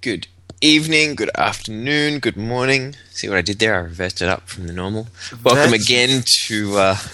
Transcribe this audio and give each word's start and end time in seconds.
good 0.00 0.26
evening, 0.60 1.14
good 1.14 1.30
afternoon, 1.36 2.18
good 2.18 2.36
morning. 2.36 2.94
See 3.10 3.28
what 3.28 3.38
I 3.38 3.42
did 3.42 3.58
there? 3.58 3.74
I 3.74 3.78
reversed 3.78 4.22
it 4.22 4.28
up 4.28 4.48
from 4.48 4.66
the 4.66 4.72
normal. 4.72 5.08
Welcome 5.44 5.70
That's- 5.72 5.84
again 5.84 6.22
to. 6.46 6.76
Uh, 6.76 6.96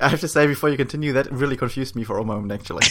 I 0.00 0.08
have 0.08 0.20
to 0.20 0.28
say 0.28 0.46
before 0.46 0.68
you 0.68 0.76
continue, 0.76 1.12
that 1.14 1.30
really 1.32 1.56
confused 1.56 1.96
me 1.96 2.04
for 2.04 2.18
a 2.18 2.24
moment. 2.24 2.52
Actually, 2.52 2.82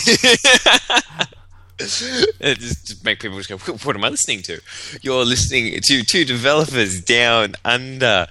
it 1.80 2.60
just 2.60 3.04
make 3.06 3.20
people 3.20 3.38
just 3.40 3.50
go, 3.50 3.58
"What 3.58 3.96
am 3.96 4.04
I 4.04 4.10
listening 4.10 4.42
to?" 4.44 4.60
You're 5.02 5.26
listening 5.26 5.80
to 5.82 6.04
two 6.04 6.26
developers 6.26 7.02
down 7.02 7.56
under. 7.64 8.28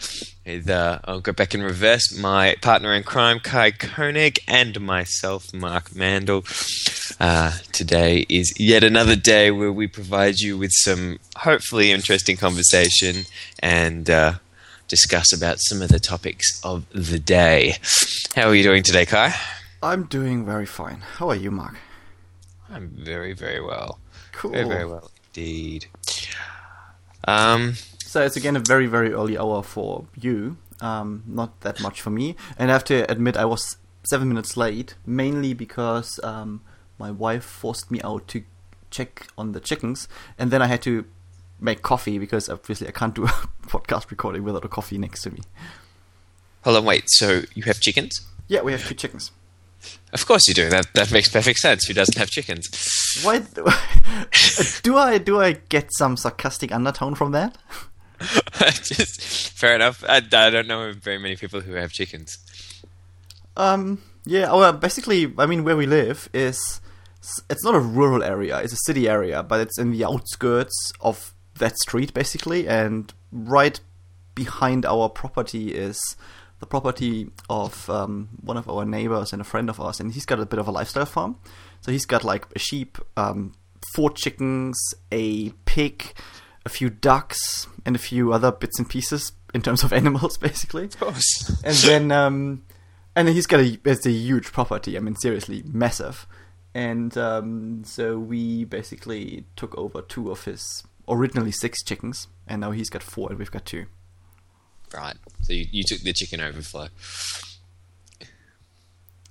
With, 0.46 0.68
uh, 0.68 0.98
I'll 1.04 1.20
go 1.20 1.32
back 1.32 1.54
in 1.54 1.62
reverse. 1.62 2.16
My 2.18 2.56
partner 2.60 2.92
in 2.92 3.02
crime, 3.02 3.40
Kai 3.40 3.70
Koenig, 3.70 4.40
and 4.46 4.78
myself, 4.78 5.54
Mark 5.54 5.94
Mandel. 5.96 6.44
Uh, 7.18 7.52
today 7.72 8.26
is 8.28 8.52
yet 8.60 8.84
another 8.84 9.16
day 9.16 9.50
where 9.50 9.72
we 9.72 9.86
provide 9.86 10.40
you 10.40 10.58
with 10.58 10.72
some 10.72 11.18
hopefully 11.36 11.92
interesting 11.92 12.36
conversation 12.36 13.24
and 13.60 14.10
uh, 14.10 14.34
discuss 14.86 15.32
about 15.32 15.56
some 15.60 15.80
of 15.80 15.88
the 15.88 16.00
topics 16.00 16.60
of 16.62 16.84
the 16.90 17.18
day. 17.18 17.76
How 18.34 18.48
are 18.48 18.54
you 18.54 18.62
doing 18.62 18.82
today, 18.82 19.06
Kai? 19.06 19.34
I'm 19.82 20.04
doing 20.04 20.44
very 20.44 20.66
fine. 20.66 21.00
How 21.00 21.30
are 21.30 21.36
you, 21.36 21.50
Mark? 21.50 21.76
I'm 22.68 22.88
very, 22.88 23.32
very 23.32 23.62
well. 23.62 23.98
Cool. 24.32 24.52
Very, 24.52 24.68
very 24.68 24.86
well 24.86 25.10
indeed. 25.34 25.86
Um, 27.26 27.74
So 28.14 28.22
it's 28.22 28.36
again 28.36 28.54
a 28.54 28.60
very, 28.60 28.86
very 28.86 29.12
early 29.12 29.36
hour 29.36 29.60
for 29.64 30.06
you. 30.14 30.56
Um, 30.80 31.24
not 31.26 31.62
that 31.62 31.80
much 31.80 32.00
for 32.00 32.10
me. 32.10 32.36
And 32.56 32.70
I 32.70 32.74
have 32.74 32.84
to 32.84 33.10
admit, 33.10 33.36
I 33.36 33.44
was 33.44 33.76
seven 34.04 34.28
minutes 34.28 34.56
late, 34.56 34.94
mainly 35.04 35.52
because 35.52 36.20
um, 36.22 36.60
my 36.96 37.10
wife 37.10 37.42
forced 37.42 37.90
me 37.90 38.00
out 38.02 38.28
to 38.28 38.44
check 38.88 39.26
on 39.36 39.50
the 39.50 39.58
chickens, 39.58 40.06
and 40.38 40.52
then 40.52 40.62
I 40.62 40.68
had 40.68 40.80
to 40.82 41.06
make 41.58 41.82
coffee 41.82 42.20
because 42.20 42.48
obviously 42.48 42.86
I 42.86 42.92
can't 42.92 43.16
do 43.16 43.24
a 43.24 43.26
podcast 43.66 44.12
recording 44.12 44.44
without 44.44 44.64
a 44.64 44.68
coffee 44.68 44.96
next 44.96 45.22
to 45.22 45.32
me. 45.32 45.40
hold 46.62 46.76
on, 46.76 46.84
wait. 46.84 47.06
So 47.08 47.42
you 47.56 47.64
have 47.64 47.80
chickens? 47.80 48.20
Yeah, 48.46 48.62
we 48.62 48.70
have 48.70 48.86
two 48.86 48.94
chickens. 48.94 49.32
Of 50.12 50.24
course 50.24 50.46
you 50.46 50.54
do. 50.54 50.70
That 50.70 50.86
that 50.94 51.10
makes 51.10 51.28
perfect 51.28 51.58
sense. 51.58 51.86
Who 51.86 51.94
doesn't 51.94 52.16
have 52.16 52.30
chickens? 52.30 52.68
Why 53.24 53.38
do 54.84 54.96
I 54.96 55.18
do 55.18 55.40
I 55.40 55.54
get 55.68 55.92
some 55.94 56.16
sarcastic 56.16 56.70
undertone 56.70 57.16
from 57.16 57.32
that? 57.32 57.58
Just 58.82 59.50
fair 59.50 59.74
enough. 59.74 60.04
I, 60.08 60.16
I 60.16 60.50
don't 60.50 60.66
know 60.66 60.92
very 60.92 61.18
many 61.18 61.36
people 61.36 61.60
who 61.60 61.74
have 61.74 61.90
chickens. 61.90 62.38
Um, 63.56 64.02
yeah, 64.24 64.52
well, 64.52 64.72
basically, 64.72 65.32
I 65.38 65.46
mean, 65.46 65.64
where 65.64 65.76
we 65.76 65.86
live 65.86 66.28
is 66.32 66.80
it's 67.48 67.64
not 67.64 67.74
a 67.74 67.80
rural 67.80 68.22
area; 68.22 68.58
it's 68.58 68.72
a 68.72 68.84
city 68.84 69.08
area, 69.08 69.42
but 69.42 69.60
it's 69.60 69.78
in 69.78 69.90
the 69.92 70.04
outskirts 70.04 70.92
of 71.00 71.32
that 71.58 71.76
street, 71.78 72.12
basically, 72.14 72.68
and 72.68 73.12
right 73.30 73.80
behind 74.34 74.84
our 74.84 75.08
property 75.08 75.74
is 75.74 76.16
the 76.60 76.66
property 76.66 77.30
of 77.48 77.88
um, 77.90 78.28
one 78.40 78.56
of 78.56 78.68
our 78.68 78.84
neighbors 78.84 79.32
and 79.32 79.40
a 79.40 79.44
friend 79.44 79.68
of 79.68 79.80
ours, 79.80 80.00
and 80.00 80.12
he's 80.12 80.26
got 80.26 80.40
a 80.40 80.46
bit 80.46 80.58
of 80.58 80.66
a 80.66 80.70
lifestyle 80.70 81.06
farm. 81.06 81.36
So 81.80 81.92
he's 81.92 82.06
got 82.06 82.24
like 82.24 82.46
a 82.56 82.58
sheep, 82.58 82.98
um, 83.16 83.52
four 83.94 84.10
chickens, 84.10 84.78
a 85.12 85.50
pig, 85.66 86.14
a 86.64 86.68
few 86.68 86.90
ducks, 86.90 87.66
and 87.84 87.94
a 87.94 87.98
few 87.98 88.32
other 88.32 88.50
bits 88.52 88.78
and 88.78 88.88
pieces 88.88 89.32
in 89.52 89.62
terms 89.62 89.82
of 89.84 89.92
animals, 90.00 90.36
basically 90.38 90.84
Of 90.84 90.98
course. 90.98 91.62
and 91.64 91.76
then 91.76 92.10
um, 92.12 92.64
and 93.14 93.28
he's 93.28 93.46
got 93.46 93.60
a 93.60 93.78
it's 93.84 94.06
a 94.06 94.10
huge 94.10 94.52
property. 94.52 94.96
I 94.96 95.00
mean, 95.00 95.16
seriously, 95.16 95.62
massive. 95.66 96.26
And 96.74 97.16
um, 97.16 97.82
so 97.84 98.18
we 98.18 98.64
basically 98.64 99.44
took 99.54 99.76
over 99.78 100.02
two 100.02 100.30
of 100.32 100.44
his 100.44 100.82
originally 101.08 101.52
six 101.52 101.82
chickens, 101.84 102.26
and 102.48 102.60
now 102.62 102.72
he's 102.72 102.90
got 102.90 103.02
four, 103.02 103.28
and 103.30 103.38
we've 103.38 103.50
got 103.50 103.64
two. 103.64 103.86
right. 104.92 105.16
So 105.42 105.52
you, 105.52 105.66
you 105.70 105.84
took 105.86 106.00
the 106.00 106.12
chicken 106.12 106.40
overflow. 106.40 106.88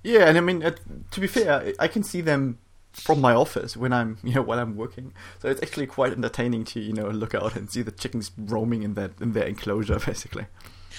Yeah, 0.02 0.26
and 0.28 0.36
I 0.36 0.40
mean, 0.40 0.62
uh, 0.62 0.74
to 1.12 1.20
be 1.20 1.26
fair, 1.26 1.52
I- 1.52 1.74
I 1.84 1.88
can 1.88 2.02
see 2.02 2.20
them 2.20 2.58
from 2.94 3.20
my 3.20 3.34
office 3.34 3.76
when 3.76 3.92
I'm, 3.92 4.18
you 4.24 4.34
know, 4.34 4.42
while 4.42 4.58
I'm 4.58 4.76
working. 4.76 5.12
So 5.40 5.48
it's 5.48 5.62
actually 5.62 5.86
quite 5.86 6.12
entertaining 6.12 6.64
to, 6.66 6.80
you 6.80 6.92
know, 6.92 7.08
look 7.08 7.34
out 7.34 7.56
and 7.56 7.70
see 7.70 7.82
the 7.82 7.92
chickens 7.92 8.30
roaming 8.38 8.82
in 8.82 8.94
that 8.94 9.12
in 9.20 9.32
their 9.32 9.44
enclosure, 9.44 9.98
basically. 10.06 10.46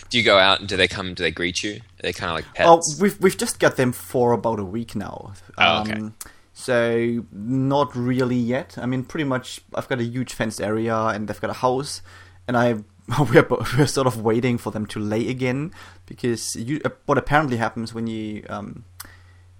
Do 0.09 0.17
you 0.17 0.23
go 0.23 0.38
out 0.38 0.59
and 0.59 0.69
do 0.69 0.78
they 0.78 0.88
come? 0.88 1.13
Do 1.13 1.23
they 1.23 1.31
greet 1.31 1.63
you? 1.63 1.75
Are 1.75 2.03
they 2.03 2.13
kind 2.13 2.29
of 2.29 2.35
like 2.35 2.53
pets? 2.53 2.69
Oh, 2.69 3.01
we've 3.01 3.19
we've 3.22 3.38
just 3.38 3.59
got 3.59 3.78
them 3.78 3.91
for 3.91 4.33
about 4.33 4.59
a 4.59 4.63
week 4.63 4.95
now. 4.95 5.33
Oh, 5.57 5.81
okay. 5.81 5.94
Um, 5.94 6.16
so 6.53 7.25
not 7.31 7.95
really 7.95 8.35
yet. 8.35 8.77
I 8.77 8.85
mean, 8.85 9.03
pretty 9.03 9.23
much. 9.23 9.62
I've 9.73 9.88
got 9.88 10.00
a 10.00 10.03
huge 10.03 10.33
fenced 10.33 10.62
area, 10.62 10.95
and 10.95 11.27
they've 11.27 11.39
got 11.39 11.50
a 11.50 11.53
house, 11.53 12.01
and 12.47 12.57
I 12.57 12.83
we're 13.19 13.47
we're 13.77 13.88
sort 13.88 14.07
of 14.07 14.22
waiting 14.22 14.57
for 14.57 14.72
them 14.72 14.85
to 14.88 15.00
lay 15.00 15.29
again 15.29 15.72
because 16.06 16.56
you, 16.56 16.81
uh, 16.83 16.89
what 17.06 17.17
apparently 17.17 17.57
happens 17.57 17.94
when 17.94 18.07
you 18.07 18.44
um, 18.50 18.83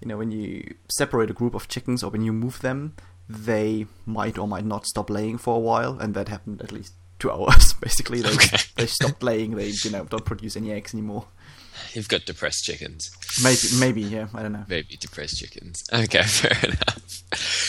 you 0.02 0.08
know 0.08 0.18
when 0.18 0.32
you 0.32 0.76
separate 0.90 1.30
a 1.30 1.34
group 1.34 1.54
of 1.56 1.68
chickens 1.68 2.04
or 2.04 2.10
when 2.12 2.22
you 2.24 2.34
move 2.34 2.60
them, 2.62 2.96
they 3.30 3.86
might 4.06 4.38
or 4.38 4.48
might 4.48 4.66
not 4.66 4.86
stop 4.86 5.10
laying 5.10 5.38
for 5.38 5.56
a 5.56 5.60
while, 5.60 5.98
and 6.00 6.14
that 6.16 6.28
happened 6.30 6.62
at 6.62 6.72
least 6.72 6.94
two 7.20 7.32
hours. 7.36 7.74
Basically, 7.74 8.22
they 8.22 8.30
Okay. 8.34 8.58
they 8.76 8.88
stopped 8.88 9.24
laying. 9.24 9.56
They 9.56 9.70
you 9.84 9.92
know 9.92 10.06
don't 10.06 10.26
produce 10.26 10.56
any 10.58 10.72
eggs 10.72 10.94
anymore. 10.94 11.26
You've 11.94 12.08
got 12.08 12.26
depressed 12.26 12.64
chickens. 12.64 13.10
Maybe 13.44 13.60
maybe 13.80 14.02
yeah. 14.02 14.28
I 14.34 14.42
don't 14.44 14.54
know. 14.54 14.66
Maybe 14.68 14.96
depressed 14.98 15.38
chickens. 15.38 15.84
Okay, 15.92 16.24
fair 16.26 16.58
enough. 16.64 17.24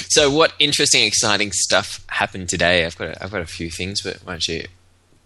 So, 0.09 0.31
what 0.31 0.53
interesting, 0.61 1.05
exciting 1.05 1.51
stuff 1.53 2.05
happened 2.09 2.49
today? 2.49 2.85
I've 2.87 2.97
got 2.97 3.09
a, 3.09 3.25
I've 3.25 3.33
got 3.33 3.41
a 3.41 3.47
few 3.47 3.71
things, 3.71 4.03
but 4.03 4.19
why 4.25 4.35
don't 4.35 4.49
you 4.49 4.65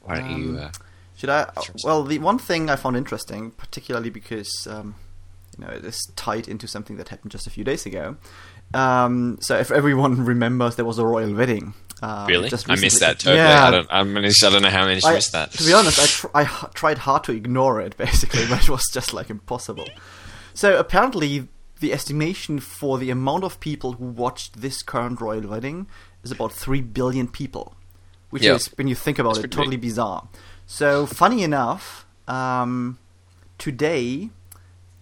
why 0.03 0.21
don't 0.21 0.31
you? 0.39 0.51
Um, 0.51 0.59
Uh, 0.65 0.71
Should 1.17 1.29
I? 1.31 1.51
Well, 1.85 2.05
the 2.05 2.19
one 2.21 2.39
thing 2.39 2.71
I 2.71 2.77
found 2.77 2.97
interesting, 2.97 3.51
particularly 3.51 4.09
because 4.09 4.67
um, 4.67 4.95
you 5.61 5.67
know 5.67 5.73
it 5.73 5.85
is 5.85 6.11
tied 6.17 6.49
into 6.49 6.67
something 6.67 6.97
that 6.97 7.09
happened 7.09 7.31
just 7.33 7.47
a 7.47 7.51
few 7.51 7.65
days 7.65 7.85
ago. 7.87 8.17
Um, 8.73 9.39
so, 9.41 9.59
if 9.59 9.71
everyone 9.71 10.25
remembers, 10.33 10.77
there 10.77 10.85
was 10.85 10.99
a 10.99 11.07
royal 11.07 11.35
wedding. 11.35 11.75
Um, 12.03 12.27
really? 12.29 12.51
I 12.69 12.77
missed 12.77 13.01
that 13.01 13.19
totally. 13.19 13.37
Yeah. 13.37 13.65
I 13.67 13.71
don't. 13.71 13.87
I, 13.91 14.03
managed, 14.05 14.43
I 14.45 14.51
don't 14.51 14.63
know 14.63 14.71
how 14.71 14.83
I 14.83 14.87
managed 14.87 15.05
to 15.05 15.11
I- 15.11 15.15
miss 15.15 15.31
that. 15.31 15.53
To 15.53 15.65
be 15.65 15.73
honest, 15.73 15.99
I, 16.01 16.07
tr- 16.07 16.27
I 16.35 16.43
h- 16.45 16.73
tried 16.75 16.99
hard 16.99 17.25
to 17.25 17.33
ignore 17.33 17.81
it, 17.81 17.97
basically, 18.07 18.47
but 18.49 18.63
it 18.63 18.69
was 18.71 18.85
just 18.93 19.13
like 19.13 19.29
impossible. 19.29 19.89
So 20.55 20.79
apparently, 20.79 21.49
the 21.81 21.93
estimation 21.93 22.59
for 22.61 22.97
the 22.99 23.11
amount 23.11 23.45
of 23.45 23.61
people 23.61 23.95
who 23.95 24.07
watched 24.07 24.61
this 24.61 24.83
current 24.83 25.21
royal 25.21 25.47
wedding 25.49 25.89
is 26.23 26.31
about 26.31 26.53
three 26.53 26.81
billion 26.81 27.27
people, 27.29 27.75
which 28.31 28.45
Yeah. 28.45 28.55
is, 28.55 28.69
when 28.79 28.87
you 28.89 28.95
think 28.95 29.19
about 29.19 29.35
That's 29.35 29.45
it, 29.47 29.51
totally 29.51 29.77
big. 29.77 29.89
bizarre. 29.91 30.29
So 30.67 31.05
funny 31.07 31.43
enough, 31.43 32.07
um, 32.29 32.99
today, 33.59 34.31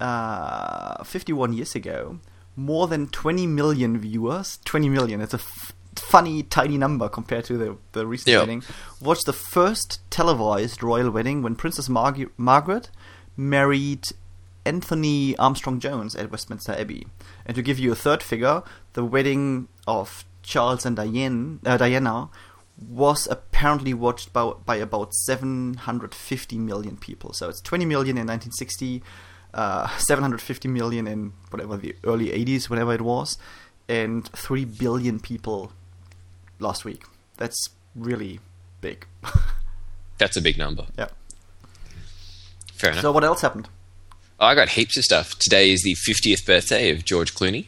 uh, 0.01 1.03
51 1.05 1.53
years 1.53 1.75
ago, 1.75 2.19
more 2.57 2.87
than 2.87 3.09
20 3.09 3.47
million 3.47 3.99
viewers, 3.99 4.59
20 4.65 4.89
million, 4.89 5.21
it's 5.21 5.35
a 5.35 5.39
f- 5.39 5.73
funny, 5.97 6.43
tiny 6.43 6.77
number 6.79 7.09
compared 7.09 7.45
to 7.45 7.57
the, 7.57 7.77
the 7.93 8.07
recent 8.07 8.29
Yeah. 8.33 8.41
wedding, 8.41 8.63
watched 9.01 9.27
the 9.27 9.33
first 9.33 10.01
televised 10.11 10.83
royal 10.83 11.11
wedding 11.11 11.43
when 11.43 11.55
Princess 11.57 11.89
Marg- 11.89 12.31
Margaret 12.37 12.91
married 13.37 14.05
Anthony 14.65 15.37
Armstrong 15.39 15.81
Jones 15.81 16.15
at 16.17 16.31
Westminster 16.31 16.73
Abbey. 16.73 17.07
And 17.47 17.55
to 17.55 17.63
give 17.63 17.79
you 17.79 17.93
a 17.93 17.97
third 17.97 18.23
figure, 18.23 18.63
the 18.95 19.05
wedding 19.05 19.69
of 19.87 20.25
Charles 20.43 20.85
and 20.85 20.97
Diane, 20.97 21.61
uh, 21.65 21.77
Diana 21.77 22.29
was 22.89 23.27
apparently 23.31 23.93
watched 23.95 24.33
by, 24.33 24.53
by 24.65 24.77
about 24.77 25.13
750 25.15 26.59
million 26.59 26.97
people. 26.97 27.33
So 27.33 27.49
it's 27.49 27.61
20 27.61 27.85
million 27.85 28.17
in 28.17 28.27
1960, 28.27 29.03
uh, 29.55 29.89
750 29.99 30.69
million 30.69 31.07
in 31.07 31.33
whatever 31.51 31.77
the 31.77 31.95
early 32.05 32.29
80s, 32.29 32.69
whatever 32.71 32.93
it 32.95 33.01
was, 33.01 33.39
and 33.89 34.29
3 34.33 34.65
billion 34.65 35.21
people 35.21 35.73
last 36.59 36.85
week. 36.85 37.03
That's 37.37 37.69
really 37.95 38.41
big. 38.81 39.07
That's 40.19 40.37
a 40.37 40.43
big 40.43 40.59
number. 40.59 40.87
yeah. 40.99 41.09
Fair 42.75 42.91
enough. 42.91 43.03
So 43.03 43.13
what 43.13 43.25
else 43.25 43.41
happened? 43.41 43.69
Oh, 44.41 44.47
I 44.47 44.55
got 44.55 44.69
heaps 44.71 44.97
of 44.97 45.05
stuff. 45.05 45.37
Today 45.39 45.71
is 45.71 45.83
the 45.83 45.95
50th 45.95 46.47
birthday 46.47 46.91
of 46.91 47.05
George 47.05 47.35
Clooney. 47.35 47.67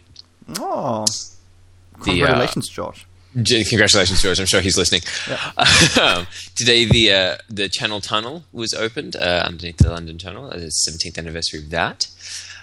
Oh, 0.59 1.05
The, 1.05 2.01
uh, 2.01 2.05
congratulations, 2.05 2.69
George. 2.69 3.07
Congratulations, 3.33 4.23
George. 4.23 4.41
I'm 4.41 4.47
sure 4.47 4.61
he's 4.61 4.77
listening. 4.77 5.03
Yeah. 5.29 5.53
Um, 6.01 6.27
today, 6.57 6.85
the 6.85 7.13
uh, 7.13 7.37
the 7.49 7.69
Channel 7.69 8.01
Tunnel 8.01 8.45
was 8.53 8.73
opened 8.73 9.17
uh, 9.17 9.43
underneath 9.45 9.79
the 9.79 9.91
London 9.91 10.19
Tunnel. 10.19 10.51
It's 10.51 10.85
the 10.85 10.93
17th 10.93 11.19
anniversary 11.19 11.61
of 11.61 11.71
that. 11.71 12.07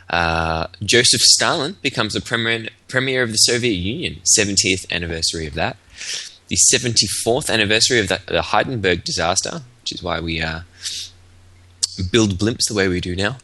Uh, 0.10 0.68
Joseph 0.81 1.22
Stalin 1.22 1.78
becomes 1.81 2.14
the 2.14 2.22
premier, 2.22 2.69
premier 2.88 3.24
of 3.24 3.31
the 3.31 3.38
Soviet 3.38 3.74
Union. 3.74 4.22
70th 4.38 4.92
anniversary 4.92 5.46
of 5.46 5.54
that. 5.56 5.78
The 6.48 6.58
74th 6.74 7.50
anniversary 7.50 8.00
of 8.00 8.08
the, 8.08 8.22
the 8.28 8.42
Hindenburg 8.42 9.04
disaster, 9.04 9.62
which 9.81 9.92
is 9.92 10.02
why 10.02 10.19
we 10.19 10.42
uh, 10.42 10.62
build 12.12 12.38
blimps 12.38 12.68
the 12.68 12.74
way 12.74 12.88
we 12.88 13.02
do 13.02 13.16
now. 13.16 13.38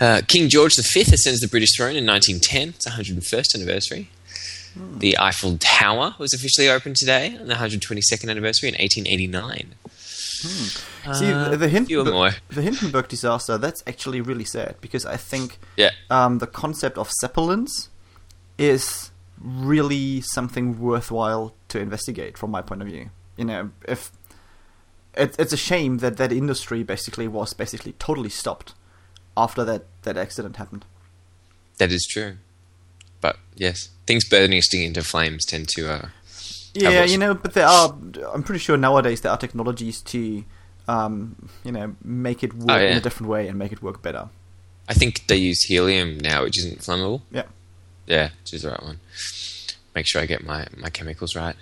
Uh, 0.00 0.22
King 0.26 0.48
George 0.48 0.76
V 0.76 1.00
ascends 1.00 1.40
the 1.40 1.48
British 1.48 1.76
throne 1.76 1.96
in 1.96 2.06
1910. 2.06 2.68
It's 2.70 2.88
101st 2.88 3.56
anniversary. 3.56 4.10
The 4.98 5.18
Eiffel 5.18 5.56
Tower 5.58 6.14
was 6.18 6.32
officially 6.32 6.68
opened 6.68 6.96
today 6.96 7.36
on 7.40 7.46
the 7.48 7.54
122nd 7.54 8.30
anniversary 8.30 8.68
in 8.68 8.74
1889. 8.74 9.74
See, 11.14 11.32
Uh, 11.32 11.48
the, 11.50 11.56
the, 11.56 11.68
Hin- 11.68 11.86
few 11.86 12.04
more. 12.04 12.32
the 12.48 12.62
Hindenburg 12.62 13.08
disaster, 13.08 13.58
that's 13.58 13.82
actually 13.86 14.20
really 14.20 14.44
sad 14.44 14.76
because 14.80 15.04
I 15.06 15.16
think 15.16 15.58
Yeah. 15.76 15.90
um, 16.10 16.38
the 16.38 16.46
concept 16.46 16.96
of 16.98 17.10
Zeppelins 17.20 17.88
is 18.56 19.10
really 19.40 20.20
something 20.20 20.78
worthwhile 20.80 21.54
to 21.68 21.78
investigate 21.80 22.36
from 22.38 22.50
my 22.50 22.60
point 22.62 22.82
of 22.82 22.88
view. 22.88 23.10
You 23.36 23.44
know, 23.46 23.70
if 23.86 24.12
it, 25.14 25.34
it's 25.38 25.52
a 25.52 25.56
shame 25.56 25.98
that 25.98 26.16
that 26.18 26.32
industry 26.32 26.82
basically 26.82 27.26
was 27.28 27.52
basically 27.54 27.92
totally 27.98 28.28
stopped 28.30 28.74
after 29.36 29.64
that, 29.64 29.86
that 30.02 30.16
accident 30.16 30.56
happened. 30.56 30.84
That 31.78 31.90
is 31.92 32.06
true. 32.10 32.36
But 33.20 33.36
yes, 33.56 33.88
things 34.06 34.24
bursting 34.28 34.82
into 34.82 35.02
flames 35.02 35.44
tend 35.44 35.68
to. 35.70 35.90
Uh, 35.92 36.08
Yeah, 36.74 37.04
you 37.04 37.18
know, 37.18 37.34
but 37.34 37.54
there 37.54 37.66
are. 37.66 37.94
I'm 38.32 38.42
pretty 38.42 38.60
sure 38.60 38.76
nowadays 38.76 39.20
there 39.22 39.32
are 39.32 39.38
technologies 39.38 40.00
to, 40.02 40.44
um, 40.86 41.48
you 41.64 41.72
know, 41.72 41.96
make 42.04 42.42
it 42.44 42.54
work 42.54 42.70
Oh, 42.70 42.76
yeah. 42.76 42.90
in 42.92 42.98
a 42.98 43.00
different 43.00 43.28
way 43.30 43.48
and 43.48 43.58
make 43.58 43.72
it 43.72 43.82
work 43.82 44.00
better. 44.02 44.28
I 44.88 44.94
think 44.94 45.26
they 45.26 45.36
use 45.36 45.62
helium 45.64 46.18
now, 46.18 46.44
which 46.44 46.58
isn't 46.58 46.80
flammable. 46.80 47.22
Yeah. 47.32 47.44
Yeah, 48.06 48.30
which 48.42 48.54
is 48.54 48.62
the 48.62 48.70
right 48.70 48.82
one. 48.82 49.00
Make 49.94 50.06
sure 50.06 50.22
I 50.22 50.26
get 50.26 50.44
my, 50.44 50.66
my 50.76 50.88
chemicals 50.90 51.34
right. 51.34 51.56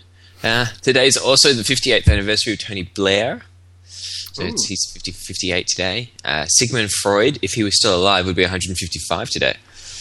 Uh, 0.44 0.66
today's 0.82 1.16
also 1.16 1.52
the 1.54 1.62
58th 1.62 2.08
anniversary 2.08 2.52
of 2.52 2.58
Tony 2.60 2.82
Blair. 2.82 3.42
So 3.86 4.44
it's, 4.44 4.66
he's 4.66 4.84
50, 4.92 5.12
58 5.12 5.66
today. 5.66 6.10
Uh, 6.24 6.44
Sigmund 6.46 6.90
Freud, 6.92 7.38
if 7.40 7.52
he 7.52 7.64
was 7.64 7.76
still 7.78 7.96
alive, 7.96 8.26
would 8.26 8.36
be 8.36 8.42
155 8.42 9.30
today. 9.30 9.56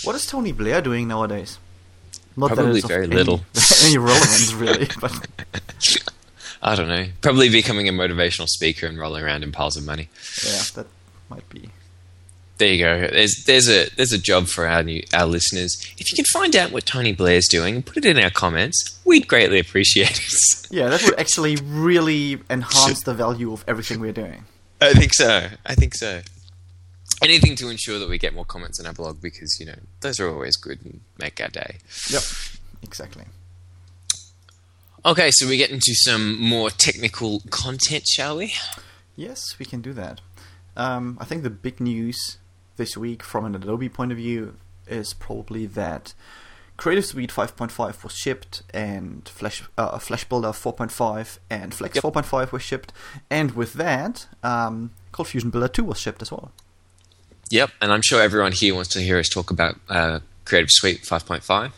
What 0.05 0.15
is 0.15 0.25
Tony 0.25 0.51
Blair 0.51 0.81
doing 0.81 1.07
nowadays? 1.07 1.57
Not 2.37 2.51
Probably 2.51 2.75
it's 2.79 2.83
of 2.83 2.89
very 2.89 3.05
any- 3.05 3.15
little. 3.15 3.41
any 3.85 3.97
relevance, 3.97 4.53
really. 4.53 4.87
But 5.01 5.13
I 6.61 6.75
don't 6.75 6.87
know. 6.87 7.05
Probably 7.21 7.49
becoming 7.49 7.87
a 7.87 7.91
motivational 7.91 8.47
speaker 8.47 8.87
and 8.87 8.97
rolling 8.97 9.23
around 9.23 9.43
in 9.43 9.51
piles 9.51 9.77
of 9.77 9.85
money. 9.85 10.09
yeah, 10.45 10.61
that 10.75 10.87
might 11.29 11.47
be. 11.49 11.69
There 12.57 12.69
you 12.69 12.79
go. 12.83 13.07
There's 13.07 13.43
there's 13.45 13.67
a 13.69 13.89
there's 13.97 14.13
a 14.13 14.17
job 14.17 14.47
for 14.47 14.65
our 14.65 14.81
new 14.81 15.03
our 15.13 15.25
listeners. 15.25 15.75
If 15.97 16.09
you 16.11 16.15
can 16.15 16.25
find 16.31 16.55
out 16.55 16.71
what 16.71 16.85
Tony 16.85 17.11
Blair's 17.11 17.47
doing 17.49 17.75
and 17.75 17.85
put 17.85 17.97
it 17.97 18.05
in 18.05 18.17
our 18.23 18.29
comments, 18.29 18.97
we'd 19.05 19.27
greatly 19.27 19.59
appreciate 19.59 20.19
it. 20.19 20.33
Yeah, 20.71 20.89
that 20.89 21.03
would 21.03 21.17
actually 21.19 21.55
really 21.57 22.39
enhance 22.49 23.03
the 23.03 23.13
value 23.13 23.53
of 23.53 23.63
everything 23.67 23.99
we're 23.99 24.11
doing. 24.11 24.43
I 24.81 24.93
think 24.93 25.13
so. 25.13 25.47
I 25.65 25.75
think 25.75 25.93
so. 25.93 26.21
Anything 27.21 27.55
to 27.57 27.69
ensure 27.69 27.97
that 27.99 28.09
we 28.09 28.17
get 28.17 28.33
more 28.33 28.45
comments 28.45 28.79
on 28.79 28.85
our 28.85 28.93
blog 28.93 29.21
because 29.21 29.57
you 29.59 29.65
know 29.65 29.75
those 30.01 30.19
are 30.19 30.29
always 30.29 30.57
good 30.57 30.83
and 30.83 31.01
make 31.17 31.39
our 31.41 31.47
day. 31.47 31.77
Yep, 32.09 32.23
exactly. 32.83 33.23
Okay, 35.05 35.29
so 35.31 35.47
we 35.47 35.57
get 35.57 35.69
into 35.69 35.93
some 35.93 36.39
more 36.41 36.69
technical 36.69 37.41
content, 37.51 38.05
shall 38.07 38.37
we? 38.37 38.53
Yes, 39.15 39.57
we 39.59 39.65
can 39.65 39.81
do 39.81 39.93
that. 39.93 40.19
Um, 40.75 41.17
I 41.21 41.25
think 41.25 41.43
the 41.43 41.49
big 41.49 41.79
news 41.79 42.37
this 42.75 42.97
week 42.97 43.23
from 43.23 43.45
an 43.45 43.55
Adobe 43.55 43.87
point 43.87 44.11
of 44.11 44.17
view 44.17 44.57
is 44.87 45.13
probably 45.13 45.65
that 45.67 46.13
Creative 46.75 47.05
Suite 47.05 47.31
5.5 47.31 48.03
was 48.03 48.13
shipped 48.13 48.61
and 48.73 49.27
Flash 49.29 49.63
uh, 49.77 49.97
Flash 49.99 50.25
Builder 50.25 50.49
4.5 50.49 51.37
and 51.49 51.73
Flex 51.73 51.95
Yep. 51.95 52.03
4.5 52.03 52.51
were 52.51 52.59
shipped, 52.59 52.91
and 53.29 53.51
with 53.51 53.73
that, 53.73 54.27
um, 54.43 54.91
Cold 55.13 55.29
Fusion 55.29 55.49
Builder 55.51 55.69
2 55.69 55.83
was 55.85 55.99
shipped 55.99 56.21
as 56.21 56.31
well. 56.31 56.51
Yep, 57.49 57.71
and 57.81 57.91
I'm 57.91 58.01
sure 58.01 58.21
everyone 58.21 58.51
here 58.51 58.73
wants 58.73 58.89
to 58.91 59.01
hear 59.01 59.17
us 59.17 59.29
talk 59.29 59.51
about 59.51 59.75
uh, 59.89 60.19
Creative 60.45 60.69
Suite 60.71 61.01
5.5. 61.03 61.71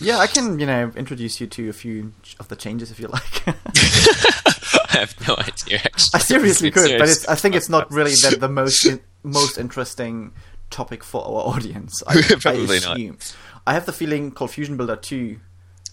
Yeah, 0.00 0.18
I 0.18 0.26
can 0.26 0.58
you 0.58 0.66
know 0.66 0.92
introduce 0.96 1.40
you 1.40 1.46
to 1.48 1.68
a 1.68 1.72
few 1.72 2.12
of 2.38 2.48
the 2.48 2.56
changes 2.56 2.90
if 2.90 3.00
you 3.00 3.08
like. 3.08 3.46
I 3.48 4.98
have 4.98 5.14
no 5.26 5.34
idea. 5.38 5.78
Actually. 5.78 6.10
I 6.14 6.18
seriously 6.18 6.70
could, 6.70 6.98
but 6.98 7.08
it's, 7.08 7.26
I 7.26 7.34
think 7.34 7.54
it's 7.54 7.68
not 7.68 7.90
really 7.90 8.10
the, 8.10 8.36
the 8.38 8.48
most 8.48 8.84
in, 8.84 9.00
most 9.22 9.58
interesting 9.58 10.32
topic 10.70 11.02
for 11.02 11.24
our 11.24 11.54
audience. 11.54 12.02
I, 12.06 12.20
Probably 12.40 12.76
I 12.76 12.80
not. 12.80 12.96
assume. 12.96 13.18
I 13.66 13.74
have 13.74 13.86
the 13.86 13.92
feeling 13.92 14.30
Cold 14.32 14.50
Fusion 14.50 14.76
Builder 14.76 14.96
2 14.96 15.38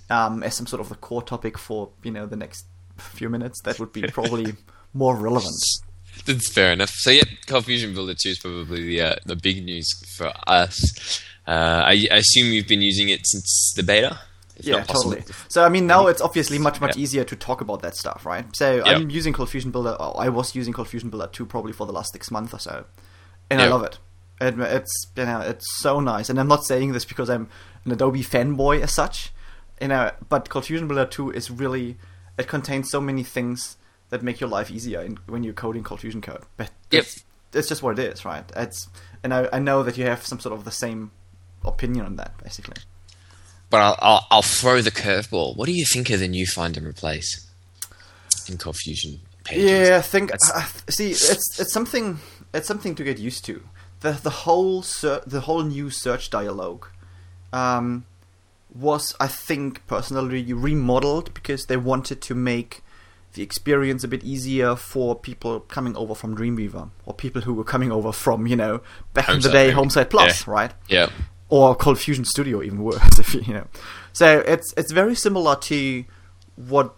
um, 0.10 0.44
as 0.44 0.56
some 0.56 0.68
sort 0.68 0.82
of 0.82 0.90
the 0.90 0.96
core 0.96 1.22
topic 1.22 1.58
for 1.58 1.90
you 2.04 2.12
know 2.12 2.26
the 2.26 2.36
next 2.36 2.66
few 2.98 3.30
minutes. 3.30 3.62
That 3.62 3.80
would 3.80 3.94
be 3.94 4.02
probably 4.08 4.54
more 4.94 5.16
relevant. 5.16 5.64
That's 6.26 6.50
fair 6.52 6.74
enough. 6.74 6.92
So 6.92 7.12
yeah, 7.12 7.24
Cold 7.48 7.66
Fusion 7.66 7.94
Builder 7.94 8.14
2 8.14 8.30
is 8.30 8.40
probably 8.40 8.86
the 8.86 9.02
uh, 9.02 9.16
the 9.26 9.36
big 9.36 9.64
news 9.64 9.88
for 10.18 10.32
us. 10.48 11.22
Uh, 11.48 11.84
I, 11.86 12.08
I 12.12 12.18
assume 12.18 12.54
you've 12.54 12.68
been 12.68 12.82
using 12.82 13.10
it 13.10 13.22
since 13.26 13.74
the 13.76 13.84
beta. 13.84 14.20
Yeah, 14.62 14.84
totally. 14.84 15.24
So 15.48 15.64
I 15.64 15.70
mean, 15.70 15.88
now 15.88 16.08
it's 16.08 16.22
obviously 16.22 16.60
much 16.60 16.82
much 16.82 16.98
Yeah. 16.98 17.02
easier 17.04 17.24
to 17.24 17.36
talk 17.36 17.62
about 17.62 17.82
that 17.82 17.96
stuff, 17.96 18.26
right? 18.26 18.46
So 18.56 18.84
I'm 18.84 19.10
using 19.10 19.32
Cold 19.34 19.50
Fusion 19.50 19.72
Builder. 19.72 19.96
Or 20.00 20.22
I 20.22 20.30
was 20.30 20.54
using 20.54 20.74
Cold 20.74 20.90
Fusion 20.90 21.10
Builder 21.10 21.28
2 21.32 21.46
probably 21.46 21.72
for 21.72 21.88
the 21.88 21.94
last 21.94 22.12
six 22.12 22.30
months 22.30 22.54
or 22.54 22.60
so, 22.60 22.86
and 23.50 23.62
I 23.62 23.68
love 23.68 23.84
it. 23.84 23.98
it. 24.42 24.60
It's 24.60 25.08
you 25.16 25.26
know 25.26 25.40
it's 25.40 25.66
so 25.82 26.02
nice, 26.02 26.30
and 26.30 26.40
I'm 26.40 26.50
not 26.50 26.66
saying 26.66 26.92
this 26.92 27.06
because 27.06 27.30
I'm 27.30 27.48
an 27.86 27.92
Adobe 27.94 28.22
fanboy 28.22 28.82
as 28.82 28.92
such, 28.94 29.32
you 29.82 29.88
know. 29.88 30.12
But 30.28 30.50
Cold 30.50 30.66
Fusion 30.66 30.88
Builder 30.90 31.06
2 31.06 31.32
is 31.32 31.50
really 31.50 31.98
it 32.38 32.48
contains 32.48 32.90
so 32.92 33.00
many 33.00 33.24
things 33.24 33.78
that 34.10 34.24
make 34.24 34.40
your 34.40 34.50
life 34.50 34.72
easier 34.72 35.02
in, 35.02 35.18
when 35.28 35.44
you're 35.44 35.54
coding 35.54 35.84
Cold 35.84 36.02
Fusion 36.02 36.22
code. 36.22 36.44
But 36.58 36.72
Yep. 36.92 37.04
it's, 37.04 37.24
it's 37.54 37.68
just 37.70 37.84
what 37.84 38.00
it 38.00 38.12
is, 38.14 38.26
right? 38.26 38.44
It's 38.56 38.88
and 39.24 39.34
I, 39.34 39.48
I 39.54 39.60
know 39.60 39.84
that 39.84 39.98
you 39.98 40.06
have 40.06 40.26
some 40.26 40.40
sort 40.40 40.54
of 40.58 40.66
the 40.66 40.72
same 40.72 41.12
opinion 41.66 42.06
on 42.06 42.16
that, 42.18 42.42
basically. 42.44 42.78
But 43.70 43.82
I'll, 43.82 43.96
I'll, 44.00 44.28
I'll 44.32 44.42
throw 44.42 44.82
the 44.82 44.92
curveball. 44.92 45.56
What 45.56 45.68
do 45.68 45.74
you 45.74 45.86
think 45.86 46.10
of 46.10 46.20
the 46.20 46.28
new 46.28 46.48
find 46.48 46.76
and 46.78 46.88
replace 46.88 47.48
in 48.50 48.58
Cold 48.58 48.78
Fusion 48.78 49.20
pages? 49.44 49.70
Yeah, 49.70 49.98
I 49.98 50.02
think. 50.02 50.32
Uh, 50.34 50.66
see, 50.90 51.12
it's 51.12 51.60
it's 51.60 51.72
something 51.72 52.18
it's 52.54 52.68
something 52.68 52.96
to 52.96 53.04
get 53.04 53.20
used 53.20 53.46
to. 53.46 53.62
The 54.00 54.14
the 54.14 54.30
whole 54.30 54.82
ser- 54.82 55.22
the 55.28 55.42
whole 55.42 55.62
new 55.64 55.90
search 55.92 56.30
dialogue 56.32 56.88
um, 57.54 58.06
was, 58.74 59.16
I 59.20 59.28
think, 59.28 59.86
personally 59.88 60.52
remodeled 60.54 61.34
because 61.34 61.66
they 61.66 61.78
wanted 61.78 62.22
to 62.22 62.36
make 62.36 62.82
the 63.34 63.44
experience 63.44 64.04
a 64.04 64.08
bit 64.08 64.24
easier 64.24 64.76
for 64.76 65.16
people 65.16 65.60
coming 65.62 65.96
over 65.96 66.16
from 66.16 66.36
Dreamweaver 66.36 66.90
or 67.06 67.14
people 67.14 67.42
who 67.44 67.54
were 67.54 67.64
coming 67.64 67.92
over 67.92 68.12
from 68.12 68.48
you 68.48 68.56
know 68.56 68.82
back 69.14 69.30
in 69.30 69.40
the 69.42 69.50
day. 69.52 69.72
Homesite 69.72 70.10
Plus, 70.10 70.48
Yeah. 70.48 70.54
right? 70.54 70.72
Yeah. 70.88 71.10
or 71.50 71.76
Cold 71.76 72.00
Fusion 72.00 72.26
Studio, 72.26 72.62
even 72.62 72.84
worse, 72.84 73.20
if 73.20 73.34
you, 73.34 73.42
you 73.42 73.54
know. 73.54 73.68
So 74.14 74.40
it's 74.40 74.74
it's 74.78 74.92
very 74.92 75.16
similar 75.16 75.56
to 75.56 76.04
what 76.56 76.96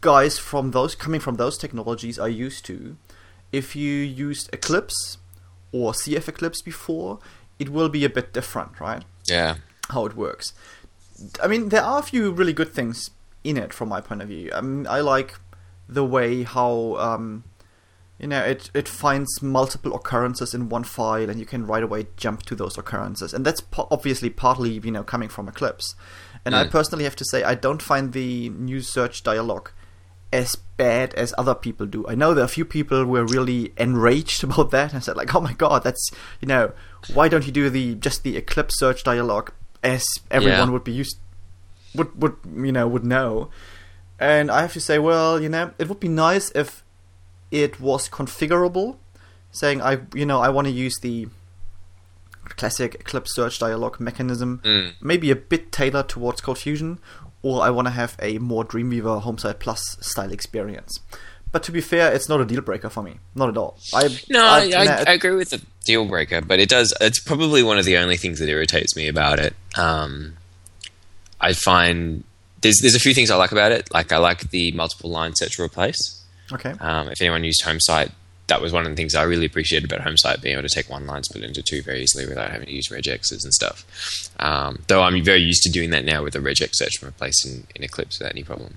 guys 0.00 0.38
from 0.38 0.70
those 0.70 0.94
coming 0.94 1.20
from 1.20 1.36
those 1.36 1.58
technologies 1.58 2.18
are 2.18 2.28
used 2.28 2.64
to. 2.66 2.96
If 3.52 3.74
you 3.76 3.92
used 3.92 4.50
Eclipse 4.52 5.18
or 5.72 5.92
CF 5.92 6.28
Eclipse 6.28 6.62
before, 6.62 7.18
it 7.58 7.68
will 7.70 7.88
be 7.88 8.04
a 8.04 8.10
bit 8.10 8.32
different, 8.32 8.80
right? 8.80 9.04
Yeah. 9.24 9.56
How 9.90 10.04
it 10.06 10.16
works. 10.16 10.52
I 11.42 11.46
mean, 11.46 11.70
there 11.70 11.82
are 11.82 11.98
a 12.00 12.02
few 12.02 12.30
really 12.30 12.52
good 12.52 12.72
things 12.74 13.10
in 13.44 13.56
it 13.56 13.72
from 13.72 13.88
my 13.88 14.00
point 14.00 14.20
of 14.22 14.28
view. 14.28 14.50
I 14.54 14.60
mean, 14.60 14.86
I 14.86 15.00
like 15.00 15.36
the 15.88 16.04
way 16.04 16.42
how 16.42 16.96
um, 16.96 17.44
you 18.18 18.26
know 18.26 18.42
it 18.42 18.70
it 18.74 18.88
finds 18.88 19.42
multiple 19.42 19.94
occurrences 19.94 20.54
in 20.54 20.68
one 20.68 20.84
file, 20.84 21.28
and 21.30 21.38
you 21.40 21.46
can 21.46 21.66
right 21.66 21.82
away 21.82 22.06
jump 22.16 22.42
to 22.44 22.54
those 22.54 22.76
occurrences, 22.78 23.32
and 23.34 23.44
that's 23.44 23.60
po- 23.60 23.88
obviously 23.90 24.30
partly 24.30 24.72
you 24.72 24.90
know 24.90 25.02
coming 25.04 25.28
from 25.28 25.48
Eclipse. 25.48 25.94
And 26.44 26.54
I 26.54 26.64
Mm. 26.64 26.70
personally 26.70 27.04
have 27.04 27.16
to 27.16 27.24
say, 27.24 27.42
I 27.42 27.56
don't 27.56 27.82
find 27.82 28.12
the 28.12 28.50
new 28.50 28.80
search 28.80 29.24
dialog 29.24 29.70
as 30.32 30.54
bad 30.76 31.12
as 31.14 31.34
other 31.36 31.54
people 31.56 31.86
do. 31.86 32.06
I 32.06 32.14
know 32.14 32.34
there 32.34 32.42
are 32.42 32.46
a 32.46 32.48
few 32.48 32.64
people 32.64 33.04
who 33.04 33.16
are 33.16 33.24
really 33.24 33.72
enraged 33.76 34.44
about 34.48 34.70
that 34.70 34.92
and 34.92 35.02
said 35.02 35.16
like, 35.16 35.34
"Oh 35.34 35.40
my 35.40 35.52
god, 35.54 35.82
that's 35.82 36.10
you 36.40 36.46
know, 36.48 36.72
why 37.14 37.28
don't 37.28 37.46
you 37.46 37.52
do 37.52 37.68
the 37.70 37.94
just 37.96 38.22
the 38.22 38.36
Eclipse 38.36 38.78
search 38.78 39.02
dialog 39.04 39.50
as 39.82 40.04
everyone 40.30 40.68
Yeah. 40.68 40.72
would 40.72 40.84
be 40.84 40.92
used 40.92 41.18
would 41.94 42.20
would 42.20 42.36
you 42.54 42.72
know 42.72 42.86
would 42.88 43.04
know?" 43.04 43.50
And 44.18 44.50
I 44.50 44.62
have 44.62 44.72
to 44.72 44.80
say, 44.80 44.98
well, 44.98 45.40
you 45.42 45.48
know, 45.48 45.72
it 45.78 45.88
would 45.88 46.00
be 46.00 46.08
nice 46.08 46.50
if 46.54 46.82
it 47.50 47.80
was 47.80 48.08
configurable, 48.08 48.96
saying 49.52 49.80
I 49.82 50.00
you 50.14 50.26
know 50.26 50.40
I 50.40 50.48
want 50.48 50.66
to 50.66 50.72
use 50.72 50.98
the 51.00 51.28
classic 52.44 52.94
Eclipse 53.00 53.34
search 53.34 53.58
dialog 53.58 54.00
mechanism, 54.00 54.60
Mm. 54.64 54.92
maybe 55.00 55.30
a 55.30 55.36
bit 55.36 55.72
tailored 55.72 56.08
towards 56.08 56.40
Cold 56.40 56.58
Fusion, 56.58 56.98
or 57.42 57.62
I 57.62 57.70
want 57.70 57.86
to 57.88 57.92
have 57.92 58.16
a 58.20 58.38
more 58.38 58.64
Dreamweaver 58.64 59.22
Homesite 59.22 59.58
Plus 59.58 59.96
style 60.00 60.32
experience. 60.32 60.98
But 61.52 61.62
to 61.64 61.72
be 61.72 61.80
fair, 61.80 62.12
it's 62.12 62.28
not 62.28 62.40
a 62.40 62.44
deal 62.44 62.60
breaker 62.60 62.90
for 62.90 63.02
me, 63.02 63.18
not 63.34 63.48
at 63.48 63.56
all. 63.56 63.78
I 63.94 64.08
No, 64.28 64.44
I, 64.44 64.58
I, 64.76 64.84
nah, 64.84 65.04
I 65.06 65.12
agree 65.12 65.36
with 65.36 65.50
the 65.50 65.62
deal 65.84 66.04
breaker, 66.06 66.40
but 66.40 66.58
it 66.58 66.68
does. 66.68 66.92
It's 67.00 67.20
probably 67.20 67.62
one 67.62 67.78
of 67.78 67.84
the 67.84 67.96
only 67.96 68.16
things 68.16 68.38
that 68.40 68.48
irritates 68.48 68.96
me 68.96 69.08
about 69.08 69.38
it. 69.38 69.54
Um, 69.76 70.36
I 71.40 71.52
find 71.52 72.24
there's 72.60 72.78
there's 72.80 72.94
a 72.94 73.00
few 73.00 73.14
things 73.14 73.30
I 73.30 73.36
like 73.36 73.52
about 73.52 73.72
it. 73.72 73.92
Like 73.92 74.12
I 74.12 74.18
like 74.18 74.50
the 74.50 74.72
multiple 74.72 75.10
line 75.10 75.34
search 75.34 75.58
replace. 75.58 76.24
okay. 76.52 76.74
Um, 76.80 77.08
if 77.08 77.20
anyone 77.20 77.44
used 77.44 77.62
HomeSite 77.62 78.12
that 78.48 78.60
was 78.60 78.72
one 78.72 78.84
of 78.84 78.90
the 78.90 78.96
things 78.96 79.14
I 79.14 79.24
really 79.24 79.46
appreciated 79.46 79.90
about 79.90 80.06
Homesite, 80.06 80.40
being 80.40 80.56
able 80.56 80.68
to 80.68 80.74
take 80.74 80.88
one 80.88 81.06
line, 81.06 81.22
split 81.24 81.44
it 81.44 81.48
into 81.48 81.62
two 81.62 81.82
very 81.82 82.02
easily 82.02 82.26
without 82.26 82.50
having 82.50 82.66
to 82.66 82.72
use 82.72 82.88
regexes 82.88 83.42
and 83.44 83.52
stuff. 83.52 83.84
Um, 84.38 84.82
though 84.86 85.02
I'm 85.02 85.22
very 85.24 85.40
used 85.40 85.62
to 85.62 85.70
doing 85.70 85.90
that 85.90 86.04
now 86.04 86.22
with 86.22 86.36
a 86.36 86.38
regex 86.38 86.70
search 86.74 87.00
and 87.00 87.08
replace 87.08 87.44
in, 87.44 87.66
in 87.74 87.82
Eclipse 87.82 88.18
without 88.18 88.32
any 88.32 88.44
problem. 88.44 88.74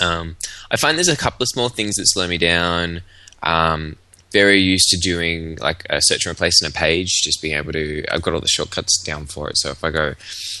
Um, 0.00 0.36
I 0.70 0.76
find 0.76 0.96
there's 0.96 1.08
a 1.08 1.16
couple 1.16 1.44
of 1.44 1.48
small 1.48 1.68
things 1.68 1.94
that 1.94 2.06
slow 2.06 2.26
me 2.26 2.38
down. 2.38 3.02
Um, 3.42 3.96
very 4.34 4.60
used 4.60 4.88
to 4.88 4.98
doing 4.98 5.56
like 5.60 5.86
a 5.88 6.00
search 6.02 6.26
and 6.26 6.32
replace 6.32 6.60
in 6.60 6.68
a 6.68 6.72
page, 6.72 7.22
just 7.22 7.40
being 7.40 7.54
able 7.54 7.72
to. 7.72 8.04
I've 8.10 8.20
got 8.20 8.34
all 8.34 8.40
the 8.40 8.48
shortcuts 8.48 9.00
down 9.02 9.26
for 9.26 9.48
it. 9.48 9.56
So 9.56 9.70
if 9.70 9.84
I 9.84 9.90
go, 9.90 10.14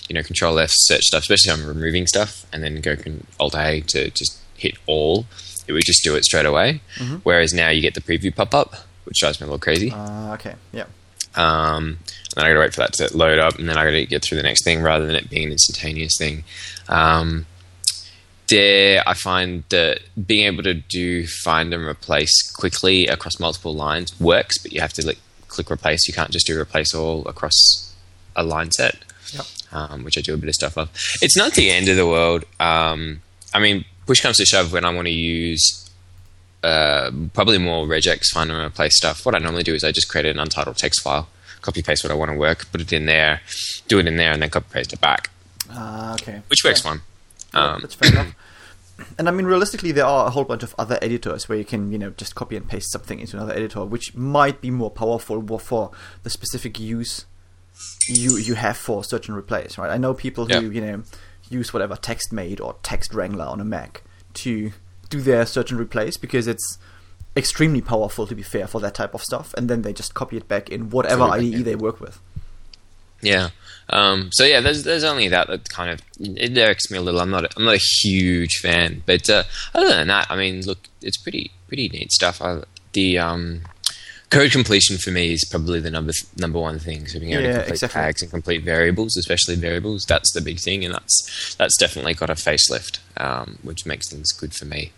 you 0.08 0.14
know, 0.14 0.22
Control 0.22 0.58
F, 0.60 0.70
search 0.72 1.02
stuff, 1.02 1.22
especially 1.22 1.52
if 1.52 1.58
I'm 1.58 1.66
removing 1.66 2.06
stuff, 2.06 2.46
and 2.52 2.62
then 2.62 2.80
go 2.80 2.96
Alt 3.40 3.56
A 3.56 3.80
to 3.88 4.10
just 4.10 4.38
hit 4.56 4.76
all, 4.86 5.26
it 5.66 5.72
would 5.72 5.84
just 5.84 6.04
do 6.04 6.14
it 6.14 6.24
straight 6.24 6.46
away. 6.46 6.80
Mm-hmm. 6.96 7.16
Whereas 7.24 7.52
now 7.52 7.68
you 7.68 7.82
get 7.82 7.94
the 7.94 8.00
preview 8.00 8.34
pop 8.34 8.54
up, 8.54 8.74
which 9.04 9.18
drives 9.18 9.40
me 9.40 9.44
a 9.44 9.48
little 9.48 9.58
crazy. 9.58 9.90
Uh, 9.90 10.34
okay, 10.34 10.54
yeah. 10.72 10.86
Um, 11.34 11.98
and 12.36 12.36
then 12.36 12.44
I 12.44 12.48
got 12.48 12.54
to 12.54 12.60
wait 12.60 12.74
for 12.74 12.80
that 12.82 12.92
to 12.94 13.16
load 13.16 13.40
up, 13.40 13.58
and 13.58 13.68
then 13.68 13.76
I 13.76 13.84
got 13.84 13.90
to 13.90 14.06
get 14.06 14.24
through 14.24 14.36
the 14.36 14.44
next 14.44 14.62
thing 14.62 14.82
rather 14.82 15.04
than 15.04 15.16
it 15.16 15.28
being 15.28 15.46
an 15.46 15.52
instantaneous 15.52 16.16
thing. 16.16 16.44
Um, 16.88 17.46
there, 18.54 19.02
I 19.06 19.14
find 19.14 19.64
that 19.70 20.00
being 20.26 20.46
able 20.46 20.62
to 20.64 20.74
do 20.74 21.26
find 21.26 21.72
and 21.74 21.82
replace 21.84 22.34
quickly 22.52 23.06
across 23.06 23.38
multiple 23.40 23.74
lines 23.74 24.18
works, 24.20 24.58
but 24.58 24.72
you 24.72 24.80
have 24.80 24.92
to 24.94 25.06
like, 25.06 25.18
click 25.48 25.70
replace. 25.70 26.06
You 26.08 26.14
can't 26.14 26.30
just 26.30 26.46
do 26.46 26.58
replace 26.58 26.94
all 26.94 27.26
across 27.28 27.56
a 28.36 28.42
line 28.42 28.70
set, 28.72 28.96
Yep. 29.32 29.46
um, 29.72 30.04
which 30.04 30.16
I 30.18 30.20
do 30.20 30.34
a 30.34 30.36
bit 30.36 30.48
of 30.48 30.54
stuff 30.54 30.76
of. 30.78 30.88
It's 31.22 31.36
not 31.36 31.52
the 31.54 31.70
end 31.70 31.88
of 31.88 31.96
the 31.96 32.06
world. 32.06 32.44
Um, 32.60 33.22
I 33.52 33.58
mean, 33.60 33.84
push 34.06 34.20
comes 34.20 34.36
to 34.38 34.44
shove 34.46 34.72
when 34.72 34.84
I 34.84 34.92
want 34.94 35.06
to 35.06 35.12
use 35.14 35.62
uh, 36.62 37.10
probably 37.34 37.58
more 37.58 37.86
regex 37.86 38.26
find 38.32 38.50
and 38.50 38.60
replace 38.64 38.96
stuff. 38.96 39.24
What 39.26 39.34
I 39.34 39.38
normally 39.38 39.62
do 39.64 39.74
is 39.74 39.84
I 39.84 39.92
just 39.92 40.08
create 40.08 40.26
an 40.26 40.38
untitled 40.38 40.76
text 40.78 41.02
file, 41.02 41.28
copy 41.62 41.82
paste 41.82 42.04
what 42.04 42.10
I 42.10 42.14
want 42.14 42.30
to 42.30 42.36
work, 42.36 42.70
put 42.72 42.80
it 42.80 42.92
in 42.92 43.06
there, 43.06 43.40
do 43.88 43.98
it 43.98 44.06
in 44.06 44.16
there, 44.16 44.32
and 44.32 44.40
then 44.42 44.50
copy 44.50 44.66
paste 44.72 44.92
it 44.92 45.00
back, 45.00 45.30
Uh, 45.70 46.16
okay. 46.20 46.40
which 46.48 46.62
works 46.64 46.82
Yeah. 46.84 46.90
fine. 46.90 47.00
Yeah, 47.52 47.72
Um, 47.74 47.80
that's 47.82 47.94
fair 47.94 48.10
enough. 48.12 48.34
And 49.18 49.28
I 49.28 49.32
mean, 49.32 49.46
realistically, 49.46 49.90
there 49.92 50.06
are 50.06 50.26
a 50.26 50.30
whole 50.30 50.44
bunch 50.44 50.62
of 50.62 50.74
other 50.78 50.98
editors 51.02 51.48
where 51.48 51.58
you 51.58 51.64
can, 51.64 51.90
you 51.90 51.98
know, 51.98 52.10
just 52.10 52.34
copy 52.34 52.56
and 52.56 52.66
paste 52.68 52.92
something 52.92 53.18
into 53.18 53.36
another 53.36 53.52
editor, 53.52 53.84
which 53.84 54.14
might 54.14 54.60
be 54.60 54.70
more 54.70 54.90
powerful 54.90 55.58
for 55.58 55.90
the 56.22 56.30
specific 56.30 56.78
use 56.78 57.26
you 58.08 58.36
you 58.36 58.54
have 58.54 58.76
for 58.76 59.02
search 59.02 59.28
and 59.28 59.36
replace, 59.36 59.76
right? 59.78 59.90
I 59.90 59.96
know 59.98 60.14
people 60.14 60.46
who, 60.46 60.54
Yeah. 60.54 60.60
you 60.60 60.80
know, 60.80 61.02
use 61.50 61.72
whatever 61.72 61.96
TextMate 61.96 62.60
or 62.60 62.76
Text 62.84 63.12
Wrangler 63.12 63.44
on 63.46 63.60
a 63.60 63.64
Mac 63.64 64.02
to 64.34 64.72
do 65.10 65.20
their 65.20 65.44
search 65.44 65.72
and 65.72 65.80
replace 65.80 66.16
because 66.16 66.46
it's 66.46 66.78
extremely 67.36 67.80
powerful, 67.80 68.28
to 68.28 68.34
be 68.34 68.42
fair, 68.42 68.68
for 68.68 68.80
that 68.80 68.94
type 68.94 69.12
of 69.12 69.22
stuff, 69.22 69.52
and 69.54 69.68
then 69.68 69.82
they 69.82 69.92
just 69.92 70.14
copy 70.14 70.36
it 70.36 70.46
back 70.46 70.68
in 70.70 70.90
whatever 70.90 71.26
Copy 71.26 71.48
it 71.48 71.50
back 71.52 71.58
IDE 71.60 71.64
they 71.64 71.74
work 71.74 72.00
with. 72.00 72.20
Yeah. 73.24 73.50
Um, 73.90 74.30
so 74.32 74.44
yeah, 74.44 74.60
there's 74.60 74.82
there's 74.84 75.04
only 75.04 75.28
that 75.28 75.46
that 75.48 75.68
kind 75.68 75.90
of 75.90 76.00
it 76.18 76.56
irks 76.56 76.90
me 76.90 76.96
a 76.98 77.02
little. 77.02 77.20
I'm 77.20 77.30
not 77.30 77.44
a, 77.44 77.48
I'm 77.56 77.64
not 77.64 77.74
a 77.74 77.80
huge 78.02 78.56
fan, 78.62 79.02
but 79.04 79.28
uh, 79.28 79.42
other 79.74 79.88
than 79.90 80.08
that, 80.08 80.26
I 80.30 80.36
mean, 80.36 80.64
look, 80.64 80.78
it's 81.02 81.18
pretty 81.18 81.50
pretty 81.68 81.88
neat 81.90 82.10
stuff. 82.12 82.40
I, 82.40 82.62
the 82.94 83.18
um, 83.18 83.60
code 84.30 84.52
completion 84.52 84.96
for 84.96 85.10
me 85.10 85.34
is 85.34 85.46
probably 85.50 85.80
the 85.80 85.90
number 85.90 86.12
number 86.38 86.58
one 86.58 86.78
thing. 86.78 87.06
So 87.06 87.20
being 87.20 87.32
able 87.32 87.42
Yeah, 87.42 87.48
to 87.48 87.54
complete 87.58 87.72
exactly. 87.74 88.00
tags 88.00 88.22
and 88.22 88.30
complete 88.30 88.64
variables, 88.64 89.16
especially 89.18 89.56
variables, 89.56 90.04
that's 90.06 90.32
the 90.32 90.40
big 90.40 90.60
thing, 90.60 90.82
and 90.84 90.94
that's 90.94 91.54
that's 91.58 91.76
definitely 91.76 92.14
got 92.14 92.30
a 92.30 92.34
facelift, 92.34 93.00
um, 93.18 93.58
which 93.62 93.84
makes 93.84 94.08
things 94.08 94.32
good 94.32 94.54
for 94.54 94.64
me. 94.64 94.92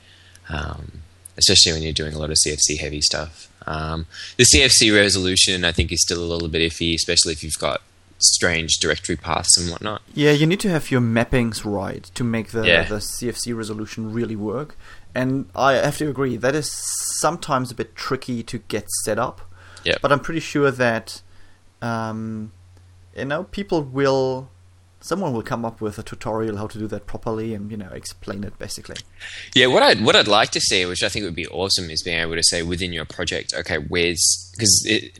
Um, 0.49 1.02
especially 1.37 1.73
when 1.73 1.83
you're 1.83 1.92
doing 1.92 2.14
a 2.14 2.18
lot 2.18 2.30
of 2.30 2.37
CFC 2.47 2.78
heavy 2.78 3.00
stuff. 3.00 3.49
Um, 3.66 4.06
the 4.37 4.45
CFC 4.45 4.95
resolution, 4.97 5.64
I 5.64 5.73
think, 5.73 5.90
is 5.92 6.00
still 6.02 6.23
a 6.23 6.25
little 6.25 6.49
bit 6.49 6.62
iffy, 6.71 6.95
especially 6.95 7.33
if 7.33 7.42
you've 7.42 7.59
got 7.59 7.83
strange 8.18 8.78
directory 8.80 9.16
paths 9.16 9.58
and 9.58 9.70
whatnot. 9.70 10.02
Yeah, 10.14 10.32
you 10.32 10.46
need 10.46 10.61
to 10.61 10.70
have 10.70 10.90
your 10.90 11.00
mappings 11.00 11.64
right 11.64 12.02
to 12.14 12.25
make 12.25 12.49
the, 12.52 12.66
Yeah. 12.66 12.85
the 12.85 12.96
CFC 13.00 13.56
resolution 13.56 14.12
really 14.12 14.37
work. 14.37 14.76
And 15.14 15.49
I 15.54 15.75
have 15.75 15.96
to 15.99 16.08
agree, 16.08 16.37
that 16.37 16.54
is 16.54 16.70
sometimes 17.20 17.70
a 17.70 17.75
bit 17.75 17.94
tricky 17.94 18.42
to 18.44 18.58
get 18.58 18.90
set 19.04 19.18
up. 19.18 19.40
Yeah. 19.85 19.96
But 20.02 20.12
I'm 20.12 20.20
pretty 20.20 20.40
sure 20.40 20.70
that, 20.70 21.23
um, 21.80 22.52
you 23.16 23.25
know, 23.25 23.44
people 23.44 23.82
will, 23.82 24.49
someone 25.06 25.32
will 25.32 25.42
come 25.42 25.64
up 25.64 25.80
with 25.80 25.98
a 25.98 26.02
tutorial 26.02 26.56
how 26.56 26.66
to 26.66 26.78
do 26.78 26.88
that 26.88 27.06
properly 27.06 27.54
and, 27.54 27.70
you 27.70 27.76
know, 27.76 27.88
explain 27.90 28.42
it 28.42 28.58
basically. 28.58 28.96
Yeah, 29.54 29.66
what 29.66 29.82
I'd 29.82 30.04
what 30.04 30.16
I'd 30.16 30.26
like 30.26 30.50
to 30.50 30.60
see, 30.60 30.84
which 30.84 31.02
I 31.04 31.08
think 31.08 31.25
would 31.25 31.34
be 31.34 31.46
awesome, 31.46 31.90
is 31.90 32.02
being 32.02 32.18
able 32.18 32.34
to 32.34 32.42
say 32.42 32.62
within 32.62 32.92
your 32.92 33.04
project, 33.04 33.54
okay, 33.54 33.78
where's 33.78 34.52
because 34.52 34.75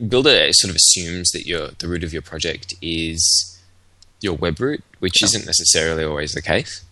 Builder 0.05 0.51
sort 0.51 0.71
of 0.71 0.75
assumes 0.75 1.31
that 1.31 1.47
your 1.47 1.69
the 1.79 1.87
root 1.87 2.03
of 2.03 2.11
your 2.11 2.21
project 2.21 2.75
is 2.81 3.21
your 4.19 4.33
web 4.33 4.59
root, 4.59 4.83
which 4.99 5.23
isn't 5.23 5.45
necessarily 5.45 6.03
always 6.03 6.33
the 6.33 6.41
case. 6.41 6.83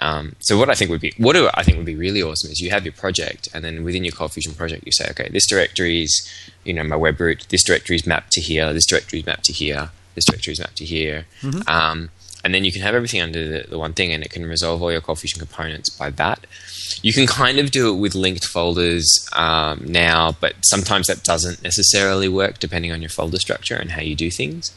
Um, 0.00 0.34
so 0.40 0.58
what 0.58 0.68
I 0.68 0.74
think 0.74 0.90
would 0.90 1.00
be 1.00 1.14
what 1.18 1.36
I 1.36 1.62
think 1.62 1.76
would 1.76 1.86
be 1.86 1.94
really 1.94 2.20
awesome 2.20 2.50
is 2.50 2.60
you 2.60 2.70
have 2.70 2.84
your 2.84 2.94
project, 2.94 3.48
and 3.54 3.64
then 3.64 3.84
within 3.84 4.02
your 4.02 4.12
Cold 4.12 4.32
Fusion 4.32 4.54
project, 4.54 4.84
you 4.84 4.92
say, 4.92 5.06
okay, 5.10 5.28
this 5.30 5.46
directory 5.46 6.02
is 6.02 6.28
you 6.64 6.72
know 6.74 6.82
my 6.82 6.96
web 6.96 7.20
root. 7.20 7.46
This 7.48 7.62
directory 7.62 7.94
is 7.94 8.06
mapped 8.08 8.32
to 8.32 8.40
here. 8.40 8.72
This 8.72 8.86
directory 8.86 9.20
is 9.20 9.26
mapped 9.26 9.44
to 9.44 9.52
here. 9.52 9.90
This 10.16 10.24
directory 10.24 10.52
is 10.54 10.58
mapped 10.58 10.76
to 10.78 10.84
here. 10.84 11.26
Um, 11.68 12.10
and 12.44 12.54
then 12.54 12.64
you 12.64 12.70
can 12.70 12.82
have 12.82 12.94
everything 12.94 13.22
under 13.22 13.62
the, 13.62 13.68
the 13.70 13.78
one 13.78 13.94
thing, 13.94 14.12
and 14.12 14.22
it 14.22 14.30
can 14.30 14.44
resolve 14.46 14.82
all 14.82 14.92
your 14.92 15.00
Fusion 15.00 15.38
components 15.38 15.88
by 15.88 16.10
that. 16.10 16.46
You 17.02 17.12
can 17.12 17.26
kind 17.26 17.58
of 17.58 17.70
do 17.70 17.92
it 17.92 17.98
with 17.98 18.14
linked 18.14 18.44
folders 18.44 19.26
um, 19.32 19.82
now, 19.86 20.36
but 20.40 20.54
sometimes 20.62 21.06
that 21.06 21.24
doesn't 21.24 21.62
necessarily 21.62 22.28
work 22.28 22.58
depending 22.58 22.92
on 22.92 23.00
your 23.00 23.08
folder 23.08 23.38
structure 23.38 23.76
and 23.76 23.92
how 23.92 24.02
you 24.02 24.14
do 24.14 24.30
things, 24.30 24.72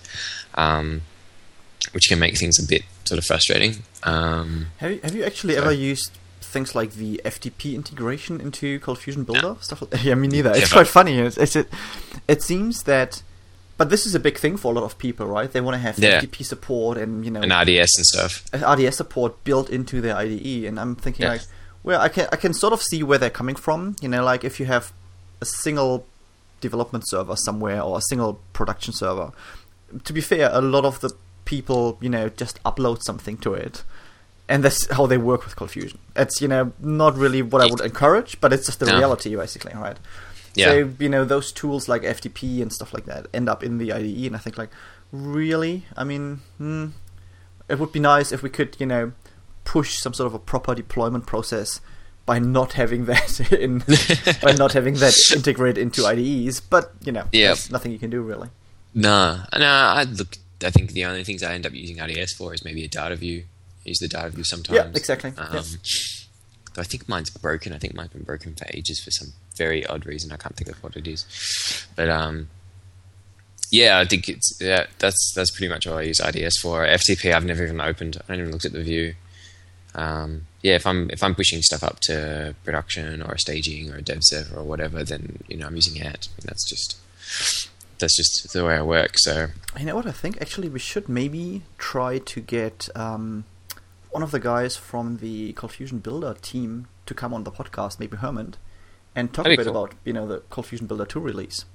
um, 0.56 1.02
which 1.92 2.08
can 2.08 2.20
make 2.20 2.38
things 2.38 2.58
a 2.58 2.66
bit 2.68 2.84
sort 3.04 3.20
of 3.20 3.26
frustrating. 3.26 3.84
Um, 4.04 4.68
Have 4.78 4.92
you, 4.92 5.00
have 5.04 5.16
you 5.16 5.24
actually 5.26 5.58
ever 5.58 5.72
used 5.72 6.12
things 6.42 6.74
like 6.74 6.94
the 6.94 7.20
FTP 7.26 7.76
integration 7.76 8.40
into 8.40 8.80
Cold 8.80 9.00
Fusion 9.00 9.24
Builder? 9.24 9.58
Stuff 9.60 9.82
like, 9.82 10.04
yeah, 10.04 10.16
me 10.16 10.28
neither. 10.28 10.52
It's 10.52 10.62
Never. 10.62 10.74
quite 10.74 10.88
funny. 10.88 11.20
It's, 11.20 11.38
it's 11.38 11.56
it, 11.56 11.70
it 12.28 12.42
seems 12.42 12.84
that, 12.84 13.24
but 13.78 13.90
this 13.90 14.06
is 14.06 14.16
a 14.16 14.20
big 14.20 14.38
thing 14.38 14.58
for 14.58 14.72
a 14.72 14.76
lot 14.76 14.84
of 14.84 14.98
people, 14.98 15.26
right? 15.28 15.52
They 15.52 15.62
want 15.62 15.76
to 15.76 15.80
have 15.80 15.98
Yeah. 16.00 16.20
FTP 16.22 16.44
support 16.44 16.98
and 16.98 17.24
you 17.26 17.32
know 17.32 17.42
and 17.42 17.52
RDS 17.52 17.92
and 17.98 18.06
stuff. 18.06 18.44
Uh, 18.54 18.66
RDS 18.74 18.96
support 18.98 19.44
built 19.44 19.70
into 19.70 20.02
their 20.02 20.16
IDE, 20.16 20.66
and 20.68 20.80
I'm 20.80 20.96
thinking 20.96 21.24
Yeah. 21.26 21.34
like, 21.34 21.42
well, 21.84 22.02
I 22.02 22.10
can 22.10 22.28
I 22.32 22.36
can 22.38 22.54
sort 22.54 22.74
of 22.74 22.82
see 22.82 23.04
where 23.04 23.18
they're 23.18 23.30
coming 23.42 23.56
from. 23.56 23.96
You 24.02 24.10
know, 24.10 24.24
like 24.24 24.44
if 24.44 24.60
you 24.60 24.66
have 24.66 24.92
a 25.42 25.46
single 25.46 26.06
development 26.62 27.04
server 27.08 27.36
somewhere 27.36 27.82
or 27.82 27.98
a 28.00 28.02
single 28.10 28.40
production 28.54 28.92
server. 28.94 29.32
To 30.04 30.12
be 30.12 30.22
fair, 30.22 30.50
a 30.52 30.60
lot 30.60 30.84
of 30.86 31.00
the 31.02 31.12
people, 31.46 31.98
you 32.02 32.10
know, 32.10 32.30
just 32.30 32.62
upload 32.64 33.04
something 33.04 33.38
to 33.38 33.54
it, 33.54 33.84
and 34.50 34.64
that's 34.64 34.90
how 34.92 35.06
they 35.06 35.18
work 35.20 35.46
with 35.46 35.56
Cold 35.56 35.72
Fusion. 35.72 36.00
It's 36.16 36.42
you 36.42 36.48
know 36.48 36.74
not 36.82 37.16
really 37.16 37.42
what 37.44 37.62
I 37.62 37.68
would 37.68 37.80
encourage, 37.82 38.42
but 38.42 38.52
it's 38.52 38.66
just 38.66 38.80
the 38.80 38.88
No. 38.88 38.98
reality, 38.98 39.36
basically, 39.36 39.74
right? 39.76 39.98
Yeah. 40.58 40.66
So 40.68 40.94
you 41.00 41.10
know 41.10 41.24
those 41.26 41.52
tools 41.52 41.88
like 41.88 42.02
FTP 42.02 42.62
and 42.62 42.72
stuff 42.74 42.94
like 42.94 43.06
that 43.06 43.28
end 43.34 43.48
up 43.48 43.64
in 43.64 43.78
the 43.78 43.92
IDE, 43.94 44.26
and 44.28 44.36
I 44.36 44.40
think 44.40 44.58
like, 44.58 44.70
really, 45.12 45.86
I 45.96 46.04
mean, 46.04 46.42
hmm, 46.58 46.88
it 47.70 47.80
would 47.80 47.92
be 47.92 48.00
nice 48.00 48.32
if 48.32 48.42
we 48.44 48.50
could, 48.50 48.76
you 48.80 48.86
know, 48.86 49.12
push 49.66 49.98
some 50.00 50.14
sort 50.14 50.28
of 50.28 50.34
a 50.34 50.40
proper 50.40 50.74
deployment 50.76 51.26
process 51.26 51.80
by 52.26 52.40
not 52.40 52.74
having 52.74 53.06
that 53.12 53.40
in 53.52 53.80
by 54.42 54.52
not 54.54 54.74
having 54.74 54.96
that 54.96 55.16
integrate 55.36 55.78
into 55.78 56.06
IDEs. 56.06 56.60
But 56.60 56.92
you 57.04 57.12
know, 57.12 57.26
Yeah. 57.32 57.48
there's 57.48 57.72
nothing 57.72 57.92
you 57.92 58.00
can 58.00 58.10
do 58.10 58.22
really. 58.22 58.50
No, 58.94 59.42
no. 59.58 59.66
I 59.66 60.04
look. 60.04 60.38
I 60.64 60.72
think 60.72 60.94
the 60.94 61.06
only 61.06 61.24
things 61.24 61.44
I 61.44 61.54
end 61.54 61.68
up 61.68 61.74
using 61.74 62.02
RDS 62.02 62.34
for 62.34 62.52
is 62.54 62.66
maybe 62.66 62.84
a 62.84 62.88
data 62.88 63.16
view. 63.16 63.44
Use 63.84 64.00
the 64.00 64.08
data 64.08 64.30
view 64.30 64.44
sometimes. 64.44 64.76
Yeah, 64.76 64.90
exactly. 64.96 65.34
Um, 65.38 65.54
Yeah. 65.54 65.62
Though 66.78 66.84
I 66.84 66.86
think 66.86 67.10
mine's 67.10 67.32
broken. 67.32 67.74
I 67.74 67.80
think 67.80 67.96
mine's 67.96 68.12
been 68.12 68.22
broken 68.22 68.54
for 68.54 68.68
ages 68.70 69.00
for 69.04 69.10
some 69.10 69.30
very 69.56 69.84
odd 69.88 70.06
reason. 70.06 70.32
I 70.32 70.38
can't 70.38 70.56
think 70.56 70.70
of 70.70 70.84
what 70.84 70.96
it 70.96 71.08
is. 71.08 71.26
But 71.96 72.08
um, 72.08 72.50
yeah, 73.72 73.98
I 73.98 74.06
think 74.06 74.30
it's 74.30 74.60
yeah. 74.62 74.86
That's 75.00 75.34
that's 75.36 75.50
pretty 75.50 75.70
much 75.70 75.88
all 75.88 75.98
I 75.98 76.04
use 76.04 76.22
RDS 76.24 76.60
for. 76.60 76.86
FTP, 76.86 77.34
I've 77.34 77.46
never 77.46 77.64
even 77.64 77.82
opened. 77.82 78.18
I 78.18 78.34
haven't 78.34 78.42
even 78.42 78.52
looked 78.52 78.66
at 78.66 78.74
the 78.74 78.84
view. 78.84 79.16
Um, 79.96 80.46
yeah, 80.62 80.76
if 80.76 80.86
I'm 80.86 81.10
if 81.10 81.24
I'm 81.24 81.34
pushing 81.34 81.64
stuff 81.64 81.84
up 81.84 82.00
to 82.02 82.54
production 82.64 83.24
or 83.24 83.40
staging 83.40 83.92
or 83.92 83.98
a 83.98 84.04
dev 84.04 84.20
server 84.22 84.60
or 84.60 84.64
whatever, 84.64 85.04
then 85.04 85.40
you 85.48 85.58
know 85.58 85.66
I'm 85.66 85.76
using 85.76 85.98
it. 85.98 86.28
And 86.38 86.46
that's 86.46 86.70
just 86.70 87.00
that's 87.98 88.16
just 88.16 88.54
the 88.54 88.64
way 88.64 88.76
I 88.76 88.84
work. 88.84 89.14
So 89.16 89.48
You 89.80 89.86
know 89.86 89.96
what 89.96 90.06
I 90.06 90.12
think? 90.12 90.40
Actually, 90.40 90.70
we 90.70 90.78
should 90.78 91.10
maybe 91.10 91.64
try 91.80 92.20
to 92.20 92.40
get 92.40 92.88
um, 92.96 93.46
one 94.12 94.24
of 94.24 94.32
the 94.32 94.40
guys 94.40 94.76
from 94.78 95.18
the 95.18 95.54
Cold 95.54 95.72
Fusion 95.74 96.00
Builder 96.00 96.36
team 96.42 96.88
to 97.06 97.14
come 97.14 97.34
on 97.34 97.44
the 97.44 97.52
podcast, 97.52 98.00
maybe 98.00 98.18
Hemant, 98.18 98.56
and 99.16 99.34
talk 99.34 99.46
a 99.46 99.50
That'd 99.50 99.58
be 99.60 99.64
bit 99.64 99.72
cool. 99.74 99.84
about 99.86 99.96
you 100.06 100.14
know 100.14 100.28
the 100.28 100.40
Cold 100.50 100.68
Fusion 100.68 100.88
Builder 100.88 101.06
2 101.06 101.20
release. 101.20 101.66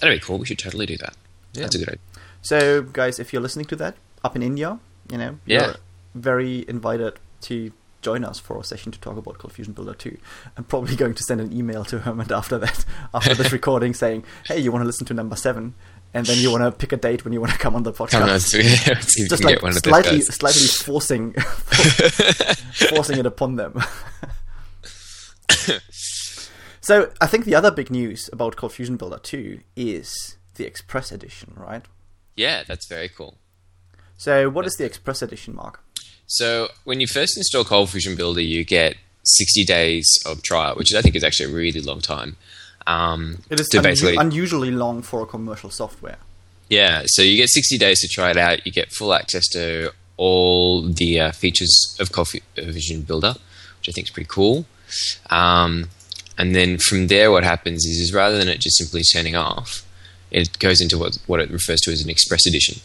that'd 0.00 0.18
be 0.20 0.24
cool. 0.24 0.38
We 0.38 0.46
should 0.46 0.58
totally 0.58 0.86
do 0.86 0.96
that. 0.98 1.14
Yeah. 1.52 1.62
That's 1.62 1.74
a 1.76 1.78
good 1.78 1.88
idea. 1.88 2.00
So, 2.42 2.82
guys, 2.82 3.18
if 3.18 3.32
you're 3.32 3.42
listening 3.42 3.66
to 3.66 3.76
that 3.76 3.96
up 4.22 4.34
in 4.36 4.42
India, 4.42 4.78
you 5.10 5.18
know, 5.18 5.38
Yeah. 5.46 5.66
you're 5.66 5.74
very 6.14 6.64
invited 6.68 7.14
to 7.42 7.72
join 8.02 8.22
us 8.24 8.38
for 8.38 8.58
a 8.60 8.64
session 8.64 8.92
to 8.92 9.00
talk 9.00 9.16
about 9.16 9.38
Cold 9.38 9.52
Fusion 9.54 9.72
Builder 9.72 9.94
2. 9.94 10.18
I'm 10.58 10.64
probably 10.64 10.94
going 11.02 11.14
to 11.14 11.22
send 11.22 11.40
an 11.40 11.52
email 11.56 11.84
to 11.86 12.00
Hemant 12.00 12.30
after 12.36 12.58
that, 12.58 12.84
after 13.14 13.34
this 13.34 13.52
recording, 13.58 13.94
saying, 13.94 14.24
"Hey, 14.46 14.58
you 14.60 14.72
want 14.72 14.82
to 14.82 14.86
listen 14.86 15.06
to 15.06 15.14
number 15.14 15.36
seven? 15.36 15.74
And 16.14 16.24
then 16.26 16.38
you 16.38 16.50
want 16.50 16.62
to 16.62 16.70
pick 16.70 16.92
a 16.92 16.96
date 16.96 17.24
when 17.24 17.32
you 17.32 17.40
want 17.40 17.52
to 17.52 17.58
come 17.58 17.74
on 17.74 17.82
the 17.82 17.92
podcast." 17.92 18.10
Come 18.10 18.30
on, 18.30 18.40
see 18.40 18.60
if 18.60 18.86
you 19.18 19.28
Just 19.28 19.44
like 19.44 19.56
get 19.56 19.62
one 19.62 19.76
of 19.76 19.82
those 19.82 19.90
slightly, 19.90 20.20
slightly 20.20 20.66
forcing, 20.66 21.32
forcing 22.90 23.18
it 23.18 23.26
upon 23.26 23.56
them. 23.56 23.82
so 26.80 27.10
I 27.20 27.26
think 27.26 27.44
the 27.44 27.54
other 27.54 27.70
big 27.70 27.90
news 27.90 28.30
about 28.32 28.56
Cold 28.56 28.72
Fusion 28.72 28.96
Builder 28.96 29.18
2 29.18 29.60
is 29.76 30.36
the 30.54 30.64
Express 30.64 31.10
Edition, 31.10 31.52
right? 31.56 31.82
Yeah, 32.36 32.62
that's 32.62 32.86
very 32.86 33.08
cool. 33.08 33.38
So 34.16 34.48
what 34.48 34.66
is 34.66 34.74
the 34.76 34.84
Express 34.84 35.20
Edition, 35.20 35.54
Mark? 35.54 35.82
So 36.26 36.68
when 36.84 37.00
you 37.00 37.06
first 37.06 37.36
install 37.36 37.64
Cold 37.64 37.90
Fusion 37.90 38.16
Builder, 38.16 38.40
you 38.40 38.64
get 38.64 38.96
60 39.24 39.64
days 39.64 40.18
of 40.26 40.42
trial, 40.42 40.74
which 40.76 40.94
I 40.94 41.02
think 41.02 41.16
is 41.16 41.24
actually 41.24 41.52
a 41.52 41.54
really 41.54 41.80
long 41.80 42.00
time. 42.00 42.36
Um, 42.86 43.38
It 43.50 43.60
is 43.60 43.68
to 43.68 43.78
unu- 43.78 43.82
basically, 43.82 44.16
unusually 44.16 44.70
long 44.70 45.02
for 45.02 45.22
a 45.22 45.26
commercial 45.26 45.70
software. 45.70 46.18
yeah. 46.68 47.02
So 47.06 47.22
you 47.22 47.36
get 47.36 47.48
60 47.50 47.78
days 47.78 48.00
to 48.00 48.08
try 48.08 48.30
it 48.30 48.36
out. 48.36 48.66
You 48.66 48.72
get 48.72 48.90
full 48.92 49.12
access 49.14 49.46
to 49.52 49.90
all 50.16 50.82
the 50.82 51.20
uh, 51.20 51.32
features 51.32 51.96
of 52.00 52.12
Cold 52.12 52.28
Fu- 52.28 52.40
Fusion 52.56 53.02
Builder, 53.02 53.34
which 53.78 53.88
I 53.88 53.92
think 53.92 54.06
is 54.08 54.10
pretty 54.10 54.28
cool. 54.28 54.66
Um, 55.30 55.88
and 56.38 56.54
then 56.54 56.78
from 56.78 57.06
there, 57.08 57.30
what 57.30 57.44
happens 57.44 57.84
is, 57.84 57.98
is 58.00 58.12
rather 58.12 58.36
than 58.38 58.48
it 58.48 58.60
just 58.60 58.76
simply 58.76 59.02
turning 59.12 59.34
off, 59.36 59.82
it 60.30 60.58
goes 60.58 60.80
into 60.80 60.98
what 60.98 61.16
what 61.26 61.40
it 61.40 61.50
refers 61.50 61.80
to 61.82 61.92
as 61.92 62.02
an 62.02 62.10
Express 62.10 62.46
Edition. 62.46 62.80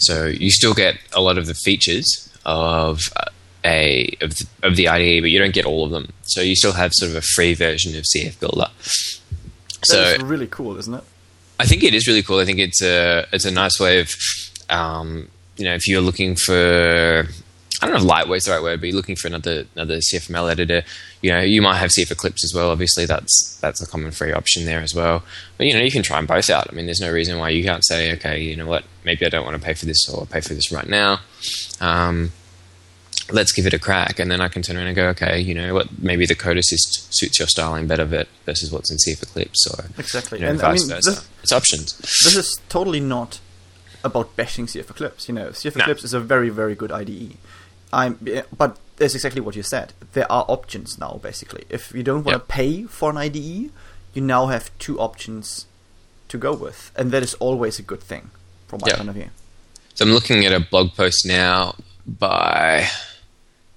So 0.00 0.26
you 0.26 0.50
still 0.50 0.74
get 0.74 0.96
a 1.14 1.20
lot 1.22 1.38
of 1.38 1.46
the 1.46 1.54
features 1.54 2.28
of 2.44 3.00
uh, 3.16 3.24
a 3.64 4.14
of 4.20 4.30
the, 4.36 4.46
of 4.62 4.76
the 4.76 4.88
IDE, 4.88 5.22
but 5.22 5.30
you 5.30 5.38
don't 5.38 5.54
get 5.54 5.64
all 5.64 5.84
of 5.84 5.90
them. 5.90 6.12
So 6.24 6.40
you 6.42 6.54
still 6.56 6.72
have 6.74 6.92
sort 6.92 7.10
of 7.10 7.16
a 7.16 7.22
free 7.22 7.54
version 7.54 7.96
of 7.96 8.04
CF 8.04 8.38
Builder. 8.38 8.68
So 9.84 10.00
is 10.00 10.22
really 10.22 10.46
cool, 10.46 10.76
isn't 10.76 10.94
it? 10.94 11.04
I 11.58 11.66
think 11.66 11.82
it 11.82 11.94
is 11.94 12.06
really 12.06 12.22
cool. 12.22 12.38
I 12.40 12.44
think 12.44 12.58
it's 12.58 12.82
a 12.82 13.26
it's 13.32 13.44
a 13.44 13.50
nice 13.50 13.78
way 13.78 14.00
of, 14.00 14.10
um, 14.70 15.28
you 15.56 15.64
know, 15.64 15.74
if 15.74 15.86
you're 15.86 16.00
looking 16.00 16.34
for, 16.34 17.26
I 17.80 17.86
don't 17.86 17.94
know 17.94 18.02
if 18.02 18.08
lightweight's 18.08 18.46
the 18.46 18.52
right 18.52 18.62
word, 18.62 18.80
but 18.80 18.86
you're 18.88 18.96
looking 18.96 19.16
for 19.16 19.28
another 19.28 19.64
another 19.74 19.98
CFML 19.98 20.50
editor. 20.50 20.82
You 21.22 21.30
know, 21.30 21.40
you 21.40 21.62
might 21.62 21.76
have 21.76 21.90
CF 21.90 22.10
Eclipse 22.10 22.44
as 22.44 22.52
well. 22.54 22.70
Obviously, 22.70 23.06
that's 23.06 23.58
that's 23.60 23.80
a 23.80 23.86
common 23.86 24.10
free 24.10 24.32
option 24.32 24.64
there 24.64 24.80
as 24.80 24.94
well. 24.94 25.22
But 25.56 25.66
you 25.66 25.74
know, 25.74 25.80
you 25.80 25.90
can 25.90 26.02
try 26.02 26.16
them 26.16 26.26
both 26.26 26.50
out. 26.50 26.66
I 26.70 26.74
mean, 26.74 26.86
there's 26.86 27.00
no 27.00 27.12
reason 27.12 27.38
why 27.38 27.50
you 27.50 27.62
can't 27.62 27.84
say, 27.84 28.12
okay, 28.14 28.40
you 28.42 28.56
know 28.56 28.66
what, 28.66 28.84
maybe 29.04 29.24
I 29.24 29.28
don't 29.28 29.44
want 29.44 29.56
to 29.56 29.64
pay 29.64 29.74
for 29.74 29.86
this 29.86 30.08
or 30.08 30.26
pay 30.26 30.40
for 30.40 30.54
this 30.54 30.72
right 30.72 30.88
now. 30.88 31.20
Um, 31.80 32.32
let's 33.30 33.52
give 33.52 33.66
it 33.66 33.72
a 33.74 33.78
crack, 33.78 34.18
and 34.18 34.30
then 34.30 34.40
I 34.40 34.48
can 34.48 34.62
turn 34.62 34.76
around 34.76 34.86
and 34.88 34.96
go, 34.96 35.08
okay, 35.08 35.38
you 35.40 35.54
know 35.54 35.74
what, 35.74 35.88
maybe 36.00 36.26
the 36.26 36.34
code 36.34 36.56
assist 36.58 37.08
suits 37.14 37.38
your 37.38 37.48
styling 37.48 37.86
better 37.86 38.04
versus 38.44 38.70
what's 38.70 38.90
in 38.90 38.98
CF 38.98 39.22
Eclipse 39.22 39.66
or 39.72 39.86
Exactly. 39.98 40.38
you 40.38 40.44
know, 40.44 40.50
And 40.50 40.62
I 40.62 40.72
mean, 40.74 40.88
versa. 40.88 41.10
this- 41.10 41.28
it's 41.42 41.52
options. 41.52 41.96
This 41.98 42.36
is 42.36 42.60
totally 42.68 43.00
not 43.00 43.40
about 44.02 44.36
bashing 44.36 44.66
CF 44.66 44.90
Eclipse. 44.90 45.28
You 45.28 45.34
know, 45.34 45.48
CF 45.50 45.76
No. 45.76 45.82
Eclipse 45.84 46.04
is 46.04 46.12
a 46.14 46.20
very, 46.20 46.50
very 46.50 46.74
good 46.74 46.92
IDE. 46.92 47.36
I'm, 47.92 48.18
but 48.56 48.76
that's 48.96 49.14
exactly 49.14 49.40
what 49.40 49.56
you 49.56 49.62
said. 49.62 49.92
There 50.12 50.30
are 50.30 50.44
options 50.48 50.98
now, 50.98 51.18
basically. 51.22 51.64
If 51.70 51.92
you 51.94 52.02
don't 52.02 52.24
want 52.24 52.34
to 52.34 52.40
Yep. 52.40 52.48
pay 52.48 52.82
for 52.84 53.10
an 53.10 53.16
IDE, 53.16 53.70
you 54.12 54.20
now 54.22 54.46
have 54.48 54.70
two 54.78 54.98
options 55.00 55.66
to 56.28 56.36
go 56.38 56.52
with, 56.54 56.90
and 56.96 57.10
that 57.12 57.22
is 57.22 57.34
always 57.34 57.78
a 57.78 57.82
good 57.82 58.02
thing 58.02 58.30
from 58.68 58.80
my 58.82 58.88
Yeah. 58.88 58.96
point 58.96 59.08
of 59.08 59.14
view. 59.14 59.30
So 59.94 60.04
I'm 60.04 60.12
looking 60.12 60.44
at 60.44 60.52
a 60.52 60.60
blog 60.60 60.94
post 60.94 61.24
now 61.24 61.76
by 62.06 62.88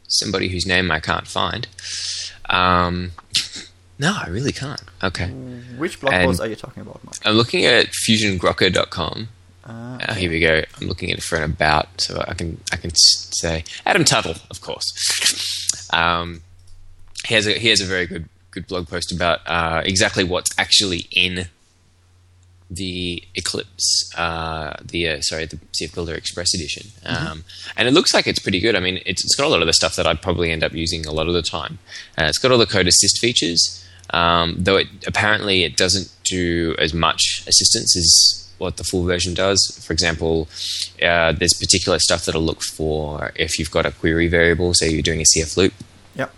somebody 0.07 0.47
whose 0.49 0.65
name 0.65 0.89
I 0.91 0.99
can't 0.99 1.27
find. 1.27 1.67
Um, 2.49 3.11
no, 3.99 4.15
I 4.23 4.27
really 4.29 4.51
can't. 4.51 4.81
Okay. 5.03 5.27
Which 5.77 5.99
blog 5.99 6.13
post 6.13 6.41
are 6.41 6.47
you 6.47 6.55
talking 6.55 6.81
about, 6.81 7.03
Mark? 7.03 7.17
I'm 7.25 7.35
looking 7.35 7.65
at 7.65 7.87
fusiongrokker.com. 8.07 9.27
Uh, 9.65 9.97
Uh, 10.07 10.13
here 10.13 10.29
we 10.29 10.39
go. 10.39 10.61
I'm 10.79 10.87
looking 10.87 11.11
at 11.11 11.17
it 11.17 11.23
for 11.23 11.35
an 11.37 11.43
about, 11.43 11.87
so 12.01 12.23
I 12.27 12.33
can 12.35 12.61
I 12.71 12.77
can 12.77 12.91
say 12.95 13.63
Adam 13.85 14.05
Tuttle, 14.05 14.35
of 14.49 14.61
course. 14.61 14.87
Um, 15.91 16.41
he 17.27 17.33
has 17.33 17.47
a 17.47 17.53
he 17.53 17.67
has 17.69 17.81
a 17.81 17.85
very 17.85 18.05
good 18.07 18.29
good 18.51 18.67
blog 18.67 18.87
post 18.87 19.11
about 19.11 19.39
uh, 19.45 19.81
exactly 19.83 20.23
what's 20.23 20.51
actually 20.57 21.07
in 21.11 21.47
the 22.69 23.23
Eclipse, 23.35 24.11
uh, 24.17 24.75
the 24.83 25.07
uh, 25.09 25.21
sorry, 25.21 25.45
the 25.45 25.57
CF 25.73 25.93
Builder 25.95 26.15
Express 26.15 26.53
Edition, 26.53 26.91
um, 27.05 27.43
and 27.77 27.87
it 27.87 27.91
looks 27.91 28.13
like 28.13 28.27
it's 28.27 28.39
pretty 28.39 28.59
good. 28.59 28.75
I 28.75 28.79
mean, 28.81 28.99
it's, 29.05 29.23
it's 29.23 29.35
got 29.35 29.45
a 29.47 29.49
lot 29.49 29.61
of 29.61 29.67
the 29.67 29.73
stuff 29.73 29.95
that 29.95 30.05
I'd 30.05 30.21
probably 30.21 30.51
end 30.51 30.63
up 30.63 30.73
using 30.73 31.05
a 31.05 31.11
lot 31.11 31.27
of 31.27 31.33
the 31.33 31.41
time. 31.41 31.79
Uh, 32.17 32.23
it's 32.25 32.37
got 32.37 32.51
all 32.51 32.57
the 32.57 32.65
code 32.65 32.87
assist 32.87 33.19
features, 33.19 33.85
um, 34.09 34.55
though 34.57 34.77
it 34.77 34.87
apparently 35.07 35.63
it 35.63 35.77
doesn't 35.77 36.11
do 36.25 36.75
as 36.77 36.93
much 36.93 37.43
assistance 37.47 37.95
as 37.95 38.43
what 38.57 38.75
the 38.77 38.83
full 38.83 39.03
version 39.03 39.33
does. 39.33 39.81
For 39.85 39.93
example, 39.93 40.49
uh, 41.01 41.31
there's 41.31 41.53
particular 41.53 41.99
stuff 41.99 42.25
that'll 42.25 42.41
look 42.41 42.63
for 42.63 43.31
if 43.35 43.59
you've 43.59 43.71
got 43.71 43.85
a 43.85 43.91
query 43.91 44.27
variable, 44.27 44.73
say 44.73 44.89
you're 44.89 45.01
doing 45.03 45.21
a 45.21 45.23
CF 45.23 45.55
loop 45.55 45.73
Yep. 46.15 46.33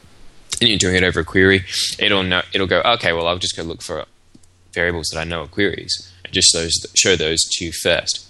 and 0.61 0.69
you're 0.69 0.77
doing 0.77 0.95
it 0.95 1.03
over 1.03 1.21
a 1.21 1.25
query, 1.25 1.63
it'll 1.97 2.21
know, 2.23 2.41
it'll 2.53 2.67
go, 2.67 2.81
okay, 2.81 3.13
well, 3.13 3.25
I'll 3.25 3.37
just 3.39 3.55
go 3.55 3.63
look 3.63 3.81
for 3.81 4.05
variables 4.73 5.07
that 5.13 5.19
I 5.19 5.23
know 5.23 5.43
are 5.43 5.47
queries 5.47 6.11
just 6.31 6.53
those 6.53 6.73
show 6.95 7.15
those 7.15 7.39
you 7.59 7.71
first. 7.71 8.25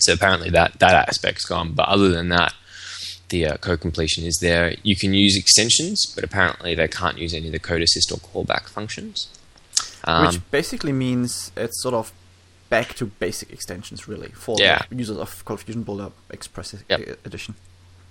So 0.00 0.12
apparently 0.12 0.50
that 0.50 0.78
that 0.80 1.08
aspect's 1.08 1.44
gone, 1.44 1.72
but 1.72 1.88
other 1.88 2.08
than 2.10 2.28
that, 2.28 2.54
the 3.28 3.46
uh, 3.46 3.56
code 3.56 3.80
completion 3.80 4.24
is 4.24 4.38
there. 4.40 4.74
You 4.82 4.94
can 4.96 5.14
use 5.14 5.36
extensions, 5.36 6.06
but 6.14 6.22
apparently 6.22 6.74
they 6.74 6.86
can't 6.88 7.18
use 7.18 7.34
any 7.34 7.46
of 7.46 7.52
the 7.52 7.58
code 7.58 7.82
assist 7.82 8.12
or 8.12 8.18
callback 8.18 8.68
functions. 8.68 9.28
Um, 10.04 10.26
Which 10.26 10.50
basically 10.50 10.92
means 10.92 11.50
it's 11.56 11.82
sort 11.82 11.94
of 11.94 12.12
back 12.68 12.94
to 12.94 13.06
basic 13.06 13.52
extensions, 13.52 14.06
really, 14.06 14.28
for 14.28 14.56
Yeah. 14.60 14.82
the 14.90 14.96
users 14.96 15.16
of 15.18 15.44
Cold 15.44 15.60
Fusion 15.60 15.82
Builder 15.82 16.10
Express 16.30 16.74
Yep. 16.88 17.18
Edition. 17.24 17.54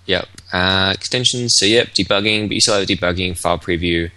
Yep. 0.05 0.27
Uh, 0.51 0.91
extensions. 0.93 1.55
So 1.57 1.65
yep, 1.65 1.87
debugging, 1.93 2.47
but 2.47 2.55
you 2.55 2.61
still 2.61 2.79
have 2.79 2.87
debugging, 2.87 3.37
file 3.37 3.57
preview, 3.57 4.11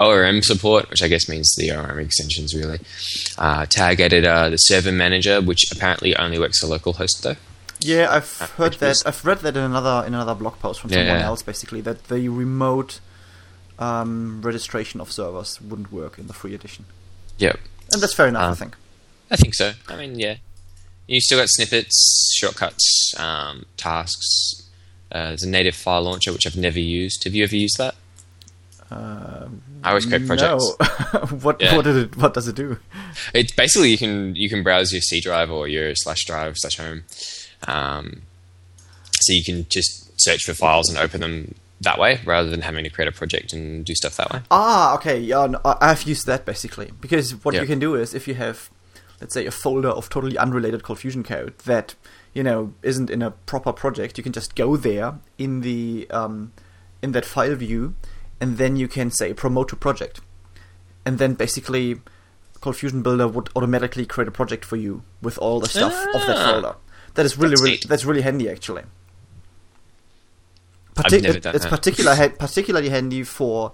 ORM 0.00 0.42
support, 0.42 0.88
which 0.90 1.02
I 1.02 1.08
guess 1.08 1.28
means 1.28 1.54
the 1.56 1.70
ORM 1.72 1.98
extensions 2.00 2.54
really. 2.54 2.80
Uh, 3.38 3.66
tag 3.66 4.00
editor, 4.00 4.50
the 4.50 4.56
server 4.56 4.90
manager, 4.92 5.40
which 5.40 5.70
apparently 5.70 6.16
only 6.16 6.38
works 6.38 6.58
for 6.60 6.66
localhost 6.66 7.20
though. 7.22 7.36
Yeah, 7.80 8.08
I've 8.10 8.36
Uh, 8.40 8.46
heard 8.56 8.72
that. 8.74 8.88
was- 8.88 9.02
I've 9.06 9.24
read 9.24 9.40
that 9.40 9.56
in 9.56 9.62
another 9.62 10.06
in 10.06 10.14
another 10.14 10.34
blog 10.34 10.58
post 10.58 10.80
from 10.80 10.90
someone 10.90 11.06
yeah. 11.06 11.24
else, 11.26 11.42
basically 11.42 11.80
that 11.82 12.08
the 12.08 12.28
remote 12.28 13.00
um, 13.78 14.42
registration 14.42 15.00
of 15.00 15.10
servers 15.10 15.60
wouldn't 15.60 15.90
work 15.92 16.18
in 16.18 16.26
the 16.26 16.34
free 16.34 16.54
edition, 16.54 16.84
Yep. 17.38 17.58
and 17.92 18.02
that's 18.02 18.12
fair 18.12 18.26
enough, 18.28 18.42
I 18.42 18.48
Um, 18.48 18.56
think. 18.56 18.76
I 19.30 19.36
think 19.36 19.54
so. 19.54 19.72
I 19.88 19.96
mean, 19.96 20.18
yeah. 20.18 20.36
You 21.06 21.20
still 21.20 21.38
got 21.38 21.48
snippets, 21.48 22.34
shortcuts, 22.38 23.14
um, 23.16 23.64
tasks. 23.76 24.62
Uh, 25.10 25.28
there's 25.28 25.42
a 25.42 25.48
native 25.48 25.74
file 25.74 26.02
launcher, 26.02 26.32
which 26.32 26.46
I've 26.46 26.56
never 26.56 26.78
used. 26.78 27.24
Have 27.24 27.34
you 27.34 27.42
ever 27.44 27.56
used 27.56 27.78
that? 27.78 27.94
I 28.90 29.48
always 29.84 30.06
create 30.06 30.26
projects. 30.26 30.64
No. 30.80 31.20
what 31.42 31.60
Yeah. 31.60 31.76
what 31.76 31.84
did 31.84 31.96
it? 31.96 32.16
What 32.16 32.34
does 32.34 32.48
it 32.48 32.56
do? 32.56 32.78
It's 33.34 33.52
basically 33.52 33.90
you 33.90 33.98
can 33.98 34.34
you 34.34 34.48
can 34.48 34.62
browse 34.62 34.92
your 34.92 35.00
C 35.02 35.20
drive 35.20 35.50
or 35.50 35.68
your 35.68 35.92
slash 35.94 36.24
drive 36.26 36.54
slash 36.56 36.76
home, 36.76 37.04
um, 37.68 38.22
so 39.20 39.32
you 39.32 39.44
can 39.44 39.66
just 39.68 40.10
search 40.20 40.42
for 40.44 40.54
files 40.54 40.88
and 40.88 40.98
open 40.98 41.20
them 41.20 41.54
that 41.82 41.98
way 41.98 42.20
rather 42.26 42.50
than 42.50 42.60
having 42.62 42.84
to 42.84 42.90
create 42.90 43.08
a 43.08 43.12
project 43.12 43.52
and 43.52 43.84
do 43.86 43.94
stuff 43.94 44.16
that 44.16 44.30
way. 44.32 44.40
Ah, 44.50 44.94
okay. 44.96 45.18
Yeah, 45.18 45.46
no, 45.46 45.60
I've 45.64 46.02
used 46.02 46.26
that 46.26 46.44
basically 46.44 46.90
because 47.00 47.32
what 47.44 47.54
you 47.54 47.66
can 47.66 47.78
do 47.78 47.94
is 47.94 48.12
if 48.12 48.28
you 48.28 48.34
have, 48.34 48.68
let's 49.20 49.32
say, 49.34 49.46
a 49.46 49.50
folder 49.50 49.88
of 49.88 50.08
totally 50.10 50.36
unrelated 50.36 50.82
Cold 50.82 50.98
Fusion 50.98 51.22
code 51.22 51.56
that 51.60 51.94
you 52.34 52.42
know 52.42 52.72
isn't 52.82 53.08
in 53.08 53.22
a 53.22 53.30
proper 53.30 53.72
project, 53.72 54.18
you 54.18 54.24
can 54.24 54.32
just 54.32 54.54
go 54.56 54.76
there 54.76 55.14
in 55.38 55.60
the 55.62 56.06
um, 56.10 56.52
in 57.02 57.12
that 57.12 57.24
file 57.24 57.54
view, 57.54 57.94
and 58.40 58.58
then 58.58 58.76
you 58.76 58.88
can 58.88 59.10
say 59.10 59.32
promote 59.34 59.68
to 59.68 59.76
project, 59.76 60.20
and 61.04 61.18
then 61.18 61.34
basically 61.34 62.00
Cold 62.60 62.76
Fusion 62.76 63.02
Builder 63.02 63.26
would 63.28 63.48
automatically 63.56 64.04
create 64.06 64.28
a 64.28 64.30
project 64.30 64.64
for 64.64 64.76
you 64.76 65.02
with 65.22 65.38
all 65.38 65.60
the 65.60 65.68
stuff 65.68 65.94
of 66.14 66.26
that 66.26 66.36
Ah. 66.38 66.52
folder. 66.52 66.74
That 67.14 67.26
is 67.26 67.36
really 67.36 67.50
That's 67.50 67.62
really 67.62 67.72
neat. 67.72 67.88
that's 67.88 68.04
really 68.04 68.22
handy 68.22 68.48
actually. 68.48 68.82
Never 71.10 71.38
it- 71.38 71.46
it's 71.46 71.66
particular 71.66 72.28
particularly 72.30 72.88
handy 72.90 73.22
for 73.22 73.72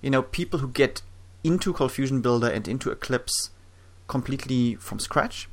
you 0.00 0.10
know 0.10 0.22
people 0.22 0.60
who 0.60 0.68
get 0.68 1.02
into 1.42 1.72
Cold 1.72 1.92
Fusion 1.92 2.20
Builder 2.20 2.48
and 2.48 2.68
into 2.68 2.90
Eclipse 2.90 3.50
completely 4.06 4.76
from 4.76 4.98
scratch, 4.98 5.48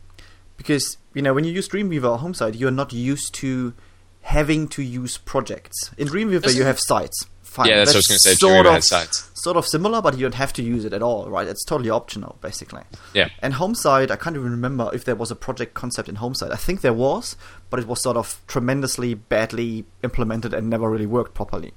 because 0.58 0.98
you 1.14 1.22
know 1.22 1.34
when 1.34 1.44
you 1.44 1.52
use 1.52 1.68
Dreamweaver 1.70 2.10
or 2.12 2.20
Homesite, 2.20 2.60
you're 2.60 2.72
not 2.72 2.94
used 2.94 3.34
to 3.36 3.74
having 4.22 4.68
to 4.68 4.82
use 4.84 5.18
projects. 5.18 5.92
In 5.98 6.08
Dreamweaver, 6.08 6.54
you 6.54 6.64
have 6.66 6.80
sites. 6.80 7.26
Fine. 7.48 7.70
Yeah, 7.70 7.78
that's, 7.78 7.90
what 7.90 7.96
I 7.96 7.98
was 8.00 8.08
going 8.08 8.18
to 8.18 8.24
say. 8.24 8.34
sort 8.36 8.66
of 8.66 8.74
has 8.74 9.30
sort 9.34 9.56
of 9.56 9.66
similar, 9.66 10.02
but 10.02 10.16
you 10.16 10.22
don't 10.24 10.36
have 10.36 10.52
to 10.54 10.62
use 10.62 10.84
it 10.84 10.92
at 10.92 11.02
all, 11.02 11.30
right? 11.30 11.48
It's 11.48 11.64
totally 11.64 11.90
optional, 11.90 12.38
basically. 12.42 12.84
Yeah. 13.14 13.30
And 13.40 13.54
Homesite, 13.54 14.12
I 14.12 14.18
can't 14.18 14.36
even 14.36 14.52
remember 14.52 14.92
if 14.94 15.06
there 15.06 15.16
was 15.16 15.32
a 15.32 15.36
project 15.36 15.74
concept 15.74 16.10
in 16.10 16.18
Homesite. 16.18 16.52
I 16.52 16.58
think 16.58 16.82
there 16.82 16.94
was, 16.94 17.38
but 17.70 17.80
it 17.80 17.88
was 17.88 18.04
sort 18.04 18.18
of 18.18 18.42
tremendously 18.48 19.14
badly 19.14 19.86
implemented 20.04 20.54
and 20.54 20.70
never 20.70 20.90
really 20.90 21.06
worked 21.06 21.34
properly. 21.34 21.74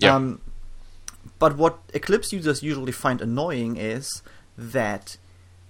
Yeah. 0.00 0.16
Um, 0.16 0.40
but 1.38 1.56
what 1.56 1.78
Eclipse 1.94 2.32
users 2.32 2.62
usually 2.62 2.92
find 2.92 3.20
annoying 3.20 3.76
is 3.76 4.22
that 4.58 5.16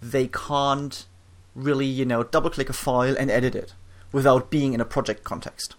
they 0.01 0.29
can't 0.29 1.07
really, 1.55 1.87
you 1.87 2.07
know, 2.07 2.23
double 2.25 2.49
click 2.51 2.71
a 2.71 2.73
file 2.73 3.15
and 3.19 3.31
edit 3.31 3.55
it 3.55 3.75
without 4.11 4.51
being 4.51 4.73
in 4.73 4.81
a 4.81 4.87
project 4.87 5.23
context. 5.23 5.77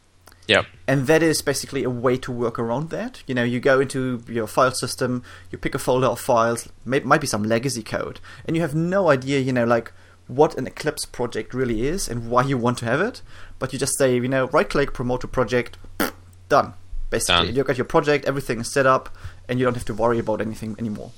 Yep. 0.48 0.66
And 0.88 1.08
that 1.08 1.24
is 1.24 1.42
basically 1.42 1.84
a 1.84 1.90
way 1.90 2.18
to 2.18 2.32
work 2.32 2.60
around 2.60 2.90
that. 2.90 3.24
You 3.28 3.36
know, 3.36 3.44
you 3.44 3.60
go 3.60 3.80
into 3.80 4.24
your 4.28 4.48
file 4.48 4.72
system, 4.74 5.24
you 5.52 5.58
pick 5.58 5.74
a 5.76 5.80
folder 5.80 6.08
of 6.08 6.20
files, 6.20 6.68
may, 6.86 7.00
might 7.00 7.22
be 7.22 7.28
some 7.28 7.44
legacy 7.44 7.84
code, 7.84 8.20
and 8.46 8.56
you 8.56 8.62
have 8.62 8.76
no 8.76 9.10
idea, 9.10 9.40
you 9.40 9.54
know, 9.54 9.64
like 9.66 9.92
what 10.28 10.58
an 10.58 10.68
Eclipse 10.68 11.06
project 11.06 11.54
really 11.54 11.86
is 11.88 12.08
and 12.10 12.30
why 12.30 12.44
you 12.44 12.58
want 12.58 12.78
to 12.80 12.86
have 12.86 13.02
it. 13.02 13.22
But 13.60 13.72
you 13.74 13.80
just 13.80 13.98
say, 13.98 14.16
you 14.16 14.28
know, 14.28 14.48
right 14.48 14.70
click, 14.70 14.94
promote 14.94 15.22
to 15.22 15.28
project, 15.28 15.78
done. 16.50 16.74
Basically, 17.10 17.46
Done. 17.48 17.56
you've 17.56 17.68
got 17.68 17.78
your 17.78 17.86
project, 17.86 18.26
everything 18.26 18.60
is 18.62 18.74
set 18.74 18.86
up, 18.88 19.16
and 19.48 19.60
you 19.60 19.66
don't 19.66 19.76
have 19.76 19.86
to 19.86 19.94
worry 19.94 20.18
about 20.18 20.42
anything 20.42 20.76
anymore. 20.80 21.12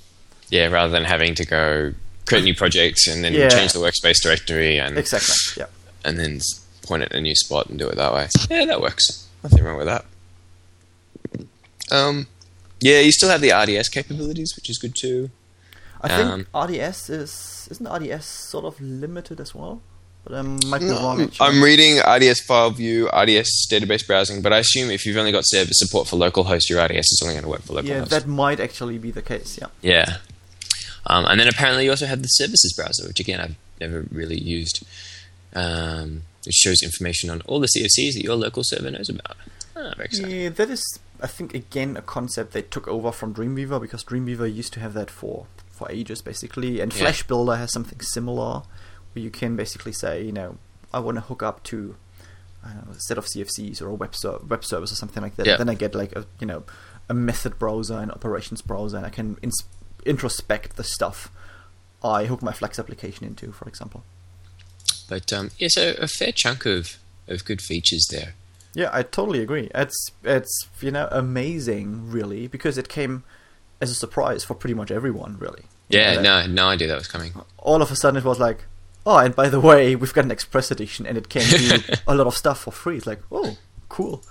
Yeah, 0.49 0.67
rather 0.67 0.91
than 0.91 1.05
having 1.05 1.33
to 1.35 1.45
go 1.45 1.93
create 2.27 2.43
new 2.43 2.53
projects 2.55 3.07
and 3.07 3.23
then 3.23 3.33
Yeah. 3.33 3.47
change 3.49 3.71
the 3.73 3.79
workspace 3.79 4.21
directory 4.21 4.77
and 4.77 4.97
Exactly. 4.97 5.33
Yeah. 5.57 5.67
and 6.03 6.19
then 6.19 6.41
point 6.85 7.03
it 7.03 7.11
in 7.11 7.17
a 7.17 7.21
new 7.21 7.35
spot 7.35 7.67
and 7.67 7.77
do 7.79 7.87
it 7.89 7.95
that 7.95 8.13
way. 8.13 8.27
Yeah, 8.49 8.65
that 8.65 8.81
works. 8.81 9.27
Nothing 9.43 9.63
wrong 9.63 9.77
with 9.77 9.87
that. 9.87 10.05
Um, 11.91 12.27
yeah, 12.81 12.99
you 12.99 13.11
still 13.11 13.29
have 13.29 13.41
the 13.41 13.51
RDS 13.51 13.89
capabilities, 13.89 14.53
which 14.55 14.69
is 14.69 14.77
good 14.77 14.95
too. 14.95 15.29
I 16.01 16.07
think 16.09 16.29
Um, 16.29 16.47
RDS 16.69 17.09
is 17.09 17.67
isn't 17.71 17.87
RDS 17.87 18.25
sort 18.25 18.65
of 18.65 18.79
limited 18.79 19.39
as 19.39 19.55
well, 19.55 19.81
but 20.23 20.35
I 20.35 20.41
might 20.41 20.81
be 20.81 20.87
wrong. 20.89 21.21
Actually. 21.21 21.47
I'm 21.47 21.63
reading 21.63 21.97
RDS 21.99 22.41
file 22.41 22.69
view, 22.71 23.07
RDS 23.09 23.67
database 23.71 24.05
browsing, 24.05 24.41
but 24.41 24.53
I 24.53 24.59
assume 24.59 24.91
if 24.91 25.05
you've 25.05 25.17
only 25.17 25.31
got 25.31 25.43
server 25.45 25.71
support 25.73 26.07
for 26.07 26.15
localhost, 26.17 26.69
your 26.69 26.83
RDS 26.83 27.11
is 27.11 27.21
only 27.23 27.33
going 27.35 27.43
to 27.43 27.49
work 27.49 27.61
for 27.63 27.73
localhost. 27.73 27.87
yeah, 27.87 28.05
that 28.05 28.27
might 28.27 28.59
actually 28.59 28.97
be 28.97 29.09
the 29.11 29.21
case. 29.23 29.57
Yeah. 29.59 29.67
Yeah. 29.81 30.17
Um, 31.07 31.25
and 31.25 31.39
then 31.39 31.47
apparently 31.47 31.85
you 31.85 31.91
also 31.91 32.07
have 32.07 32.21
the 32.21 32.27
services 32.27 32.73
browser, 32.75 33.07
which 33.07 33.19
again 33.19 33.39
I've 33.39 33.55
never 33.79 34.05
really 34.11 34.39
used. 34.39 34.83
Um, 35.53 36.23
it 36.47 36.53
shows 36.53 36.81
information 36.83 37.29
on 37.29 37.41
all 37.41 37.59
the 37.59 37.67
CFCs 37.67 38.13
that 38.13 38.23
your 38.23 38.35
local 38.35 38.63
server 38.63 38.91
knows 38.91 39.09
about. 39.09 39.37
Ah, 39.75 39.93
very 39.95 40.05
exciting. 40.05 40.31
Yeah, 40.31 40.49
that 40.49 40.69
is, 40.69 40.99
I 41.21 41.27
think, 41.27 41.53
again 41.53 41.97
a 41.97 42.01
concept 42.01 42.53
they 42.53 42.61
took 42.61 42.87
over 42.87 43.11
from 43.11 43.33
Dreamweaver 43.33 43.79
because 43.81 44.03
Dreamweaver 44.03 44.53
used 44.53 44.73
to 44.73 44.79
have 44.79 44.93
that 44.93 45.09
for 45.11 45.47
for 45.71 45.91
ages, 45.91 46.21
basically, 46.21 46.79
and 46.79 46.93
Yeah. 46.93 46.99
Flash 46.99 47.23
Builder 47.23 47.57
has 47.57 47.73
something 47.73 47.99
similar, 47.99 48.63
where 49.13 49.23
you 49.23 49.29
can 49.29 49.55
basically 49.57 49.91
say, 49.91 50.23
you 50.23 50.31
know, 50.31 50.57
I 50.93 50.99
want 50.99 51.17
to 51.17 51.21
hook 51.21 51.43
up 51.43 51.63
to 51.63 51.95
I 52.63 52.69
don't 52.73 52.87
know, 52.87 52.93
a 52.93 52.99
set 52.99 53.17
of 53.17 53.25
CFCs 53.25 53.81
or 53.81 53.87
a 53.89 53.93
web 53.93 54.15
ser- 54.15 54.39
web 54.47 54.63
service 54.65 54.91
or 54.91 54.95
something 54.95 55.21
like 55.21 55.35
that. 55.35 55.45
Yeah. 55.45 55.57
Then 55.57 55.69
I 55.69 55.73
get 55.75 55.93
like 55.93 56.15
a 56.15 56.25
you 56.39 56.47
know 56.47 56.63
a 57.09 57.13
method 57.13 57.59
browser 57.59 57.95
and 57.97 58.11
operations 58.11 58.61
browser, 58.61 58.97
and 58.97 59.05
I 59.05 59.09
can 59.09 59.37
ins- 59.43 59.63
introspect 60.05 60.75
the 60.75 60.83
stuff 60.83 61.29
I 62.03 62.25
hook 62.25 62.41
my 62.41 62.51
Flex 62.53 62.79
application 62.79 63.25
into, 63.27 63.51
for 63.51 63.67
example. 63.67 64.03
But 65.07 65.31
um, 65.33 65.51
yeah, 65.57 65.67
so 65.69 65.95
a 65.99 66.07
fair 66.07 66.31
chunk 66.31 66.65
of, 66.65 66.97
of 67.27 67.45
good 67.45 67.61
features 67.61 68.07
there. 68.11 68.33
Yeah, 68.73 68.89
I 68.91 69.03
totally 69.03 69.41
agree. 69.41 69.69
It's 69.73 70.11
it's 70.23 70.67
you 70.81 70.91
know 70.91 71.07
amazing, 71.11 72.11
really, 72.11 72.47
because 72.47 72.77
it 72.77 72.89
came 72.89 73.23
as 73.81 73.89
a 73.89 73.95
surprise 73.95 74.43
for 74.43 74.53
pretty 74.53 74.73
much 74.73 74.91
everyone, 74.91 75.37
really. 75.39 75.63
Yeah, 75.87 76.19
no, 76.21 76.33
I 76.33 76.41
had 76.41 76.51
no 76.51 76.67
idea 76.67 76.87
that 76.87 76.97
was 76.97 77.07
coming. 77.07 77.33
All 77.57 77.81
of 77.81 77.91
a 77.91 77.95
sudden, 77.95 78.17
it 78.17 78.25
was 78.25 78.39
like, 78.39 78.65
oh, 79.05 79.17
and 79.17 79.35
by 79.35 79.49
the 79.49 79.59
way, 79.59 79.95
we've 79.95 80.13
got 80.13 80.25
an 80.25 80.31
Express 80.31 80.71
edition, 80.71 81.05
and 81.05 81.17
it 81.17 81.29
can 81.29 81.47
do 81.47 81.77
a 82.07 82.15
lot 82.15 82.27
of 82.27 82.35
stuff 82.35 82.61
for 82.61 82.71
free. 82.71 82.97
It's 82.97 83.07
like, 83.07 83.21
oh, 83.31 83.57
cool. 83.87 84.23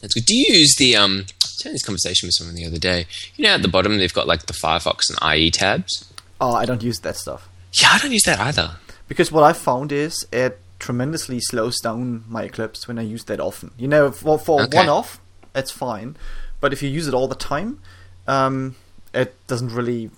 That's 0.00 0.14
good. 0.14 0.26
Do 0.26 0.34
you 0.34 0.54
use 0.58 0.74
the 0.76 0.96
um? 0.96 1.12
I 1.12 1.44
was 1.44 1.62
having 1.62 1.74
this 1.74 1.84
conversation 1.84 2.26
with 2.26 2.34
someone 2.34 2.56
the 2.56 2.66
other 2.66 2.78
day. 2.78 3.06
You 3.36 3.44
know, 3.44 3.54
at 3.54 3.62
the 3.62 3.68
bottom 3.68 3.96
they've 3.98 4.12
got 4.12 4.26
like 4.26 4.46
the 4.46 4.52
Firefox 4.52 5.02
and 5.08 5.38
IE 5.38 5.50
tabs. 5.50 6.12
Oh, 6.40 6.54
I 6.54 6.64
don't 6.64 6.82
use 6.82 6.98
that 7.00 7.16
stuff 7.16 7.48
Yeah, 7.80 7.90
I 7.92 7.98
don't 7.98 8.10
use 8.10 8.24
that 8.24 8.40
either. 8.40 8.72
Because 9.08 9.30
what 9.30 9.44
I 9.44 9.52
found 9.52 9.92
is 9.92 10.26
it 10.32 10.58
tremendously 10.78 11.38
slows 11.40 11.78
down 11.80 12.24
my 12.28 12.44
Eclipse 12.44 12.88
when 12.88 12.98
I 12.98 13.02
use 13.02 13.24
that 13.24 13.40
often. 13.40 13.70
You 13.78 13.88
know, 13.88 14.10
for 14.10 14.38
for 14.38 14.62
Okay. 14.62 14.76
one 14.76 14.88
off, 14.88 15.20
it's 15.54 15.70
fine, 15.70 16.16
but 16.60 16.72
if 16.72 16.82
you 16.82 16.88
use 16.88 17.06
it 17.08 17.14
all 17.14 17.28
the 17.28 17.34
time, 17.36 17.80
um, 18.26 18.76
it 19.14 19.34
doesn't 19.46 19.72
really. 19.72 20.10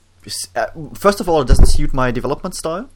Uh, 0.56 0.66
first 0.94 1.20
of 1.20 1.28
all, 1.28 1.42
it 1.42 1.48
doesn't 1.48 1.66
suit 1.66 1.92
my 1.92 2.10
development 2.10 2.54
style. 2.54 2.88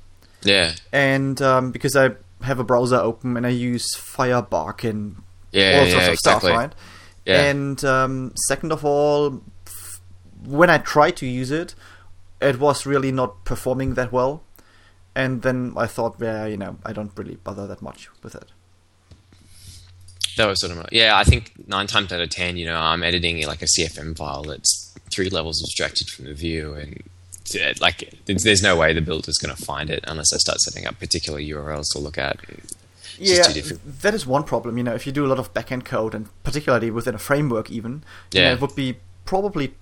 Yeah, 0.43 0.75
and 0.93 1.43
um, 1.43 1.73
because 1.73 1.97
I 1.97 2.11
have 2.43 2.59
a 2.61 2.65
browser 2.65 2.97
open 2.97 3.37
and 3.37 3.45
I 3.47 3.51
use 3.51 3.95
Firebug 3.97 4.85
and 4.85 5.17
yeah, 5.51 5.79
all 5.81 5.87
yeah, 5.87 5.93
sorts 5.93 6.07
of 6.07 6.13
exactly. 6.15 6.51
stuff, 6.51 6.59
right? 6.59 6.73
Yeah. 7.27 7.43
And 7.43 7.85
um, 7.85 8.33
second 8.47 8.73
of 8.73 8.85
all, 8.85 9.43
when 10.45 10.71
I 10.71 10.79
tried 10.79 11.17
to 11.17 11.27
use 11.27 11.51
it, 11.51 11.75
it 12.41 12.59
was 12.61 12.87
really 12.87 13.11
not 13.13 13.45
performing 13.45 13.95
that 13.95 14.13
well. 14.13 14.43
And 15.19 15.43
then 15.43 15.73
I 15.77 15.87
thought, 15.89 16.17
yeah, 16.21 16.47
you 16.47 16.57
know, 16.57 16.77
I 16.87 16.93
don't 16.93 17.11
really 17.17 17.35
bother 17.37 17.67
that 17.67 17.83
much 17.83 18.09
with 18.23 18.35
it. 18.37 18.49
That 20.37 20.47
was 20.47 20.61
sort 20.61 20.71
of 20.71 20.79
my- 20.79 20.89
yeah. 20.93 21.17
I 21.17 21.25
think 21.25 21.53
nine 21.67 21.89
times 21.89 22.13
out 22.13 22.21
of 22.21 22.31
ten, 22.31 22.57
you 22.57 22.67
know, 22.67 22.79
I'm 22.79 23.03
editing 23.03 23.45
like 23.47 23.61
a 23.61 23.67
CFM 23.67 24.17
file 24.17 24.45
that's 24.45 24.95
three 25.13 25.29
levels 25.29 25.61
abstracted 25.65 26.09
from 26.09 26.27
the 26.27 26.35
view, 26.35 26.75
and 26.75 27.03
like 27.81 28.15
there's, 28.27 28.63
no 28.63 28.77
way 28.77 28.93
the 28.93 29.01
builder's 29.01 29.39
going 29.39 29.55
to 29.57 29.61
find 29.61 29.91
it 29.91 30.05
unless 30.07 30.33
I 30.33 30.37
start 30.37 30.61
setting 30.61 30.87
up 30.87 31.01
particular 31.01 31.41
URLs 31.41 31.87
to 31.95 31.99
look 31.99 32.19
at. 32.19 32.39
It's 32.49 32.75
yeah, 33.19 33.37
just 33.39 33.49
too 33.49 33.55
difficult. 33.55 34.01
that 34.03 34.15
is 34.15 34.25
one 34.27 34.45
problem. 34.45 34.79
You 34.79 34.85
know, 34.85 34.95
if 34.95 35.05
you 35.07 35.13
do 35.13 35.27
a 35.27 35.31
lot 35.33 35.41
of 35.41 35.53
backend 35.55 35.85
code, 35.85 36.15
and 36.15 36.29
particularly 36.45 36.91
within 36.93 37.17
a 37.17 37.19
framework, 37.19 37.71
even, 37.71 38.05
you 38.33 38.41
know, 38.43 38.47
Yeah. 38.49 38.53
it 38.53 38.61
would 38.61 38.77
be 38.77 38.99
probably 39.25 39.75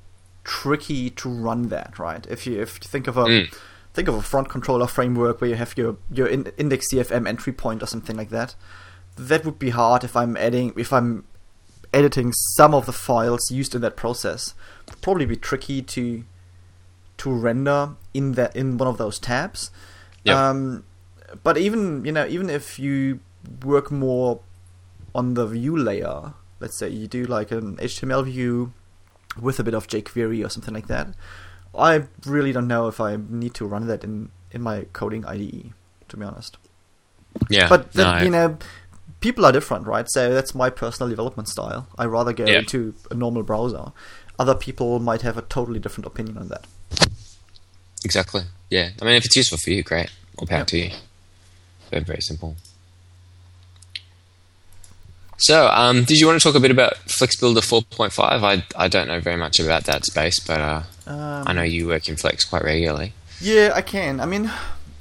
tricky 0.44 1.10
to 1.10 1.28
run 1.28 1.68
that, 1.68 1.98
right? 1.98 2.24
If 2.30 2.46
you 2.46 2.62
if 2.62 2.78
you 2.82 2.88
think 2.88 3.06
of 3.08 3.16
a 3.18 3.24
Mm. 3.24 3.54
Think 3.96 4.08
of 4.08 4.14
a 4.14 4.22
front 4.22 4.50
controller 4.50 4.86
framework 4.86 5.40
where 5.40 5.48
you 5.48 5.56
have 5.56 5.76
your 5.76 5.96
your 6.12 6.26
in, 6.26 6.52
index 6.58 6.92
CFM 6.92 7.26
entry 7.26 7.52
point 7.52 7.82
or 7.82 7.86
something 7.86 8.16
like 8.16 8.28
that, 8.28 8.54
that 9.16 9.44
would 9.44 9.58
be 9.58 9.70
hard 9.70 10.04
if 10.04 10.14
I'm 10.14 10.36
adding 10.36 10.72
if 10.76 10.92
I'm 10.92 11.24
editing 11.92 12.32
some 12.56 12.74
of 12.74 12.84
the 12.84 12.92
files 12.92 13.50
used 13.50 13.74
in 13.74 13.80
that 13.80 13.96
process. 13.96 14.54
It'd 14.86 15.00
probably 15.00 15.26
be 15.26 15.36
tricky 15.36 15.80
to 15.82 16.24
to 17.16 17.30
render 17.30 17.96
in 18.12 18.32
that 18.32 18.54
in 18.54 18.76
one 18.76 18.86
of 18.86 18.98
those 18.98 19.18
tabs. 19.18 19.70
Yep. 20.24 20.36
Um, 20.36 20.84
but 21.42 21.56
even 21.56 22.04
you 22.04 22.12
know 22.12 22.26
even 22.26 22.50
if 22.50 22.78
you 22.78 23.20
work 23.64 23.90
more 23.90 24.40
on 25.14 25.34
the 25.34 25.46
view 25.46 25.74
layer, 25.74 26.34
let's 26.60 26.76
say 26.76 26.90
you 26.90 27.06
do 27.06 27.24
like 27.24 27.50
an 27.50 27.78
HTML 27.78 28.24
view 28.26 28.74
with 29.40 29.58
a 29.58 29.64
bit 29.64 29.72
of 29.72 29.86
jQuery 29.86 30.44
or 30.44 30.50
something 30.50 30.74
like 30.74 30.88
that, 30.88 31.08
I 31.78 32.04
really 32.24 32.52
don't 32.52 32.68
know 32.68 32.88
if 32.88 33.00
I 33.00 33.16
need 33.28 33.54
to 33.54 33.66
run 33.66 33.86
that 33.88 34.04
in 34.04 34.30
in 34.52 34.62
my 34.62 34.86
coding 34.92 35.24
IDE. 35.24 35.72
To 36.08 36.16
be 36.16 36.24
honest, 36.24 36.56
Yeah, 37.50 37.68
but 37.68 37.94
no, 37.94 38.18
you 38.18 38.30
know. 38.30 38.58
People 39.20 39.44
are 39.46 39.50
different, 39.52 39.86
right? 39.86 40.06
So 40.10 40.32
that's 40.32 40.54
my 40.54 40.68
personal 40.70 41.08
development 41.08 41.48
style. 41.48 41.88
I 41.98 42.04
rather 42.04 42.32
go 42.32 42.44
Yeah. 42.46 42.58
into 42.58 42.94
a 43.10 43.14
normal 43.14 43.42
browser. 43.42 43.92
Other 44.38 44.54
people 44.54 45.00
might 45.00 45.22
have 45.22 45.36
a 45.38 45.42
totally 45.42 45.80
different 45.80 46.06
opinion 46.06 46.36
on 46.38 46.48
that. 46.48 46.66
exactly. 48.04 48.42
Yeah, 48.70 48.90
I 49.00 49.04
mean, 49.04 49.14
if 49.14 49.24
it's 49.24 49.34
useful 49.36 49.58
for 49.58 49.70
you, 49.70 49.82
great. 49.82 50.10
All 50.38 50.46
power 50.46 50.58
Yeah. 50.58 50.64
to 50.64 50.78
you. 50.78 50.90
Very 51.90 52.04
very 52.04 52.20
simple. 52.20 52.54
So, 55.38 55.68
um, 55.68 56.04
did 56.04 56.18
you 56.18 56.26
want 56.26 56.40
to 56.40 56.44
talk 56.46 56.54
a 56.56 56.60
bit 56.60 56.70
about 56.70 56.94
FlexBuilder 57.06 57.62
4.5? 57.64 58.42
I 58.44 58.64
I 58.76 58.88
don't 58.88 59.08
know 59.08 59.20
very 59.20 59.36
much 59.36 59.58
about 59.60 59.84
that 59.84 60.04
space, 60.04 60.38
but 60.40 60.60
uh, 60.60 60.82
Um, 61.06 61.44
I 61.46 61.52
know 61.52 61.62
you 61.62 61.86
work 61.86 62.08
in 62.08 62.16
Flex 62.16 62.44
quite 62.44 62.64
regularly. 62.64 63.12
Yeah, 63.40 63.72
I 63.74 63.82
can. 63.82 64.20
I 64.20 64.26
mean, 64.26 64.50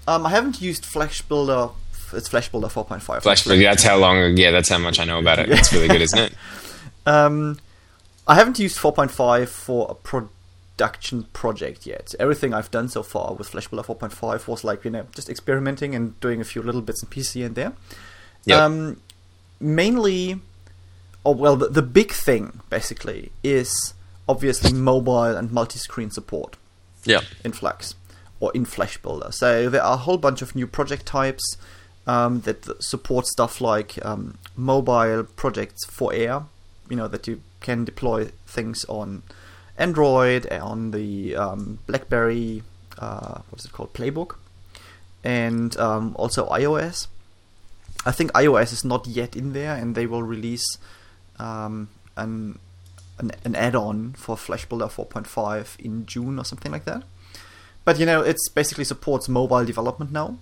um, 0.08 0.26
I 0.26 0.30
haven't 0.30 0.62
used 0.62 0.86
Flash 0.86 1.22
Builder. 1.22 1.70
It's 2.14 2.28
Flash 2.28 2.50
Builder 2.50 2.68
4.5. 2.68 3.02
Flash, 3.02 3.26
actually. 3.26 3.64
that's 3.64 3.84
how 3.84 3.98
long. 3.98 4.38
Yeah, 4.38 4.52
that's 4.52 4.70
how 4.70 4.78
much 4.78 5.00
I 5.00 5.06
know 5.06 5.20
about 5.20 5.40
it. 5.40 5.50
It's 5.50 5.74
really 5.74 5.88
good, 5.88 6.02
isn't 6.02 6.20
it? 6.20 6.34
Um, 7.08 7.60
I 8.28 8.34
haven't 8.34 8.58
used 8.58 8.80
4.5 8.80 9.48
for 9.48 9.88
a 9.92 9.94
production 9.94 11.26
project 11.34 11.86
yet. 11.86 12.16
Everything 12.20 12.52
I've 12.52 12.72
done 12.72 12.90
so 12.90 13.04
far 13.04 13.36
with 13.36 13.50
Flash 13.50 13.68
Builder 13.68 13.88
4.5 13.88 14.48
was 14.48 14.64
like 14.64 14.84
you 14.84 14.90
know 14.90 15.06
just 15.14 15.30
experimenting 15.30 15.94
and 15.94 16.20
doing 16.20 16.42
a 16.42 16.44
few 16.44 16.64
little 16.64 16.82
bits 16.82 17.04
and 17.04 17.12
pieces 17.12 17.34
here 17.34 17.46
and 17.46 17.54
there. 17.54 17.74
Yep. 18.46 18.60
Um, 18.60 19.02
mainly, 19.60 20.40
oh 21.24 21.32
well, 21.32 21.56
the, 21.56 21.68
the 21.68 21.84
big 21.84 22.12
thing 22.12 22.62
basically 22.72 23.32
is 23.44 23.94
obviously 24.28 24.74
mobile 24.74 25.36
and 25.38 25.52
multi-screen 25.52 26.12
support. 26.12 26.58
Yeah. 27.06 27.22
in 27.44 27.52
Flex 27.52 27.94
or 28.40 28.52
in 28.54 28.66
Flash 28.66 28.98
Builder. 28.98 29.32
So 29.32 29.70
there 29.70 29.84
are 29.84 29.94
a 29.94 29.98
whole 29.98 30.18
bunch 30.18 30.42
of 30.42 30.56
new 30.56 30.68
project 30.68 31.06
types 31.06 31.58
um, 32.08 32.42
that 32.42 32.84
support 32.84 33.28
stuff 33.28 33.62
like 33.62 34.04
um, 34.06 34.38
mobile 34.56 35.24
projects 35.24 35.86
for 35.86 36.14
Air. 36.14 36.44
You 36.90 36.96
know 36.98 37.08
that 37.08 37.28
you 37.28 37.42
can 37.62 37.84
deploy 37.84 38.30
things 38.46 38.86
on 38.86 39.24
Android, 39.78 40.52
on 40.52 40.92
the 40.92 41.36
um, 41.36 41.80
BlackBerry, 41.88 42.64
uh, 43.00 43.40
what 43.50 43.60
is 43.60 43.66
it 43.66 43.72
called, 43.72 43.94
Playbook, 43.94 44.36
and 45.24 45.76
um, 45.78 46.16
also 46.18 46.48
iOS. 46.50 47.08
I 48.06 48.12
think 48.12 48.32
iOS 48.34 48.72
is 48.72 48.86
not 48.86 49.08
yet 49.08 49.36
in 49.36 49.54
there, 49.54 49.76
and 49.76 49.96
they 49.96 50.06
will 50.06 50.22
release 50.22 50.78
um, 51.40 51.90
an 52.16 52.60
an, 53.18 53.32
an 53.44 53.56
add-on 53.56 54.14
for 54.14 54.38
Flash 54.38 54.66
Builder 54.66 54.86
4.5 54.86 55.80
in 55.80 56.06
June 56.06 56.40
or 56.40 56.46
something 56.46 56.72
like 56.72 56.86
that. 56.86 57.04
But 57.84 58.00
you 58.00 58.06
know, 58.06 58.22
it's 58.22 58.50
basically 58.50 58.84
supports 58.84 59.30
mobile 59.30 59.64
development 59.64 60.12
now 60.12 60.40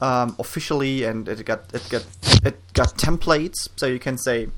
um, 0.00 0.36
officially, 0.38 1.04
and 1.04 1.28
it 1.28 1.44
got 1.44 1.72
it 1.74 1.86
got 1.88 2.06
it 2.44 2.72
got 2.72 2.96
templates, 2.98 3.68
so 3.76 3.86
you 3.86 3.98
can 3.98 4.18
say, 4.18 4.48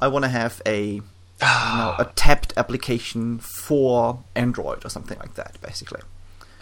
I 0.00 0.08
want 0.08 0.24
to 0.24 0.28
have 0.28 0.62
a 0.64 0.94
you 0.94 1.02
know, 1.40 1.94
a 1.98 2.10
tabbed 2.14 2.54
application 2.56 3.38
for 3.38 4.22
Android 4.34 4.84
or 4.84 4.88
something 4.88 5.18
like 5.18 5.34
that, 5.34 5.60
basically. 5.60 6.00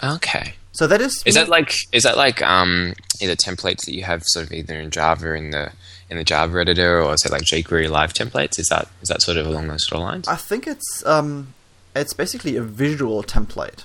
Okay. 0.02 0.54
So 0.72 0.88
that 0.88 1.00
is 1.00 1.22
Is 1.24 1.36
that 1.36 1.48
like 1.48 1.72
is 1.92 2.02
that 2.02 2.16
like 2.16 2.42
um 2.42 2.94
either 3.20 3.36
templates 3.36 3.84
that 3.84 3.94
you 3.94 4.02
have 4.02 4.24
sort 4.24 4.46
of 4.46 4.52
either 4.52 4.74
in 4.74 4.90
Java 4.90 5.28
or 5.28 5.34
in 5.36 5.50
the 5.50 5.70
in 6.10 6.16
the 6.16 6.24
Java 6.24 6.58
editor 6.60 7.02
or 7.02 7.14
is 7.14 7.24
it 7.24 7.32
like 7.32 7.42
jQuery 7.42 7.88
live 7.90 8.12
templates? 8.12 8.58
Is 8.58 8.68
that 8.68 8.88
is 9.02 9.08
that 9.08 9.22
sort 9.22 9.36
of 9.36 9.46
along 9.46 9.68
those 9.68 9.86
sort 9.86 10.00
of 10.00 10.08
lines? 10.08 10.28
I 10.28 10.36
think 10.36 10.66
it's 10.66 11.04
um, 11.06 11.54
it's 11.94 12.12
basically 12.12 12.56
a 12.56 12.62
visual 12.62 13.22
template. 13.22 13.84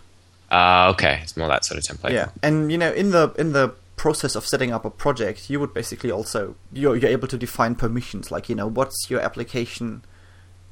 Uh, 0.52 0.90
okay, 0.94 1.20
it's 1.22 1.38
more 1.38 1.48
that 1.48 1.64
sort 1.66 1.78
of 1.78 1.84
template. 1.84 2.12
Yeah, 2.12 2.30
and 2.42 2.72
you 2.72 2.78
know, 2.78 2.92
in 2.92 3.12
the 3.12 3.34
in 3.38 3.54
the 3.54 3.74
process 3.96 4.36
of 4.36 4.46
setting 4.46 4.72
up 4.72 4.86
a 4.86 4.90
project, 4.90 5.50
you 5.50 5.60
would 5.60 5.74
basically 5.74 6.12
also 6.12 6.56
you're 6.72 6.96
you're 6.96 7.12
able 7.12 7.28
to 7.28 7.38
define 7.38 7.76
permissions, 7.76 8.32
like 8.32 8.50
you 8.50 8.56
know, 8.56 8.68
what's 8.68 9.10
your 9.10 9.22
application 9.22 10.04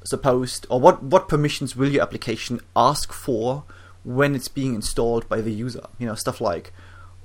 supposed, 0.04 0.66
or 0.68 0.80
what 0.80 1.02
what 1.02 1.28
permissions 1.28 1.76
will 1.76 1.88
your 1.88 2.02
application 2.02 2.60
ask 2.74 3.12
for 3.12 3.64
when 4.04 4.34
it's 4.34 4.48
being 4.48 4.74
installed 4.74 5.28
by 5.28 5.40
the 5.40 5.52
user. 5.52 5.86
You 5.98 6.06
know, 6.06 6.14
stuff 6.14 6.40
like 6.40 6.72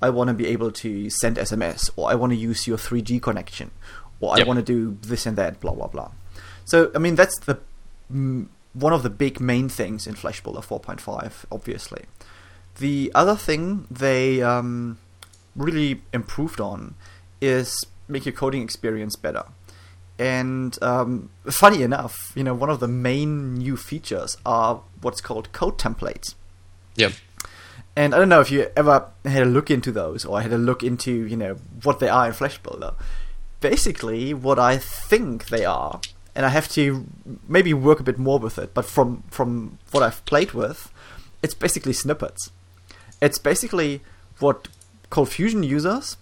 I 0.01 0.09
want 0.09 0.27
to 0.27 0.33
be 0.33 0.47
able 0.47 0.71
to 0.71 1.09
send 1.09 1.37
SMS, 1.37 1.89
or 1.95 2.11
I 2.11 2.15
want 2.15 2.31
to 2.33 2.37
use 2.37 2.67
your 2.67 2.77
3G 2.77 3.21
connection, 3.21 3.71
or 4.23 4.39
I 4.39 4.43
want 4.43 4.57
to 4.57 4.63
do 4.63 4.97
this 5.01 5.25
and 5.25 5.37
that, 5.37 5.59
blah 5.59 5.73
blah 5.73 5.87
blah. 5.87 6.11
So 6.65 6.91
I 6.95 6.99
mean, 6.99 7.15
that's 7.15 7.37
the 7.39 7.59
one 8.09 8.93
of 8.93 9.03
the 9.03 9.09
big 9.09 9.39
main 9.39 9.69
things 9.69 10.07
in 10.07 10.15
Flash 10.15 10.41
Builder 10.41 10.59
4.5, 10.59 11.45
obviously. 11.51 12.05
The 12.79 13.11
other 13.13 13.35
thing 13.35 13.87
they 13.89 14.41
um, 14.41 14.97
really 15.55 16.01
improved 16.11 16.59
on 16.59 16.95
is 17.39 17.85
make 18.07 18.25
your 18.25 18.33
coding 18.33 18.63
experience 18.63 19.15
better. 19.15 19.45
And 20.17 20.81
um, 20.81 21.29
funny 21.45 21.83
enough, 21.83 22.31
you 22.35 22.43
know, 22.43 22.53
one 22.53 22.69
of 22.69 22.79
the 22.79 22.87
main 22.87 23.55
new 23.55 23.77
features 23.77 24.37
are 24.45 24.81
what's 25.01 25.21
called 25.21 25.51
code 25.51 25.77
templates. 25.77 26.35
Yeah. 26.95 27.11
And 27.95 28.15
I 28.15 28.17
don't 28.17 28.29
know 28.29 28.41
if 28.41 28.49
you 28.49 28.71
ever 28.75 29.11
had 29.23 29.43
a 29.43 29.45
look 29.45 29.69
into 29.69 29.91
those 29.91 30.25
or 30.25 30.41
had 30.41 30.51
a 30.51 30.57
look 30.57 30.81
into, 30.83 31.11
you 31.11 31.37
know, 31.37 31.55
what 31.83 31.99
they 31.99 32.09
are 32.09 32.27
in 32.27 32.33
Flash 32.33 32.57
Builder. 32.57 32.93
Basically, 33.63 34.33
what 34.33 34.59
I 34.59 34.77
think 34.77 35.47
they 35.47 35.63
are, 35.63 36.01
and 36.35 36.45
I 36.45 36.49
have 36.49 36.67
to 36.69 37.05
maybe 37.47 37.73
work 37.73 37.99
a 38.01 38.03
bit 38.03 38.17
more 38.17 38.37
with 38.37 38.57
it, 38.59 38.73
but 38.73 38.85
from 38.85 39.23
from 39.31 39.79
what 39.91 40.03
I've 40.03 40.23
played 40.25 40.51
with, 40.51 40.91
it's 41.41 41.55
basically 41.55 41.93
snippets. 41.93 42.51
It's 43.21 43.39
basically 43.39 44.01
what 44.39 44.67
Cold 45.09 45.29
Fusion 45.29 45.63
users 45.63 46.17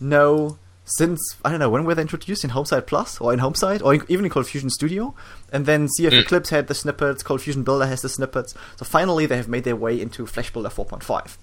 know 0.00 0.58
since 0.84 1.20
I 1.44 1.50
don't 1.50 1.58
know 1.58 1.68
when 1.68 1.84
were 1.84 1.96
they 1.96 2.02
introduced 2.02 2.44
in 2.44 2.50
Homesite 2.50 2.86
Plus 2.86 3.20
or 3.20 3.32
in 3.32 3.40
Homesite 3.40 3.82
or 3.82 3.94
even 4.08 4.24
in 4.24 4.30
Cold 4.30 4.46
Fusion 4.46 4.70
Studio, 4.70 5.14
and 5.52 5.66
then 5.66 5.88
CF 5.88 6.12
Mm. 6.12 6.22
Eclipse 6.22 6.50
had 6.50 6.68
the 6.68 6.74
snippets, 6.74 7.22
Cold 7.24 7.42
Fusion 7.42 7.64
Builder 7.64 7.86
has 7.86 8.02
the 8.02 8.08
snippets. 8.08 8.54
So 8.76 8.84
finally, 8.84 9.26
they 9.26 9.36
have 9.36 9.48
made 9.48 9.64
their 9.64 9.76
way 9.76 10.00
into 10.00 10.26
Flash 10.26 10.52
Builder 10.52 10.70
4.5. 10.70 11.36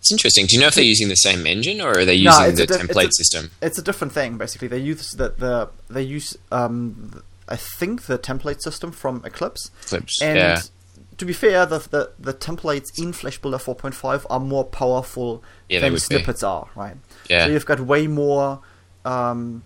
It's 0.00 0.12
interesting. 0.12 0.46
Do 0.46 0.54
you 0.54 0.60
know 0.60 0.68
if 0.68 0.74
they're 0.74 0.84
using 0.84 1.08
the 1.08 1.16
same 1.16 1.46
engine 1.46 1.80
or 1.80 1.98
are 1.98 2.04
they 2.04 2.22
No, 2.22 2.30
using 2.30 2.46
it's 2.50 2.56
the 2.58 2.62
a 2.64 2.66
diff- 2.66 2.84
it's 2.84 2.92
template 2.94 3.08
a- 3.08 3.12
system? 3.12 3.50
It's 3.60 3.78
a 3.78 3.82
different 3.82 4.12
thing 4.12 4.38
basically. 4.38 4.68
They 4.68 4.78
use 4.78 5.12
the, 5.12 5.30
the 5.30 5.70
they 5.90 6.02
use 6.02 6.36
um 6.52 7.22
I 7.48 7.56
think 7.56 8.02
the 8.02 8.18
template 8.18 8.60
system 8.62 8.92
from 8.92 9.22
Eclipse. 9.24 9.70
Eclipse, 9.86 10.20
And 10.22 10.36
yeah. 10.36 10.60
to 11.16 11.24
be 11.24 11.32
fair, 11.32 11.66
the, 11.66 11.78
the 11.78 12.10
the 12.18 12.32
templates 12.34 12.86
in 12.98 13.12
Flash 13.12 13.38
Builder 13.38 13.58
4.5 13.58 14.26
are 14.30 14.38
more 14.40 14.64
powerful 14.64 15.42
Yeah, 15.68 15.80
than 15.80 15.92
would 15.92 15.96
be. 15.96 16.00
snippets 16.00 16.42
are, 16.42 16.68
right? 16.76 16.96
Yeah. 17.28 17.46
So 17.46 17.52
you've 17.52 17.66
got 17.66 17.80
way 17.80 18.06
more 18.06 18.60
um, 19.04 19.62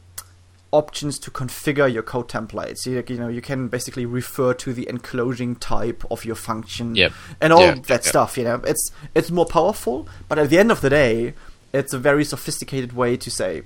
options 0.73 1.19
to 1.21 1.31
configure 1.31 1.93
your 1.93 2.03
code 2.03 2.29
templates. 2.29 2.87
You, 2.87 3.05
you 3.07 3.17
know, 3.19 3.29
you 3.29 3.43
can 3.43 3.69
basically 3.69 4.07
refer 4.07 4.55
to 4.55 4.73
the 4.73 4.89
enclosing 4.89 5.55
type 5.57 6.03
of 6.11 6.25
your 6.25 6.35
function 6.35 6.95
Yep. 6.97 7.13
and 7.41 7.53
all 7.53 7.61
Yeah, 7.61 7.75
that 7.89 8.05
stuff. 8.05 8.37
You 8.39 8.45
know, 8.45 8.61
it's 8.65 8.91
it's 9.15 9.31
more 9.31 9.47
powerful, 9.47 10.09
but 10.29 10.39
at 10.39 10.49
the 10.51 10.59
end 10.59 10.73
of 10.73 10.81
the 10.81 10.91
day, 10.91 11.35
it's 11.73 11.93
a 11.93 11.99
very 11.99 12.25
sophisticated 12.25 12.93
way 12.95 13.17
to 13.19 13.31
say, 13.31 13.63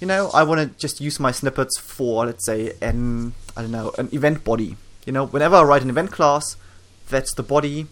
you 0.00 0.06
know, 0.06 0.30
I 0.34 0.42
want 0.42 0.60
to 0.60 0.78
just 0.78 1.00
use 1.00 1.18
my 1.18 1.32
snippets 1.32 1.78
for, 1.78 2.26
let's 2.26 2.44
say, 2.46 2.74
an 2.82 3.34
I 3.56 3.62
don't 3.62 3.72
know, 3.72 3.92
an 3.98 4.08
event 4.12 4.44
body. 4.44 4.76
You 5.06 5.12
know, 5.12 5.26
whenever 5.26 5.56
I 5.56 5.62
write 5.62 5.82
an 5.82 5.90
event 5.90 6.10
class, 6.12 6.56
that's 7.08 7.34
the 7.34 7.42
body, 7.42 7.86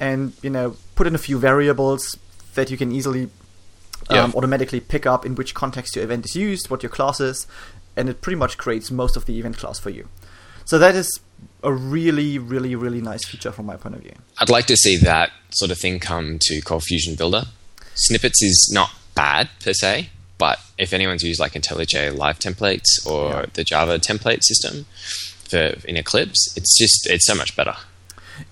and 0.00 0.32
you 0.42 0.50
know, 0.50 0.76
put 0.94 1.06
in 1.06 1.14
a 1.14 1.18
few 1.18 1.38
variables 1.38 2.16
that 2.54 2.70
you 2.70 2.76
can 2.76 2.92
easily 2.92 3.28
Yeah. 4.10 4.22
um, 4.24 4.34
automatically 4.36 4.78
pick 4.80 5.06
up 5.06 5.26
in 5.26 5.34
which 5.34 5.52
context 5.54 5.96
your 5.96 6.04
event 6.04 6.24
is 6.26 6.36
used, 6.36 6.70
what 6.70 6.82
your 6.82 6.90
class 6.90 7.20
is, 7.20 7.46
and 7.96 8.08
it 8.08 8.20
pretty 8.20 8.36
much 8.36 8.58
creates 8.58 8.90
most 8.90 9.16
of 9.16 9.26
the 9.26 9.38
event 9.38 9.56
class 9.58 9.78
for 9.78 9.90
you. 9.90 10.08
So 10.64 10.78
that 10.78 10.94
is 10.94 11.20
a 11.62 11.72
really, 11.72 12.38
really, 12.38 12.74
really 12.74 13.00
nice 13.00 13.24
feature 13.24 13.52
from 13.52 13.66
my 13.66 13.76
point 13.76 13.94
of 13.94 14.02
view. 14.02 14.14
I'd 14.38 14.50
like 14.50 14.66
to 14.66 14.76
see 14.76 14.96
that 14.98 15.30
sort 15.50 15.70
of 15.70 15.78
thing 15.78 16.00
come 16.00 16.38
to 16.42 16.60
Cold 16.62 16.82
Fusion 16.84 17.14
Builder. 17.14 17.44
Snippets 17.94 18.42
is 18.42 18.70
not 18.72 18.90
bad 19.14 19.48
per 19.64 19.72
se, 19.72 20.10
but 20.38 20.58
if 20.76 20.92
anyone's 20.92 21.22
used 21.22 21.40
like 21.40 21.52
IntelliJ 21.52 22.16
Live 22.16 22.38
templates 22.38 22.84
or 23.06 23.30
Yeah. 23.30 23.46
the 23.54 23.64
Java 23.64 23.98
template 23.98 24.42
system 24.42 24.86
for 25.48 25.76
in 25.88 25.96
Eclipse, 25.96 26.52
it's 26.56 26.76
just 26.78 27.06
it's 27.08 27.26
so 27.26 27.34
much 27.34 27.56
better. 27.56 27.76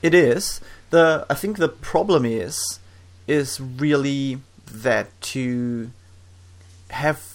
It 0.00 0.14
is 0.14 0.61
the. 0.90 1.26
I 1.28 1.35
think 1.35 1.59
the 1.59 1.68
problem 1.68 2.24
is, 2.24 2.78
is 3.26 3.61
really 3.61 4.38
that 4.72 5.09
to 5.22 5.90
have 6.90 7.34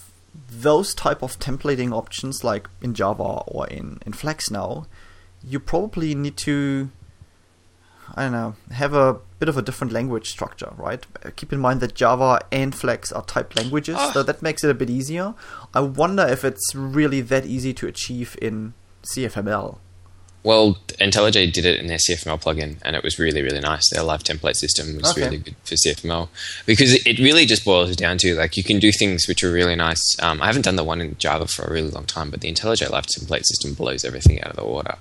those 0.50 0.94
type 0.94 1.22
of 1.22 1.40
templating 1.40 1.92
options 1.94 2.44
like 2.44 2.68
in 2.82 2.94
Java 2.94 3.24
or 3.48 3.68
in 3.68 4.00
in 4.06 4.14
Flex 4.14 4.50
now, 4.52 4.86
you 5.44 5.60
probably 5.60 6.16
need 6.16 6.38
to. 6.38 6.90
I 8.16 8.24
don't 8.24 8.32
know, 8.32 8.56
have 8.72 8.96
a 8.96 9.18
bit 9.38 9.50
of 9.50 9.58
a 9.58 9.62
different 9.62 9.94
language 9.94 10.30
structure, 10.32 10.74
right? 10.78 11.06
Keep 11.36 11.54
in 11.54 11.60
mind 11.60 11.80
that 11.82 11.94
Java 11.94 12.40
and 12.52 12.74
Flex 12.74 13.12
are 13.12 13.24
typed 13.24 13.56
languages, 13.56 13.98
Ah. 14.00 14.12
so 14.12 14.24
that 14.24 14.42
makes 14.42 14.64
it 14.64 14.72
a 14.72 14.74
bit 14.74 14.90
easier. 14.90 15.36
I 15.76 15.82
wonder 15.82 16.26
if 16.28 16.44
it's 16.44 16.74
really 16.74 17.22
that 17.22 17.46
easy 17.46 17.72
to 17.76 17.88
achieve 17.88 18.36
in 18.42 18.74
CFML. 19.04 19.78
Well, 20.42 20.78
IntelliJ 21.02 21.52
did 21.52 21.66
it 21.66 21.80
in 21.82 21.88
their 21.88 21.98
CFML 21.98 22.42
plugin, 22.42 22.78
and 22.84 22.96
it 22.96 23.04
was 23.04 23.20
really, 23.20 23.42
really 23.42 23.60
nice. 23.60 23.90
Their 23.90 24.04
live 24.04 24.24
template 24.24 24.56
system 24.56 24.96
was 24.98 25.12
Okay. 25.12 25.24
really 25.26 25.38
good 25.38 25.56
for 25.66 25.76
CFML 25.76 26.30
because 26.66 26.94
it- 27.06 27.20
really 27.20 27.46
just 27.46 27.66
boils 27.66 27.94
down 27.98 28.18
to 28.20 28.36
like 28.36 28.56
you 28.56 28.64
can 28.64 28.80
do 28.80 28.92
things 28.94 29.28
which 29.28 29.44
are 29.44 29.52
really 29.52 29.76
nice. 29.76 30.16
Um, 30.20 30.42
I 30.42 30.46
haven't 30.46 30.62
done 30.62 30.78
the 30.78 30.84
one 30.86 31.02
in 31.02 31.18
Java 31.18 31.46
for 31.48 31.64
a 31.66 31.72
really 31.72 31.90
long 31.90 32.06
time, 32.06 32.30
but 32.30 32.40
the 32.40 32.50
IntelliJ 32.52 32.90
live 32.90 33.06
template 33.08 33.44
system 33.46 33.74
blows 33.74 34.06
everything 34.06 34.42
out 34.42 34.52
of 34.52 34.56
the 34.56 34.64
water 34.66 34.96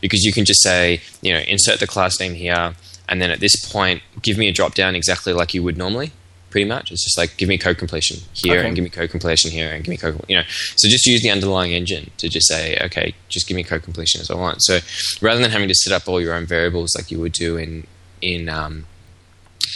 because 0.00 0.22
you 0.22 0.32
can 0.32 0.44
just 0.44 0.62
say, 0.62 1.00
you 1.22 1.32
know, 1.32 1.40
insert 1.40 1.80
the 1.80 1.86
class 1.88 2.20
name 2.20 2.34
here, 2.34 2.74
and 3.08 3.20
then 3.20 3.30
at 3.32 3.40
this 3.40 3.56
point, 3.56 4.02
give 4.22 4.38
me 4.38 4.48
a 4.48 4.52
drop 4.52 4.74
down 4.74 4.94
exactly 4.94 5.32
like 5.32 5.54
you 5.54 5.62
would 5.64 5.76
normally. 5.76 6.12
Pretty 6.54 6.68
much, 6.68 6.92
it's 6.92 7.02
just 7.02 7.18
like 7.18 7.36
give 7.36 7.48
me 7.48 7.58
code 7.58 7.78
completion 7.78 8.18
here, 8.32 8.58
Okay. 8.58 8.66
and 8.68 8.76
give 8.76 8.84
me 8.84 8.88
code 8.88 9.10
completion 9.10 9.50
here, 9.50 9.72
and 9.72 9.82
give 9.82 9.90
me 9.90 9.96
code. 9.96 10.24
You 10.28 10.36
know, 10.36 10.44
so 10.76 10.88
just 10.88 11.04
use 11.04 11.20
the 11.20 11.28
underlying 11.30 11.72
engine 11.72 12.12
to 12.18 12.28
just 12.28 12.46
say, 12.46 12.78
okay, 12.80 13.12
just 13.28 13.48
give 13.48 13.56
me 13.56 13.64
code 13.64 13.82
completion 13.82 14.20
as 14.20 14.30
I 14.30 14.36
want. 14.36 14.62
So 14.62 14.78
rather 15.20 15.40
than 15.42 15.50
having 15.50 15.66
to 15.66 15.74
set 15.74 15.92
up 15.92 16.08
all 16.08 16.20
your 16.20 16.32
own 16.32 16.46
variables 16.46 16.94
like 16.96 17.10
you 17.10 17.18
would 17.18 17.32
do 17.32 17.56
in 17.56 17.88
in 18.22 18.48
um, 18.48 18.86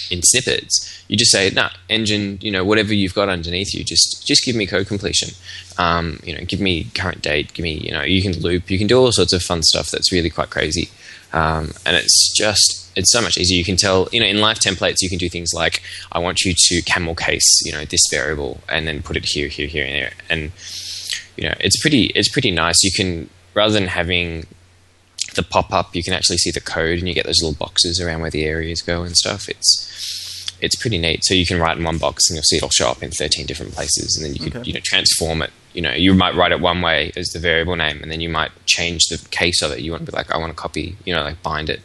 in 0.08 0.22
snippets, 0.22 1.02
you 1.08 1.16
just 1.16 1.32
say, 1.32 1.50
nah, 1.50 1.70
engine, 1.88 2.38
you 2.42 2.52
know, 2.52 2.64
whatever 2.64 2.94
you've 2.94 3.12
got 3.12 3.28
underneath 3.28 3.74
you, 3.74 3.82
just 3.82 4.24
just 4.24 4.44
give 4.44 4.54
me 4.54 4.64
code 4.64 4.86
completion. 4.86 5.30
Um, 5.78 6.20
you 6.22 6.32
know, 6.32 6.44
give 6.44 6.60
me 6.60 6.84
current 6.94 7.22
date, 7.22 7.54
give 7.54 7.64
me, 7.64 7.72
you 7.72 7.90
know, 7.90 8.02
you 8.02 8.22
can 8.22 8.40
loop, 8.40 8.70
you 8.70 8.78
can 8.78 8.86
do 8.86 9.00
all 9.00 9.10
sorts 9.10 9.32
of 9.32 9.42
fun 9.42 9.64
stuff 9.64 9.90
that's 9.90 10.12
really 10.12 10.30
quite 10.30 10.50
crazy. 10.50 10.90
Um, 11.32 11.72
and 11.84 11.96
it's 11.96 12.32
just 12.36 12.87
it's 12.98 13.12
so 13.12 13.22
much 13.22 13.36
easier. 13.38 13.56
You 13.56 13.64
can 13.64 13.76
tell, 13.76 14.08
you 14.12 14.20
know, 14.20 14.26
in 14.26 14.40
live 14.40 14.58
templates, 14.58 14.96
you 15.00 15.08
can 15.08 15.18
do 15.18 15.28
things 15.28 15.50
like, 15.54 15.76
I 16.12 16.18
want 16.18 16.40
you 16.44 16.52
to 16.56 16.82
camel 16.82 17.14
case, 17.14 17.48
you 17.64 17.72
know, 17.72 17.84
this 17.84 18.04
variable, 18.10 18.60
and 18.68 18.86
then 18.86 19.02
put 19.02 19.16
it 19.16 19.24
here, 19.24 19.48
here, 19.48 19.68
here, 19.68 19.84
and 19.86 19.94
there, 19.94 20.12
and 20.28 20.42
you 21.36 21.44
know, 21.48 21.54
it's 21.60 21.78
pretty 21.80 22.04
it's 22.18 22.28
pretty 22.28 22.50
nice. 22.50 22.82
You 22.82 22.90
can 22.98 23.30
rather 23.54 23.72
than 23.72 23.86
having 23.86 24.46
the 25.36 25.42
pop 25.44 25.72
up, 25.72 25.94
you 25.94 26.02
can 26.02 26.12
actually 26.14 26.38
see 26.38 26.50
the 26.50 26.60
code, 26.60 26.98
and 26.98 27.06
you 27.08 27.14
get 27.14 27.26
those 27.26 27.40
little 27.42 27.54
boxes 27.56 28.00
around 28.00 28.20
where 28.22 28.30
the 28.30 28.44
areas 28.44 28.82
go 28.82 29.02
and 29.04 29.16
stuff. 29.16 29.48
It's 29.48 30.56
it's 30.60 30.74
pretty 30.74 30.98
neat. 30.98 31.20
So 31.24 31.34
you 31.34 31.46
can 31.46 31.60
write 31.60 31.78
in 31.78 31.84
one 31.84 31.98
box, 31.98 32.28
and 32.28 32.34
you'll 32.36 32.42
see 32.42 32.56
it'll 32.56 32.70
show 32.70 32.88
up 32.90 33.02
in 33.04 33.10
thirteen 33.12 33.46
different 33.46 33.72
places, 33.74 34.16
and 34.16 34.24
then 34.26 34.34
you 34.34 34.50
can 34.50 34.60
Okay. 34.60 34.68
you 34.68 34.74
know 34.74 34.80
transform 34.82 35.42
it. 35.42 35.50
You 35.74 35.82
know, 35.82 35.92
you 35.92 36.12
might 36.14 36.34
write 36.34 36.50
it 36.50 36.60
one 36.60 36.80
way 36.80 37.12
as 37.14 37.28
the 37.28 37.38
variable 37.38 37.76
name, 37.76 38.02
and 38.02 38.10
then 38.10 38.20
you 38.20 38.28
might 38.28 38.50
change 38.66 39.06
the 39.06 39.18
case 39.30 39.62
of 39.62 39.70
it. 39.70 39.78
You 39.80 39.92
want 39.92 40.06
to 40.06 40.10
be 40.10 40.16
like, 40.16 40.32
I 40.32 40.38
want 40.38 40.50
to 40.50 40.60
copy, 40.60 40.96
you 41.04 41.14
know, 41.14 41.22
like 41.22 41.40
bind 41.42 41.70
it. 41.70 41.80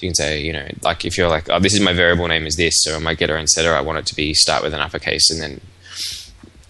You 0.00 0.08
can 0.08 0.14
say, 0.14 0.42
you 0.42 0.52
know, 0.52 0.66
like 0.82 1.04
if 1.04 1.16
you're 1.16 1.28
like, 1.28 1.48
oh, 1.50 1.60
this 1.60 1.74
is 1.74 1.80
my 1.80 1.92
variable 1.92 2.28
name 2.28 2.46
is 2.46 2.56
this, 2.56 2.82
so 2.82 2.98
my 3.00 3.14
getter 3.14 3.36
and 3.36 3.48
setter, 3.48 3.74
I 3.74 3.80
want 3.80 3.98
it 3.98 4.06
to 4.06 4.16
be 4.16 4.34
start 4.34 4.62
with 4.62 4.74
an 4.74 4.80
uppercase 4.80 5.30
and 5.30 5.40
then 5.40 5.60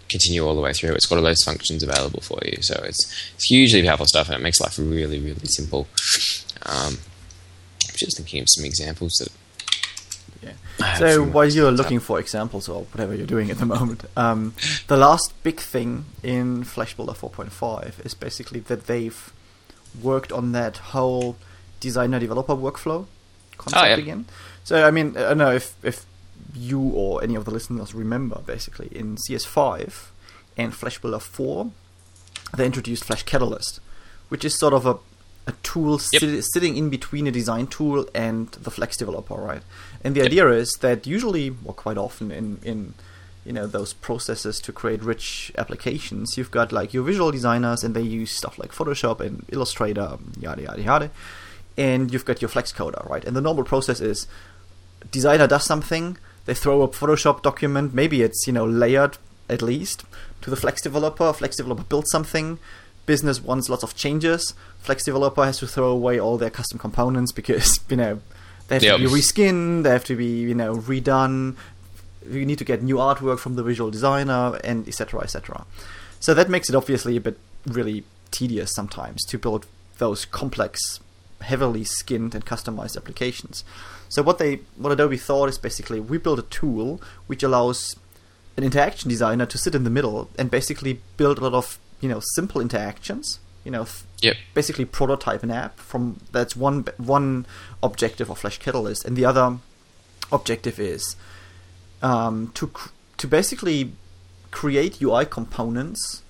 continue 0.09 0.47
all 0.47 0.55
the 0.55 0.61
way 0.61 0.73
through. 0.73 0.93
It's 0.93 1.07
got 1.07 1.17
all 1.17 1.25
those 1.25 1.43
functions 1.43 1.83
available 1.83 2.21
for 2.21 2.39
you, 2.45 2.59
so 2.61 2.81
it's 2.85 3.31
it's 3.35 3.45
hugely 3.45 3.83
powerful 3.83 4.07
stuff, 4.07 4.29
and 4.29 4.37
it 4.37 4.43
makes 4.43 4.61
life 4.61 4.79
really 4.79 5.19
really 5.19 5.47
simple. 5.47 5.89
Um, 6.63 6.99
I'm 7.89 7.97
just 7.97 8.17
thinking 8.17 8.41
of 8.41 8.47
some 8.49 8.65
examples 8.65 9.13
that. 9.21 9.29
Yeah. 10.43 10.95
So 10.99 11.25
while 11.25 11.49
you're 11.49 11.73
looking 11.73 12.01
for 12.01 12.21
examples 12.21 12.69
or 12.69 12.83
whatever 12.85 13.15
you're 13.15 13.27
doing 13.27 13.51
at 13.51 13.59
the 13.59 13.67
moment, 13.67 14.05
um, 14.17 14.55
the 14.89 14.97
last 14.97 15.33
big 15.43 15.59
thing 15.59 16.05
in 16.23 16.65
Flash 16.65 16.95
Builder 16.95 17.13
4.5 17.13 18.05
is 18.05 18.13
basically 18.13 18.61
that 18.61 18.87
they've 18.87 19.33
worked 20.03 20.33
on 20.33 20.53
that 20.53 20.77
whole 20.93 21.37
designer 21.81 22.19
developer 22.21 22.55
workflow 22.55 23.07
concept 23.59 23.83
Oh, 23.85 23.87
yeah. 23.87 23.97
again. 23.97 24.27
So 24.65 24.87
I 24.87 24.91
mean, 24.91 25.17
I 25.17 25.21
don't 25.21 25.39
know 25.39 25.53
if 25.53 25.75
if 25.83 26.07
you 26.55 26.81
or 26.81 27.23
any 27.23 27.35
of 27.35 27.45
the 27.45 27.51
listeners 27.51 27.95
remember 27.95 28.41
basically 28.47 28.89
in 28.93 29.17
CS5 29.17 30.11
and 30.57 30.73
Flash 30.75 30.99
Builder 31.01 31.19
4, 31.19 31.71
they 32.57 32.67
introduced 32.67 33.05
Flash 33.05 33.25
Catalyst, 33.25 33.81
which 34.29 34.45
is 34.45 34.59
sort 34.59 34.75
of 34.75 34.87
a 34.87 34.99
a 35.47 35.53
tool 35.63 36.01
Yep. 36.13 36.21
sit- 36.21 36.45
sitting 36.55 36.77
in 36.79 36.89
between 36.89 37.27
a 37.27 37.31
design 37.31 37.67
tool 37.67 38.07
and 38.15 38.49
the 38.63 38.71
Flex 38.71 38.97
developer, 38.97 39.35
right? 39.35 39.61
And 40.03 40.15
the 40.15 40.21
Yep. 40.21 40.27
idea 40.29 40.49
is 40.53 40.71
that 40.81 41.07
usually, 41.07 41.55
or 41.67 41.75
quite 41.75 41.99
often, 41.99 42.31
in 42.31 42.59
in 42.63 42.95
you 43.45 43.53
know 43.53 43.67
those 43.67 43.93
processes 43.93 44.59
to 44.61 44.73
create 44.73 45.03
rich 45.03 45.53
applications, 45.59 46.39
you've 46.39 46.51
got 46.51 46.73
like 46.73 46.95
your 46.95 47.03
visual 47.05 47.31
designers, 47.31 47.85
and 47.85 47.95
they 47.95 48.01
use 48.01 48.31
stuff 48.31 48.59
like 48.59 48.73
Photoshop 48.73 49.21
and 49.21 49.45
Illustrator, 49.53 50.17
yada 50.41 50.63
yada 50.63 50.81
yada, 50.83 51.11
and 51.77 52.13
you've 52.13 52.25
got 52.25 52.41
your 52.43 52.49
Flex 52.49 52.73
coder, 52.73 53.09
right? 53.09 53.25
And 53.25 53.37
the 53.37 53.41
normal 53.41 53.65
process 53.65 54.01
is 54.01 54.27
designer 55.11 55.47
does 55.47 55.65
something, 55.65 56.17
they 56.47 56.55
throw 56.55 56.83
a 56.83 56.89
Photoshop 56.89 57.43
document, 57.43 57.95
maybe 57.95 58.23
it's 58.23 58.47
you 58.47 58.53
know 58.53 58.65
layered 58.67 59.19
at 59.49 59.61
least 59.63 60.05
to 60.43 60.51
the 60.51 60.57
Flex 60.57 60.81
developer. 60.83 61.33
Flex 61.33 61.57
developer 61.57 61.85
builds 61.85 62.11
something. 62.11 62.59
Business 63.07 63.43
wants 63.43 63.69
lots 63.69 63.83
of 63.83 63.95
changes. 63.95 64.55
Flex 64.79 65.05
developer 65.05 65.45
has 65.45 65.59
to 65.59 65.67
throw 65.67 65.91
away 65.91 66.19
all 66.19 66.39
their 66.39 66.51
custom 66.51 66.79
components 66.79 67.33
because 67.33 67.81
you 67.89 67.97
know 67.97 68.21
they 68.69 68.77
have 68.77 68.83
Yep. 68.83 68.97
to 68.99 69.03
be 69.09 69.11
reskinned, 69.11 69.83
they 69.83 69.91
have 69.91 70.05
to 70.05 70.17
be 70.17 70.27
you 70.41 70.55
know 70.55 70.77
redone. 70.77 71.57
You 72.31 72.47
need 72.47 72.57
to 72.59 72.65
get 72.65 72.83
new 72.83 72.97
artwork 72.97 73.39
from 73.39 73.57
the 73.57 73.63
visual 73.63 73.91
designer, 73.91 74.59
and 74.65 74.89
etc. 74.89 75.21
etc. 75.21 75.67
So 76.21 76.33
that 76.33 76.49
makes 76.49 76.71
it 76.71 76.75
obviously 76.75 77.17
a 77.17 77.21
bit 77.21 77.39
really 77.67 78.05
tedious 78.31 78.73
sometimes 78.73 79.23
to 79.27 79.39
build 79.39 79.67
those 79.99 80.25
complex, 80.25 81.01
heavily 81.41 81.85
skinned 81.85 82.35
and 82.35 82.45
customized 82.47 82.97
applications. 82.97 83.65
So 84.09 84.23
what 84.23 84.39
they 84.39 84.61
what 84.77 84.93
Adobe 84.93 85.17
thought 85.17 85.49
is 85.49 85.59
basically 85.59 86.01
we 86.01 86.19
build 86.19 86.39
a 86.39 86.43
tool 86.43 87.01
which 87.27 87.43
allows 87.43 87.97
an 88.57 88.65
interaction 88.65 89.09
designer 89.11 89.47
to 89.47 89.59
sit 89.59 89.75
in 89.75 89.85
the 89.85 89.91
middle 89.91 90.31
and 90.39 90.51
basically 90.51 91.01
build 91.17 91.39
a 91.39 91.43
lot 91.43 91.55
of 91.55 91.79
you 92.01 92.09
know 92.09 92.21
simple 92.35 92.61
interactions. 92.61 93.41
You 93.65 93.71
know, 93.71 93.87
Yep. 94.21 94.37
basically 94.53 94.85
prototype 94.85 95.43
an 95.43 95.51
app 95.51 95.79
from 95.79 96.21
that's 96.33 96.55
one 96.55 96.85
one 96.99 97.47
objective 97.83 98.29
of 98.31 98.39
Flash 98.39 98.59
Catalyst, 98.59 99.05
and 99.07 99.17
the 99.17 99.25
other 99.25 99.59
objective 100.31 100.79
is 100.79 101.17
um, 102.03 102.51
to 102.55 102.67
cr- 102.69 102.91
to 103.17 103.27
basically 103.27 103.93
create 104.51 105.01
UI 105.01 105.25
components 105.25 106.23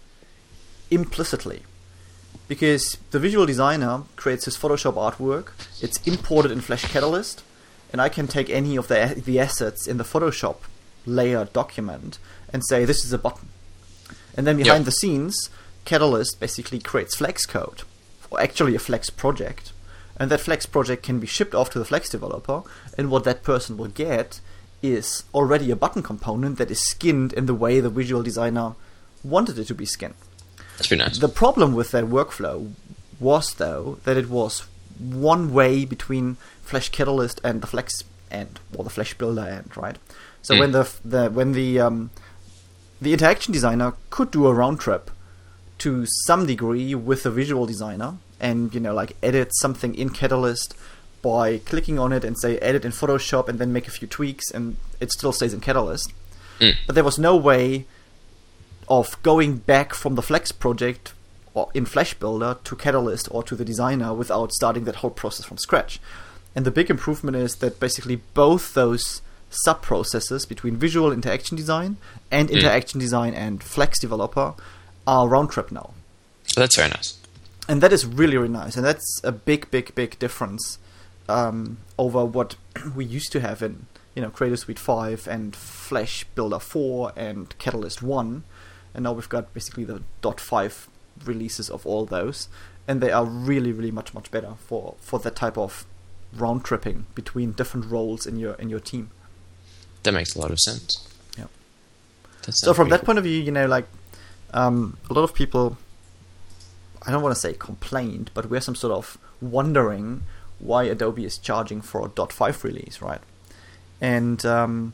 implicitly 0.90 1.62
because 2.48 2.98
the 3.10 3.18
visual 3.18 3.46
designer 3.46 4.02
creates 4.16 4.44
his 4.44 4.56
Photoshop 4.56 4.94
artwork. 4.94 5.52
It's 5.80 5.98
imported 6.06 6.50
in 6.50 6.60
Flash 6.60 6.84
Catalyst, 6.90 7.42
and 7.92 8.00
I 8.00 8.08
can 8.08 8.26
take 8.26 8.50
any 8.50 8.76
of 8.76 8.88
the 8.88 9.22
the 9.24 9.40
assets 9.40 9.86
in 9.86 9.96
the 9.96 10.04
Photoshop 10.04 10.56
layer 11.06 11.44
document 11.46 12.18
and 12.52 12.64
say 12.64 12.84
this 12.84 13.04
is 13.04 13.12
a 13.12 13.18
button. 13.18 13.48
And 14.36 14.46
then 14.46 14.56
behind 14.56 14.80
Yep. 14.80 14.86
the 14.86 14.92
scenes, 14.92 15.50
Catalyst 15.84 16.40
basically 16.40 16.80
creates 16.80 17.16
Flex 17.16 17.46
code, 17.46 17.82
or 18.30 18.40
actually 18.40 18.74
a 18.74 18.78
Flex 18.78 19.10
project. 19.10 19.72
And 20.16 20.30
that 20.30 20.40
Flex 20.40 20.66
project 20.66 21.02
can 21.02 21.18
be 21.20 21.26
shipped 21.26 21.54
off 21.54 21.70
to 21.70 21.78
the 21.78 21.84
Flex 21.84 22.08
developer, 22.08 22.62
and 22.96 23.10
what 23.10 23.24
that 23.24 23.42
person 23.42 23.76
will 23.76 23.88
get 23.88 24.40
is 24.82 25.24
already 25.34 25.70
a 25.70 25.76
button 25.76 26.02
component 26.02 26.58
that 26.58 26.70
is 26.70 26.80
skinned 26.80 27.32
in 27.32 27.46
the 27.46 27.54
way 27.54 27.80
the 27.80 27.90
visual 27.90 28.22
designer 28.22 28.74
wanted 29.22 29.58
it 29.58 29.66
to 29.66 29.74
be 29.74 29.86
skinned. 29.86 30.14
That's 30.76 30.88
pretty 30.88 31.02
nice. 31.02 31.18
The 31.18 31.28
problem 31.28 31.74
with 31.74 31.90
that 31.92 32.04
workflow 32.04 32.72
was, 33.20 33.54
though, 33.54 33.98
that 34.04 34.16
it 34.16 34.28
was 34.28 34.64
one 34.98 35.52
way 35.52 35.84
between 35.84 36.36
Flash 36.62 36.88
Catalyst 36.90 37.40
and 37.44 37.60
the 37.62 37.66
Flex 37.66 38.02
end, 38.30 38.60
or 38.76 38.84
the 38.84 38.90
Flash 38.90 39.14
Builder 39.14 39.42
end, 39.42 39.76
right? 39.76 39.96
So 40.42 40.54
Mm. 40.54 40.58
when 40.58 40.72
the 40.72 40.90
the 41.04 41.30
when 41.30 41.52
the 41.52 41.80
um, 41.80 42.10
the 43.00 43.12
interaction 43.12 43.52
designer 43.52 43.94
could 44.10 44.30
do 44.30 44.46
a 44.46 44.52
round 44.54 44.80
trip 44.80 45.10
to 45.78 46.06
some 46.26 46.46
degree 46.46 46.94
with 46.94 47.22
the 47.22 47.30
visual 47.30 47.66
designer, 47.66 48.14
and 48.40 48.74
you 48.74 48.80
know, 48.80 48.94
like 48.94 49.16
edit 49.22 49.50
something 49.56 49.94
in 49.94 50.10
Catalyst 50.10 50.74
by 51.22 51.58
clicking 51.58 51.98
on 51.98 52.12
it 52.12 52.24
and 52.24 52.38
say 52.38 52.58
edit 52.58 52.84
in 52.84 52.92
Photoshop, 52.92 53.48
and 53.48 53.58
then 53.58 53.72
make 53.72 53.88
a 53.88 53.90
few 53.90 54.06
tweaks, 54.08 54.50
and 54.50 54.76
it 55.00 55.10
still 55.12 55.32
stays 55.32 55.54
in 55.54 55.60
Catalyst. 55.60 56.12
Mm. 56.60 56.74
But 56.86 56.94
there 56.94 57.04
was 57.04 57.18
no 57.18 57.36
way 57.36 57.86
of 58.88 59.20
going 59.22 59.56
back 59.58 59.94
from 59.94 60.14
the 60.14 60.22
Flex 60.22 60.52
project 60.52 61.12
or 61.54 61.68
in 61.74 61.84
Flash 61.86 62.14
Builder 62.14 62.58
to 62.64 62.76
Catalyst 62.76 63.28
or 63.30 63.42
to 63.44 63.54
the 63.54 63.64
designer 63.64 64.12
without 64.12 64.52
starting 64.52 64.84
that 64.84 64.96
whole 64.96 65.10
process 65.10 65.46
from 65.46 65.58
scratch. 65.58 66.00
And 66.54 66.64
the 66.64 66.70
big 66.70 66.90
improvement 66.90 67.36
is 67.36 67.56
that 67.56 67.80
basically 67.80 68.16
both 68.34 68.74
those 68.74 69.22
sub 69.50 69.82
processes 69.82 70.46
between 70.46 70.76
visual 70.76 71.12
interaction 71.12 71.56
design 71.56 71.96
and 72.30 72.48
Mm. 72.48 72.54
interaction 72.54 72.98
design 72.98 73.34
and 73.34 73.62
Flex 73.62 74.00
developer 74.00 74.54
are 75.06 75.28
round 75.28 75.50
trip 75.50 75.70
now. 75.70 75.94
That's 76.56 76.76
very 76.76 76.88
nice. 76.90 77.14
And 77.68 77.80
that 77.80 77.92
is 77.92 78.04
really, 78.04 78.36
really 78.36 78.52
nice. 78.52 78.76
And 78.76 78.84
that's 78.84 79.20
a 79.24 79.32
big, 79.32 79.70
big, 79.70 79.94
big 79.94 80.18
difference 80.18 80.78
um, 81.28 81.78
over 81.98 82.24
what 82.24 82.56
we 82.96 83.04
used 83.04 83.32
to 83.32 83.40
have 83.40 83.62
in 83.62 83.86
you 84.14 84.22
know 84.22 84.30
Creative 84.30 84.58
Suite 84.58 84.78
5 84.78 85.26
and 85.28 85.56
Flash 85.56 86.24
Builder 86.34 86.58
4 86.58 87.12
and 87.16 87.56
Catalyst 87.58 88.02
1. 88.02 88.44
And 88.94 89.04
now 89.04 89.12
we've 89.12 89.28
got 89.28 89.52
basically 89.52 89.84
the 89.84 90.02
.5 90.22 90.86
releases 91.24 91.68
of 91.68 91.86
all 91.86 92.04
those. 92.04 92.48
And 92.86 93.00
they 93.00 93.10
are 93.10 93.24
really, 93.24 93.72
really 93.72 93.90
much, 93.90 94.14
much 94.14 94.30
better 94.30 94.54
for, 94.58 94.94
for 95.00 95.18
that 95.20 95.36
type 95.36 95.58
of 95.58 95.86
round 96.36 96.64
tripping 96.64 97.06
between 97.14 97.52
different 97.52 97.86
roles 97.86 98.26
in 98.26 98.36
your 98.36 98.54
in 98.54 98.68
your 98.68 98.80
team. 98.80 99.10
That 100.02 100.12
makes 100.12 100.34
a 100.34 100.40
lot 100.40 100.50
of 100.50 100.60
sense. 100.60 101.08
That 102.44 102.54
So 102.54 102.74
from 102.74 102.88
that 102.90 103.00
cool. 103.00 103.06
point 103.06 103.18
of 103.18 103.24
view, 103.24 103.40
you 103.40 103.50
know, 103.50 103.66
like 103.66 103.86
um, 104.52 104.98
a 105.08 105.14
lot 105.14 105.22
of 105.22 105.34
people, 105.34 105.78
I 107.06 107.10
don't 107.10 107.22
want 107.22 107.34
to 107.34 107.40
say 107.40 107.54
complained, 107.54 108.30
but 108.34 108.50
we're 108.50 108.60
some 108.60 108.74
sort 108.74 108.92
of 108.92 109.18
wondering 109.40 110.22
why 110.58 110.84
Adobe 110.84 111.24
is 111.24 111.38
charging 111.38 111.80
for 111.80 112.04
a 112.04 112.08
.5 112.08 112.62
release, 112.62 113.00
right? 113.00 113.20
And 114.00 114.44
um, 114.44 114.92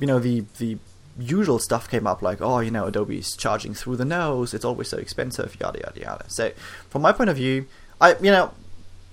you 0.00 0.06
know, 0.06 0.18
the 0.18 0.44
the 0.58 0.78
usual 1.20 1.58
stuff 1.58 1.88
came 1.90 2.06
up 2.06 2.22
like, 2.22 2.40
oh, 2.40 2.60
you 2.60 2.70
know, 2.70 2.86
Adobe 2.86 3.18
is 3.18 3.36
charging 3.36 3.74
through 3.74 3.96
the 3.96 4.04
nose. 4.04 4.54
It's 4.54 4.64
always 4.64 4.88
so 4.88 4.98
expensive, 4.98 5.56
yada 5.60 5.78
yada 5.80 6.00
yada. 6.00 6.24
So 6.28 6.50
from 6.88 7.02
my 7.02 7.12
point 7.12 7.30
of 7.30 7.36
view, 7.36 7.66
I 8.00 8.14
you 8.20 8.30
know, 8.30 8.52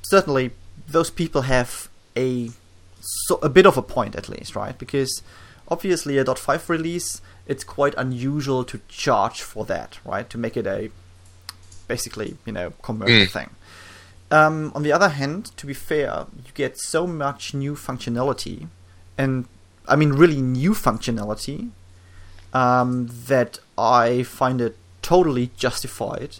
certainly 0.03 0.51
those 0.87 1.09
people 1.09 1.41
have 1.43 1.89
a 2.15 2.49
so 3.01 3.35
a 3.41 3.49
bit 3.49 3.65
of 3.65 3.77
a 3.77 3.81
point 3.81 4.15
at 4.15 4.27
least, 4.29 4.55
right? 4.55 4.77
Because 4.77 5.21
obviously 5.69 6.17
a 6.17 6.25
.5 6.25 6.69
release, 6.69 7.21
it's 7.45 7.63
quite 7.63 7.93
unusual 7.97 8.63
to 8.65 8.79
charge 8.87 9.41
for 9.41 9.65
that, 9.65 9.99
right? 10.05 10.29
To 10.29 10.37
make 10.37 10.55
it 10.57 10.65
a 10.65 10.89
basically, 11.87 12.37
you 12.45 12.51
know, 12.53 12.71
commercial 12.81 13.25
Mm. 13.25 13.29
thing. 13.31 13.49
Um, 14.29 14.71
on 14.75 14.83
the 14.83 14.91
other 14.91 15.09
hand, 15.09 15.55
to 15.57 15.65
be 15.65 15.73
fair, 15.73 16.25
you 16.45 16.51
get 16.53 16.77
so 16.77 17.07
much 17.07 17.53
new 17.53 17.75
functionality, 17.75 18.67
and 19.17 19.45
I 19.87 19.95
mean 19.95 20.11
really 20.11 20.41
new 20.41 20.71
functionality, 20.73 21.69
um, 22.57 23.07
that 23.27 23.59
I 23.77 24.23
find 24.23 24.61
it 24.61 24.75
totally 25.01 25.51
justified 25.57 26.31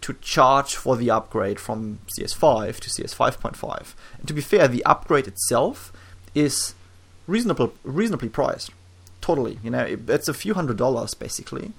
to 0.00 0.14
charge 0.34 0.74
for 0.74 0.96
the 0.96 1.10
upgrade 1.10 1.60
from 1.60 1.98
CS5 2.12 2.80
to 2.80 2.88
CS5.5. 2.88 3.94
And 4.18 4.28
to 4.28 4.34
be 4.34 4.40
fair, 4.40 4.66
the 4.66 4.84
upgrade 4.84 5.26
itself 5.26 5.92
is 6.34 6.74
reasonable, 7.26 7.74
reasonably 7.84 8.30
priced. 8.30 8.70
Totally, 9.20 9.58
you 9.62 9.70
know, 9.70 9.84
it, 9.84 10.08
it's 10.08 10.28
a 10.28 10.34
few 10.34 10.54
hundred 10.54 10.78
dollars 10.78 11.12
basically. 11.12 11.72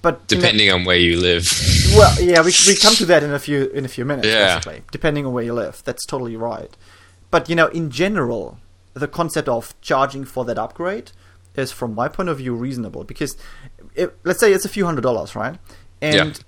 But 0.00 0.14
you 0.30 0.36
know- 0.38 0.40
Depending 0.42 0.70
on 0.72 0.84
where 0.86 0.96
you 0.96 1.20
live. 1.20 1.46
well, 1.98 2.14
yeah, 2.22 2.40
we 2.40 2.52
we 2.66 2.74
come 2.76 2.94
to 2.94 3.06
that 3.06 3.22
in 3.22 3.32
a 3.32 3.38
few 3.38 3.66
in 3.78 3.84
a 3.84 3.88
few 3.88 4.04
minutes. 4.06 4.26
Yeah. 4.28 4.56
Basically, 4.56 4.82
depending 4.90 5.26
on 5.26 5.32
where 5.34 5.44
you 5.44 5.52
live, 5.52 5.82
that's 5.84 6.06
totally 6.06 6.36
right. 6.36 6.72
But 7.30 7.50
you 7.50 7.54
know, 7.54 7.66
in 7.80 7.90
general, 7.90 8.58
the 8.94 9.06
concept 9.06 9.48
of 9.48 9.74
charging 9.82 10.24
for 10.24 10.42
that 10.46 10.58
upgrade 10.58 11.12
is, 11.56 11.72
from 11.72 11.94
my 11.94 12.08
point 12.08 12.28
of 12.28 12.38
view, 12.38 12.54
reasonable 12.54 13.04
because, 13.04 13.36
if, 13.94 14.10
let's 14.24 14.40
say 14.40 14.52
it's 14.52 14.64
a 14.64 14.68
few 14.68 14.84
hundred 14.84 15.02
dollars, 15.02 15.34
right? 15.36 15.56
And 16.02 16.38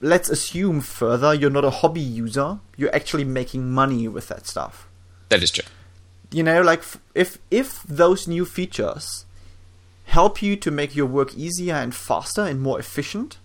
let's 0.00 0.28
assume 0.30 0.80
further 0.80 1.34
you're 1.34 1.50
not 1.50 1.64
a 1.64 1.70
hobby 1.70 2.00
user; 2.00 2.60
you're 2.76 2.94
actually 2.94 3.24
making 3.24 3.70
money 3.70 4.08
with 4.08 4.28
that 4.28 4.46
stuff 4.46 4.88
that 5.28 5.42
is 5.42 5.50
true. 5.50 5.64
you 6.32 6.42
know 6.42 6.62
like 6.62 6.82
if 7.14 7.38
if 7.50 7.82
those 7.84 8.26
new 8.26 8.44
features 8.44 9.26
help 10.04 10.40
you 10.42 10.56
to 10.56 10.70
make 10.70 10.96
your 10.96 11.06
work 11.06 11.34
easier 11.34 11.74
and 11.74 11.94
faster 11.94 12.42
and 12.42 12.60
more 12.60 12.78
efficient, 12.80 13.38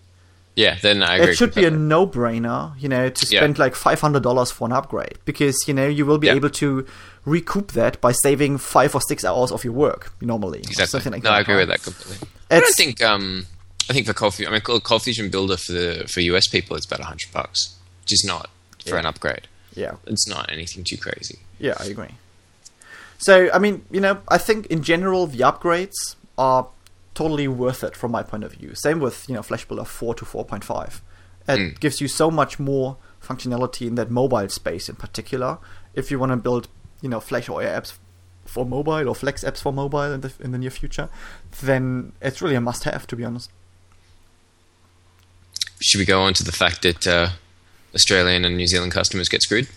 Yeah, 0.56 0.78
then 0.82 1.04
I 1.04 1.16
agree. 1.18 1.32
it 1.32 1.36
should 1.36 1.54
be 1.54 1.66
a 1.66 1.70
no-brainer, 1.72 2.74
you 2.80 2.88
know, 2.88 3.10
to 3.10 3.26
Yeah. 3.30 3.40
spend 3.42 3.60
like 3.60 3.76
five 3.76 4.00
hundred 4.00 4.24
dollars 4.24 4.52
for 4.52 4.66
an 4.68 4.72
upgrade 4.72 5.18
because 5.26 5.56
you 5.68 5.74
know 5.74 5.88
you 5.88 6.06
will 6.06 6.18
be 6.18 6.28
Yeah. 6.28 6.36
able 6.36 6.50
to 6.52 6.86
recoup 7.26 7.74
that 7.74 8.00
by 8.00 8.12
saving 8.14 8.58
five 8.60 8.96
or 8.96 9.02
six 9.02 9.26
hours 9.26 9.52
of 9.52 9.64
your 9.66 9.74
work 9.74 10.14
normally, 10.22 10.60
exactly. 10.60 11.12
like 11.12 11.24
no. 11.24 11.30
I 11.32 11.40
agree 11.42 11.56
with 11.58 11.68
that 11.70 11.84
completely. 11.84 12.28
I 12.50 12.60
don't 12.62 12.76
think. 12.76 13.02
Um, 13.04 13.48
I 13.90 13.94
think 13.94 14.08
for 14.08 14.14
Cold 14.14 14.34
Fusion, 14.36 14.52
I 14.52 14.56
mean, 14.56 14.62
Cold 14.62 15.04
Fusion 15.04 15.30
Builder 15.30 15.58
for 15.58 15.74
the 15.74 16.08
for 16.08 16.22
US 16.22 16.48
people, 16.48 16.76
it's 16.78 16.86
about 16.86 17.02
hundred 17.02 17.32
bucks, 17.34 17.76
which 18.02 18.14
is 18.14 18.24
not 18.26 18.50
for 18.84 18.92
Yeah. 18.96 19.00
an 19.00 19.06
upgrade. 19.08 19.48
Yeah, 19.76 19.96
It's 20.08 20.26
not 20.28 20.50
anything 20.52 20.86
too 20.86 20.98
crazy. 20.98 21.40
yeah, 21.60 21.76
I 21.80 21.86
agree. 21.88 22.16
So 23.18 23.50
I 23.54 23.60
mean, 23.60 23.84
you 23.92 24.00
know, 24.00 24.20
I 24.30 24.38
think 24.38 24.68
in 24.68 24.84
general 24.84 25.28
the 25.28 25.40
upgrades 25.40 26.16
are 26.38 26.68
totally 27.16 27.48
worth 27.48 27.84
it 27.84 27.96
from 27.96 28.12
my 28.12 28.22
point 28.22 28.44
of 28.44 28.52
view. 28.54 28.76
Same 28.76 29.00
with 29.00 29.28
you 29.28 29.34
know 29.36 29.42
Flash 29.42 29.66
Builder 29.66 29.86
four 29.86 30.14
to 30.16 30.26
four 30.26 30.46
point 30.46 30.64
five. 30.64 31.02
It 31.48 31.60
Mm. 31.60 31.80
gives 31.80 32.00
you 32.02 32.08
so 32.08 32.30
much 32.30 32.60
more 32.60 32.98
functionality 33.22 33.88
in 33.88 33.96
that 33.96 34.10
mobile 34.12 34.50
space 34.50 34.90
in 34.90 34.96
particular. 34.96 35.58
If 35.94 36.12
you 36.12 36.20
want 36.20 36.32
to 36.32 36.38
build 36.38 36.68
you 37.02 37.10
know 37.10 37.20
Flash 37.20 37.50
or 37.50 37.62
apps 37.62 37.94
for 38.46 38.66
mobile 38.66 39.08
or 39.10 39.16
Flex 39.16 39.44
apps 39.44 39.62
for 39.62 39.74
mobile 39.74 40.12
in 40.14 40.22
the 40.22 40.32
in 40.40 40.52
the 40.52 40.58
near 40.60 40.70
future, 40.72 41.10
then 41.62 42.12
it's 42.22 42.42
really 42.42 42.56
a 42.56 42.62
must-have 42.62 43.08
to 43.08 43.16
be 43.16 43.24
honest. 43.26 43.50
Should 45.82 46.00
we 46.00 46.06
go 46.06 46.22
on 46.22 46.34
to 46.36 46.44
the 46.44 46.52
fact 46.52 46.82
that 46.84 47.06
uh, 47.08 47.30
Australian 47.96 48.46
and 48.46 48.58
New 48.58 48.68
Zealand 48.68 48.92
customers 48.92 49.30
get 49.30 49.42
screwed? 49.42 49.68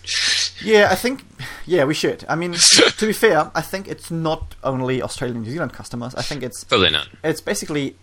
Yeah, 0.61 0.89
I 0.91 0.95
think 0.95 1.23
yeah 1.65 1.85
we 1.85 1.93
should. 1.93 2.25
I 2.27 2.35
mean, 2.35 2.53
to 2.97 3.05
be 3.05 3.13
fair, 3.13 3.49
I 3.55 3.61
think 3.61 3.87
it's 3.87 4.11
not 4.11 4.55
only 4.63 5.01
Australian 5.01 5.37
and 5.37 5.45
New 5.45 5.51
Zealand 5.53 5.73
customers. 5.73 6.13
I 6.15 6.21
think 6.21 6.43
it's 6.43 6.63
Probably 6.63 6.89
not. 6.91 7.07
it's 7.23 7.41
basically 7.41 7.95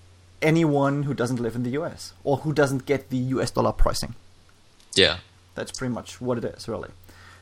anyone 0.42 1.04
who 1.04 1.14
doesn't 1.14 1.40
live 1.40 1.54
in 1.54 1.62
the 1.62 1.70
US 1.70 2.12
or 2.24 2.38
who 2.38 2.52
doesn't 2.52 2.86
get 2.86 3.10
the 3.10 3.18
US 3.36 3.50
dollar 3.50 3.72
pricing. 3.72 4.14
Yeah. 4.94 5.18
That's 5.54 5.72
pretty 5.72 5.92
much 5.94 6.20
what 6.20 6.38
it 6.38 6.44
is, 6.44 6.68
really. 6.68 6.90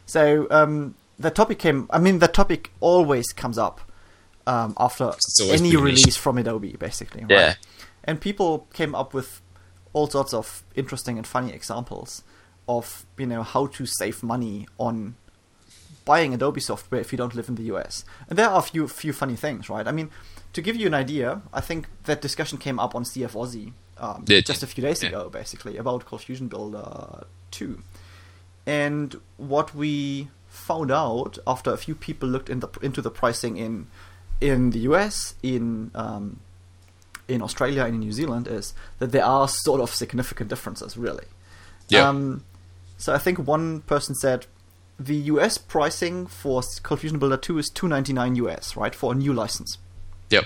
So 0.07 0.47
um, 0.51 0.95
the 1.19 1.31
topic 1.31 1.59
came. 1.59 1.89
I 1.91 1.99
mean, 1.99 2.19
the 2.19 2.29
topic 2.29 2.71
always 2.81 3.33
comes 3.33 3.59
up 3.59 3.81
um, 4.47 4.75
after 4.79 5.13
any 5.43 5.71
niche. 5.71 5.75
release 5.75 6.17
from 6.17 6.39
Adobe, 6.39 6.77
basically. 6.79 7.23
right? 7.23 7.31
Yeah. 7.31 7.55
And 8.05 8.21
people 8.21 8.67
came 8.73 8.95
up 8.95 9.15
with 9.15 9.41
all 9.93 10.09
sorts 10.09 10.35
of 10.35 10.63
interesting 10.75 11.17
and 11.19 11.27
funny 11.27 11.53
examples 11.53 12.23
of 12.69 13.07
you 13.19 13.27
know 13.27 13.43
how 13.43 13.67
to 13.67 13.87
save 13.87 14.23
money 14.23 14.67
on 14.79 15.17
buying 16.05 16.35
Adobe 16.35 16.61
software 16.61 17.01
if 17.01 17.13
you 17.13 17.19
don't 17.19 17.35
live 17.35 17.49
in 17.49 17.55
the 17.55 17.65
US. 17.75 18.05
And 18.29 18.39
there 18.39 18.49
are 18.49 18.59
a 18.59 18.63
few 18.63 18.89
few 18.89 19.13
funny 19.13 19.37
things, 19.37 19.69
right? 19.69 19.87
I 19.87 19.93
mean, 19.93 20.11
to 20.53 20.63
give 20.63 20.77
you 20.77 20.87
an 20.87 20.95
idea, 20.95 21.43
I 21.53 21.61
think 21.61 21.89
that 22.05 22.21
discussion 22.21 22.59
came 22.59 22.79
up 22.79 22.95
on 22.95 23.05
CF 23.05 23.33
Aussie 23.33 23.73
um, 23.99 24.25
Yeah, 24.27 24.41
just 24.41 24.63
a 24.63 24.67
few 24.67 24.83
days 24.83 25.03
yeah. 25.03 25.11
ago, 25.11 25.29
basically 25.29 25.77
about 25.77 26.05
Cold 26.07 26.23
Fusion 26.23 26.49
Builder 26.49 27.27
2. 27.53 27.83
And 28.67 29.21
what 29.37 29.75
we 29.75 30.29
found 30.49 30.91
out 30.91 31.39
after 31.47 31.73
a 31.73 31.77
few 31.77 31.95
people 31.95 32.29
looked 32.29 32.49
in 32.49 32.61
the, 32.61 32.69
into 32.81 33.03
the 33.03 33.11
pricing 33.11 33.57
in 33.57 33.89
in 34.41 34.71
the 34.71 34.81
US, 34.81 35.35
in 35.43 35.91
um, 35.95 36.41
in 37.29 37.41
Australia, 37.41 37.85
and 37.85 37.95
in 37.95 38.01
New 38.01 38.13
Zealand 38.13 38.47
is 38.49 38.75
that 38.99 39.13
there 39.13 39.25
are 39.25 39.49
sort 39.49 39.81
of 39.81 39.91
significant 39.95 40.51
differences, 40.51 40.97
really. 40.97 41.27
Yeah. 41.89 42.09
Um, 42.09 42.45
so 42.97 43.15
I 43.15 43.19
think 43.19 43.39
one 43.39 43.81
person 43.83 44.15
said 44.15 44.47
the 44.99 45.17
US 45.17 45.59
pricing 45.59 46.27
for 46.27 46.63
Cold 46.83 47.01
Fusion 47.01 47.19
Builder 47.19 47.37
2 47.37 47.59
is 47.59 47.71
299 47.71 48.37
US, 48.37 48.77
right, 48.77 48.95
for 48.95 49.13
a 49.13 49.15
new 49.15 49.33
license. 49.33 49.79
Yep. 50.31 50.45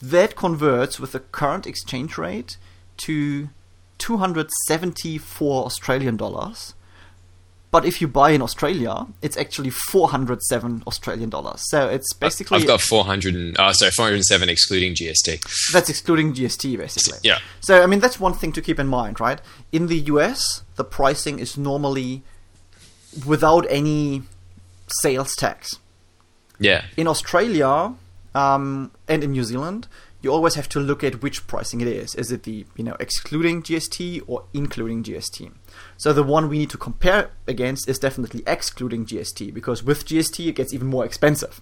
That 0.00 0.36
converts 0.36 1.00
with 1.00 1.12
the 1.12 1.20
current 1.20 1.66
exchange 1.66 2.18
rate 2.18 2.56
to 2.98 3.48
274 3.98 5.64
Australian 5.64 6.16
dollars. 6.16 6.74
But 7.70 7.84
if 7.84 8.00
you 8.00 8.08
buy 8.08 8.30
in 8.30 8.40
Australia, 8.40 9.06
it's 9.20 9.36
actually 9.36 9.70
407 9.70 10.84
Australian 10.86 11.28
dollars. 11.28 11.60
So 11.68 11.88
it's 11.88 12.14
basically 12.14 12.60
I've 12.60 12.66
got 12.66 12.80
400 12.80 13.34
and, 13.34 13.56
oh, 13.58 13.72
sorry, 13.72 13.90
407 13.90 14.48
excluding 14.48 14.94
GST. 14.94 15.72
that's 15.72 15.90
excluding 15.90 16.32
GST 16.32 16.78
basically. 16.78 17.18
Yeah. 17.22 17.38
So 17.60 17.82
I 17.82 17.86
mean 17.86 18.00
that's 18.00 18.18
one 18.18 18.32
thing 18.32 18.52
to 18.52 18.62
keep 18.62 18.78
in 18.78 18.86
mind, 18.86 19.20
right? 19.20 19.40
In 19.70 19.88
the 19.88 19.98
US, 20.12 20.62
the 20.76 20.84
pricing 20.84 21.38
is 21.38 21.58
normally 21.58 22.22
without 23.26 23.66
any 23.68 24.22
sales 25.02 25.34
tax. 25.34 25.78
Yeah. 26.58 26.84
In 26.96 27.06
Australia 27.06 27.94
um, 28.34 28.90
and 29.06 29.24
in 29.24 29.32
New 29.32 29.44
Zealand, 29.44 29.88
you 30.22 30.32
always 30.32 30.54
have 30.54 30.68
to 30.70 30.80
look 30.80 31.04
at 31.04 31.22
which 31.22 31.46
pricing 31.46 31.80
it 31.80 31.88
is. 31.88 32.14
Is 32.14 32.32
it 32.32 32.42
the 32.42 32.66
you 32.76 32.84
know 32.84 32.96
excluding 32.98 33.62
GST 33.62 34.22
or 34.26 34.44
including 34.52 35.02
GST? 35.02 35.52
So 35.98 36.12
the 36.14 36.22
one 36.22 36.48
we 36.48 36.58
need 36.58 36.70
to 36.70 36.78
compare 36.78 37.30
against 37.46 37.88
is 37.88 37.98
definitely 37.98 38.42
excluding 38.46 39.04
GST 39.04 39.52
because 39.52 39.82
with 39.82 40.06
GST 40.06 40.46
it 40.46 40.52
gets 40.54 40.72
even 40.72 40.86
more 40.86 41.04
expensive. 41.04 41.60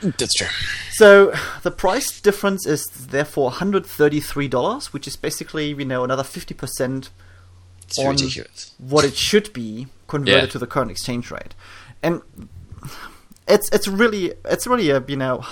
That's 0.00 0.32
true. 0.34 0.46
So 0.92 1.32
the 1.62 1.70
price 1.70 2.20
difference 2.20 2.66
is 2.66 2.86
therefore 2.86 3.50
$133, 3.52 4.86
which 4.92 5.06
is 5.06 5.16
basically 5.16 5.68
you 5.68 5.84
know 5.84 6.04
another 6.04 6.22
50% 6.22 7.10
It's 7.82 7.98
on 7.98 8.10
ridiculous. 8.12 8.72
what 8.78 9.04
it 9.04 9.16
should 9.16 9.52
be 9.52 9.88
converted 10.08 10.42
Yeah. 10.44 10.46
to 10.52 10.58
the 10.58 10.66
current 10.66 10.90
exchange 10.90 11.30
rate, 11.30 11.54
and 12.02 12.22
it's 13.48 13.68
it's 13.72 13.88
really 13.88 14.34
it's 14.44 14.66
really 14.66 14.90
a 14.90 15.02
you 15.06 15.16
know 15.16 15.44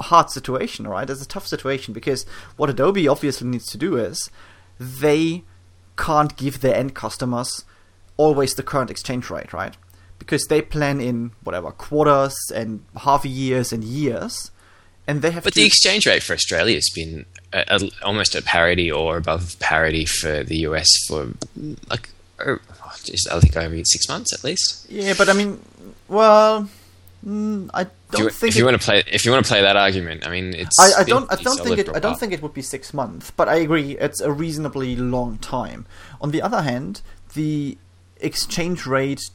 hard 0.00 0.30
situation, 0.30 0.86
right? 0.86 1.08
It's 1.08 1.22
a 1.22 1.28
tough 1.28 1.46
situation 1.46 1.94
because 1.94 2.26
what 2.56 2.68
Adobe 2.70 3.06
obviously 3.08 3.46
needs 3.46 3.66
to 3.66 3.78
do 3.78 3.96
is 3.96 4.30
they 4.78 5.44
can't 5.96 6.36
give 6.36 6.60
their 6.60 6.74
end 6.74 6.94
customers 6.94 7.64
always 8.16 8.54
the 8.54 8.62
current 8.62 8.90
exchange 8.90 9.30
rate, 9.30 9.52
right? 9.52 9.76
Because 10.18 10.46
they 10.46 10.62
plan 10.62 11.00
in 11.00 11.32
whatever 11.42 11.70
quarters 11.70 12.34
and 12.54 12.84
half 12.96 13.24
years 13.24 13.72
and 13.72 13.84
years, 13.84 14.50
and 15.06 15.20
they 15.22 15.30
have 15.30 15.44
But 15.44 15.54
to. 15.54 15.60
the 15.60 15.66
exchange 15.66 16.06
rate 16.06 16.22
for 16.22 16.32
Australia 16.32 16.76
has 16.76 16.88
been 16.94 17.26
uh 17.52 17.64
uh 17.68 17.78
almost 18.02 18.34
at 18.34 18.44
parity 18.44 18.90
or 18.90 19.16
above 19.16 19.58
parity 19.58 20.04
for 20.06 20.42
the 20.42 20.58
US 20.68 20.88
for 21.06 21.28
like, 21.88 22.08
oh, 22.44 22.58
just, 23.04 23.30
I 23.30 23.38
think 23.40 23.56
over 23.56 23.76
six 23.84 24.08
months 24.08 24.32
at 24.32 24.42
least. 24.44 24.86
yeah, 24.88 25.14
but 25.18 25.28
I 25.28 25.34
mean, 25.34 25.60
well, 26.08 26.68
mm, 27.26 27.68
I 27.74 27.86
don't 28.10 28.22
you, 28.24 28.30
think 28.30 28.52
if 28.52 28.56
you 28.56 28.64
want 28.64 28.80
to 28.80 28.84
play, 28.84 29.02
if 29.12 29.24
you 29.26 29.32
want 29.32 29.44
to 29.44 29.48
play 29.52 29.60
that 29.60 29.76
argument, 29.76 30.26
I 30.26 30.30
mean, 30.30 30.54
it's. 30.54 30.78
I, 30.80 31.00
I 31.00 31.04
don't. 31.04 31.30
I 31.30 31.36
don't 31.36 31.60
think 31.60 31.78
it. 31.78 31.88
a 31.88 31.96
I 31.96 31.98
don't 31.98 32.18
think 32.18 32.32
it 32.32 32.40
would 32.42 32.54
be 32.54 32.62
six 32.62 32.94
months. 32.94 33.30
But 33.30 33.48
I 33.48 33.56
agree, 33.56 33.98
it's 33.98 34.20
a 34.20 34.32
reasonably 34.32 34.96
long 34.96 35.38
time. 35.38 35.84
On 36.20 36.30
the 36.30 36.40
other 36.40 36.62
hand, 36.62 37.02
the 37.34 37.76
exchange 38.20 38.86
rate 38.86 39.30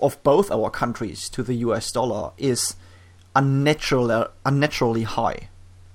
of 0.00 0.22
both 0.22 0.50
our 0.50 0.70
countries 0.70 1.28
to 1.30 1.42
the 1.42 1.54
US 1.54 1.90
dollar 1.92 2.32
is 2.38 2.74
unnatural, 3.34 4.28
unnaturally 4.44 5.02
high. 5.04 5.48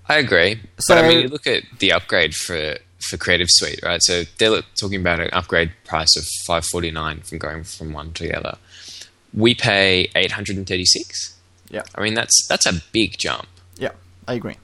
I 0.07 0.17
agree. 0.17 0.59
So- 0.80 0.95
but 0.95 1.03
I 1.03 1.07
mean, 1.07 1.22
you 1.22 1.28
look 1.28 1.47
at 1.47 1.63
the 1.80 1.91
upgrade 1.91 2.36
for 2.36 2.78
for 3.09 3.17
Creative 3.17 3.47
Suite, 3.49 3.80
right? 3.84 3.99
So 4.03 4.24
they're 4.38 4.61
talking 4.80 5.01
about 5.01 5.19
an 5.19 5.30
upgrade 5.34 5.72
price 5.86 6.15
of 6.15 6.24
five 6.45 6.65
forty 6.65 6.91
nine 6.91 7.22
from 7.22 7.39
going 7.39 7.63
from 7.63 7.93
one 7.93 8.13
to 8.13 8.24
the 8.24 8.38
other. 8.38 8.57
We 9.34 9.55
pay 9.55 10.09
eight 10.15 10.34
hundred 10.34 10.57
and 10.57 10.67
thirty 10.67 10.86
six. 10.86 11.36
Yeah, 11.69 11.84
I 11.95 12.01
mean, 12.01 12.13
that's 12.13 12.45
that's 12.47 12.65
a 12.65 12.82
big 12.91 13.17
jump. 13.17 13.47
yeah, 13.78 13.91
I 14.28 14.34
agree. 14.36 14.57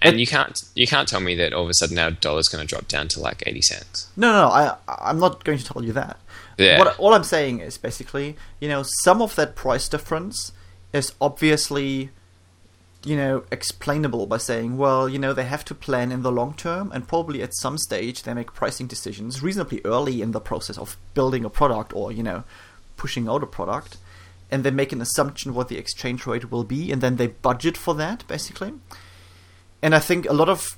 And 0.00 0.18
you 0.18 0.26
can't 0.26 0.58
you 0.74 0.86
can't 0.86 1.08
tell 1.08 1.20
me 1.20 1.34
that 1.36 1.52
all 1.52 1.64
of 1.64 1.70
a 1.70 1.74
sudden 1.74 1.98
our 1.98 2.10
dollar's 2.10 2.48
going 2.48 2.66
to 2.66 2.68
drop 2.68 2.88
down 2.88 3.08
to 3.08 3.20
like 3.20 3.42
eighty 3.46 3.62
cents. 3.62 4.08
No, 4.16 4.32
no, 4.32 4.48
no 4.48 4.48
I, 4.48 4.76
I'm 5.10 5.18
not 5.18 5.44
going 5.44 5.58
to 5.58 5.64
tell 5.64 5.84
you 5.84 5.92
that. 5.92 6.18
Yeah. 6.62 6.78
What 6.78 6.98
all 6.98 7.14
I'm 7.14 7.24
saying 7.24 7.60
is 7.60 7.78
basically, 7.78 8.36
you 8.60 8.68
know, 8.68 8.82
some 8.82 9.20
of 9.20 9.34
that 9.36 9.54
price 9.54 9.88
difference 9.88 10.52
is 10.92 11.12
obviously, 11.20 12.10
you 13.04 13.16
know, 13.16 13.44
explainable 13.50 14.26
by 14.26 14.38
saying, 14.38 14.76
well, 14.76 15.08
you 15.08 15.18
know, 15.18 15.32
they 15.32 15.44
have 15.44 15.64
to 15.66 15.74
plan 15.74 16.12
in 16.12 16.22
the 16.22 16.32
long 16.32 16.54
term, 16.54 16.92
and 16.92 17.08
probably 17.08 17.42
at 17.42 17.54
some 17.56 17.78
stage 17.78 18.22
they 18.22 18.34
make 18.34 18.54
pricing 18.54 18.86
decisions 18.86 19.42
reasonably 19.42 19.80
early 19.84 20.22
in 20.22 20.32
the 20.32 20.40
process 20.40 20.78
of 20.78 20.96
building 21.14 21.44
a 21.44 21.50
product 21.50 21.92
or 21.94 22.12
you 22.12 22.22
know, 22.22 22.44
pushing 22.96 23.28
out 23.28 23.42
a 23.42 23.46
product, 23.46 23.96
and 24.50 24.64
they 24.64 24.70
make 24.70 24.92
an 24.92 25.00
assumption 25.00 25.54
what 25.54 25.68
the 25.68 25.78
exchange 25.78 26.26
rate 26.26 26.50
will 26.50 26.64
be, 26.64 26.92
and 26.92 27.00
then 27.02 27.16
they 27.16 27.26
budget 27.26 27.76
for 27.76 27.94
that 27.94 28.26
basically. 28.28 28.72
And 29.82 29.94
I 29.94 29.98
think 29.98 30.28
a 30.28 30.32
lot 30.32 30.48
of 30.48 30.76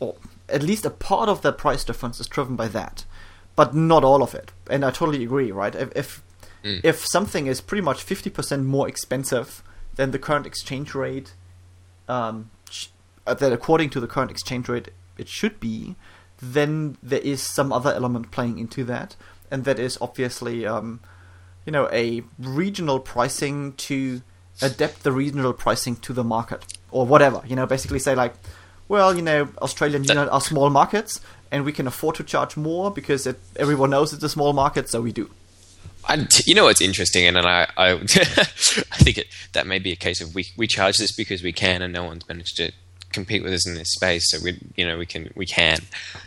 or 0.00 0.16
at 0.48 0.62
least 0.62 0.84
a 0.84 0.90
part 0.90 1.28
of 1.28 1.42
that 1.42 1.58
price 1.58 1.84
difference 1.84 2.18
is 2.20 2.26
driven 2.26 2.56
by 2.56 2.68
that, 2.68 3.04
but 3.56 3.74
not 3.74 4.04
all 4.04 4.22
of 4.22 4.34
it. 4.34 4.52
And 4.70 4.84
I 4.84 4.90
totally 4.90 5.22
agree, 5.24 5.50
right? 5.52 5.74
If 5.74 5.90
if, 5.96 6.22
Mm. 6.64 6.80
if 6.84 7.04
something 7.06 7.48
is 7.48 7.60
pretty 7.60 7.82
much 7.82 8.02
fifty 8.04 8.30
percent 8.30 8.64
more 8.64 8.86
expensive 8.88 9.62
than 9.96 10.12
the 10.12 10.18
current 10.18 10.46
exchange 10.46 10.94
rate, 10.94 11.34
um, 12.08 12.50
sh- 12.70 12.86
uh, 13.26 13.34
that 13.34 13.52
according 13.52 13.90
to 13.90 14.00
the 14.00 14.06
current 14.06 14.30
exchange 14.30 14.68
rate 14.68 14.88
it 15.18 15.28
should 15.28 15.58
be, 15.58 15.96
then 16.40 16.96
there 17.02 17.20
is 17.20 17.42
some 17.42 17.72
other 17.72 17.92
element 17.92 18.30
playing 18.30 18.58
into 18.58 18.84
that, 18.84 19.16
and 19.50 19.64
that 19.64 19.78
is 19.80 19.98
obviously, 20.00 20.64
um, 20.64 21.00
you 21.66 21.72
know, 21.72 21.88
a 21.92 22.22
regional 22.38 23.00
pricing 23.00 23.72
to 23.74 24.22
adapt 24.60 25.02
the 25.02 25.10
regional 25.12 25.52
pricing 25.52 25.96
to 25.96 26.12
the 26.12 26.24
market 26.24 26.64
or 26.92 27.04
whatever. 27.06 27.42
You 27.46 27.56
know, 27.56 27.66
basically 27.66 27.98
say 27.98 28.14
like, 28.14 28.34
well, 28.88 29.16
you 29.16 29.22
know, 29.22 29.48
Australia 29.60 29.96
and 29.96 30.04
New 30.06 30.12
Zealand 30.14 30.30
are 30.30 30.40
small 30.40 30.70
markets, 30.70 31.20
and 31.52 31.64
we 31.64 31.70
can 31.70 31.86
afford 31.86 32.16
to 32.16 32.24
charge 32.24 32.56
more 32.56 32.90
because 32.90 33.26
it, 33.26 33.38
everyone 33.56 33.90
knows 33.90 34.12
it's 34.12 34.24
a 34.24 34.28
small 34.28 34.52
market, 34.54 34.88
so 34.88 35.02
we 35.02 35.12
do. 35.12 35.30
I, 36.08 36.26
you 36.46 36.54
know 36.56 36.64
what's 36.64 36.80
interesting, 36.80 37.26
and, 37.26 37.36
and 37.36 37.46
I, 37.46 37.68
I, 37.76 37.90
I 37.92 37.96
think 39.04 39.18
it, 39.18 39.26
that 39.52 39.66
may 39.68 39.78
be 39.78 39.92
a 39.92 39.96
case 39.96 40.20
of 40.20 40.34
we 40.34 40.46
we 40.56 40.66
charge 40.66 40.96
this 40.96 41.12
because 41.12 41.42
we 41.44 41.52
can, 41.52 41.82
and 41.82 41.92
no 41.92 42.02
one's 42.04 42.26
managed 42.26 42.56
to 42.56 42.72
compete 43.12 43.42
with 43.42 43.52
us 43.52 43.68
in 43.68 43.74
this 43.74 43.92
space, 43.92 44.30
so 44.30 44.38
we 44.42 44.58
you 44.74 44.84
know 44.86 44.98
we 44.98 45.06
can 45.06 45.30
we 45.36 45.46
can. 45.46 45.78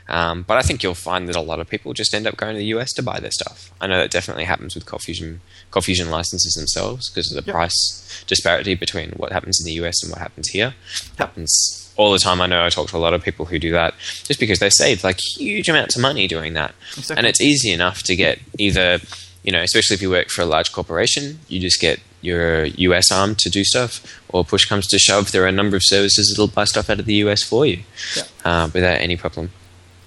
Um, 0.08 0.44
but 0.44 0.58
I 0.58 0.62
think 0.62 0.84
you'll 0.84 0.94
find 0.94 1.28
that 1.28 1.36
a 1.36 1.42
lot 1.42 1.60
of 1.60 1.68
people 1.68 1.92
just 1.94 2.14
end 2.14 2.28
up 2.28 2.38
going 2.38 2.54
to 2.54 2.60
the 2.60 2.68
US 2.68 2.94
to 2.94 3.04
buy 3.04 3.20
their 3.20 3.32
stuff. 3.32 3.72
I 3.82 3.88
know 3.88 3.98
that 3.98 4.12
definitely 4.12 4.46
happens 4.46 4.76
with 4.76 4.86
ColdFusion 4.86 5.40
ColdFusion 5.72 6.10
licenses 6.10 6.54
themselves 6.54 7.10
because 7.10 7.32
of 7.32 7.44
the 7.44 7.48
Yep. 7.50 7.54
price 7.54 8.24
disparity 8.28 8.76
between 8.76 9.12
what 9.12 9.32
happens 9.34 9.60
in 9.60 9.66
the 9.66 9.74
US 9.84 10.02
and 10.04 10.12
what 10.12 10.20
happens 10.22 10.50
here. 10.50 10.76
Happens 11.18 11.85
all 11.98 12.12
the 12.12 12.20
time. 12.20 12.42
I 12.42 12.48
know 12.48 12.66
I 12.66 12.70
talk 12.70 12.90
to 12.90 12.98
a 12.98 13.00
lot 13.00 13.14
of 13.14 13.24
people 13.24 13.46
who 13.46 13.58
do 13.60 13.72
that 13.72 13.94
just 14.24 14.40
because 14.40 14.60
they 14.60 14.70
save 14.70 15.04
like 15.04 15.20
huge 15.38 15.70
amounts 15.70 15.96
of 15.96 16.02
money 16.02 16.28
doing 16.28 16.54
that, 16.54 16.74
Exactly. 16.98 17.18
and 17.18 17.28
it's 17.28 17.42
easy 17.42 17.72
enough 17.72 18.04
to 18.04 18.16
get 18.16 18.40
either 18.60 19.00
you 19.44 19.52
know, 19.52 19.62
especially 19.62 19.94
if 19.94 20.02
you 20.02 20.10
work 20.10 20.30
for 20.30 20.42
a 20.42 20.46
large 20.46 20.72
corporation, 20.72 21.38
you 21.50 21.60
just 21.60 21.80
get 21.80 22.00
your 22.22 22.66
US 22.66 23.12
arm 23.12 23.36
to 23.36 23.48
do 23.48 23.64
stuff, 23.64 24.02
or 24.30 24.44
push 24.44 24.66
comes 24.66 24.88
to 24.88 24.98
shove, 24.98 25.32
there 25.32 25.44
are 25.44 25.48
a 25.48 25.52
number 25.52 25.78
of 25.78 25.84
services 25.86 26.30
that'll 26.30 26.48
buy 26.48 26.64
stuff 26.64 26.90
out 26.90 27.00
of 27.00 27.06
the 27.06 27.14
US 27.26 27.44
for 27.44 27.64
you 27.64 27.84
Yeah. 28.18 28.24
uh, 28.44 28.70
without 28.74 29.00
any 29.02 29.16
problem. 29.16 29.52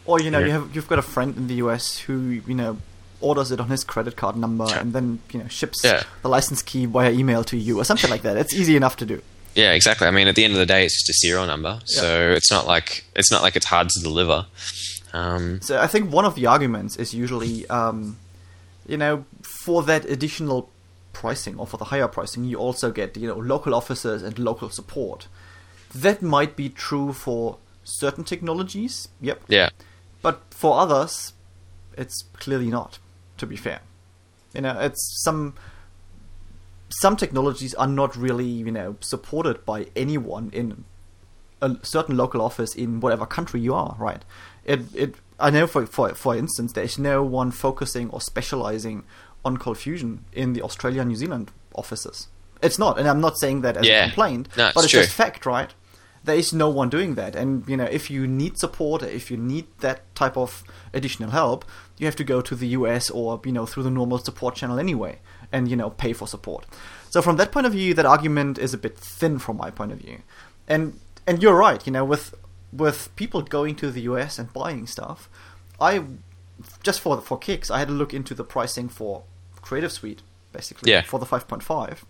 Or 0.06 0.20
you 0.20 0.30
know, 0.32 0.40
Yeah. 0.40 0.46
you 0.46 0.52
have 0.52 0.70
you've 0.74 0.88
got 0.88 0.98
a 0.98 1.02
friend 1.02 1.36
in 1.36 1.46
the 1.46 1.54
US 1.66 1.98
who 1.98 2.40
you 2.48 2.54
know 2.54 2.78
orders 3.20 3.52
it 3.52 3.60
on 3.60 3.68
his 3.68 3.84
credit 3.84 4.16
card 4.16 4.36
number 4.36 4.66
Sure. 4.66 4.78
and 4.78 4.92
then 4.92 5.20
you 5.32 5.38
know 5.40 5.46
ships 5.48 5.82
Yeah. 5.84 6.02
the 6.22 6.28
license 6.28 6.60
key 6.60 6.86
via 6.86 7.12
email 7.12 7.44
to 7.44 7.56
you 7.56 7.78
or 7.80 7.84
something 7.84 8.10
like 8.10 8.22
that. 8.22 8.36
It's 8.36 8.52
easy 8.52 8.74
enough 8.74 8.96
to 8.96 9.06
do. 9.06 9.22
Yeah, 9.58 9.72
exactly. 9.72 10.06
I 10.06 10.12
mean, 10.12 10.28
at 10.28 10.36
the 10.36 10.44
end 10.44 10.52
of 10.52 10.60
the 10.60 10.66
day, 10.66 10.84
it's 10.84 10.94
just 10.94 11.10
a 11.10 11.14
serial 11.14 11.44
number, 11.44 11.80
so 11.84 12.30
it's 12.30 12.48
not 12.48 12.64
like 12.68 13.04
it's 13.16 13.32
not 13.32 13.42
like 13.42 13.56
it's 13.56 13.66
hard 13.66 13.88
to 13.88 14.00
deliver. 14.00 14.46
Um, 15.12 15.60
So 15.62 15.80
I 15.80 15.88
think 15.88 16.12
one 16.12 16.24
of 16.24 16.36
the 16.36 16.46
arguments 16.46 16.94
is 16.94 17.12
usually, 17.12 17.66
um, 17.68 18.18
you 18.86 18.96
know, 18.96 19.24
for 19.42 19.82
that 19.82 20.04
additional 20.04 20.70
pricing 21.12 21.58
or 21.58 21.66
for 21.66 21.76
the 21.76 21.86
higher 21.86 22.06
pricing, 22.06 22.44
you 22.44 22.56
also 22.56 22.92
get 22.92 23.16
you 23.16 23.26
know 23.26 23.36
local 23.36 23.74
officers 23.74 24.22
and 24.22 24.38
local 24.38 24.70
support. 24.70 25.26
That 25.92 26.22
might 26.22 26.54
be 26.54 26.68
true 26.68 27.12
for 27.12 27.56
certain 27.82 28.22
technologies. 28.22 29.08
Yep. 29.20 29.42
yeah, 29.48 29.70
But 30.22 30.42
for 30.50 30.78
others, 30.78 31.32
it's 31.96 32.22
clearly 32.34 32.68
not. 32.68 33.00
To 33.38 33.46
be 33.46 33.56
fair, 33.56 33.80
you 34.54 34.60
know, 34.60 34.78
it's 34.80 35.22
some 35.24 35.54
some 36.88 37.16
technologies 37.16 37.74
are 37.74 37.86
not 37.86 38.16
really 38.16 38.46
you 38.46 38.70
know 38.72 38.96
supported 39.00 39.64
by 39.64 39.86
anyone 39.96 40.50
in 40.52 40.84
a 41.60 41.76
certain 41.82 42.16
local 42.16 42.40
office 42.40 42.74
in 42.74 43.00
whatever 43.00 43.26
country 43.26 43.60
you 43.60 43.74
are. 43.74 43.96
Right? 43.98 44.24
It 44.64 44.80
it 44.94 45.14
I 45.40 45.50
know 45.50 45.66
for 45.66 45.86
for 45.86 46.14
for 46.14 46.36
instance, 46.36 46.72
there 46.72 46.84
is 46.84 46.98
no 46.98 47.22
one 47.22 47.50
focusing 47.50 48.10
or 48.10 48.20
specializing 48.20 49.04
on 49.44 49.56
cold 49.56 49.78
fusion 49.78 50.24
in 50.32 50.52
the 50.52 50.62
Australia 50.62 51.04
New 51.04 51.16
Zealand 51.16 51.50
offices. 51.74 52.28
It's 52.60 52.78
not, 52.78 52.98
and 52.98 53.06
I'm 53.08 53.20
not 53.20 53.38
saying 53.38 53.60
that 53.62 53.76
as 53.76 53.86
Yeah. 53.86 54.00
a 54.00 54.06
complaint, 54.08 54.48
No, 54.56 54.66
it's 54.66 54.74
but 54.74 54.84
it's 54.84 54.90
true. 54.92 55.02
just 55.02 55.14
fact, 55.14 55.46
right? 55.46 55.72
There 56.24 56.34
is 56.36 56.52
no 56.52 56.68
one 56.68 56.88
doing 56.90 57.14
that, 57.14 57.36
and 57.36 57.62
you 57.68 57.76
know, 57.76 57.84
if 57.84 58.10
you 58.10 58.26
need 58.26 58.58
support, 58.58 59.02
if 59.04 59.30
you 59.30 59.36
need 59.36 59.66
that 59.78 60.12
type 60.16 60.36
of 60.36 60.64
additional 60.92 61.30
help, 61.30 61.64
you 61.98 62.06
have 62.06 62.16
to 62.16 62.24
go 62.24 62.40
to 62.40 62.56
the 62.56 62.66
US 62.78 63.10
or 63.10 63.40
you 63.44 63.52
know 63.52 63.64
through 63.64 63.84
the 63.84 63.90
normal 63.92 64.18
support 64.18 64.56
channel 64.56 64.78
anyway, 64.80 65.20
and 65.52 65.68
you 65.68 65.76
know 65.76 65.90
pay 65.90 66.12
for 66.12 66.26
support. 66.28 66.66
So 67.10 67.22
from 67.22 67.36
that 67.36 67.52
point 67.52 67.66
of 67.66 67.72
view, 67.72 67.94
that 67.94 68.06
argument 68.06 68.58
is 68.58 68.74
a 68.74 68.78
bit 68.78 68.96
thin 68.98 69.38
from 69.38 69.56
my 69.56 69.70
point 69.70 69.92
of 69.92 69.98
view, 69.98 70.18
and 70.66 70.98
and 71.26 71.42
you're 71.42 71.56
right. 71.56 71.84
You 71.86 71.92
know, 71.92 72.04
with 72.04 72.34
with 72.72 73.14
people 73.16 73.42
going 73.42 73.74
to 73.76 73.90
the 73.90 74.02
US 74.02 74.38
and 74.38 74.52
buying 74.52 74.86
stuff, 74.86 75.28
I 75.80 76.04
just 76.82 77.00
for 77.00 77.20
for 77.20 77.38
kicks, 77.38 77.70
I 77.70 77.78
had 77.78 77.88
to 77.88 77.94
look 77.94 78.12
into 78.12 78.34
the 78.34 78.44
pricing 78.44 78.88
for 78.88 79.22
Creative 79.62 79.92
Suite 79.92 80.22
basically 80.52 80.90
Yeah. 80.90 81.02
for 81.02 81.18
the 81.20 81.26
5.5. 81.26 82.04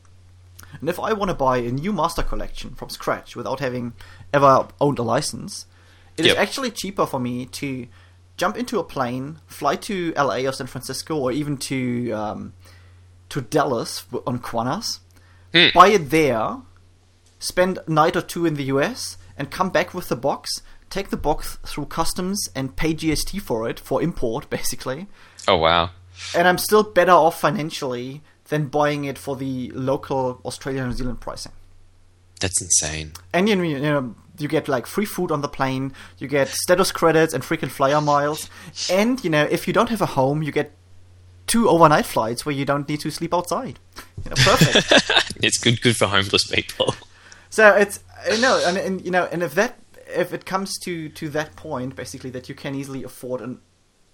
And 0.81 0.89
if 0.89 1.01
I 1.01 1.13
want 1.13 1.29
to 1.31 1.35
buy 1.35 1.57
a 1.59 1.73
new 1.73 1.93
master 1.93 2.23
collection 2.23 2.75
from 2.77 2.89
scratch 2.89 3.35
without 3.35 3.59
having 3.61 3.95
ever 4.33 4.69
owned 4.81 4.99
a 4.99 5.03
license, 5.03 5.67
it 6.17 6.25
is 6.25 6.33
Yep. 6.35 6.39
actually 6.39 6.71
cheaper 6.71 7.05
for 7.07 7.19
me 7.19 7.47
to 7.47 7.89
jump 8.37 8.57
into 8.57 8.79
a 8.79 8.85
plane, 8.85 9.41
fly 9.49 9.75
to 9.77 10.13
LA 10.17 10.47
or 10.47 10.53
San 10.53 10.69
Francisco, 10.69 11.17
or 11.17 11.33
even 11.33 11.57
to 11.57 12.13
um, 12.13 12.53
to 13.31 13.41
Dallas 13.41 14.05
on 14.27 14.39
Qantas, 14.39 15.01
Hmm. 15.53 15.69
buy 15.75 15.89
it 15.89 16.11
there, 16.11 16.59
spend 17.39 17.79
a 17.87 17.91
night 17.91 18.17
or 18.17 18.21
two 18.23 18.45
in 18.47 18.55
the 18.55 18.65
US, 18.65 19.17
and 19.37 19.51
come 19.51 19.71
back 19.71 19.95
with 19.95 20.09
the 20.09 20.17
box, 20.17 20.51
take 20.91 21.11
the 21.11 21.17
box 21.17 21.59
through 21.67 21.87
customs, 21.87 22.49
and 22.55 22.77
pay 22.77 22.93
GST 22.95 23.41
for 23.41 23.69
it 23.69 23.79
for 23.81 24.03
import, 24.03 24.51
basically 24.59 25.07
Oh 25.47 25.57
wow. 25.57 25.91
and 26.35 26.47
I'm 26.49 26.59
still 26.59 26.83
better 26.83 27.13
off 27.13 27.41
financially 27.41 28.23
than 28.49 28.67
buying 28.69 29.05
it 29.05 29.19
for 29.19 29.37
the 29.37 29.71
local 29.75 30.41
Australia 30.45 30.85
New 30.87 30.93
Zealand 30.93 31.21
pricing. 31.21 31.53
That's 32.41 32.61
insane. 32.63 33.13
And 33.33 33.49
you 33.49 33.57
know, 33.57 33.63
you 33.63 33.79
know, 33.81 34.15
you 34.39 34.47
get 34.49 34.69
like 34.69 34.87
free 34.87 35.05
food 35.05 35.31
on 35.33 35.41
the 35.41 35.49
plane, 35.49 35.93
you 36.19 36.29
get 36.29 36.49
status 36.49 36.93
credits 36.93 37.35
and 37.35 37.45
frequent 37.45 37.73
flyer 37.73 38.01
miles, 38.01 38.49
and 38.91 39.23
you 39.25 39.31
know, 39.31 39.45
if 39.51 39.67
you 39.67 39.73
don't 39.75 39.89
have 39.91 40.01
a 40.01 40.07
home, 40.07 40.43
you 40.43 40.53
get 40.53 40.73
two 41.49 41.69
overnight 41.69 42.07
flights 42.07 42.47
where 42.47 42.55
you 42.55 42.65
don't 42.65 42.89
need 42.89 43.01
to 43.01 43.11
sleep 43.11 43.35
outside. 43.35 43.81
You 44.25 44.31
know, 44.31 44.37
perfect. 44.37 45.37
it's 45.43 45.59
good 45.59 45.83
good 45.83 45.97
for 45.97 46.07
homeless 46.07 46.47
people. 46.47 46.95
So 47.51 47.75
it's 47.75 48.05
uh, 48.29 48.35
you 48.35 48.41
know, 48.41 48.63
and, 48.65 48.77
and 48.77 49.05
you 49.05 49.11
know, 49.11 49.29
and 49.33 49.43
if 49.43 49.55
that 49.55 49.79
if 50.07 50.33
it 50.33 50.45
comes 50.47 50.79
to 50.85 51.09
to 51.09 51.29
that 51.31 51.57
point, 51.57 51.97
basically 51.97 52.31
that 52.31 52.49
you 52.49 52.55
can 52.55 52.75
easily 52.75 53.03
afford 53.03 53.41
an, 53.41 53.61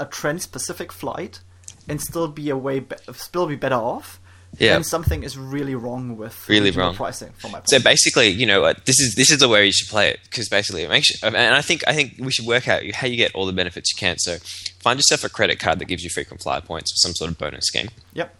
a 0.01 0.07
trans-Pacific 0.07 0.93
flight 0.93 1.41
and 1.89 2.01
still 2.01 2.28
be 2.28 2.49
a 2.51 2.57
way 2.57 2.80
be- 2.80 2.97
still 3.12 3.47
be 3.47 3.57
better 3.57 3.74
off, 3.74 4.20
Yeah. 4.59 4.74
then 4.74 4.84
something 4.84 5.22
is 5.22 5.36
really 5.36 5.74
wrong 5.74 6.16
with 6.16 6.48
Really 6.48 6.70
wrong. 6.70 6.94
pricing. 6.94 7.32
From 7.38 7.52
my 7.52 7.59
point 7.61 7.70
So 7.70 7.78
basically, 7.80 8.28
you 8.28 8.46
know, 8.46 8.64
uh, 8.64 8.74
this 8.84 9.00
is 9.00 9.14
this 9.14 9.30
is 9.30 9.38
the 9.38 9.48
way 9.48 9.66
you 9.66 9.72
should 9.72 9.88
play 9.88 10.09
it 10.11 10.20
because 10.24 10.48
basically 10.48 10.82
it 10.82 10.88
makes 10.88 11.11
you, 11.11 11.16
and 11.26 11.36
I 11.36 11.61
think 11.62 11.82
I 11.86 11.94
think 11.94 12.14
we 12.18 12.30
should 12.30 12.46
work 12.46 12.68
out 12.68 12.82
how 12.92 13.07
you 13.07 13.16
get 13.16 13.34
all 13.34 13.46
the 13.46 13.52
benefits 13.52 13.92
you 13.92 13.98
can. 13.98 14.18
So 14.18 14.36
find 14.80 14.98
yourself 14.98 15.24
a 15.24 15.28
credit 15.28 15.59
card 15.59 15.78
that 15.78 15.86
gives 15.86 16.02
you 16.05 16.11
frequent 16.11 16.42
flyer 16.42 16.61
points 16.61 16.92
or 16.92 16.96
some 16.96 17.14
sort 17.14 17.30
of 17.30 17.38
bonus 17.38 17.64
scheme. 17.66 17.88
Yep. 18.12 18.34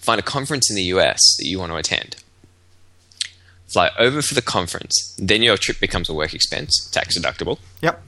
Find 0.00 0.18
a 0.18 0.22
conference 0.22 0.70
in 0.70 0.76
the 0.76 0.82
US 0.94 1.20
that 1.38 1.46
you 1.46 1.58
want 1.58 1.72
to 1.72 1.76
attend. 1.76 2.16
Fly 3.72 3.90
over 3.98 4.22
for 4.22 4.34
the 4.34 4.42
conference. 4.42 5.16
Then 5.18 5.42
your 5.42 5.56
trip 5.56 5.80
becomes 5.80 6.08
a 6.08 6.14
work 6.14 6.32
expense, 6.34 6.88
tax 6.92 7.18
deductible. 7.18 7.58
Yep. 7.82 8.00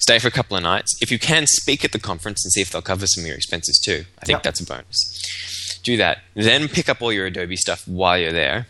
Stay 0.00 0.18
for 0.18 0.28
a 0.28 0.30
couple 0.30 0.56
of 0.56 0.62
nights. 0.62 0.96
If 1.00 1.10
you 1.10 1.18
can, 1.18 1.46
speak 1.46 1.84
at 1.84 1.92
the 1.92 1.98
conference 1.98 2.44
and 2.44 2.52
see 2.52 2.60
if 2.60 2.70
they'll 2.70 2.82
cover 2.82 3.06
some 3.06 3.22
of 3.24 3.28
your 3.28 3.36
expenses 3.36 3.80
too. 3.84 4.04
I 4.20 4.24
think 4.26 4.36
Yep. 4.36 4.42
that's 4.42 4.60
a 4.60 4.64
bonus. 4.64 5.57
Do 5.82 5.96
that. 5.96 6.18
Then 6.34 6.68
pick 6.68 6.88
up 6.88 7.02
all 7.02 7.12
your 7.12 7.26
Adobe 7.26 7.56
stuff 7.56 7.86
while 7.86 8.18
you're 8.18 8.32
there. 8.32 8.66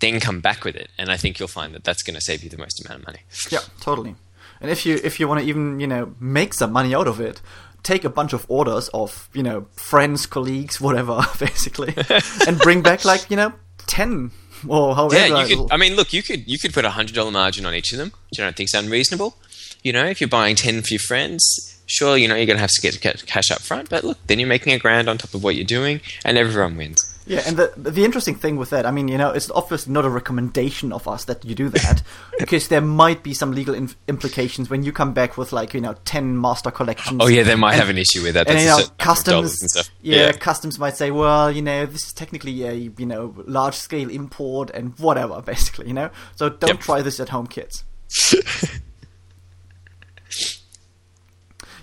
Then 0.00 0.20
come 0.20 0.40
back 0.40 0.64
with 0.64 0.76
it, 0.76 0.90
and 0.96 1.10
I 1.10 1.16
think 1.16 1.38
you'll 1.38 1.48
find 1.48 1.74
that 1.74 1.82
that's 1.82 2.02
going 2.02 2.14
to 2.14 2.20
save 2.20 2.44
you 2.44 2.50
the 2.50 2.58
most 2.58 2.84
amount 2.84 3.00
of 3.00 3.06
money. 3.06 3.20
Yeah, 3.50 3.60
Totally. 3.80 4.14
And 4.60 4.70
if 4.70 4.84
you 4.84 4.98
if 5.04 5.20
you 5.20 5.28
want 5.28 5.40
to 5.40 5.46
even 5.46 5.80
you 5.80 5.86
know 5.86 6.14
make 6.18 6.54
some 6.54 6.72
money 6.72 6.94
out 6.94 7.06
of 7.06 7.20
it, 7.20 7.40
take 7.82 8.04
a 8.04 8.10
bunch 8.10 8.32
of 8.32 8.44
orders 8.48 8.88
of 8.88 9.28
you 9.32 9.42
know 9.42 9.66
friends, 9.76 10.26
colleagues, 10.26 10.80
whatever, 10.80 11.20
basically, 11.38 11.94
and 12.46 12.58
bring 12.58 12.82
back 12.82 13.04
like 13.04 13.30
you 13.30 13.36
know 13.36 13.52
ten 13.86 14.30
or 14.66 14.94
however. 14.96 15.14
Yeah, 15.16 15.44
you 15.44 15.56
could. 15.56 15.72
I 15.72 15.76
mean, 15.76 15.94
look, 15.94 16.12
you 16.12 16.22
could 16.22 16.48
you 16.48 16.58
could 16.58 16.72
put 16.72 16.84
a 16.84 16.90
hundred 16.90 17.14
dollar 17.14 17.30
margin 17.30 17.66
on 17.66 17.74
each 17.74 17.92
of 17.92 17.98
them. 17.98 18.10
Do 18.32 18.42
you 18.42 18.44
don't 18.44 18.56
think 18.56 18.68
sound 18.68 18.86
unreasonable. 18.86 19.36
You 19.82 19.92
know, 19.92 20.06
if 20.06 20.20
you're 20.20 20.28
buying 20.28 20.56
ten 20.56 20.82
for 20.82 20.88
your 20.90 21.00
friends, 21.00 21.77
sure, 21.88 22.16
you 22.16 22.28
know 22.28 22.36
you're 22.36 22.46
going 22.46 22.56
to 22.56 22.60
have 22.60 22.70
to 22.70 22.80
get 22.80 23.00
cash 23.26 23.50
up 23.50 23.60
front, 23.60 23.90
but 23.90 24.04
look, 24.04 24.18
then 24.28 24.38
you're 24.38 24.48
making 24.48 24.72
a 24.72 24.78
grand 24.78 25.08
on 25.08 25.18
top 25.18 25.34
of 25.34 25.42
what 25.42 25.56
you're 25.56 25.64
doing, 25.64 26.00
and 26.24 26.38
everyone 26.38 26.76
wins. 26.76 27.14
Yeah, 27.26 27.42
and 27.46 27.58
the 27.58 27.70
the 27.76 28.06
interesting 28.06 28.36
thing 28.36 28.56
with 28.56 28.70
that, 28.70 28.86
I 28.86 28.90
mean, 28.90 29.06
you 29.08 29.18
know, 29.18 29.28
it's 29.32 29.50
obviously 29.50 29.92
not 29.92 30.06
a 30.06 30.08
recommendation 30.08 30.92
of 30.94 31.06
us 31.06 31.24
that 31.26 31.44
you 31.44 31.54
do 31.54 31.68
that, 31.68 32.02
because 32.38 32.68
there 32.68 32.80
might 32.80 33.22
be 33.22 33.34
some 33.34 33.52
legal 33.52 33.74
in- 33.74 33.90
implications 34.06 34.70
when 34.70 34.82
you 34.82 34.92
come 34.92 35.12
back 35.12 35.36
with 35.36 35.52
like 35.52 35.74
you 35.74 35.80
know 35.82 35.94
ten 36.06 36.40
master 36.40 36.70
collections. 36.70 37.18
Oh 37.22 37.26
yeah, 37.26 37.42
they 37.42 37.54
might 37.54 37.72
And- 37.72 37.80
have 37.80 37.90
an 37.90 37.98
issue 37.98 38.22
with 38.22 38.32
that. 38.32 38.48
and 38.48 38.58
you 38.58 38.64
know, 38.66 38.78
certain 38.78 38.94
number 38.98 39.10
of 39.12 39.24
dollars 39.24 39.50
customs, 39.58 39.72
stuff. 39.72 39.90
yeah, 40.00 40.32
customs 40.32 40.78
might 40.78 40.96
say, 40.96 41.10
well, 41.10 41.50
you 41.50 41.60
know, 41.60 41.84
this 41.84 42.06
is 42.06 42.12
technically 42.14 42.62
a 42.64 42.72
you 42.72 43.04
know 43.04 43.34
large 43.46 43.74
scale 43.74 44.08
import 44.08 44.70
and 44.70 44.98
whatever, 44.98 45.42
basically, 45.52 45.86
you 45.88 45.94
know. 45.94 46.08
So 46.36 46.48
don't 46.48 46.68
Yep. 46.76 46.80
try 46.80 47.02
this 47.02 47.20
at 47.20 47.28
home, 47.28 47.46
kids. 47.46 47.84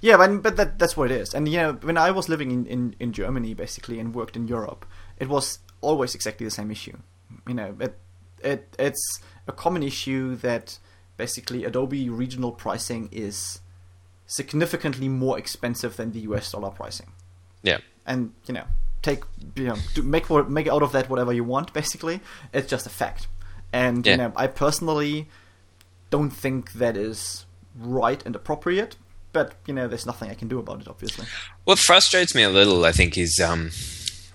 Yeah, 0.05 0.17
but, 0.17 0.43
but 0.43 0.55
that, 0.57 0.77
that's 0.77 0.95
what 0.95 1.09
it 1.09 1.19
is. 1.19 1.33
And 1.33 1.49
you 1.49 1.57
know, 1.57 1.73
when 1.81 1.97
I 1.97 2.11
was 2.11 2.29
living 2.29 2.51
in, 2.51 2.67
in, 2.67 2.95
in 2.99 3.11
Germany, 3.11 3.55
basically, 3.55 3.99
and 3.99 4.13
worked 4.13 4.35
in 4.35 4.47
Europe, 4.47 4.85
it 5.17 5.27
was 5.27 5.57
always 5.81 6.13
exactly 6.13 6.45
the 6.45 6.51
same 6.51 6.69
issue. 6.69 6.97
You 7.47 7.55
know, 7.55 7.75
it 7.79 7.97
it 8.43 8.75
it's 8.77 9.19
a 9.47 9.51
common 9.51 9.81
issue 9.81 10.35
that 10.35 10.77
basically 11.17 11.65
Adobe 11.65 12.07
regional 12.07 12.51
pricing 12.51 13.09
is 13.11 13.61
significantly 14.27 15.09
more 15.09 15.39
expensive 15.39 15.97
than 15.97 16.11
the 16.11 16.19
US 16.29 16.51
dollar 16.51 16.69
pricing. 16.69 17.11
Yeah. 17.63 17.79
And 18.05 18.33
you 18.45 18.53
know, 18.53 18.65
take 19.01 19.23
you 19.55 19.63
know, 19.69 19.77
do, 19.95 20.03
make 20.03 20.29
make 20.29 20.67
out 20.67 20.83
of 20.83 20.91
that 20.91 21.09
whatever 21.09 21.33
you 21.33 21.43
want. 21.43 21.73
Basically, 21.73 22.21
it's 22.53 22.69
just 22.69 22.85
a 22.85 22.91
fact. 22.91 23.27
And 23.73 24.05
Yeah. 24.05 24.11
you 24.11 24.17
know, 24.17 24.33
I 24.35 24.45
personally 24.45 25.29
don't 26.11 26.29
think 26.29 26.73
that 26.73 26.95
is 26.95 27.47
right 27.75 28.21
and 28.23 28.35
appropriate. 28.35 28.97
But 29.35 29.51
you 29.65 29.73
know, 29.73 29.89
there's 29.89 30.05
nothing 30.05 30.31
I 30.31 30.33
can 30.33 30.47
do 30.47 30.59
about 30.59 30.79
it, 30.79 30.87
obviously. 30.87 31.25
What 31.65 31.77
frustrates 31.77 32.33
me 32.33 32.43
a 32.43 32.49
little, 32.49 32.85
I 32.85 32.93
think, 32.93 33.17
is 33.17 33.37
um, 33.45 33.71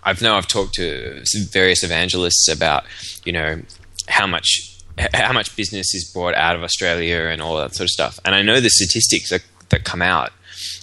I've 0.04 0.20
know 0.20 0.34
I've 0.34 0.46
talked 0.46 0.74
to 0.74 1.24
various 1.48 1.82
evangelists 1.82 2.48
about 2.48 2.84
you 3.24 3.32
know 3.32 3.62
how 4.08 4.26
much 4.26 4.76
how 5.14 5.32
much 5.32 5.56
business 5.56 5.94
is 5.94 6.04
brought 6.12 6.34
out 6.34 6.54
of 6.54 6.62
Australia 6.62 7.30
and 7.30 7.40
all 7.40 7.56
that 7.56 7.74
sort 7.74 7.86
of 7.86 7.88
stuff, 7.88 8.20
and 8.26 8.34
I 8.34 8.42
know 8.42 8.60
the 8.60 8.68
statistics 8.68 9.30
that, 9.30 9.42
that 9.70 9.84
come 9.84 10.02
out 10.02 10.32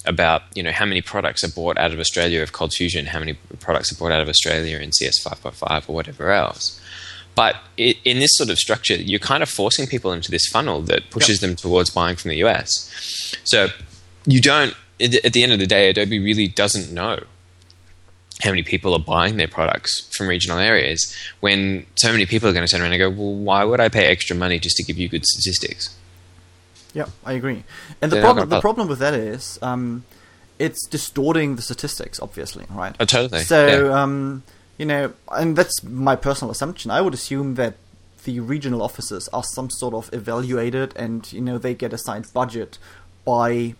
about 0.07 0.41
you 0.55 0.63
know 0.63 0.71
how 0.71 0.85
many 0.85 1.03
products 1.03 1.43
are 1.43 1.51
bought 1.51 1.77
out 1.77 1.93
of 1.93 1.99
Australia 1.99 2.41
of 2.41 2.53
Cold 2.53 2.73
Fusion, 2.73 3.05
how 3.05 3.19
many 3.19 3.33
products 3.59 3.91
are 3.91 3.95
bought 3.97 4.11
out 4.11 4.21
of 4.21 4.29
Australia 4.29 4.79
in 4.79 4.91
CS 4.93 5.19
five 5.19 5.39
point 5.43 5.53
five 5.53 5.87
or 5.87 5.93
whatever 5.93 6.31
else. 6.31 6.81
But 7.35 7.57
it, 7.77 7.97
in 8.03 8.17
this 8.17 8.31
sort 8.33 8.49
of 8.49 8.57
structure, 8.57 8.95
you're 8.95 9.19
kind 9.19 9.43
of 9.43 9.49
forcing 9.49 9.85
people 9.85 10.11
into 10.11 10.31
this 10.31 10.47
funnel 10.47 10.81
that 10.81 11.11
pushes 11.11 11.39
yep. 11.39 11.49
them 11.49 11.55
towards 11.55 11.91
buying 11.91 12.15
from 12.15 12.29
the 12.29 12.37
US. 12.37 12.91
So 13.43 13.67
you 14.27 14.41
don't. 14.41 14.75
At 14.99 15.33
the 15.33 15.43
end 15.43 15.51
of 15.51 15.59
the 15.59 15.67
day, 15.67 15.89
Adobe 15.89 16.19
really 16.19 16.47
doesn't 16.47 16.91
know 16.91 17.19
how 18.41 18.51
many 18.51 18.63
people 18.63 18.93
are 18.93 18.99
buying 18.99 19.37
their 19.37 19.47
products 19.47 20.07
from 20.15 20.27
regional 20.27 20.59
areas 20.59 21.15
when 21.39 21.85
so 21.95 22.11
many 22.11 22.25
people 22.25 22.47
are 22.47 22.53
going 22.53 22.65
to 22.65 22.71
turn 22.71 22.81
around 22.81 22.93
and 22.93 22.99
go, 22.99 23.09
well, 23.09 23.33
why 23.33 23.63
would 23.63 23.79
I 23.79 23.89
pay 23.89 24.05
extra 24.05 24.35
money 24.35 24.59
just 24.59 24.77
to 24.77 24.83
give 24.83 24.97
you 24.97 25.09
good 25.09 25.25
statistics? 25.25 25.95
Yeah, 26.93 27.07
I 27.25 27.33
agree. 27.33 27.63
And 28.01 28.11
the 28.11 28.21
problem 28.21 28.49
the 28.49 28.61
problem 28.61 28.87
with 28.87 28.99
that 28.99 29.13
is 29.13 29.59
um, 29.61 30.03
it's 30.59 30.85
distorting 30.87 31.55
the 31.55 31.61
statistics, 31.61 32.19
obviously, 32.19 32.65
right? 32.69 32.95
Oh, 32.99 33.05
totally. 33.05 33.41
So, 33.41 33.67
yeah. 33.67 34.01
um, 34.01 34.43
you 34.77 34.85
know, 34.85 35.13
and 35.31 35.55
that's 35.55 35.83
my 35.83 36.15
personal 36.15 36.51
assumption. 36.51 36.89
I 36.89 37.01
would 37.01 37.13
assume 37.13 37.55
that 37.55 37.75
the 38.23 38.39
regional 38.39 38.81
offices 38.81 39.27
are 39.29 39.43
some 39.43 39.69
sort 39.69 39.93
of 39.93 40.09
evaluated, 40.11 40.93
and 40.95 41.31
you 41.31 41.41
know 41.41 41.57
they 41.57 41.73
get 41.73 41.93
assigned 41.93 42.31
budget 42.33 42.77
by 43.25 43.75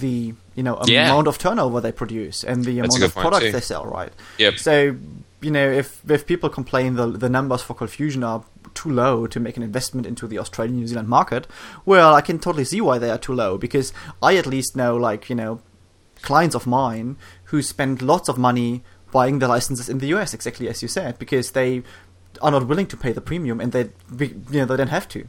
the 0.00 0.34
you 0.54 0.62
know 0.62 0.80
yeah. 0.86 1.06
amount 1.06 1.28
of 1.28 1.38
turnover 1.38 1.80
they 1.80 1.92
produce 1.92 2.44
and 2.44 2.64
the 2.64 2.80
That's 2.80 2.96
amount 2.96 3.10
of 3.10 3.14
products 3.14 3.44
too. 3.46 3.52
they 3.52 3.60
sell, 3.60 3.86
right? 3.86 4.12
Yep. 4.38 4.58
So 4.58 4.96
you 5.40 5.50
know 5.50 5.70
if 5.70 6.02
if 6.10 6.26
people 6.26 6.48
complain 6.48 6.94
the 6.94 7.06
the 7.06 7.28
numbers 7.28 7.62
for 7.62 7.74
Cold 7.74 7.90
Fusion 7.90 8.24
are 8.24 8.44
too 8.74 8.90
low 8.90 9.26
to 9.26 9.40
make 9.40 9.56
an 9.56 9.62
investment 9.62 10.06
into 10.06 10.26
the 10.26 10.38
Australian 10.38 10.76
New 10.76 10.86
Zealand 10.86 11.08
market, 11.08 11.46
well, 11.84 12.14
I 12.14 12.20
can 12.20 12.38
totally 12.38 12.64
see 12.64 12.80
why 12.80 12.98
they 12.98 13.10
are 13.10 13.18
too 13.18 13.34
low 13.34 13.58
because 13.58 13.92
I 14.22 14.36
at 14.36 14.46
least 14.46 14.76
know 14.76 14.96
like 14.96 15.28
you 15.28 15.36
know 15.36 15.60
clients 16.22 16.54
of 16.54 16.66
mine 16.66 17.16
who 17.44 17.62
spend 17.62 18.02
lots 18.02 18.28
of 18.28 18.36
money 18.36 18.82
buying 19.12 19.38
the 19.38 19.48
licenses 19.48 19.88
in 19.88 19.98
the 19.98 20.08
US, 20.08 20.34
exactly 20.34 20.68
as 20.68 20.82
you 20.82 20.88
said, 20.88 21.18
because 21.18 21.52
they 21.52 21.82
are 22.40 22.50
not 22.50 22.66
willing 22.68 22.86
to 22.86 22.96
pay 22.96 23.12
the 23.12 23.20
premium 23.20 23.60
and 23.60 23.72
they 23.72 23.90
you 24.18 24.60
know 24.60 24.64
they 24.64 24.76
don't 24.76 24.88
have 24.88 25.08
to 25.08 25.26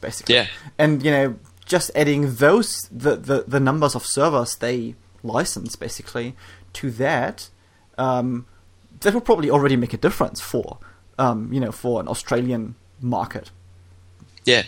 basically. 0.00 0.34
Yeah. 0.34 0.46
And 0.78 1.04
you 1.04 1.10
know 1.10 1.36
just 1.70 1.90
adding 1.94 2.34
those 2.34 2.82
the, 2.90 3.14
the, 3.14 3.44
the 3.46 3.60
numbers 3.60 3.94
of 3.94 4.04
servers 4.04 4.56
they 4.56 4.96
license 5.22 5.76
basically 5.76 6.34
to 6.72 6.90
that, 6.90 7.48
um, 7.96 8.46
that 9.00 9.14
will 9.14 9.20
probably 9.20 9.50
already 9.50 9.76
make 9.76 9.94
a 9.94 9.96
difference 9.96 10.40
for 10.40 10.78
um, 11.18 11.52
you 11.52 11.60
know 11.60 11.70
for 11.70 12.00
an 12.00 12.08
Australian 12.08 12.74
market. 13.00 13.50
Yeah. 14.44 14.64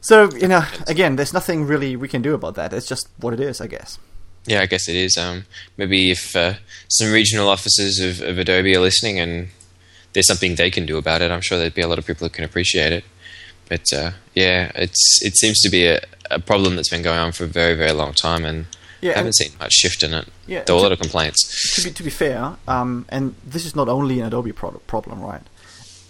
So 0.00 0.30
you 0.32 0.48
know, 0.48 0.64
again, 0.86 1.16
there's 1.16 1.32
nothing 1.32 1.66
really 1.66 1.94
we 1.94 2.08
can 2.08 2.20
do 2.20 2.34
about 2.34 2.56
that. 2.56 2.72
It's 2.72 2.88
just 2.88 3.08
what 3.18 3.32
it 3.32 3.40
is, 3.40 3.60
I 3.60 3.68
guess. 3.68 3.98
Yeah, 4.46 4.60
I 4.62 4.66
guess 4.66 4.88
it 4.88 4.96
is. 4.96 5.16
Um, 5.16 5.44
maybe 5.76 6.10
if 6.10 6.34
uh, 6.34 6.54
some 6.88 7.12
regional 7.12 7.48
offices 7.48 8.00
of, 8.00 8.26
of 8.26 8.38
Adobe 8.38 8.74
are 8.74 8.80
listening 8.80 9.20
and 9.20 9.48
there's 10.14 10.26
something 10.26 10.54
they 10.54 10.70
can 10.70 10.86
do 10.86 10.96
about 10.96 11.22
it, 11.22 11.30
I'm 11.30 11.42
sure 11.42 11.58
there'd 11.58 11.74
be 11.74 11.82
a 11.82 11.88
lot 11.88 11.98
of 11.98 12.06
people 12.06 12.26
who 12.26 12.32
can 12.32 12.44
appreciate 12.44 12.92
it. 12.92 13.04
But 13.68 13.92
uh, 13.92 14.12
yeah, 14.34 14.72
it's 14.74 15.20
it 15.22 15.36
seems 15.36 15.60
to 15.60 15.68
be 15.68 15.86
a, 15.86 16.00
a, 16.30 16.38
problem 16.38 16.76
that's 16.76 16.88
been 16.88 17.02
going 17.02 17.18
on 17.18 17.32
for 17.32 17.44
a 17.44 17.46
very 17.46 17.74
very 17.74 17.92
long 17.92 18.14
time, 18.14 18.44
and 18.44 18.66
yeah, 19.00 19.12
haven't 19.14 19.34
seen 19.34 19.52
much 19.60 19.72
shift 19.72 20.02
in 20.02 20.14
it. 20.14 20.26
Yeah, 20.46 20.62
there 20.64 20.74
are 20.74 20.78
a 20.78 20.82
lot 20.82 20.92
of 20.92 20.98
complaints. 20.98 21.74
To 21.76 21.82
be 21.82 21.90
to 21.90 22.02
be 22.02 22.10
fair, 22.10 22.56
um, 22.66 23.04
and 23.10 23.34
this 23.44 23.66
is 23.66 23.76
not 23.76 23.88
only 23.88 24.20
an 24.20 24.26
Adobe 24.26 24.52
pro- 24.52 24.80
problem, 24.86 25.20
right? 25.20 25.42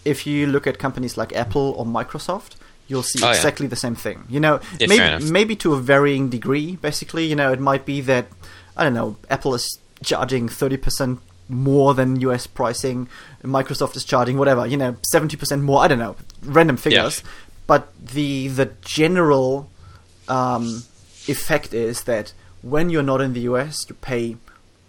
If 0.04 0.26
you 0.26 0.46
look 0.46 0.66
at 0.66 0.78
companies 0.78 1.16
like 1.16 1.34
Apple 1.34 1.74
or 1.76 1.84
Microsoft, 1.84 2.54
you'll 2.86 3.02
see 3.02 3.20
oh, 3.22 3.30
exactly 3.30 3.66
yeah. 3.66 3.70
the 3.70 3.76
same 3.76 3.96
thing. 3.96 4.24
You 4.28 4.40
know, 4.40 4.60
yeah, 4.78 4.86
maybe 4.86 5.30
maybe 5.30 5.56
to 5.56 5.74
a 5.74 5.80
varying 5.80 6.30
degree. 6.30 6.76
Basically, 6.76 7.26
you 7.26 7.34
know, 7.34 7.52
it 7.52 7.60
might 7.60 7.84
be 7.84 8.00
that 8.02 8.28
I 8.76 8.84
don't 8.84 8.94
know, 8.94 9.16
Apple 9.28 9.54
is 9.54 9.78
charging 10.04 10.48
thirty 10.48 10.76
percent 10.76 11.18
more 11.48 11.94
than 11.94 12.20
US 12.20 12.46
pricing. 12.46 13.08
Microsoft 13.42 13.96
is 13.96 14.04
charging 14.04 14.38
whatever, 14.38 14.64
you 14.66 14.76
know, 14.76 14.96
seventy 15.10 15.36
percent 15.36 15.62
more. 15.62 15.80
I 15.80 15.88
don't 15.88 15.98
know, 15.98 16.14
random 16.44 16.76
figures. 16.76 17.22
Yeah 17.24 17.30
but 17.68 17.92
the 18.04 18.48
the 18.48 18.70
general 18.80 19.70
um, 20.26 20.82
effect 21.28 21.72
is 21.72 22.02
that 22.04 22.32
when 22.62 22.90
you're 22.90 23.04
not 23.04 23.20
in 23.20 23.34
the 23.34 23.40
US, 23.40 23.86
you 23.88 23.94
pay 23.94 24.36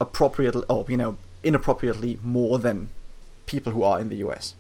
appropriately, 0.01 0.63
or 0.67 0.86
you 0.88 0.97
know, 0.97 1.17
inappropriately 1.43 2.17
more 2.23 2.57
than 2.57 2.89
people 3.45 3.73
who 3.73 3.84
are 3.84 3.99
in 3.99 4.09
the 4.09 4.15
US. 4.27 4.55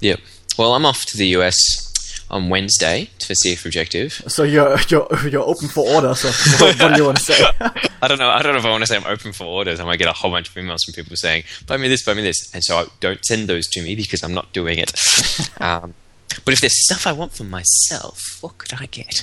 Yeah. 0.00 0.16
Well, 0.56 0.74
I'm 0.74 0.86
off 0.86 1.04
to 1.06 1.18
the 1.18 1.26
US 1.38 1.92
on 2.30 2.48
Wednesday 2.48 3.10
to 3.18 3.34
cf.Objective. 3.34 4.12
So 4.28 4.44
you're 4.44 4.78
you're 4.88 5.08
you're 5.28 5.42
open 5.42 5.68
for 5.68 5.86
orders. 5.86 6.20
So 6.20 6.64
what, 6.64 6.80
what 6.80 6.92
do 6.92 6.98
you 6.98 7.04
want 7.04 7.18
to 7.18 7.24
say? 7.24 7.44
I 8.00 8.06
don't 8.06 8.18
know. 8.18 8.30
I 8.30 8.42
don't 8.42 8.52
know 8.52 8.58
if 8.60 8.64
I 8.64 8.70
want 8.70 8.82
to 8.82 8.86
say 8.86 8.96
I'm 8.96 9.06
open 9.06 9.32
for 9.32 9.44
orders. 9.44 9.80
I 9.80 9.84
might 9.84 9.98
get 9.98 10.08
a 10.08 10.12
whole 10.12 10.30
bunch 10.30 10.48
of 10.48 10.54
emails 10.54 10.84
from 10.84 10.94
people 10.94 11.16
saying, 11.16 11.42
"Buy 11.66 11.78
me 11.78 11.88
this, 11.88 12.04
buy 12.04 12.14
me 12.14 12.22
this," 12.22 12.54
and 12.54 12.62
so 12.62 12.78
I 12.78 12.86
don't 13.00 13.24
send 13.24 13.48
those 13.48 13.66
to 13.68 13.82
me 13.82 13.96
because 13.96 14.22
I'm 14.22 14.34
not 14.34 14.52
doing 14.52 14.78
it. 14.78 14.92
Um, 15.60 15.94
but 16.44 16.54
if 16.54 16.60
there's 16.60 16.84
stuff 16.84 17.06
I 17.06 17.12
want 17.12 17.32
for 17.32 17.44
myself, 17.44 18.38
what 18.40 18.58
could 18.58 18.74
I 18.74 18.86
get? 18.86 19.22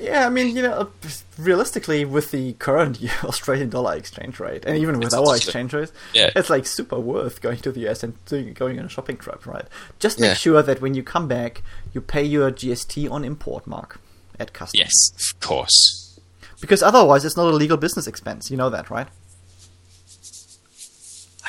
Yeah, 0.00 0.26
I 0.26 0.30
mean, 0.30 0.56
you 0.56 0.62
know, 0.62 0.90
realistically, 1.38 2.06
with 2.06 2.30
the 2.30 2.54
current 2.54 2.98
Australian 3.24 3.68
dollar 3.68 3.96
exchange 3.96 4.40
rate, 4.40 4.64
and 4.64 4.78
even 4.78 4.98
with 4.98 5.08
it's 5.08 5.14
our 5.14 5.36
exchange 5.36 5.74
rate, 5.74 5.92
yeah. 6.14 6.30
it's 6.34 6.48
like 6.48 6.64
super 6.64 6.98
worth 6.98 7.42
going 7.42 7.58
to 7.58 7.70
the 7.70 7.86
US 7.88 8.02
and 8.02 8.24
doing, 8.24 8.54
going 8.54 8.78
on 8.78 8.86
a 8.86 8.88
shopping 8.88 9.18
trip, 9.18 9.46
right? 9.46 9.66
Just 9.98 10.18
make 10.18 10.28
yeah. 10.28 10.34
sure 10.34 10.62
that 10.62 10.80
when 10.80 10.94
you 10.94 11.02
come 11.02 11.28
back, 11.28 11.62
you 11.92 12.00
pay 12.00 12.24
your 12.24 12.50
GST 12.50 13.10
on 13.10 13.24
import 13.24 13.66
mark 13.66 14.00
at 14.38 14.54
customs. 14.54 14.78
Yes, 14.78 15.32
of 15.32 15.40
course. 15.40 16.18
Because 16.62 16.82
otherwise, 16.82 17.24
it's 17.24 17.36
not 17.36 17.52
a 17.52 17.56
legal 17.56 17.76
business 17.76 18.06
expense. 18.06 18.50
You 18.50 18.56
know 18.56 18.70
that, 18.70 18.90
right? 18.90 19.08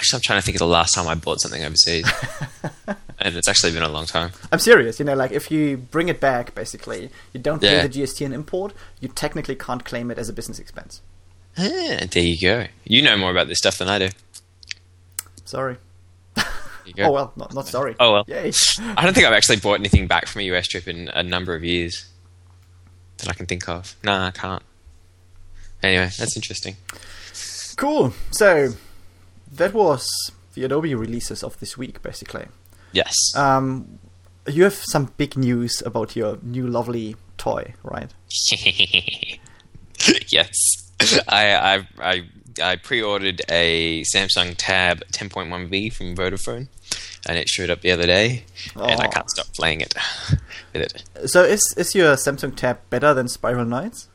Actually, 0.02 0.18
I'm 0.18 0.22
trying 0.22 0.40
to 0.40 0.46
think 0.46 0.56
of 0.56 0.60
the 0.60 0.66
last 0.66 0.96
time 0.96 1.08
I 1.08 1.14
bought 1.14 1.42
something 1.42 1.64
overseas. 1.64 2.12
and 3.20 3.36
it's 3.36 3.48
actually 3.48 3.72
been 3.72 3.84
a 3.84 3.88
long 3.88 4.08
time. 4.08 4.32
I'm 4.52 4.58
serious. 4.58 4.98
You 4.98 5.06
know, 5.06 5.14
like 5.14 5.32
if 5.32 5.52
you 5.52 5.78
bring 5.78 6.10
it 6.10 6.20
back, 6.20 6.56
basically, 6.56 7.12
you 7.34 7.40
don't 7.40 7.62
pay 7.62 7.76
yeah. 7.76 7.86
the 7.86 8.02
GST 8.02 8.26
and 8.26 8.34
import. 8.34 8.74
You 9.00 9.10
technically 9.10 9.54
can't 9.56 9.86
claim 9.86 10.10
it 10.10 10.18
as 10.18 10.28
a 10.28 10.34
business 10.34 10.58
expense. 10.58 11.02
Ah, 11.56 12.00
there 12.12 12.24
you 12.24 12.40
go. 12.42 12.66
You 12.84 13.04
know 13.04 13.16
more 13.16 13.30
about 13.30 13.48
this 13.48 13.60
stuff 13.60 13.78
than 13.78 13.90
I 13.90 14.00
do. 14.00 14.10
Sorry. 15.46 15.78
oh 16.38 17.12
well, 17.12 17.32
not, 17.36 17.54
not 17.54 17.68
sorry. 17.68 17.96
Oh 18.00 18.14
well. 18.14 18.26
Yay. 18.28 18.52
I 18.80 19.06
don't 19.06 19.14
think 19.14 19.28
I've 19.28 19.34
actually 19.34 19.58
bought 19.58 19.80
anything 19.80 20.08
back 20.08 20.26
from 20.26 20.42
a 20.42 20.46
US 20.46 20.68
trip 20.68 20.88
in 20.88 21.10
a 21.10 21.22
number 21.22 21.54
of 21.54 21.64
years 21.64 22.10
that 23.18 23.30
I 23.30 23.34
can 23.34 23.46
think 23.46 23.70
of. 23.70 23.96
No, 24.04 24.14
I 24.14 24.32
can't. 24.32 24.64
Anyway, 25.84 26.10
that's 26.18 26.36
interesting. 26.36 26.78
Cool. 27.78 28.14
So 28.32 28.74
that 29.52 29.74
was 29.74 30.08
the 30.54 30.64
Adobe 30.64 30.96
releases 30.96 31.44
of 31.44 31.60
this 31.60 31.78
week, 31.78 32.02
basically. 32.02 32.46
Yes. 32.92 33.14
Um, 33.36 34.00
you 34.48 34.64
have 34.64 34.74
some 34.74 35.14
big 35.18 35.38
news 35.38 35.82
about 35.86 36.16
your 36.16 36.38
new 36.42 36.68
lovely 36.68 37.16
toy, 37.38 37.74
right? 37.84 38.12
yes. 40.28 40.52
I, 41.28 41.56
I 41.56 41.88
I 42.00 42.24
I 42.62 42.76
pre-ordered 42.76 43.42
a 43.50 44.04
Samsung 44.04 44.56
Tab 44.58 45.04
10.1V 45.12 45.94
from 45.94 46.16
Vodafone, 46.16 46.68
and 47.26 47.38
it 47.38 47.48
showed 47.48 47.70
up 47.70 47.82
the 47.82 47.92
other 47.92 48.06
day, 48.06 48.44
oh. 48.76 48.84
and 48.84 49.00
I 49.00 49.08
can't 49.08 49.30
stop 49.30 49.48
playing 49.54 49.82
it 49.82 49.96
with 50.74 50.84
it. 50.84 51.30
So 51.30 51.44
is 51.44 51.62
is 51.78 51.96
your 51.96 52.16
Samsung 52.16 52.56
Tab 52.56 52.80
better 52.90 53.14
than 53.14 53.28
Spiral 53.28 53.66
Knights? 53.66 54.10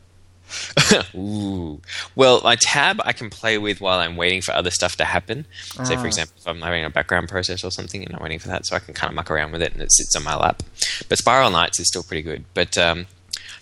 Ooh. 1.14 1.80
Well, 2.14 2.40
my 2.42 2.56
tab 2.56 3.00
I 3.04 3.12
can 3.12 3.30
play 3.30 3.58
with 3.58 3.80
while 3.80 3.98
I'm 3.98 4.16
waiting 4.16 4.40
for 4.40 4.52
other 4.52 4.70
stuff 4.70 4.96
to 4.96 5.04
happen. 5.04 5.46
Say, 5.84 5.96
for 5.96 6.02
ah. 6.02 6.04
example, 6.04 6.34
if 6.38 6.46
I'm 6.46 6.60
having 6.60 6.84
a 6.84 6.90
background 6.90 7.28
process 7.28 7.64
or 7.64 7.70
something 7.70 8.04
and 8.04 8.14
I'm 8.14 8.22
waiting 8.22 8.38
for 8.38 8.48
that, 8.48 8.66
so 8.66 8.76
I 8.76 8.78
can 8.78 8.94
kind 8.94 9.10
of 9.10 9.14
muck 9.14 9.30
around 9.30 9.52
with 9.52 9.62
it 9.62 9.72
and 9.72 9.82
it 9.82 9.92
sits 9.92 10.14
on 10.16 10.24
my 10.24 10.36
lap. 10.36 10.62
But 11.08 11.18
Spiral 11.18 11.50
Knights 11.50 11.80
is 11.80 11.88
still 11.88 12.02
pretty 12.02 12.22
good. 12.22 12.44
But 12.54 12.78
um, 12.78 13.06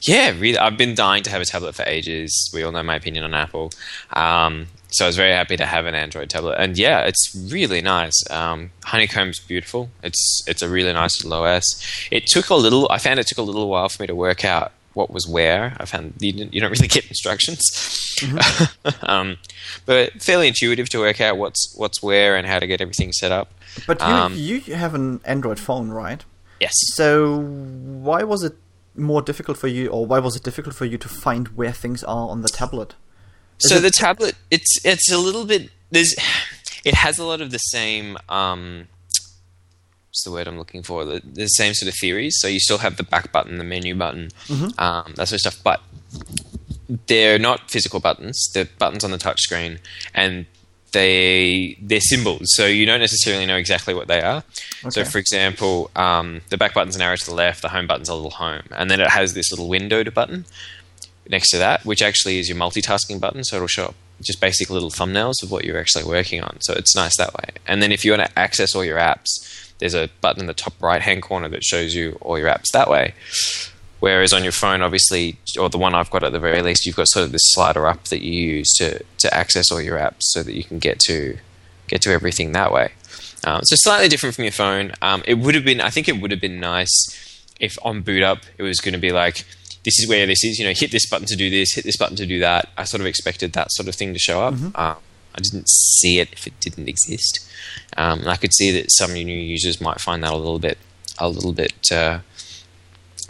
yeah, 0.03 0.31
really, 0.39 0.59
I've 0.59 0.77
been 0.77 0.95
dying 0.95 1.23
to 1.25 1.31
have 1.31 1.41
a 1.41 1.47
tablet 1.47 1.75
for 1.75 1.85
ages. 1.85 2.51
We 2.53 2.63
all 2.63 2.73
know 2.73 2.83
my 2.83 2.97
opinion 2.97 3.25
on 3.25 3.35
Apple. 3.35 3.73
Um, 4.13 4.67
so 4.89 5.07
I 5.07 5.09
was 5.09 5.17
very 5.17 5.33
happy 5.33 5.57
to 5.57 5.67
have 5.67 5.87
an 5.87 5.95
Android 5.97 6.31
tablet, 6.31 6.55
and 6.59 6.79
yeah, 6.79 7.01
it's 7.01 7.35
really 7.51 7.81
nice. 7.81 8.15
Um, 8.31 8.71
Honeycomb's 8.85 9.41
beautiful. 9.41 9.91
It's 10.05 10.45
it's 10.47 10.63
a 10.63 10.69
really 10.69 10.93
nice 10.93 11.25
little 11.25 11.43
OS. 11.43 12.09
It 12.13 12.27
took 12.27 12.49
a 12.49 12.55
little. 12.55 12.87
I 12.91 12.99
found 12.99 13.19
it 13.19 13.27
took 13.27 13.39
a 13.39 13.43
little 13.43 13.69
while 13.69 13.89
for 13.89 14.03
me 14.03 14.07
to 14.07 14.15
work 14.15 14.45
out 14.45 14.71
what 14.95 15.11
was 15.11 15.29
where. 15.29 15.77
I 15.79 15.85
found 15.85 16.15
you, 16.21 16.49
you 16.51 16.61
don't 16.61 16.71
really 16.71 16.89
get 16.97 17.07
instructions, 17.07 17.61
mm-hmm. 18.21 18.89
um, 19.11 19.37
but 19.87 20.23
fairly 20.23 20.49
intuitive 20.49 20.89
to 20.91 20.99
work 20.99 21.21
out 21.21 21.37
what's 21.37 21.75
what's 21.77 22.03
where 22.03 22.37
and 22.37 22.47
how 22.47 22.59
to 22.59 22.67
get 22.67 22.81
everything 22.81 23.13
set 23.13 23.33
up. 23.33 23.53
But 23.87 24.01
you, 24.01 24.07
um, 24.07 24.35
you 24.35 24.61
have 24.75 24.95
an 24.95 25.21
Android 25.25 25.59
phone, 25.59 25.91
right? 25.91 26.25
Yes. 26.61 26.73
So 26.95 27.41
why 27.41 28.23
was 28.23 28.43
it 28.43 28.57
more 28.97 29.23
difficult 29.23 29.59
for 29.59 29.69
you, 29.69 29.89
or 29.89 30.07
why 30.07 30.21
was 30.21 30.37
it 30.37 30.43
difficult 30.43 30.75
for 30.75 30.85
you 30.85 30.99
to 30.99 31.09
find 31.09 31.49
where 31.49 31.73
things 31.73 32.03
are 32.05 32.29
on 32.29 32.43
the 32.43 32.49
tablet? 32.49 32.95
Is 33.61 33.71
so 33.71 33.77
it- 33.77 33.81
the 33.81 33.91
tablet, 33.91 34.37
it's 34.51 34.85
it's 34.85 35.11
a 35.13 35.19
little 35.19 35.45
bit 35.45 35.71
there's, 35.95 36.15
it 36.85 36.95
has 36.95 37.19
a 37.19 37.25
lot 37.25 37.41
of 37.41 37.51
the 37.51 37.59
same. 37.59 38.19
Um, 38.29 38.89
what's 40.15 40.23
the 40.23 40.31
word 40.31 40.47
I'm 40.47 40.57
looking 40.57 40.85
for? 40.85 41.05
The, 41.05 41.21
the 41.25 41.49
same 41.49 41.75
sort 41.75 41.89
of 41.93 41.99
theories. 41.99 42.37
So 42.39 42.47
you 42.47 42.61
still 42.61 42.79
have 42.79 42.99
the 42.99 43.03
back 43.03 43.33
button, 43.33 43.59
the 43.59 43.65
menu 43.65 43.97
button, 43.97 44.31
um, 44.79 45.13
that 45.17 45.27
sort 45.27 45.33
of 45.33 45.41
stuff, 45.41 45.61
but 45.65 45.81
they're 47.09 47.37
not 47.41 47.69
physical 47.69 47.99
buttons. 47.99 48.49
They're 48.55 48.69
buttons 48.79 49.03
on 49.03 49.11
the 49.11 49.17
touchscreen, 49.19 49.81
and 50.15 50.47
they 50.93 51.77
they're 51.83 51.99
symbols. 51.99 52.47
So 52.55 52.67
you 52.67 52.87
don't 52.87 53.01
necessarily 53.01 53.45
know 53.45 53.57
exactly 53.57 53.93
what 53.93 54.07
they 54.07 54.21
are. 54.21 54.45
So, 54.91 55.01
for 55.05 55.19
example, 55.19 55.91
um, 55.97 56.43
the 56.49 56.57
back 56.57 56.75
button's 56.75 56.95
an 56.95 57.03
arrow 57.03 57.17
to 57.17 57.27
the 57.27 57.35
left, 57.35 57.63
the 57.63 57.71
home 57.71 57.89
button's 57.89 58.09
a 58.09 58.15
little 58.15 58.31
home, 58.31 58.63
and 58.71 58.89
then 58.89 59.01
it 59.01 59.09
has 59.11 59.35
this 59.35 59.51
little 59.51 59.69
windowed 59.69 60.15
button 60.15 60.45
next 61.29 61.51
to 61.51 61.59
that, 61.59 61.85
which 61.85 62.03
actually 62.03 62.39
is 62.39 62.49
your 62.49 62.59
multitasking 62.59 63.19
button. 63.19 63.43
So 63.43 63.57
it'll 63.57 63.67
show 63.67 63.87
up 63.87 63.95
just 64.23 64.41
basic 64.41 64.71
little 64.71 64.91
thumbnails 64.91 65.43
of 65.43 65.51
what 65.51 65.65
you're 65.65 65.81
actually 65.81 66.05
working 66.05 66.41
on. 66.41 66.59
So 66.61 66.73
it's 66.75 66.95
nice 66.95 67.17
that 67.17 67.35
way. 67.35 67.49
And 67.67 67.83
then 67.83 67.91
if 67.91 68.05
you 68.05 68.13
want 68.13 68.23
to 68.29 68.39
access 68.39 68.77
all 68.77 68.85
your 68.85 68.99
apps, 68.99 69.64
there's 69.85 69.93
a 69.93 70.09
button 70.23 70.41
in 70.41 70.47
the 70.47 70.55
top 70.55 70.73
right 70.81 71.03
hand 71.03 71.21
corner 71.21 71.47
that 71.47 71.63
shows 71.63 71.95
you 71.95 72.17
all 72.23 72.39
your 72.39 72.49
apps 72.49 72.71
that 72.73 72.89
way. 72.89 73.13
Whereas 74.01 74.33
on 74.33 74.43
your 74.43 74.51
phone, 74.51 74.81
obviously, 74.81 75.37
or 75.61 75.69
the 75.69 75.77
one 75.77 75.95
I've 75.95 76.09
got 76.09 76.25
at 76.25 76.33
the 76.33 76.39
very 76.39 76.63
least, 76.63 76.87
you've 76.87 76.97
got 76.97 77.07
sort 77.09 77.27
of 77.27 77.33
this 77.33 77.53
slider 77.53 77.87
up 77.87 78.05
that 78.05 78.23
you 78.23 78.33
use 78.33 78.73
to, 78.79 79.05
to 79.19 79.35
access 79.35 79.71
all 79.71 79.83
your 79.83 79.99
apps 79.99 80.23
so 80.23 80.43
that 80.43 80.55
you 80.55 80.65
can 80.65 80.79
get 80.79 81.01
to 81.01 81.37
get 81.87 82.01
to 82.01 82.13
everything 82.13 82.53
that 82.53 82.73
way. 82.73 82.93
Um, 83.47 83.61
so 83.65 83.77
slightly 83.77 84.09
different 84.09 84.35
from 84.35 84.45
your 84.45 84.53
phone. 84.53 84.93
Um, 85.03 85.23
it 85.27 85.35
would 85.35 85.55
have 85.55 85.67
been, 85.67 85.83
I 85.83 85.91
think, 85.91 86.09
it 86.09 86.19
would 86.19 86.31
have 86.31 86.41
been 86.41 86.59
nice 86.59 87.45
if 87.61 87.77
on 87.83 88.01
boot 88.01 88.23
up 88.23 88.39
it 88.57 88.63
was 88.63 88.81
going 88.81 88.95
to 88.95 88.99
be 88.99 89.13
like, 89.13 89.45
this 89.85 89.99
is 89.99 90.09
where 90.09 90.27
this 90.27 90.43
is. 90.45 90.59
You 90.59 90.65
know, 90.65 90.73
hit 90.73 90.93
this 90.93 91.07
button 91.07 91.27
to 91.27 91.37
do 91.37 91.51
this, 91.51 91.75
hit 91.75 91.85
this 91.85 91.99
button 91.99 92.17
to 92.17 92.25
do 92.25 92.41
that. 92.41 92.71
I 92.79 92.85
sort 92.85 93.03
of 93.03 93.07
expected 93.07 93.53
that 93.53 93.71
sort 93.71 93.87
of 93.87 93.95
thing 93.95 94.15
to 94.15 94.19
show 94.19 94.41
up. 94.41 94.55
Um, 94.55 94.97
I 95.35 95.41
didn't 95.43 95.69
see 95.69 96.21
it 96.21 96.33
if 96.33 96.47
it 96.47 96.59
didn't 96.61 96.89
exist, 96.89 97.47
um, 97.97 98.21
and 98.21 98.29
I 98.29 98.37
could 98.37 98.55
see 98.55 98.71
that 98.73 98.91
some 98.91 99.13
new 99.13 99.37
users 99.37 99.81
might 99.81 100.01
find 100.01 100.23
that 100.23 100.33
a 100.33 100.37
little 100.37 100.59
bit, 100.59 100.79
a 101.19 101.29
little 101.29 101.53
bit. 101.53 101.91
Uh, 101.91 102.21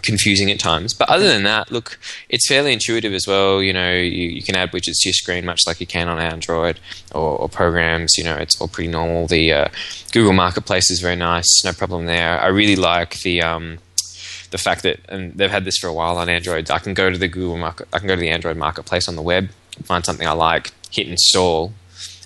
confusing 0.04 0.50
at 0.50 0.60
times. 0.60 0.92
But 0.92 1.08
other 1.08 1.26
than 1.26 1.44
that, 1.44 1.72
look, 1.72 1.98
it's 2.28 2.46
fairly 2.46 2.72
intuitive 2.72 3.14
as 3.14 3.26
well. 3.26 3.62
You 3.62 3.72
know, 3.72 3.92
you, 3.94 4.28
you 4.28 4.42
can 4.42 4.54
add 4.54 4.70
widgets 4.70 5.00
to 5.00 5.08
your 5.08 5.14
screen 5.14 5.46
much 5.46 5.62
like 5.66 5.80
you 5.80 5.86
can 5.86 6.08
on 6.08 6.18
Android 6.18 6.78
or, 7.12 7.38
or 7.38 7.48
programs. 7.48 8.16
You 8.16 8.24
know, 8.24 8.36
it's 8.36 8.60
all 8.60 8.68
pretty 8.68 8.90
normal. 8.90 9.26
The 9.26 9.52
uh, 9.52 9.68
Google 10.12 10.34
Marketplace 10.34 10.90
is 10.90 11.00
very 11.00 11.16
nice, 11.16 11.64
no 11.64 11.72
problem 11.72 12.06
there. 12.06 12.38
I 12.38 12.48
really 12.48 12.76
like 12.76 13.20
the 13.20 13.42
um, 13.42 13.78
the 14.50 14.58
fact 14.58 14.82
that, 14.84 15.00
and 15.08 15.32
they've 15.32 15.50
had 15.50 15.64
this 15.64 15.78
for 15.78 15.88
a 15.88 15.92
while 15.92 16.16
on 16.16 16.28
Android. 16.28 16.70
I 16.70 16.78
can 16.78 16.94
go 16.94 17.10
to 17.10 17.18
the 17.18 17.28
Google 17.28 17.56
Market, 17.56 17.88
I 17.92 17.98
can 17.98 18.06
go 18.06 18.14
to 18.14 18.20
the 18.20 18.30
Android 18.30 18.56
Marketplace 18.56 19.08
on 19.08 19.16
the 19.16 19.22
web, 19.22 19.48
find 19.82 20.04
something 20.04 20.28
I 20.28 20.32
like, 20.32 20.72
hit 20.92 21.08
install, 21.08 21.72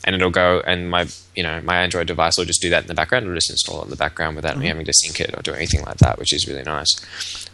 and 0.04 0.14
it'll 0.14 0.30
go 0.30 0.60
and 0.66 0.90
my 0.90 1.06
you 1.38 1.44
know 1.44 1.60
my 1.62 1.76
Android 1.76 2.08
device 2.08 2.36
will 2.36 2.44
just 2.44 2.60
do 2.60 2.68
that 2.70 2.82
in 2.82 2.88
the 2.88 2.94
background. 2.94 3.24
It'll 3.24 3.36
just 3.36 3.48
install 3.48 3.82
it 3.82 3.84
in 3.84 3.90
the 3.90 3.96
background 3.96 4.34
without 4.34 4.58
me 4.58 4.66
having 4.66 4.84
to 4.84 4.92
sync 4.92 5.20
it 5.20 5.32
or 5.38 5.40
do 5.40 5.54
anything 5.54 5.82
like 5.84 5.98
that, 5.98 6.18
which 6.18 6.32
is 6.32 6.48
really 6.48 6.64
nice. 6.64 6.90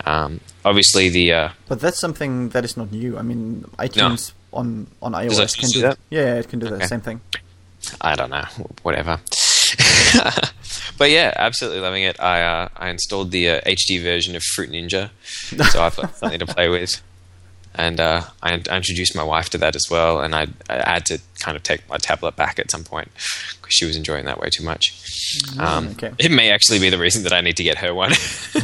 Um, 0.06 0.40
obviously, 0.64 1.10
the 1.10 1.32
uh, 1.34 1.48
But 1.68 1.80
that's 1.80 2.00
something 2.00 2.48
that 2.48 2.64
is 2.64 2.78
not 2.78 2.90
new. 2.90 3.18
I 3.18 3.22
mean, 3.22 3.66
iTunes 3.78 4.32
on 4.54 4.86
on 5.02 5.12
iOS 5.12 5.58
can 5.58 5.68
do 5.68 5.74
do 5.74 5.80
that? 5.82 5.98
Yeah, 6.08 6.36
it 6.36 6.48
can 6.48 6.60
do 6.60 6.70
the 6.70 6.86
same 6.86 7.02
thing. 7.02 7.20
I 8.00 8.14
don't 8.14 8.30
know, 8.30 8.46
whatever. 8.82 9.20
but 10.98 11.10
yeah, 11.10 11.34
absolutely 11.36 11.80
loving 11.80 12.04
it. 12.04 12.18
I 12.18 12.40
uh, 12.40 12.68
I 12.74 12.88
installed 12.88 13.32
the 13.32 13.50
uh, 13.50 13.60
HD 13.66 14.02
version 14.02 14.34
of 14.34 14.42
Fruit 14.54 14.70
Ninja, 14.70 15.10
so 15.70 15.82
I've 15.82 15.94
got 15.94 16.16
something 16.16 16.38
to 16.38 16.46
play 16.46 16.70
with. 16.70 17.02
And 17.76 17.98
uh, 17.98 18.22
I, 18.42 18.62
I 18.70 18.76
introduced 18.76 19.16
my 19.16 19.24
wife 19.24 19.50
to 19.50 19.58
that 19.58 19.74
as 19.74 19.86
well, 19.90 20.20
and 20.20 20.32
I, 20.34 20.46
I 20.70 20.92
had 20.94 21.06
to 21.06 21.18
kind 21.40 21.56
of 21.56 21.62
take 21.64 21.88
my 21.88 21.96
tablet 21.96 22.36
back 22.36 22.58
at 22.60 22.70
some 22.70 22.84
point 22.84 23.08
because 23.60 23.74
she 23.74 23.84
was 23.84 23.96
enjoying 23.96 24.26
that 24.26 24.38
way 24.38 24.48
too 24.48 24.62
much. 24.62 24.94
Um, 25.58 25.88
okay. 25.88 26.12
It 26.18 26.30
may 26.30 26.50
actually 26.52 26.78
be 26.78 26.88
the 26.88 26.98
reason 26.98 27.24
that 27.24 27.32
I 27.32 27.40
need 27.40 27.56
to 27.56 27.64
get 27.64 27.78
her 27.78 27.92
one. 27.92 28.12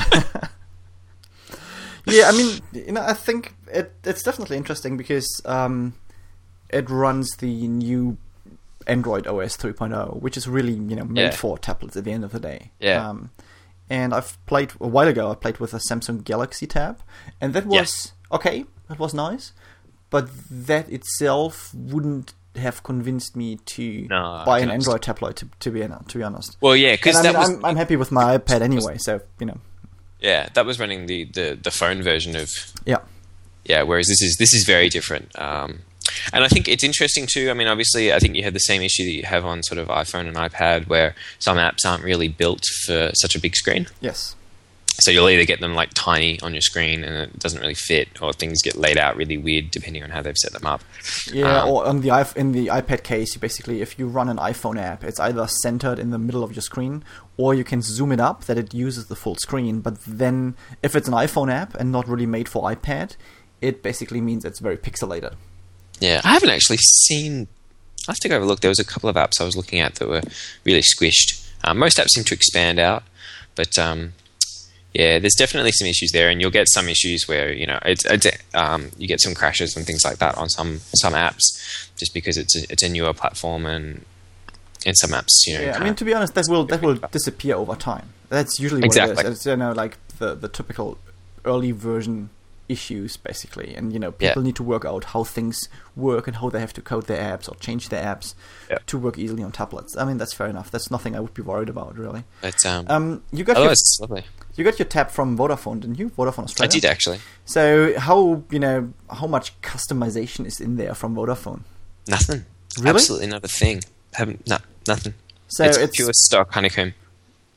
yeah, 2.06 2.28
I 2.28 2.32
mean, 2.32 2.60
you 2.72 2.92
know, 2.92 3.02
I 3.02 3.12
think 3.14 3.54
it 3.72 3.92
it's 4.04 4.22
definitely 4.22 4.56
interesting 4.56 4.96
because 4.96 5.28
um, 5.44 5.94
it 6.68 6.88
runs 6.88 7.30
the 7.38 7.68
new 7.68 8.16
Android 8.86 9.26
OS 9.26 9.56
3.0, 9.56 10.20
which 10.20 10.36
is 10.36 10.48
really 10.48 10.72
you 10.72 10.96
know 10.96 11.04
made 11.04 11.22
Yeah. 11.22 11.30
for 11.30 11.58
tablets 11.58 11.96
at 11.96 12.04
the 12.04 12.12
end 12.12 12.24
of 12.24 12.32
the 12.32 12.40
day. 12.40 12.70
Yeah. 12.80 13.08
Um, 13.08 13.30
and 13.88 14.14
I've 14.14 14.38
played 14.46 14.72
a 14.80 14.86
while 14.86 15.08
ago. 15.08 15.30
I 15.30 15.34
played 15.34 15.58
with 15.58 15.74
a 15.74 15.78
Samsung 15.78 16.22
Galaxy 16.24 16.66
Tab, 16.66 17.00
and 17.40 17.54
that 17.54 17.66
was 17.66 18.12
okay. 18.32 18.64
That 18.90 18.98
was 18.98 19.14
nice, 19.14 19.52
but 20.10 20.28
that 20.50 20.90
itself 20.90 21.72
wouldn't 21.74 22.34
have 22.56 22.82
convinced 22.82 23.36
me 23.36 23.56
to 23.64 24.06
No, 24.10 24.42
buy 24.44 24.58
an 24.58 24.70
Android 24.70 25.00
tablet. 25.00 25.36
To, 25.36 25.48
to 25.60 25.70
be 25.70 25.80
to 25.80 26.18
be 26.18 26.22
honest. 26.22 26.58
well, 26.60 26.76
yeah, 26.76 26.92
because 26.92 27.16
I 27.16 27.22
mean, 27.22 27.32
was... 27.34 27.50
I'm, 27.50 27.64
I'm 27.64 27.76
happy 27.76 27.96
with 27.96 28.12
my 28.12 28.36
iPad 28.36 28.60
anyway, 28.60 28.98
so 28.98 29.20
you 29.38 29.46
know, 29.46 29.58
yeah 30.20 30.48
that 30.54 30.66
was 30.66 30.78
running 30.78 31.06
the, 31.06 31.24
the, 31.24 31.58
the 31.60 31.70
phone 31.70 32.02
version 32.02 32.36
of 32.36 32.50
yeah. 32.84 32.98
yeah 33.64 33.82
whereas 33.82 34.06
this 34.06 34.22
is 34.22 34.36
this 34.36 34.52
is 34.52 34.64
very 34.64 34.88
different 34.88 35.36
um, 35.38 35.80
and 36.32 36.44
i 36.44 36.48
think 36.48 36.68
it's 36.68 36.84
interesting 36.84 37.26
too 37.26 37.50
i 37.50 37.54
mean 37.54 37.68
obviously 37.68 38.12
i 38.12 38.18
think 38.18 38.36
you 38.36 38.42
have 38.42 38.52
the 38.52 38.60
same 38.60 38.82
issue 38.82 39.04
that 39.04 39.12
you 39.12 39.22
have 39.22 39.44
on 39.44 39.62
sort 39.62 39.78
of 39.78 39.88
iphone 39.88 40.26
and 40.26 40.36
ipad 40.36 40.88
where 40.88 41.14
some 41.38 41.56
apps 41.56 41.86
aren't 41.86 42.04
really 42.04 42.28
built 42.28 42.64
for 42.84 43.10
such 43.14 43.34
a 43.34 43.40
big 43.40 43.56
screen 43.56 43.86
Yes. 44.00 44.36
So 44.98 45.10
you'll 45.10 45.28
either 45.30 45.44
get 45.46 45.60
them 45.60 45.74
like 45.74 45.90
tiny 45.94 46.38
on 46.40 46.52
your 46.52 46.60
screen 46.60 47.02
and 47.04 47.16
it 47.16 47.38
doesn't 47.38 47.60
really 47.60 47.74
fit 47.74 48.20
or 48.20 48.32
things 48.32 48.60
get 48.62 48.76
laid 48.76 48.98
out 48.98 49.16
really 49.16 49.38
weird 49.38 49.70
depending 49.70 50.02
on 50.02 50.10
how 50.10 50.20
they've 50.20 50.36
set 50.36 50.52
them 50.52 50.66
up 50.66 50.82
Yeah, 51.32 51.62
Um, 51.62 51.68
or 51.70 51.86
on 51.86 52.00
the 52.02 52.10
in 52.36 52.52
the 52.52 52.66
iPad 52.66 53.02
case, 53.02 53.34
you 53.34 53.40
basically, 53.40 53.80
if 53.80 53.98
you 53.98 54.06
run 54.06 54.28
an 54.28 54.36
iPhone 54.36 54.78
app, 54.78 55.02
it's 55.04 55.18
either 55.20 55.46
centered 55.46 55.98
in 55.98 56.10
the 56.10 56.18
middle 56.18 56.42
of 56.44 56.52
your 56.52 56.62
screen, 56.62 57.02
or 57.36 57.54
you 57.54 57.64
can 57.64 57.80
zoom 57.82 58.12
it 58.12 58.20
up 58.20 58.44
that 58.44 58.58
it 58.58 58.74
uses 58.74 59.06
the 59.06 59.16
full 59.16 59.36
screen. 59.36 59.80
But 59.80 59.98
then, 60.06 60.54
if 60.82 60.94
it's 60.94 61.08
an 61.08 61.14
iPhone 61.14 61.50
app 61.52 61.74
and 61.74 61.90
not 61.90 62.06
really 62.08 62.26
made 62.26 62.48
for 62.48 62.62
iPad, 62.70 63.16
it 63.60 63.82
basically 63.82 64.20
means 64.20 64.44
it's 64.44 64.60
very 64.60 64.76
pixelated. 64.76 65.34
yeah 66.00 66.20
i 66.24 66.32
haven't 66.32 66.48
actually 66.50 66.78
seen 66.78 67.46
i 68.08 68.12
have 68.12 68.18
to 68.18 68.28
go 68.28 68.34
have 68.34 68.42
a 68.42 68.46
look 68.46 68.60
there 68.60 68.70
was 68.70 68.78
a 68.78 68.84
couple 68.84 69.08
of 69.10 69.16
apps 69.16 69.38
i 69.40 69.44
was 69.44 69.54
looking 69.56 69.80
at 69.80 69.96
that 69.96 70.08
were 70.08 70.22
really 70.64 70.80
squished 70.82 71.46
um, 71.64 71.78
most 71.78 71.98
apps 71.98 72.08
seem 72.14 72.24
to 72.24 72.34
expand 72.34 72.78
out 72.78 73.02
but 73.54 73.78
um, 73.78 74.14
yeah, 74.94 75.18
there's 75.18 75.34
definitely 75.34 75.72
some 75.72 75.86
issues 75.88 76.10
there, 76.12 76.28
and 76.30 76.40
you'll 76.40 76.50
get 76.50 76.66
some 76.70 76.88
issues 76.88 77.26
where 77.28 77.52
you 77.52 77.66
know 77.66 77.78
it's, 77.84 78.04
it's 78.06 78.26
um, 78.54 78.90
you 78.98 79.06
get 79.06 79.20
some 79.20 79.34
crashes 79.34 79.76
and 79.76 79.86
things 79.86 80.04
like 80.04 80.18
that 80.18 80.36
on 80.36 80.48
some 80.48 80.80
some 80.96 81.12
apps, 81.14 81.88
just 81.96 82.12
because 82.14 82.36
it's 82.36 82.56
a, 82.56 82.62
it's 82.72 82.82
a 82.82 82.88
newer 82.88 83.12
platform 83.12 83.66
and 83.66 84.04
in 84.86 84.94
some 84.94 85.10
apps, 85.10 85.28
you 85.46 85.54
know. 85.54 85.60
Yeah, 85.64 85.76
I 85.78 85.84
mean, 85.84 85.94
to 85.94 86.04
be 86.04 86.14
honest, 86.14 86.34
that 86.34 86.46
will 86.48 86.64
that 86.66 86.82
will 86.82 86.96
disappear 87.12 87.54
over 87.56 87.74
time. 87.76 88.08
That's 88.30 88.58
usually 88.58 88.80
what 88.80 88.86
Exactly. 88.86 89.24
it 89.24 89.26
is. 89.28 89.36
It's 89.38 89.46
you 89.46 89.56
know 89.56 89.72
like 89.72 89.98
the 90.18 90.34
the 90.34 90.48
typical 90.48 90.98
early 91.44 91.72
version 91.72 92.30
issues 92.68 93.16
basically, 93.16 93.74
and 93.74 93.92
you 93.92 93.98
know 93.98 94.14
Yeah. 94.18 94.28
people 94.30 94.42
need 94.42 94.56
to 94.56 94.62
work 94.62 94.84
out 94.84 95.04
how 95.04 95.24
things 95.24 95.68
work 95.96 96.26
and 96.28 96.36
how 96.36 96.50
they 96.50 96.60
have 96.60 96.72
to 96.74 96.80
code 96.80 97.06
their 97.08 97.18
apps 97.36 97.48
or 97.48 97.56
change 97.56 97.88
their 97.88 98.04
apps 98.04 98.34
Yeah. 98.70 98.78
to 98.86 98.96
work 98.98 99.18
easily 99.18 99.42
on 99.42 99.50
tablets. 99.52 99.96
I 99.96 100.04
mean, 100.04 100.18
that's 100.18 100.32
fair 100.32 100.46
enough. 100.46 100.70
That's 100.70 100.90
nothing 100.90 101.14
I 101.16 101.20
would 101.20 101.34
be 101.34 101.42
worried 101.42 101.68
about 101.68 101.98
really. 101.98 102.22
but 102.40 102.64
um, 102.64 102.86
Um, 102.88 103.22
you 103.32 103.42
got 103.44 103.56
your, 103.58 103.72
it's 103.72 103.98
lovely. 104.00 104.24
You 104.56 104.64
got 104.64 104.78
your 104.78 104.86
tap 104.86 105.10
from 105.10 105.36
Vodafone, 105.36 105.80
didn't 105.80 105.98
you? 105.98 106.10
Vodafone 106.10 106.44
Australia. 106.44 106.70
I 106.70 106.72
did 106.72 106.84
actually 106.84 107.18
So 107.44 107.98
how 107.98 108.42
you 108.50 108.58
know 108.58 108.92
how 109.10 109.26
much 109.26 109.58
customization 109.62 110.46
is 110.46 110.60
in 110.60 110.76
there 110.76 110.94
from 110.94 111.14
Vodafone? 111.14 111.62
nothing. 112.08 112.44
Really? 112.78 112.90
Absolutely 112.90 113.26
not 113.28 113.44
a 113.44 113.48
thing. 113.48 113.82
Haven't 114.14 114.46
no 114.46 114.58
nothing. 114.86 115.14
So 115.48 115.64
it's, 115.64 115.76
it's, 115.76 115.96
pure 115.96 116.12
stock 116.12 116.52
honeycomb. 116.52 116.94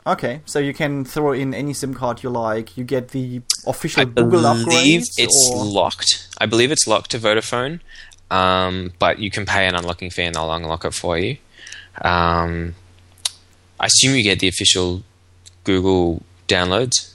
okay. 0.08 0.42
So 0.46 0.60
you 0.60 0.74
can 0.74 1.06
throw 1.06 1.32
in 1.32 1.54
any 1.54 1.74
SIM 1.74 1.94
card 1.94 2.24
you 2.24 2.30
like. 2.30 2.78
You 2.78 2.84
get 2.84 3.10
the 3.10 3.42
official 3.68 4.02
I 4.02 4.06
Google 4.06 4.42
believe 4.42 5.02
upgrades. 5.02 5.14
it's 5.18 5.52
or... 5.54 5.64
locked. 5.64 6.28
I 6.40 6.46
believe 6.48 6.72
it's 6.72 6.88
locked 6.88 7.12
to 7.12 7.20
Vodafone, 7.20 7.80
um, 8.32 8.94
but 9.00 9.20
you 9.20 9.30
can 9.30 9.46
pay 9.46 9.68
an 9.68 9.76
unlocking 9.76 10.10
fee 10.10 10.24
and 10.24 10.36
they'll 10.36 10.52
unlock 10.52 10.86
it 10.86 10.94
for 10.94 11.18
you. 11.18 11.38
Um, 12.02 12.74
I 13.80 13.86
assume 13.86 14.16
you 14.16 14.24
get 14.24 14.40
the 14.40 14.48
official 14.48 15.04
Google 15.64 16.24
downloads. 16.48 17.14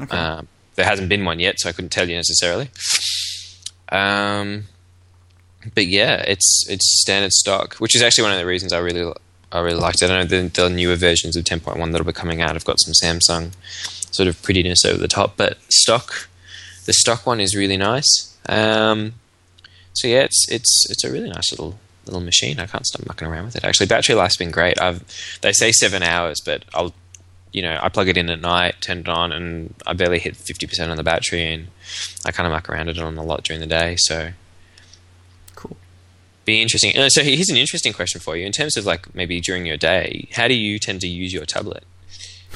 Okay. 0.00 0.16
Um, 0.16 0.48
there 0.76 0.86
hasn't 0.86 1.08
been 1.08 1.24
one 1.24 1.40
yet, 1.40 1.58
so 1.58 1.68
I 1.68 1.72
couldn't 1.72 1.90
tell 1.90 2.08
you 2.08 2.16
necessarily. 2.16 2.70
Um, 3.90 4.64
but 5.74 5.86
yeah, 5.86 6.22
it's 6.26 6.64
it's 6.68 7.00
standard 7.02 7.32
stock, 7.32 7.74
which 7.76 7.96
is 7.96 8.02
actually 8.02 8.24
one 8.24 8.32
of 8.32 8.38
the 8.38 8.46
reasons 8.46 8.72
I 8.72 8.78
really 8.78 9.12
I 9.50 9.60
really 9.60 9.80
liked 9.80 10.02
it. 10.02 10.10
I 10.10 10.18
know 10.18 10.24
the, 10.24 10.48
the 10.48 10.68
newer 10.68 10.96
versions 10.96 11.36
of 11.36 11.44
10.1 11.44 11.90
that'll 11.90 12.06
be 12.06 12.12
coming 12.12 12.40
out 12.40 12.54
have 12.54 12.64
got 12.64 12.80
some 12.80 12.92
Samsung 12.92 13.54
sort 14.14 14.28
of 14.28 14.40
prettiness 14.42 14.84
over 14.84 14.98
the 14.98 15.08
top, 15.08 15.36
but 15.36 15.58
stock 15.68 16.28
the 16.86 16.92
stock 16.92 17.26
one 17.26 17.40
is 17.40 17.54
really 17.54 17.76
nice. 17.76 18.36
Um, 18.48 19.14
so 19.92 20.08
yeah, 20.08 20.20
it's 20.20 20.46
it's 20.50 20.86
it's 20.88 21.04
a 21.04 21.12
really 21.12 21.28
nice 21.28 21.50
little 21.50 21.78
little 22.06 22.20
machine. 22.20 22.58
I 22.58 22.66
can't 22.66 22.86
stop 22.86 23.06
mucking 23.06 23.28
around 23.28 23.46
with 23.46 23.56
it. 23.56 23.64
Actually, 23.64 23.86
battery 23.86 24.14
life's 24.14 24.36
been 24.36 24.50
great. 24.50 24.80
I've 24.80 25.04
they 25.42 25.52
say 25.52 25.72
seven 25.72 26.02
hours, 26.02 26.40
but 26.44 26.64
I'll 26.72 26.94
you 27.52 27.62
know, 27.62 27.78
I 27.82 27.88
plug 27.88 28.08
it 28.08 28.16
in 28.16 28.28
at 28.30 28.40
night, 28.40 28.76
turn 28.80 28.98
it 28.98 29.08
on, 29.08 29.32
and 29.32 29.74
I 29.86 29.92
barely 29.94 30.18
hit 30.18 30.36
fifty 30.36 30.66
percent 30.66 30.90
on 30.90 30.96
the 30.96 31.02
battery, 31.02 31.44
and 31.52 31.68
I 32.24 32.30
kind 32.32 32.46
of 32.46 32.52
muck 32.52 32.68
around 32.68 32.88
it 32.88 32.98
on 32.98 33.16
a 33.18 33.22
lot 33.22 33.42
during 33.44 33.60
the 33.60 33.66
day. 33.66 33.96
So 33.98 34.32
Cool. 35.54 35.76
be 36.44 36.60
interesting. 36.62 36.96
Uh, 36.96 37.08
so 37.08 37.22
here's 37.22 37.48
an 37.50 37.56
interesting 37.56 37.92
question 37.92 38.20
for 38.20 38.36
you 38.36 38.46
in 38.46 38.52
terms 38.52 38.76
of 38.76 38.84
like 38.86 39.14
maybe 39.14 39.40
during 39.40 39.66
your 39.66 39.76
day, 39.76 40.28
how 40.32 40.48
do 40.48 40.54
you 40.54 40.78
tend 40.78 41.00
to 41.02 41.08
use 41.08 41.32
your 41.32 41.44
tablet? 41.46 41.84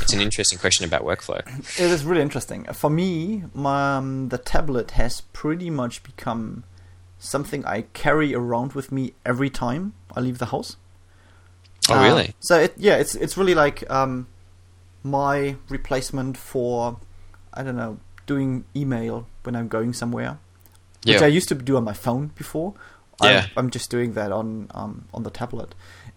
It's 0.00 0.12
an 0.14 0.20
interesting 0.20 0.58
question 0.58 0.84
about 0.86 1.02
workflow. 1.02 1.40
It 1.78 1.90
is 1.90 2.02
really 2.04 2.22
interesting. 2.22 2.64
For 2.72 2.88
me, 2.90 3.44
my, 3.54 3.96
um, 3.98 4.30
the 4.30 4.38
tablet 4.38 4.92
has 4.92 5.20
pretty 5.32 5.68
much 5.70 6.02
become 6.02 6.64
something 7.18 7.64
I 7.66 7.82
carry 7.92 8.34
around 8.34 8.72
with 8.72 8.90
me 8.90 9.12
every 9.24 9.50
time 9.50 9.92
I 10.16 10.20
leave 10.20 10.38
the 10.38 10.46
house. 10.46 10.76
Oh, 11.90 11.94
Uh, 11.94 12.02
really? 12.02 12.34
So 12.40 12.58
it, 12.58 12.74
yeah, 12.76 12.96
it's 12.96 13.14
it's 13.14 13.36
really 13.36 13.54
like 13.54 13.88
um, 13.90 14.26
my 15.02 15.56
replacement 15.68 16.36
for 16.36 16.98
I 17.54 17.62
don't 17.62 17.76
know 17.76 17.98
doing 18.26 18.64
email 18.74 19.26
when 19.42 19.56
I'm 19.56 19.68
going 19.68 19.92
somewhere, 19.92 20.38
which 21.04 21.22
I 21.22 21.26
used 21.26 21.48
to 21.48 21.54
do 21.54 21.76
on 21.76 21.84
my 21.84 21.92
phone 21.92 22.28
before. 22.36 22.74
Yeah. 23.22 23.46
I'm, 23.56 23.64
I'm 23.64 23.70
just 23.70 23.90
doing 23.90 24.14
that 24.14 24.32
on 24.32 24.68
um, 24.74 25.06
on 25.12 25.22
the 25.22 25.30
tablet, 25.30 25.74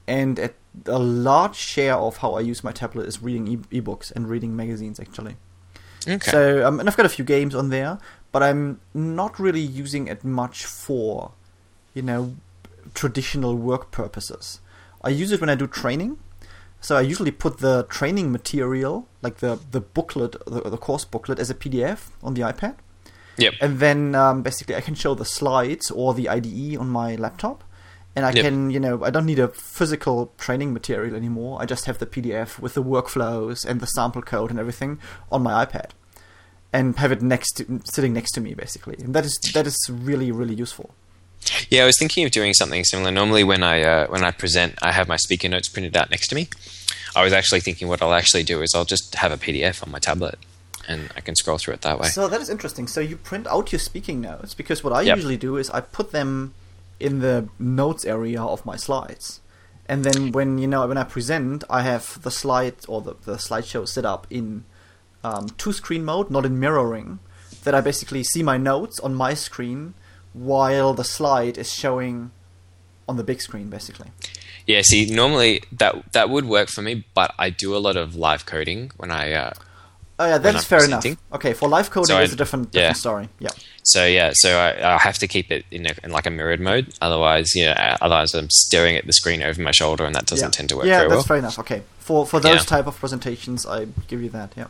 and 0.07 0.39
at, 0.39 0.55
a 0.86 0.99
large 0.99 1.55
share 1.55 1.95
of 1.95 2.17
how 2.17 2.33
I 2.33 2.41
use 2.41 2.63
my 2.63 2.71
tablet 2.71 3.07
is 3.07 3.21
reading 3.21 3.47
e- 3.47 3.81
ebooks 3.81 4.11
and 4.11 4.29
reading 4.29 4.55
magazines 4.55 4.99
actually. 4.99 5.36
Okay. 6.07 6.31
So, 6.31 6.67
um, 6.67 6.79
and 6.79 6.88
I've 6.88 6.97
got 6.97 7.05
a 7.05 7.09
few 7.09 7.25
games 7.25 7.55
on 7.55 7.69
there, 7.69 7.97
but 8.31 8.43
I'm 8.43 8.79
not 8.93 9.39
really 9.39 9.61
using 9.61 10.07
it 10.07 10.23
much 10.23 10.65
for, 10.65 11.31
you 11.93 12.01
know, 12.01 12.36
traditional 12.93 13.55
work 13.55 13.91
purposes. 13.91 14.59
I 15.03 15.09
use 15.09 15.31
it 15.31 15.41
when 15.41 15.49
I 15.49 15.55
do 15.55 15.67
training. 15.67 16.17
So 16.86 16.95
I 16.95 17.01
usually 17.01 17.31
put 17.31 17.57
the 17.57 17.88
training 17.89 18.31
material, 18.31 19.07
like 19.23 19.38
the, 19.38 19.57
the 19.71 19.81
booklet, 19.81 20.33
the, 20.45 20.69
the 20.69 20.77
course 20.77 21.03
booklet, 21.03 21.39
as 21.39 21.49
a 21.49 21.55
PDF 21.55 22.09
on 22.21 22.36
the 22.36 22.41
iPad. 22.41 22.75
yep. 23.38 23.53
And 23.59 23.79
then 23.79 24.13
um, 24.13 24.43
basically 24.43 24.75
I 24.75 24.81
can 24.81 24.93
show 24.93 25.15
the 25.15 25.25
slides 25.25 25.89
or 25.89 26.13
the 26.13 26.29
IDE 26.29 26.77
on 26.77 26.88
my 26.89 27.15
laptop. 27.15 27.63
And 28.15 28.23
I 28.23 28.31
Yep. 28.33 28.43
can, 28.45 28.69
you 28.69 28.79
know, 28.79 29.03
I 29.03 29.09
don't 29.09 29.25
need 29.25 29.39
a 29.39 29.47
physical 29.47 30.31
training 30.38 30.73
material 30.73 31.15
anymore. 31.15 31.59
I 31.59 31.65
just 31.65 31.86
have 31.86 31.97
the 31.97 32.05
PDF 32.05 32.59
with 32.59 32.75
the 32.75 32.83
workflows 32.83 33.65
and 33.65 33.79
the 33.79 33.88
sample 33.88 34.21
code 34.21 34.51
and 34.51 34.59
everything 34.59 34.99
on 35.31 35.41
my 35.41 35.65
iPad, 35.65 35.89
and 36.71 36.95
have 36.97 37.11
it 37.11 37.21
next 37.23 37.53
to, 37.57 37.81
sitting 37.86 38.13
next 38.13 38.31
to 38.33 38.41
me 38.41 38.53
basically. 38.53 38.95
And 38.99 39.15
that 39.15 39.25
is 39.25 39.36
that 39.55 39.65
is 39.67 39.75
really 39.91 40.31
really 40.31 40.55
useful. 40.55 40.91
Yeah, 41.69 41.83
I 41.83 41.86
was 41.86 41.97
thinking 41.99 42.25
of 42.25 42.31
doing 42.31 42.53
something 42.53 42.83
similar. 42.83 43.11
Normally, 43.11 43.43
when 43.43 43.63
I 43.63 43.81
uh, 43.81 44.07
when 44.07 44.23
I 44.23 44.31
present, 44.31 44.75
I 44.81 44.91
have 44.91 45.07
my 45.07 45.17
speaker 45.17 45.49
notes 45.49 45.67
printed 45.67 45.97
out 45.97 46.09
next 46.09 46.27
to 46.29 46.36
me. 46.36 46.47
I 47.16 47.24
was 47.24 47.34
actually 47.34 47.61
thinking 47.61 47.88
what 47.88 48.01
I'll 48.01 48.13
actually 48.13 48.43
do 48.43 48.61
is 48.61 48.74
I'll 48.76 48.86
just 48.86 49.16
have 49.16 49.32
a 49.32 49.38
PDF 49.38 49.84
on 49.84 49.91
my 49.91 49.99
tablet, 49.99 50.38
and 50.88 51.09
I 51.16 51.22
can 51.22 51.36
scroll 51.36 51.57
through 51.57 51.76
it 51.76 51.82
that 51.82 51.99
way. 51.99 52.07
So 52.09 52.28
that 52.28 52.41
is 52.41 52.49
interesting. 52.49 52.88
So 52.88 52.99
you 52.99 53.18
print 53.18 53.47
out 53.47 53.72
your 53.72 53.80
speaking 53.80 54.22
notes 54.22 54.53
because 54.53 54.84
what 54.84 54.93
I 54.93 55.01
Yep. 55.01 55.16
usually 55.18 55.38
do 55.38 55.57
is 55.57 55.70
I 55.70 55.82
put 55.82 56.11
them 56.11 56.53
in 56.99 57.20
the 57.20 57.49
notes 57.59 58.05
area 58.05 58.41
of 58.41 58.66
my 58.66 58.76
slides. 58.76 59.39
And 59.88 60.03
then 60.03 60.32
when 60.32 60.57
you 60.57 60.68
know 60.68 60.88
when 60.88 60.97
I 60.97 61.03
present, 61.03 61.63
I 61.70 61.82
have 61.84 62.22
the 62.24 62.32
slide 62.32 62.76
or 62.88 63.01
the, 63.01 63.16
the 63.24 63.36
slideshow 63.36 63.88
set 63.88 64.05
up 64.05 64.26
in 64.30 64.63
um, 65.24 65.49
two 65.57 65.74
screen 65.74 66.03
mode, 66.03 66.30
not 66.32 66.45
in 66.45 66.59
mirroring. 66.59 67.20
That 67.63 67.74
I 67.76 67.82
basically 67.82 68.24
see 68.24 68.43
my 68.43 68.57
notes 68.57 68.99
on 68.99 69.16
my 69.16 69.34
screen 69.34 69.95
while 70.34 70.93
the 70.93 71.03
slide 71.03 71.57
is 71.57 71.72
showing 71.74 72.32
on 73.07 73.18
the 73.18 73.24
big 73.24 73.41
screen, 73.41 73.70
basically. 73.70 74.09
Yeah, 74.68 74.82
see, 74.84 75.05
normally 75.05 75.61
that 75.74 76.13
that 76.13 76.30
would 76.30 76.45
work 76.45 76.70
for 76.70 76.82
me, 76.82 77.05
but 77.13 77.34
I 77.38 77.49
do 77.49 77.76
a 77.76 77.78
lot 77.78 77.97
of 77.97 78.16
live 78.16 78.45
coding 78.45 78.91
when 78.97 79.11
I. 79.11 79.34
Uh, 79.34 79.53
Oh 80.18 80.26
yeah, 80.26 80.38
that's 80.38 80.63
fair 80.63 80.86
enough. 80.86 81.05
Okay, 81.34 81.51
for 81.51 81.68
live 81.68 81.89
coding, 81.91 82.07
So 82.07 82.22
it's 82.22 82.32
a 82.32 82.38
different, 82.38 82.72
different 82.72 82.91
yeah. 82.91 82.93
story. 82.93 83.28
Yeah. 83.39 83.49
so 83.84 84.05
yeah, 84.05 84.32
so 84.34 84.57
I, 84.57 84.95
I 84.95 84.97
have 84.97 85.18
to 85.18 85.28
keep 85.28 85.51
it 85.51 85.66
in, 85.72 85.86
a, 85.88 85.93
in 86.05 86.11
like 86.11 86.26
a 86.26 86.30
mirrored 86.30 86.61
mode. 86.61 86.93
Otherwise, 87.01 87.53
you 87.53 87.66
know, 87.66 87.74
otherwise 87.99 88.34
I'm 88.34 88.49
staring 88.49 88.95
at 88.95 89.05
the 89.05 89.11
screen 89.11 89.43
over 89.43 89.61
my 89.61 89.72
shoulder, 89.72 90.05
and 90.05 90.16
that 90.16 90.26
doesn't 90.26 90.47
yeah. 90.47 90.51
tend 90.51 90.70
to 90.70 90.78
work 90.78 90.86
Yeah, 90.86 90.99
very 90.99 91.09
that's 91.09 91.18
well. 91.18 91.24
fair 91.26 91.38
enough. 91.38 91.59
Okay, 91.59 91.82
for 91.99 92.26
for 92.26 92.39
those 92.39 92.61
Yeah. 92.61 92.78
type 92.78 92.88
of 92.88 92.97
presentations, 92.97 93.66
I 93.66 93.88
give 94.07 94.22
you 94.24 94.30
that. 94.30 94.53
Yeah. 94.55 94.68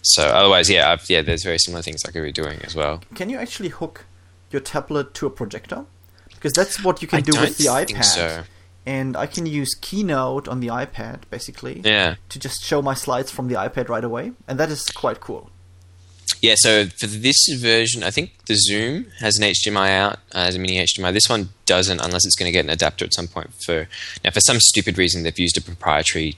So 0.00 0.22
otherwise, 0.26 0.70
yeah, 0.70 0.92
I've, 0.92 1.08
yeah, 1.10 1.20
there's 1.20 1.44
very 1.44 1.58
similar 1.58 1.82
things 1.82 2.02
I 2.06 2.10
could 2.10 2.22
be 2.22 2.32
doing 2.32 2.58
as 2.64 2.74
well. 2.74 3.02
Can 3.14 3.28
you 3.28 3.36
actually 3.36 3.68
hook 3.68 4.06
your 4.50 4.62
tablet 4.62 5.12
to 5.14 5.26
a 5.26 5.30
projector? 5.30 5.84
Because 6.30 6.54
that's 6.54 6.82
what 6.82 7.02
you 7.02 7.08
can 7.08 7.18
I 7.18 7.20
do 7.20 7.38
with 7.38 7.58
the 7.58 7.66
iPad. 7.66 7.86
think 7.88 8.04
so. 8.04 8.44
And 8.96 9.16
I 9.24 9.26
can 9.34 9.44
use 9.60 9.70
Keynote 9.86 10.46
on 10.48 10.58
the 10.60 10.68
iPad 10.84 11.18
basically 11.30 11.76
Yeah. 11.84 12.14
to 12.32 12.36
just 12.46 12.58
show 12.64 12.80
my 12.90 12.94
slides 13.04 13.30
from 13.30 13.48
the 13.50 13.54
iPad 13.66 13.86
right 13.94 14.04
away, 14.10 14.32
and 14.48 14.58
that 14.60 14.70
is 14.70 14.82
quite 15.02 15.20
cool. 15.20 15.50
Yeah, 16.40 16.54
so 16.56 16.70
for 17.00 17.06
this 17.26 17.36
version, 17.70 18.02
I 18.02 18.10
think 18.16 18.28
the 18.46 18.54
Xoom 18.54 18.94
has 19.24 19.36
an 19.38 19.44
HDMI 19.44 19.88
out, 20.02 20.14
uh, 20.32 20.44
has 20.48 20.54
a 20.54 20.58
mini 20.58 20.76
HDMI. 20.78 21.10
This 21.12 21.28
one 21.28 21.50
doesn't, 21.66 22.00
unless 22.06 22.24
it's 22.26 22.36
going 22.36 22.48
to 22.52 22.56
get 22.58 22.64
an 22.64 22.70
adapter 22.70 23.04
at 23.04 23.12
some 23.18 23.26
point. 23.28 23.50
For 23.66 23.88
now, 24.24 24.30
for 24.30 24.40
some 24.40 24.58
stupid 24.60 24.96
reason, 24.96 25.22
they've 25.22 25.38
used 25.48 25.58
a 25.58 25.60
proprietary, 25.60 26.36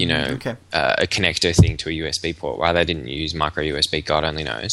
you 0.00 0.06
know, 0.06 0.26
Mm, 0.28 0.34
okay. 0.36 0.54
uh, 0.72 0.94
a 0.98 1.06
connector 1.06 1.52
thing 1.54 1.76
to 1.78 1.88
a 1.90 1.92
USB 2.02 2.32
port. 2.40 2.58
Why 2.58 2.72
they 2.72 2.84
didn't 2.84 3.08
use 3.08 3.34
micro 3.34 3.62
USB, 3.64 4.00
God 4.00 4.22
only 4.24 4.44
knows. 4.44 4.72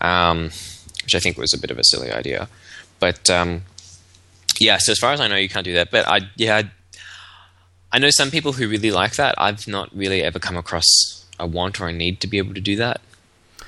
Um, 0.00 0.50
which 1.04 1.14
I 1.14 1.20
think 1.20 1.36
was 1.36 1.52
a 1.52 1.58
bit 1.58 1.70
of 1.70 1.78
a 1.78 1.84
silly 1.84 2.10
idea. 2.12 2.48
But 3.00 3.28
um, 3.30 3.62
yeah, 4.60 4.78
so 4.78 4.92
as 4.92 4.98
far 4.98 5.12
as 5.12 5.20
I 5.20 5.28
know, 5.28 5.36
you 5.36 5.48
can't 5.48 5.64
do 5.64 5.74
that. 5.74 5.90
But 5.90 6.06
I, 6.08 6.20
yeah, 6.36 6.56
I, 6.56 6.70
I 7.92 7.98
know 7.98 8.10
some 8.10 8.30
people 8.30 8.52
who 8.52 8.68
really 8.68 8.90
like 8.90 9.16
that. 9.16 9.34
I've 9.38 9.66
not 9.68 9.94
really 9.94 10.22
ever 10.22 10.38
come 10.38 10.56
across 10.56 10.84
a 11.38 11.46
want 11.46 11.80
or 11.80 11.88
a 11.88 11.92
need 11.92 12.20
to 12.20 12.26
be 12.26 12.38
able 12.38 12.54
to 12.54 12.60
do 12.60 12.76
that. 12.76 13.00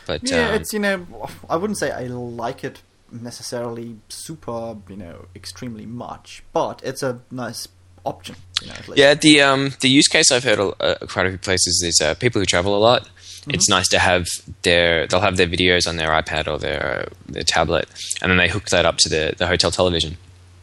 But 0.06 0.28
Yeah, 0.28 0.48
um, 0.48 0.54
it's 0.54 0.72
you 0.72 0.78
know, 0.78 1.06
I 1.48 1.56
wouldn't 1.56 1.78
say 1.78 1.90
I 1.90 2.04
like 2.04 2.64
it 2.64 2.80
necessarily 3.10 3.96
super, 4.08 4.76
you 4.88 4.96
know, 4.96 5.26
extremely 5.34 5.86
much, 5.86 6.42
but 6.52 6.80
it's 6.84 7.02
a 7.02 7.20
nice 7.30 7.68
option. 8.04 8.36
You 8.62 8.68
know, 8.68 8.74
at 8.74 8.88
least. 8.88 8.98
Yeah, 8.98 9.14
the 9.14 9.42
um 9.42 9.74
the 9.80 9.88
use 9.88 10.08
case 10.08 10.32
I've 10.32 10.44
heard 10.44 10.58
uh, 10.58 10.94
quite 11.08 11.26
a 11.26 11.30
few 11.30 11.38
places 11.38 11.82
is 11.84 12.00
uh, 12.00 12.14
people 12.14 12.40
who 12.40 12.46
travel 12.46 12.76
a 12.76 12.78
lot. 12.78 13.08
It's 13.50 13.68
nice 13.68 13.88
to 13.88 13.98
have 13.98 14.26
their 14.62 15.06
they'll 15.06 15.20
have 15.20 15.36
their 15.36 15.46
videos 15.46 15.86
on 15.88 15.96
their 15.96 16.10
iPad 16.10 16.48
or 16.48 16.58
their 16.58 17.08
their 17.26 17.44
tablet, 17.44 17.88
and 18.20 18.30
then 18.30 18.36
they 18.36 18.48
hook 18.48 18.68
that 18.70 18.84
up 18.84 18.98
to 18.98 19.08
the 19.08 19.34
the 19.36 19.46
hotel 19.46 19.70
television, 19.70 20.16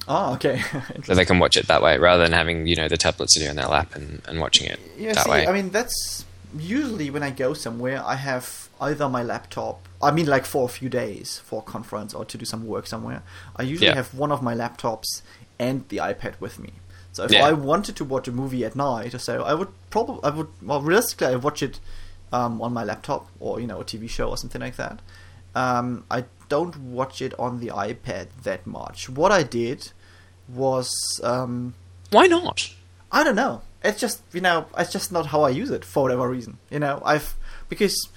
Oh, 0.07 0.33
okay. 0.35 0.61
so 1.03 1.15
they 1.15 1.25
can 1.25 1.39
watch 1.39 1.57
it 1.57 1.67
that 1.67 1.81
way 1.81 1.97
rather 1.97 2.23
than 2.23 2.31
having 2.33 2.67
you 2.67 2.75
know 2.75 2.87
the 2.87 2.97
tablet 2.97 3.31
sitting 3.31 3.49
on 3.49 3.55
their 3.55 3.67
lap 3.67 3.95
and, 3.95 4.21
and 4.27 4.39
watching 4.39 4.67
it 4.67 4.79
Yeah, 4.97 5.13
that 5.13 5.25
see, 5.25 5.31
way. 5.31 5.47
I 5.47 5.51
mean, 5.51 5.71
that's 5.71 6.25
usually 6.57 7.09
when 7.09 7.23
I 7.23 7.31
go 7.31 7.53
somewhere, 7.53 8.01
I 8.05 8.15
have 8.15 8.69
either 8.79 9.09
my 9.09 9.23
laptop. 9.23 9.87
I 10.01 10.11
mean, 10.11 10.27
like 10.27 10.45
for 10.45 10.65
a 10.65 10.67
few 10.67 10.89
days 10.89 11.39
for 11.43 11.59
a 11.59 11.71
conference 11.71 12.13
or 12.13 12.25
to 12.25 12.37
do 12.37 12.45
some 12.45 12.67
work 12.67 12.87
somewhere. 12.87 13.23
I 13.55 13.63
usually 13.63 13.87
Yeah. 13.89 13.95
have 13.95 14.13
one 14.13 14.31
of 14.31 14.41
my 14.43 14.53
laptops 14.53 15.21
and 15.57 15.87
the 15.89 15.97
iPad 15.97 16.33
with 16.39 16.59
me. 16.59 16.73
So 17.11 17.23
if 17.23 17.31
Yeah. 17.31 17.45
I 17.45 17.53
wanted 17.53 17.95
to 17.95 18.05
watch 18.05 18.27
a 18.27 18.31
movie 18.31 18.63
at 18.65 18.75
night 18.75 19.13
or 19.15 19.19
so, 19.19 19.43
I 19.43 19.53
would 19.53 19.69
probably, 19.89 20.19
I 20.23 20.29
would, 20.35 20.47
well, 20.61 20.81
realistically, 20.81 21.27
I 21.27 21.35
watch 21.37 21.63
it 21.63 21.79
um, 22.33 22.61
on 22.61 22.73
my 22.73 22.83
laptop 22.83 23.27
or 23.39 23.59
you 23.61 23.67
know 23.67 23.79
a 23.79 23.85
TV 23.85 24.09
show 24.09 24.29
or 24.29 24.37
something 24.37 24.59
like 24.61 24.75
that. 24.75 24.99
Um, 25.55 26.03
I 26.11 26.25
don't 26.49 26.75
watch 26.77 27.21
it 27.21 27.33
on 27.39 27.59
the 27.59 27.67
iPad 27.67 28.27
that 28.43 28.65
much. 28.67 29.09
What 29.09 29.31
I 29.31 29.43
did 29.43 29.91
was 30.47 30.91
um, 31.23 31.73
Why 32.11 32.27
not? 32.27 32.73
I 33.11 33.23
don't 33.23 33.35
know. 33.35 33.61
It's 33.83 33.99
just 33.99 34.21
you 34.33 34.41
know, 34.41 34.65
it's 34.77 34.91
just 34.91 35.11
not 35.11 35.27
how 35.27 35.41
I 35.43 35.49
use 35.49 35.69
it 35.69 35.85
for 35.85 36.03
whatever 36.03 36.27
reason. 36.29 36.57
You 36.69 36.79
know, 36.79 37.01
I've 37.05 37.35
because 37.69 38.09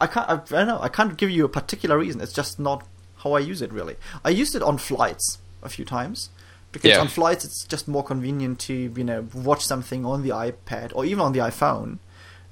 I 0.00 0.06
can't. 0.06 0.28
I, 0.28 0.34
I 0.34 0.36
don't 0.38 0.66
know. 0.68 0.80
I 0.80 0.88
can't 0.88 1.16
give 1.16 1.30
you 1.30 1.44
a 1.44 1.48
particular 1.48 1.98
reason. 1.98 2.20
It's 2.20 2.32
just 2.32 2.58
not 2.58 2.86
how 3.18 3.32
I 3.32 3.40
use 3.40 3.62
it 3.62 3.72
really. 3.72 3.96
I 4.24 4.30
used 4.30 4.54
it 4.54 4.62
on 4.62 4.78
flights 4.78 5.38
a 5.62 5.68
few 5.68 5.84
times 5.84 6.30
because 6.70 6.90
Yeah. 6.90 7.00
on 7.00 7.08
flights 7.08 7.44
it's 7.44 7.64
just 7.64 7.88
more 7.88 8.04
convenient 8.04 8.60
to 8.60 8.74
you 8.74 9.04
know 9.04 9.26
watch 9.34 9.64
something 9.64 10.04
on 10.06 10.22
the 10.22 10.28
iPad 10.30 10.92
or 10.94 11.04
even 11.04 11.20
on 11.20 11.32
the 11.32 11.40
iPhone 11.40 11.98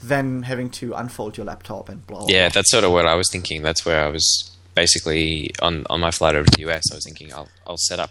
than 0.03 0.43
having 0.43 0.71
to 0.71 0.93
unfold 0.95 1.37
your 1.37 1.47
laptop 1.47 1.89
and 1.89 2.07
blah. 2.07 2.19
blah 2.21 2.27
Yeah, 2.29 2.49
blah. 2.49 2.55
that's 2.55 2.71
sort 2.71 2.85
of 2.85 2.93
what 2.93 3.07
I 3.07 3.15
was 3.15 3.29
thinking. 3.31 3.63
That's 3.63 3.85
where 3.87 4.05
I 4.05 4.09
was 4.09 4.51
basically 4.75 5.51
on 5.61 5.87
on 5.89 6.01
my 6.01 6.11
flight 6.11 6.35
over 6.37 6.49
to 6.49 6.57
the 6.57 6.71
US. 6.71 6.91
I 6.93 6.95
was 6.97 7.05
thinking 7.05 7.33
I'll 7.33 7.49
I'll 7.67 7.79
set 7.79 7.99
up 7.99 8.11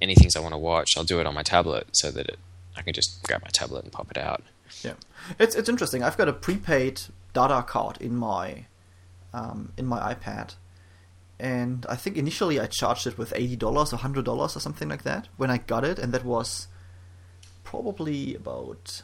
any 0.00 0.14
things 0.14 0.36
I 0.36 0.40
want 0.40 0.52
to 0.52 0.58
watch. 0.58 0.90
I'll 0.96 1.04
do 1.04 1.20
it 1.20 1.26
on 1.26 1.34
my 1.34 1.42
tablet 1.42 1.86
so 1.92 2.10
that 2.10 2.26
it, 2.28 2.38
I 2.76 2.82
can 2.82 2.92
just 2.92 3.22
grab 3.22 3.42
my 3.42 3.50
tablet 3.52 3.84
and 3.84 3.92
pop 3.92 4.10
it 4.10 4.18
out. 4.18 4.42
Yeah, 4.82 4.94
it's 5.38 5.54
it's 5.54 5.68
interesting. 5.68 6.02
I've 6.02 6.16
got 6.16 6.28
a 6.28 6.32
prepaid 6.32 7.00
data 7.32 7.62
card 7.66 7.96
in 8.00 8.16
my 8.16 8.66
um, 9.32 9.72
in 9.76 9.86
my 9.86 10.12
iPad, 10.14 10.54
and 11.38 11.86
I 11.88 11.96
think 11.96 12.16
initially 12.16 12.58
I 12.60 12.66
charged 12.66 13.06
it 13.06 13.16
with 13.16 13.32
eighty 13.36 13.56
dollars 13.56 13.92
or 13.92 13.96
hundred 13.98 14.24
dollars 14.24 14.56
or 14.56 14.60
something 14.60 14.88
like 14.88 15.04
that 15.04 15.28
when 15.36 15.50
I 15.50 15.58
got 15.58 15.84
it, 15.84 15.98
and 15.98 16.12
that 16.12 16.24
was 16.24 16.66
probably 17.64 18.34
about 18.34 19.02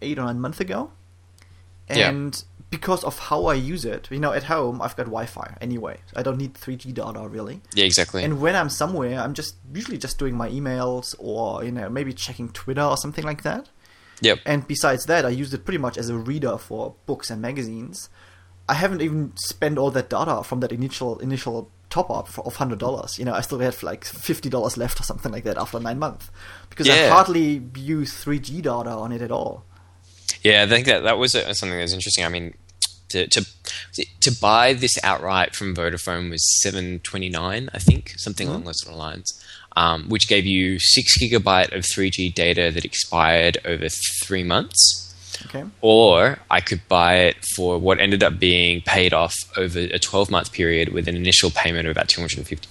eight 0.00 0.18
or 0.18 0.24
nine 0.24 0.40
months 0.40 0.60
ago. 0.60 0.92
Yeah. 1.96 2.10
And 2.10 2.42
because 2.70 3.02
of 3.02 3.18
how 3.18 3.46
I 3.46 3.54
use 3.54 3.84
it, 3.84 4.08
you 4.10 4.20
know, 4.20 4.32
at 4.32 4.44
home 4.44 4.80
I've 4.80 4.96
got 4.96 5.06
Wi-Fi 5.06 5.56
anyway. 5.60 5.98
I 6.14 6.22
don't 6.22 6.38
need 6.38 6.54
three 6.54 6.76
G 6.76 6.92
data 6.92 7.26
really. 7.28 7.60
Yeah, 7.74 7.84
exactly. 7.84 8.22
And 8.22 8.40
when 8.40 8.54
I'm 8.54 8.68
somewhere, 8.68 9.18
I'm 9.20 9.34
just 9.34 9.56
usually 9.74 9.98
just 9.98 10.18
doing 10.18 10.36
my 10.36 10.48
emails 10.48 11.14
or 11.18 11.64
you 11.64 11.72
know 11.72 11.88
maybe 11.88 12.12
checking 12.12 12.48
Twitter 12.50 12.82
or 12.82 12.96
something 12.96 13.24
like 13.24 13.42
that. 13.42 13.68
Yep. 14.22 14.40
And 14.46 14.66
besides 14.66 15.06
that, 15.06 15.24
I 15.24 15.30
used 15.30 15.54
it 15.54 15.64
pretty 15.64 15.78
much 15.78 15.96
as 15.96 16.08
a 16.08 16.16
reader 16.16 16.58
for 16.58 16.94
books 17.06 17.30
and 17.30 17.40
magazines. 17.40 18.08
I 18.68 18.74
haven't 18.74 19.02
even 19.02 19.32
spent 19.36 19.78
all 19.78 19.90
that 19.90 20.10
data 20.10 20.44
from 20.44 20.60
that 20.60 20.70
initial 20.70 21.18
initial 21.18 21.70
top 21.88 22.08
up 22.08 22.28
for, 22.28 22.46
of 22.46 22.56
hundred 22.56 22.78
dollars. 22.78 23.18
You 23.18 23.24
know, 23.24 23.34
I 23.34 23.40
still 23.40 23.58
have 23.58 23.82
like 23.82 24.04
fifty 24.04 24.48
dollars 24.48 24.76
left 24.76 25.00
or 25.00 25.02
something 25.02 25.32
like 25.32 25.44
that 25.44 25.58
after 25.58 25.80
nine 25.80 25.98
months 25.98 26.30
because 26.68 26.88
I 26.88 27.08
hardly 27.08 27.62
use 27.74 28.12
three 28.12 28.38
G 28.38 28.60
data 28.60 28.90
on 28.90 29.10
it 29.10 29.22
at 29.22 29.32
all. 29.32 29.64
Yeah, 30.42 30.62
I 30.62 30.66
think 30.66 30.86
that 30.86 31.02
that 31.02 31.18
was 31.18 31.34
uh, 31.34 31.52
something 31.54 31.76
that 31.76 31.82
was 31.82 31.92
interesting. 31.92 32.24
I 32.24 32.28
mean, 32.28 32.54
to 33.10 33.26
to 33.26 33.46
to 34.20 34.40
buy 34.40 34.72
this 34.72 34.92
outright 35.02 35.54
from 35.54 35.74
Vodafone 35.74 36.30
was 36.30 36.42
seven 36.62 37.00
twenty 37.00 37.28
nine, 37.28 37.68
I 37.74 37.78
think, 37.78 38.14
something 38.16 38.48
along 38.48 38.64
those 38.64 38.80
sort 38.82 38.92
of 38.92 38.98
lines, 38.98 39.44
um, 39.76 40.08
which 40.08 40.28
gave 40.28 40.46
you 40.46 40.78
six 40.78 41.18
gigabyte 41.18 41.76
of 41.76 41.84
three 41.84 42.10
G 42.10 42.30
data 42.30 42.70
that 42.72 42.84
expired 42.84 43.58
over 43.64 43.88
three 44.22 44.42
months. 44.44 45.06
Okay. 45.46 45.64
Or 45.80 46.38
I 46.50 46.60
could 46.60 46.86
buy 46.88 47.16
it 47.16 47.36
for 47.56 47.78
what 47.78 47.98
ended 47.98 48.22
up 48.22 48.38
being 48.38 48.82
paid 48.82 49.14
off 49.14 49.34
over 49.56 49.78
a 49.78 49.98
12 49.98 50.30
month 50.30 50.52
period 50.52 50.90
with 50.90 51.08
an 51.08 51.16
initial 51.16 51.50
payment 51.50 51.86
of 51.86 51.92
about 51.92 52.08
250. 52.08 52.68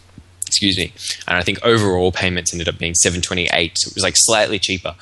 Excuse 0.50 0.78
me. 0.78 0.92
And 1.28 1.38
I 1.38 1.42
think 1.44 1.60
overall 1.64 2.12
payments 2.12 2.54
ended 2.54 2.68
up 2.68 2.78
being 2.78 2.96
728. 2.96 3.78
So 3.78 3.90
it 3.90 3.96
was 3.96 4.04
like 4.04 4.16
slightly 4.18 4.60
cheaper. 4.60 4.96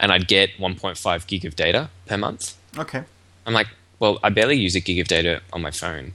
And 0.00 0.10
I'd 0.10 0.26
get 0.26 0.50
1.5 0.58 1.26
gig 1.26 1.44
of 1.44 1.54
data 1.56 1.90
per 2.06 2.16
month. 2.16 2.56
Okay. 2.76 3.02
I'm 3.46 3.52
like, 3.52 3.68
well, 4.00 4.18
I 4.22 4.30
barely 4.30 4.56
use 4.56 4.74
a 4.74 4.80
gig 4.80 4.98
of 4.98 5.08
data 5.08 5.42
on 5.52 5.60
my 5.62 5.70
phone. 5.70 6.12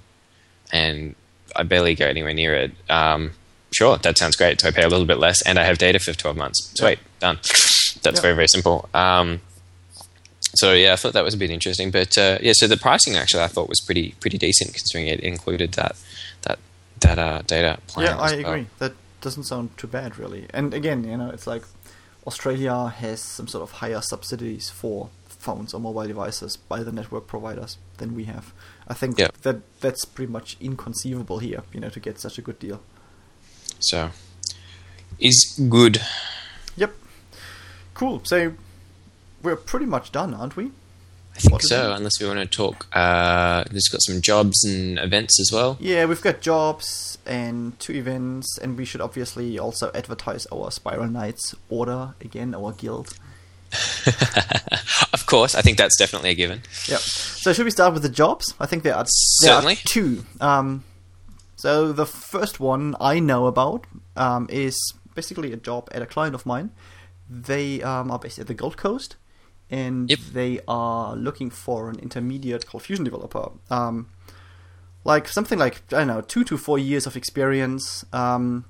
And 0.71 1.15
I 1.55 1.63
barely 1.63 1.93
go 1.95 2.07
anywhere 2.07 2.33
near 2.33 2.55
it. 2.55 2.71
Um, 2.89 3.31
sure, 3.71 3.97
that 3.99 4.17
sounds 4.17 4.35
great. 4.35 4.59
So 4.61 4.67
I 4.67 4.71
pay 4.71 4.83
a 4.83 4.87
little 4.89 5.05
bit 5.05 5.19
less 5.19 5.41
and 5.45 5.59
I 5.59 5.63
have 5.65 5.77
data 5.77 5.99
for 5.99 6.13
12 6.13 6.35
months. 6.35 6.71
Sweet, 6.75 6.99
done. 7.19 7.35
That's 8.01 8.17
Yeah. 8.17 8.21
very, 8.21 8.33
very 8.35 8.47
simple. 8.47 8.89
Um, 8.93 9.41
so 10.55 10.73
yeah, 10.73 10.93
I 10.93 10.95
thought 10.95 11.13
that 11.13 11.23
was 11.23 11.33
a 11.33 11.37
bit 11.37 11.49
interesting. 11.51 11.91
But 11.91 12.17
uh, 12.17 12.37
yeah, 12.41 12.53
so 12.55 12.67
the 12.67 12.77
pricing 12.77 13.15
actually 13.15 13.43
I 13.43 13.47
thought 13.47 13.69
was 13.69 13.81
pretty 13.81 14.15
pretty 14.19 14.37
decent 14.37 14.73
considering 14.73 15.07
it 15.07 15.19
included 15.19 15.73
that 15.73 15.95
that 16.43 16.59
that 17.03 17.19
uh, 17.19 17.41
data 17.43 17.79
plan. 17.87 18.07
Yeah, 18.07 18.17
I 18.17 18.31
well. 18.31 18.39
agree. 18.39 18.67
That 18.79 18.93
doesn't 19.21 19.43
sound 19.43 19.77
too 19.77 19.87
bad, 19.87 20.17
really. 20.17 20.47
And 20.53 20.73
again, 20.73 21.03
you 21.03 21.15
know, 21.17 21.29
it's 21.29 21.47
like 21.47 21.63
Australia 22.27 22.87
has 22.87 23.21
some 23.21 23.47
sort 23.47 23.63
of 23.63 23.71
higher 23.71 24.01
subsidies 24.01 24.69
for 24.69 25.09
phones 25.27 25.73
or 25.73 25.79
mobile 25.79 26.07
devices 26.07 26.55
by 26.57 26.83
the 26.83 26.91
network 26.91 27.27
providers 27.27 27.77
than 27.97 28.15
we 28.15 28.23
have. 28.25 28.53
I 28.87 28.93
think 28.93 29.19
Yeah. 29.19 29.27
that 29.43 29.57
that's 29.81 30.05
pretty 30.05 30.31
much 30.31 30.57
inconceivable 30.61 31.39
here, 31.39 31.63
you 31.73 31.79
know, 31.79 31.89
to 31.89 31.99
get 31.99 32.19
such 32.19 32.37
a 32.37 32.41
good 32.41 32.59
deal. 32.59 32.81
So 33.79 34.11
is 35.19 35.59
good. 35.69 36.01
Yep. 36.75 36.93
Cool. 37.93 38.21
So 38.23 38.53
we're 39.41 39.55
pretty 39.57 39.85
much 39.85 40.11
done, 40.11 40.33
aren't 40.33 40.55
we? 40.55 40.71
I 41.35 41.39
think 41.39 41.61
so. 41.63 41.91
it? 41.91 41.97
Unless 41.97 42.21
we 42.21 42.27
want 42.27 42.39
to 42.39 42.45
talk, 42.45 42.87
uh, 42.93 43.63
there's 43.71 43.87
got 43.91 44.01
some 44.01 44.21
jobs 44.21 44.63
and 44.63 44.99
events 44.99 45.39
as 45.39 45.51
well. 45.51 45.77
Yeah, 45.79 46.05
we've 46.05 46.21
got 46.21 46.41
jobs 46.41 47.17
and 47.25 47.77
two 47.79 47.93
events, 47.93 48.57
and 48.59 48.77
we 48.77 48.85
should 48.85 49.01
obviously 49.01 49.57
also 49.57 49.91
advertise 49.95 50.45
our 50.47 50.69
Spiral 50.71 51.07
Knights 51.07 51.55
order 51.69 52.13
again, 52.21 52.53
our 52.53 52.71
guild. 52.73 53.17
of 55.13 55.25
course, 55.25 55.55
I 55.55 55.61
think 55.61 55.77
that's 55.77 55.97
definitely 55.97 56.29
a 56.29 56.35
given. 56.35 56.61
Yep. 56.87 56.99
So 56.99 57.53
should 57.53 57.65
we 57.65 57.71
start 57.71 57.93
with 57.93 58.03
the 58.03 58.09
jobs? 58.09 58.53
I 58.59 58.67
think 58.67 58.83
there 58.83 58.95
are 58.95 59.05
Certainly. 59.07 59.73
Are 59.73 59.87
two. 59.87 60.25
Um, 60.39 60.83
so 61.55 61.91
the 61.91 62.05
first 62.05 62.59
one 62.59 62.95
I 62.99 63.19
know 63.19 63.47
about 63.47 63.85
um, 64.15 64.47
is 64.51 64.75
basically 65.15 65.51
a 65.53 65.57
job 65.57 65.89
at 65.91 66.01
a 66.01 66.05
client 66.05 66.35
of 66.35 66.45
mine. 66.45 66.71
They 67.29 67.81
um, 67.81 68.11
are 68.11 68.19
based 68.19 68.37
at 68.37 68.47
the 68.47 68.53
Gold 68.53 68.77
Coast, 68.77 69.15
and 69.69 70.09
Yep. 70.09 70.19
they 70.33 70.59
are 70.67 71.15
looking 71.15 71.49
for 71.49 71.89
an 71.89 71.99
intermediate 71.99 72.65
Cold 72.67 72.83
Fusion 72.83 73.03
developer. 73.05 73.51
Um, 73.69 74.09
like 75.03 75.27
something 75.27 75.59
like 75.59 75.81
I 75.91 75.99
don't 75.99 76.07
know, 76.07 76.21
two 76.21 76.43
to 76.45 76.57
four 76.57 76.79
years 76.79 77.05
of 77.05 77.15
experience. 77.15 78.05
Um, 78.13 78.65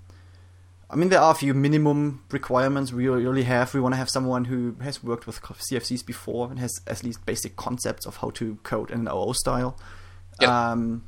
I 0.89 0.95
mean, 0.95 1.09
there 1.09 1.19
are 1.19 1.31
a 1.31 1.35
few 1.35 1.53
minimum 1.55 2.23
requirements 2.31 2.93
we 2.93 3.07
really 3.07 3.43
have. 3.43 3.73
We 3.73 3.79
want 3.79 3.93
to 3.93 3.97
have 3.97 4.09
someone 4.09 4.45
who 4.45 4.75
has 4.81 5.03
worked 5.03 5.25
with 5.25 5.41
CFCs 5.41 6.05
before 6.05 6.49
and 6.51 6.59
has 6.59 6.81
at 6.85 7.03
least 7.03 7.25
basic 7.25 7.55
concepts 7.55 8.05
of 8.05 8.17
how 8.17 8.29
to 8.31 8.57
code 8.63 8.91
in 8.91 9.01
an 9.01 9.07
OO 9.07 9.33
style. 9.33 9.75
Yep. 10.39 10.49
Um, 10.49 11.03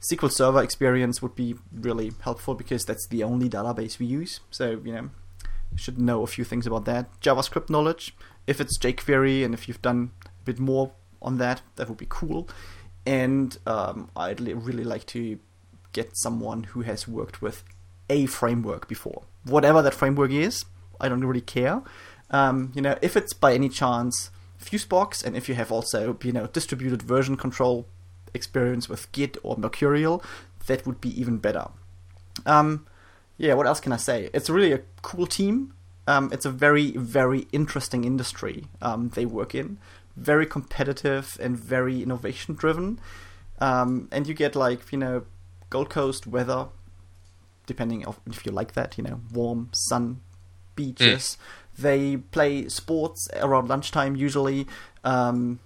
SQL 0.00 0.32
Server 0.32 0.62
experience 0.62 1.20
would 1.22 1.34
be 1.36 1.54
really 1.72 2.12
helpful 2.22 2.54
because 2.54 2.84
that's 2.84 3.06
the 3.08 3.22
only 3.22 3.48
database 3.48 3.98
we 3.98 4.06
use. 4.06 4.40
So, 4.50 4.80
you 4.84 4.92
know, 4.92 5.10
should 5.76 6.00
know 6.00 6.22
a 6.22 6.26
few 6.26 6.42
things 6.44 6.66
about 6.66 6.84
that. 6.86 7.20
JavaScript 7.20 7.70
knowledge. 7.70 8.16
If 8.50 8.60
it's 8.60 8.76
jQuery 8.78 9.44
and 9.44 9.54
if 9.54 9.62
you've 9.66 9.82
done 9.90 10.00
a 10.26 10.44
bit 10.44 10.58
more 10.58 10.86
on 11.22 11.38
that, 11.38 11.62
that 11.76 11.88
would 11.88 11.98
be 11.98 12.06
cool. 12.08 12.48
And 13.06 13.56
um, 13.66 14.10
I'd 14.16 14.40
li- 14.40 14.54
really 14.68 14.84
like 14.84 15.06
to 15.06 15.38
get 15.92 16.16
someone 16.24 16.64
who 16.64 16.80
has 16.82 17.06
worked 17.06 17.40
with 17.40 17.62
a 18.08 18.26
framework 18.26 18.88
before. 18.88 19.22
Whatever 19.44 19.82
that 19.82 19.94
framework 19.94 20.32
is, 20.32 20.64
I 21.00 21.08
don't 21.08 21.24
really 21.24 21.40
care. 21.58 21.82
Um, 22.30 22.72
you 22.74 22.82
know, 22.82 22.96
if 23.00 23.16
it's 23.16 23.32
by 23.32 23.54
any 23.54 23.68
chance 23.68 24.30
Fusebox, 24.60 25.24
and 25.24 25.36
if 25.36 25.48
you 25.48 25.54
have 25.54 25.72
also, 25.72 26.16
you 26.22 26.32
know, 26.32 26.46
distributed 26.46 27.02
version 27.02 27.36
control 27.36 27.86
experience 28.34 28.88
with 28.88 29.10
Git 29.12 29.36
or 29.42 29.56
Mercurial, 29.56 30.22
that 30.66 30.86
would 30.86 31.00
be 31.00 31.18
even 31.20 31.38
better. 31.38 31.68
Um, 32.44 32.86
yeah, 33.38 33.54
what 33.54 33.66
else 33.66 33.80
can 33.80 33.92
I 33.92 33.96
say? 33.96 34.28
It's 34.34 34.50
really 34.50 34.72
a 34.72 34.82
cool 35.02 35.26
team. 35.26 35.74
Um, 36.06 36.30
it's 36.32 36.44
a 36.44 36.50
very, 36.50 36.92
very 36.92 37.46
interesting 37.52 38.04
industry 38.04 38.64
um, 38.82 39.10
they 39.10 39.26
work 39.26 39.54
in. 39.54 39.78
Very 40.16 40.46
competitive 40.46 41.36
and 41.40 41.56
very 41.56 42.02
innovation 42.02 42.54
driven. 42.54 42.98
Um, 43.60 44.08
and 44.10 44.26
you 44.26 44.34
get 44.34 44.56
like 44.56 44.90
you 44.90 44.98
know 44.98 45.24
Gold 45.68 45.90
Coast 45.90 46.26
weather, 46.26 46.68
depending 47.66 48.04
of 48.06 48.18
if 48.26 48.44
you 48.44 48.52
like 48.52 48.72
that. 48.72 48.96
You 48.98 49.04
know, 49.04 49.20
warm 49.32 49.68
sun, 49.72 50.20
beaches. 50.74 51.36
They 51.78 52.16
play 52.16 52.68
sports 52.68 53.28
around 53.36 53.68
lunchtime 53.68 54.16
usually. 54.16 54.66
Um, 55.04 55.60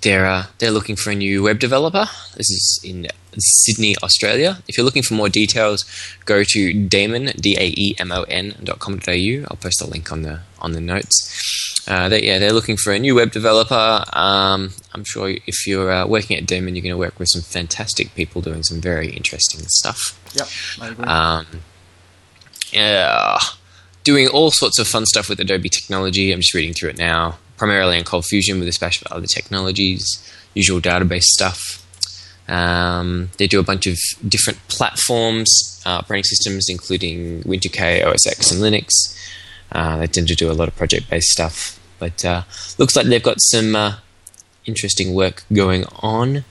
they're 0.00 0.26
uh, 0.26 0.46
they're 0.58 0.70
looking 0.70 0.96
for 0.96 1.10
a 1.10 1.14
new 1.14 1.42
web 1.42 1.58
developer. 1.58 2.06
This 2.36 2.48
is 2.48 2.80
in 2.82 3.06
Sydney, 3.36 3.96
Australia. 4.02 4.62
If 4.66 4.78
you're 4.78 4.86
looking 4.86 5.02
for 5.02 5.12
more 5.12 5.28
details, 5.28 5.84
go 6.24 6.42
to 6.42 6.88
Daemon 6.88 7.32
D 7.36 7.54
A 7.58 7.66
E 7.76 7.96
M 7.98 8.12
O 8.12 8.22
N 8.22 8.54
dot 8.64 8.78
com 8.78 8.98
dot 8.98 9.08
au. 9.08 9.44
I'll 9.50 9.58
post 9.60 9.82
a 9.82 9.86
link 9.86 10.10
on 10.10 10.22
the 10.22 10.40
on 10.60 10.72
the 10.72 10.80
notes. 10.80 11.57
Uh, 11.88 12.08
they, 12.10 12.22
yeah, 12.22 12.38
they're 12.38 12.52
looking 12.52 12.76
for 12.76 12.92
a 12.92 12.98
new 12.98 13.14
web 13.14 13.32
developer. 13.32 14.04
Um, 14.12 14.72
I'm 14.92 15.04
sure 15.04 15.30
if 15.46 15.66
you're 15.66 15.90
uh, 15.90 16.06
working 16.06 16.36
at 16.36 16.44
Daemon, 16.44 16.76
you're 16.76 16.82
going 16.82 16.92
to 16.92 16.98
work 16.98 17.18
with 17.18 17.28
some 17.30 17.40
fantastic 17.40 18.14
people 18.14 18.42
doing 18.42 18.62
some 18.62 18.78
very 18.78 19.08
interesting 19.08 19.60
stuff. 19.68 20.20
Yep, 20.34 20.48
I 20.82 20.88
agree. 20.92 21.04
Um, 21.06 21.46
yeah, 22.72 23.38
doing 24.04 24.28
all 24.28 24.50
sorts 24.50 24.78
of 24.78 24.86
fun 24.86 25.06
stuff 25.06 25.30
with 25.30 25.40
Adobe 25.40 25.70
technology. 25.70 26.30
I'm 26.30 26.40
just 26.40 26.52
reading 26.52 26.74
through 26.74 26.90
it 26.90 26.98
now, 26.98 27.38
primarily 27.56 27.96
in 27.96 28.04
Cold 28.04 28.26
Fusion 28.26 28.58
with 28.58 28.68
a 28.68 28.72
splash 28.72 29.00
of 29.00 29.10
other 29.10 29.26
technologies, 29.26 30.06
usual 30.54 30.80
database 30.80 31.22
stuff. 31.22 31.84
Um, 32.48 33.30
they 33.38 33.46
do 33.46 33.60
a 33.60 33.62
bunch 33.62 33.86
of 33.86 33.96
different 34.26 34.58
platforms, 34.68 35.82
uh, 35.86 36.00
operating 36.00 36.24
systems, 36.24 36.66
including 36.68 37.42
Win2K, 37.44 38.06
OS 38.06 38.26
X, 38.26 38.50
and 38.50 38.62
Linux. 38.62 38.88
Uh, 39.72 39.98
they 39.98 40.06
tend 40.06 40.28
to 40.28 40.34
do 40.34 40.50
a 40.50 40.52
lot 40.52 40.68
of 40.68 40.76
project-based 40.76 41.28
stuff, 41.28 41.77
but 41.98 42.24
uh, 42.24 42.42
looks 42.78 42.94
like 42.96 43.06
they've 43.06 43.22
got 43.22 43.36
some 43.40 43.74
uh, 43.76 43.96
interesting 44.66 45.14
work 45.14 45.44
going 45.52 45.84
on. 46.02 46.44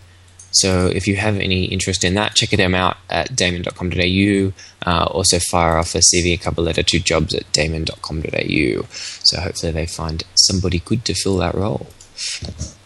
So 0.51 0.87
if 0.87 1.07
you 1.07 1.17
have 1.17 1.37
any 1.37 1.65
interest 1.65 2.03
in 2.03 2.13
that, 2.15 2.33
check 2.35 2.49
them 2.49 2.73
out 2.73 2.97
at 3.09 3.35
daemon.com.au. 3.35 4.53
Uh, 4.89 5.03
also 5.05 5.39
fire 5.51 5.77
off 5.77 5.93
a 5.93 5.99
CV 5.99 6.33
a 6.33 6.37
cover 6.37 6.61
letter 6.61 6.81
to 6.83 6.99
jobs 6.99 7.35
at 7.35 7.51
daemon.com.au. 7.53 8.85
So 9.23 9.39
hopefully 9.41 9.71
they 9.71 9.85
find 9.85 10.23
somebody 10.35 10.79
good 10.79 11.05
to 11.05 11.13
fill 11.13 11.37
that 11.37 11.53
role. 11.53 11.87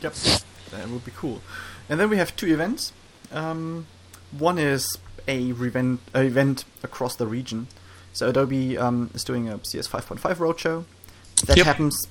Yep, 0.01 0.13
that 0.71 0.89
would 0.89 1.05
be 1.05 1.11
cool. 1.15 1.41
And 1.87 1.99
then 1.99 2.09
we 2.09 2.17
have 2.17 2.35
two 2.35 2.47
events. 2.51 2.91
Um, 3.31 3.85
one 4.37 4.57
is 4.57 4.97
a 5.27 5.39
event, 5.49 6.01
a 6.13 6.21
event 6.23 6.65
across 6.83 7.15
the 7.15 7.27
region. 7.27 7.67
So 8.13 8.29
Adobe 8.29 8.77
um, 8.77 9.11
is 9.13 9.23
doing 9.23 9.47
a 9.47 9.63
CS 9.63 9.87
5.5 9.87 10.19
roadshow. 10.37 10.83
That 11.45 11.57
Yep. 11.57 11.65
happens 11.65 12.07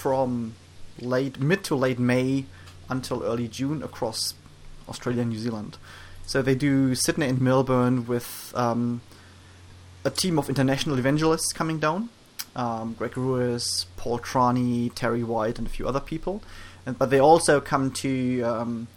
from 0.00 0.54
late 0.98 1.38
mid 1.40 1.62
to 1.64 1.74
late 1.74 1.98
May 1.98 2.46
until 2.88 3.22
early 3.22 3.48
June 3.48 3.82
across 3.82 4.34
Australia 4.88 5.22
and 5.22 5.30
New 5.30 5.38
Zealand. 5.38 5.76
So 6.24 6.40
they 6.40 6.54
do 6.54 6.94
Sydney 6.94 7.26
and 7.26 7.40
Melbourne 7.40 8.06
with 8.06 8.52
um, 8.56 9.02
a 10.04 10.10
team 10.10 10.38
of 10.38 10.48
international 10.48 10.98
evangelists 10.98 11.52
coming 11.52 11.78
down. 11.78 12.08
Um, 12.56 12.94
Greg 12.94 13.16
Rewis, 13.16 13.86
Paul 13.96 14.18
Trani, 14.18 14.90
Terry 14.94 15.22
White, 15.22 15.58
and 15.58 15.66
a 15.66 15.70
few 15.70 15.86
other 15.86 16.00
people. 16.00 16.42
And, 16.86 16.98
but 16.98 17.10
they 17.10 17.20
also 17.20 17.60
come 17.60 17.90
to 18.04 18.42
um, 18.42 18.88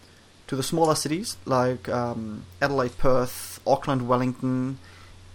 to 0.48 0.56
the 0.56 0.64
smaller 0.64 0.96
cities 0.96 1.36
like 1.46 1.90
um, 1.90 2.46
Adelaide, 2.62 2.98
Perth, 2.98 3.60
Auckland, 3.68 4.08
Wellington, 4.08 4.80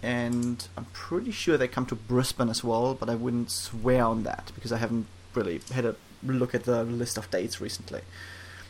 and 0.01 0.67
I'm 0.75 0.85
pretty 0.93 1.31
sure 1.31 1.57
they 1.57 1.67
come 1.67 1.85
to 1.87 1.95
Brisbane 1.95 2.49
as 2.49 2.63
well. 2.63 2.95
But 2.95 3.07
I 3.07 3.15
wouldn't 3.15 3.51
swear 3.51 4.03
on 4.03 4.23
that 4.23 4.51
because 4.55 4.71
I 4.71 4.77
haven't 4.77 5.05
really 5.33 5.61
had 5.73 5.85
a 5.85 5.95
look 6.23 6.53
at 6.53 6.63
the 6.63 6.83
list 6.83 7.17
of 7.17 7.29
dates 7.31 7.61
recently. 7.61 8.01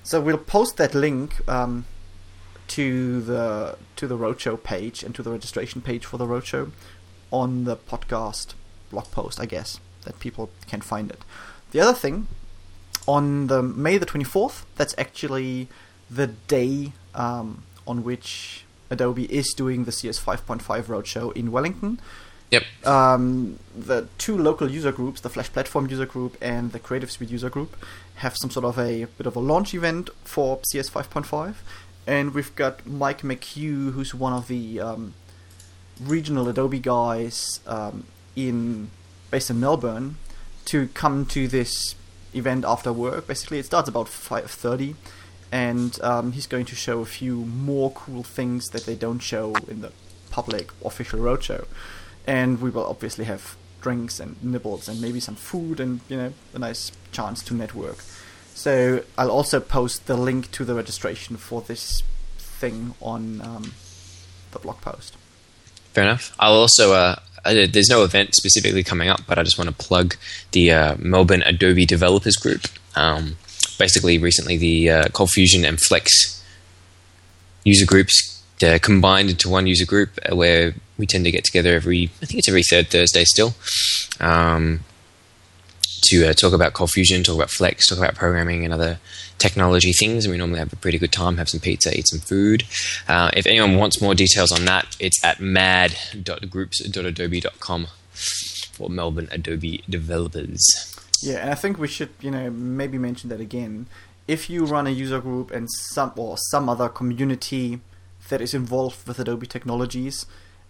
So 0.04 0.22
we'll 0.22 0.38
post 0.38 0.78
that 0.78 0.94
link 0.94 1.48
um, 1.48 1.86
to 2.70 3.22
the 3.22 3.78
to 3.96 4.08
the 4.08 4.18
roadshow 4.18 4.62
page 4.62 5.04
and 5.04 5.14
to 5.16 5.24
the 5.24 5.32
registration 5.32 5.82
page 5.82 6.06
for 6.06 6.18
the 6.18 6.26
roadshow 6.26 6.72
on 7.32 7.66
the 7.66 7.76
podcast 7.76 8.54
blog 8.90 9.12
post, 9.12 9.40
I 9.40 9.46
guess, 9.46 9.80
that 10.04 10.20
people 10.20 10.50
can 10.68 10.82
find 10.82 11.12
it. 11.12 11.22
The 11.72 11.80
other 11.80 11.94
thing, 11.94 12.28
on 13.08 13.48
the 13.48 13.62
May 13.62 13.98
the 13.98 14.06
twenty 14.06 14.24
fourth, 14.24 14.66
that's 14.76 14.96
actually 14.98 15.68
the 16.10 16.28
day 16.28 16.94
um, 17.14 17.64
on 17.86 18.04
which 18.04 18.66
Adobe 18.90 19.32
is 19.32 19.54
doing 19.54 19.86
the 19.86 19.92
CS 19.92 20.18
five 20.18 20.46
point 20.46 20.62
five 20.62 20.88
roadshow 20.88 21.36
in 21.36 21.52
Wellington. 21.52 22.00
Yep. 22.52 22.64
Um, 22.86 23.60
the 23.76 24.08
two 24.18 24.38
local 24.38 24.72
user 24.72 24.92
groups, 24.92 25.22
the 25.22 25.30
Flash 25.30 25.52
Platform 25.52 25.88
user 25.88 26.06
group 26.06 26.36
and 26.42 26.72
the 26.72 26.80
Creative 26.80 27.12
Suite 27.12 27.30
user 27.30 27.50
group, 27.50 27.76
have 28.16 28.36
some 28.36 28.50
sort 28.50 28.66
of 28.66 28.80
a 28.80 29.06
bit 29.06 29.28
of 29.28 29.36
a 29.36 29.40
launch 29.40 29.74
event 29.74 30.10
for 30.24 30.60
CS 30.64 30.90
5.5. 30.90 31.56
And 32.08 32.34
we've 32.34 32.56
got 32.56 32.86
Mike 32.88 33.22
McHugh, 33.22 33.94
who's 33.94 34.16
one 34.16 34.34
of 34.34 34.48
the 34.48 34.80
um, 34.80 35.14
regional 36.02 36.50
Adobe 36.50 36.80
guys 36.80 37.60
um, 37.68 38.06
in 38.36 38.90
based 39.30 39.52
in 39.52 39.60
Melbourne, 39.60 40.18
to 40.66 40.88
come 40.90 41.28
to 41.28 41.48
this 41.48 41.94
event 42.34 42.66
after 42.66 42.92
work. 42.92 43.28
Basically, 43.28 43.60
it 43.60 43.66
starts 43.68 43.88
about 43.88 44.08
5:30, 44.08 44.96
and 45.52 46.02
um, 46.02 46.32
he's 46.32 46.48
going 46.48 46.66
to 46.66 46.76
show 46.76 47.02
a 47.02 47.06
few 47.06 47.36
more 47.46 47.92
cool 47.92 48.24
things 48.24 48.70
that 48.70 48.88
they 48.88 48.96
don't 48.96 49.20
show 49.20 49.54
in 49.68 49.82
the 49.82 49.92
public 50.32 50.72
official 50.84 51.20
roadshow 51.20 51.66
and 52.28 52.62
we 52.62 52.70
will 52.70 52.86
obviously 52.86 53.26
have 53.26 53.56
drinks 53.82 54.20
and 54.20 54.42
nibbles 54.44 54.90
and 54.90 55.02
maybe 55.02 55.20
some 55.20 55.36
food 55.36 55.80
and 55.80 56.02
you 56.10 56.18
know 56.18 56.34
a 56.54 56.60
nice 56.60 56.92
chance 57.12 57.44
to 57.44 57.54
network. 57.54 57.98
So 58.54 59.04
I'll 59.18 59.32
also 59.32 59.60
post 59.60 60.08
the 60.08 60.18
link 60.18 60.52
to 60.52 60.66
the 60.66 60.76
registration 60.76 61.38
for 61.38 61.62
this 61.62 62.04
thing 62.38 62.94
on 63.02 63.42
um, 63.42 63.74
the 64.52 64.60
blog 64.60 64.82
post. 64.82 65.16
Fair 65.94 66.04
enough. 66.04 66.36
I'll 66.40 66.54
also. 66.54 66.94
Uh, 66.94 67.16
uh, 67.46 67.66
there's 67.72 67.90
no 67.90 68.04
event 68.04 68.36
specifically 68.36 68.84
coming 68.84 69.08
up, 69.08 69.22
but 69.26 69.40
I 69.40 69.44
just 69.44 69.58
want 69.58 69.70
to 69.70 69.76
plug 69.76 70.18
the 70.52 70.72
uh, 70.72 70.96
Melbourne 71.00 71.42
Adobe 71.46 71.86
Developers 71.86 72.36
Group. 72.36 72.68
Um, 72.96 73.38
basically, 73.78 74.18
recently 74.18 74.58
the 74.58 74.90
uh, 74.90 75.04
Cold 75.14 75.30
Fusion 75.32 75.64
and 75.64 75.80
Flex 75.80 76.44
user 77.64 77.86
groups 77.86 78.39
uh, 78.64 78.80
combined 78.80 79.30
into 79.30 79.50
one 79.50 79.68
user 79.68 79.86
group 79.86 80.10
uh, 80.30 80.36
where 80.36 80.74
we 80.98 81.06
tend 81.06 81.26
to 81.26 81.32
get 81.32 81.44
together 81.44 81.74
every. 81.74 82.06
I 82.22 82.26
think 82.26 82.40
it's 82.40 82.50
every 82.50 82.64
third 82.64 82.90
Thursday 82.90 83.26
still. 83.26 83.54
Um, 84.20 84.82
to 86.04 86.28
uh, 86.28 86.34
talk 86.34 86.54
about 86.54 86.74
Cold 86.74 86.92
Fusion, 86.92 87.24
talk 87.24 87.36
about 87.36 87.50
Flex, 87.50 87.88
talk 87.88 87.98
about 87.98 88.14
programming 88.16 88.64
and 88.64 88.74
other 88.74 89.00
technology 89.38 89.92
things. 89.94 90.26
And 90.26 90.32
we 90.32 90.38
normally 90.38 90.60
have 90.60 90.72
a 90.74 90.78
pretty 90.78 90.98
good 90.98 91.12
time, 91.12 91.38
have 91.38 91.50
some 91.50 91.60
pizza, 91.60 91.96
eat 91.98 92.08
some 92.08 92.20
food. 92.20 92.64
Uh, 93.08 93.32
if 93.34 93.46
anyone 93.46 93.78
wants 93.78 94.02
more 94.02 94.16
details 94.16 94.52
on 94.52 94.66
that, 94.66 94.98
it's 95.00 95.24
at 95.24 95.40
mad.groups.adobe.com 95.40 97.88
for 98.74 98.90
Melbourne 98.90 99.30
Adobe 99.32 99.84
developers. 99.90 100.62
Yeah, 101.22 101.40
and 101.40 101.50
I 101.50 101.56
think 101.56 101.78
we 101.78 101.88
should, 101.88 102.10
you 102.22 102.32
know, 102.32 102.50
maybe 102.50 102.98
mention 102.98 103.30
that 103.30 103.42
again. 103.42 103.88
If 104.28 104.50
you 104.50 104.66
run 104.66 104.88
a 104.88 104.92
user 104.92 105.20
group 105.20 105.52
and 105.52 105.70
some 105.70 106.14
or 106.16 106.38
some 106.38 106.70
other 106.70 106.88
community 106.88 107.82
that 108.30 108.42
is 108.42 108.54
involved 108.54 109.08
with 109.08 109.20
Adobe 109.20 109.46
technologies, 109.48 110.26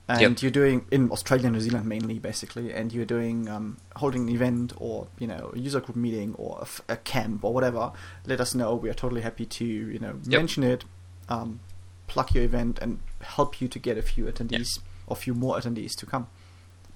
and 0.07 0.22
Yep. 0.22 0.41
you're 0.41 0.51
doing 0.51 0.86
in 0.91 1.12
Australia 1.12 1.45
and 1.47 1.55
New 1.55 1.62
Zealand 1.62 1.86
mainly, 1.86 2.18
basically, 2.20 2.74
and 2.74 2.91
you're 2.91 3.05
doing 3.05 3.47
um, 3.47 3.78
holding 3.95 4.28
an 4.28 4.36
event 4.36 4.74
or 4.78 5.07
you 5.20 5.28
know 5.28 5.51
a 5.53 5.60
user 5.60 5.80
group 5.80 5.95
meeting 5.95 6.34
or 6.36 6.57
a, 6.60 6.64
f- 6.64 6.82
a 6.89 6.97
camp 6.97 7.43
or 7.43 7.53
whatever, 7.53 7.91
let 8.26 8.41
us 8.41 8.55
know. 8.55 8.74
We 8.76 8.89
are 8.89 8.93
totally 8.95 9.22
happy 9.22 9.45
to 9.45 9.66
you 9.66 9.99
know 9.99 10.20
Yep. 10.26 10.39
mention 10.39 10.64
it, 10.64 10.84
um, 11.30 11.60
plug 12.07 12.34
your 12.34 12.43
event, 12.43 12.80
and 12.82 12.99
help 13.22 13.62
you 13.62 13.68
to 13.68 13.78
get 13.80 13.97
a 13.97 14.01
few 14.01 14.26
attendees 14.26 14.80
or 15.07 15.16
a 15.16 15.20
few 15.20 15.34
more 15.36 15.57
attendees 15.57 15.95
to 15.97 16.05
come. 16.05 16.28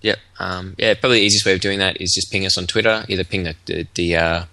Yeah, 0.01 0.15
um, 0.39 0.75
yeah. 0.77 0.95
Probably 0.95 1.19
the 1.19 1.25
easiest 1.25 1.45
way 1.45 1.53
of 1.53 1.61
doing 1.61 1.79
that 1.79 2.01
is 2.01 2.11
just 2.13 2.29
ping 2.31 2.45
us 2.45 2.57
on 2.57 2.67
Twitter. 2.67 3.05
Either 3.07 3.23
ping 3.23 3.43
the 3.43 3.55
the, 3.65 3.87
the 3.95 4.15
uh, 4.15 4.45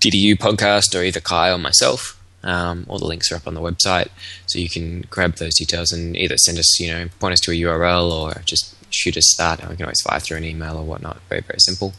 DDU 0.00 0.34
podcast 0.36 0.94
or 0.98 1.02
either 1.04 1.20
Kai 1.20 1.50
or 1.52 1.58
myself. 1.58 2.20
Um, 2.44 2.86
all 2.88 2.98
the 2.98 3.06
links 3.06 3.32
are 3.32 3.36
up 3.36 3.46
on 3.46 3.54
the 3.54 3.60
website, 3.60 4.08
so 4.46 4.58
you 4.58 4.68
can 4.68 5.02
grab 5.10 5.36
those 5.36 5.54
details 5.54 5.92
and 5.92 6.16
either 6.16 6.36
send 6.36 6.58
us, 6.58 6.78
you 6.78 6.88
know, 6.88 7.08
point 7.18 7.32
us 7.32 7.40
to 7.40 7.50
a 7.50 7.54
URL 7.54 8.10
or 8.12 8.42
just 8.44 8.76
shoot 8.90 9.16
us 9.16 9.34
that. 9.38 9.60
And 9.60 9.70
we 9.70 9.76
can 9.76 9.86
always 9.86 10.02
fire 10.02 10.20
through 10.20 10.36
an 10.36 10.44
email 10.44 10.76
or 10.76 10.84
whatnot. 10.84 11.20
Very 11.28 11.40
very 11.40 11.58
simple, 11.58 11.94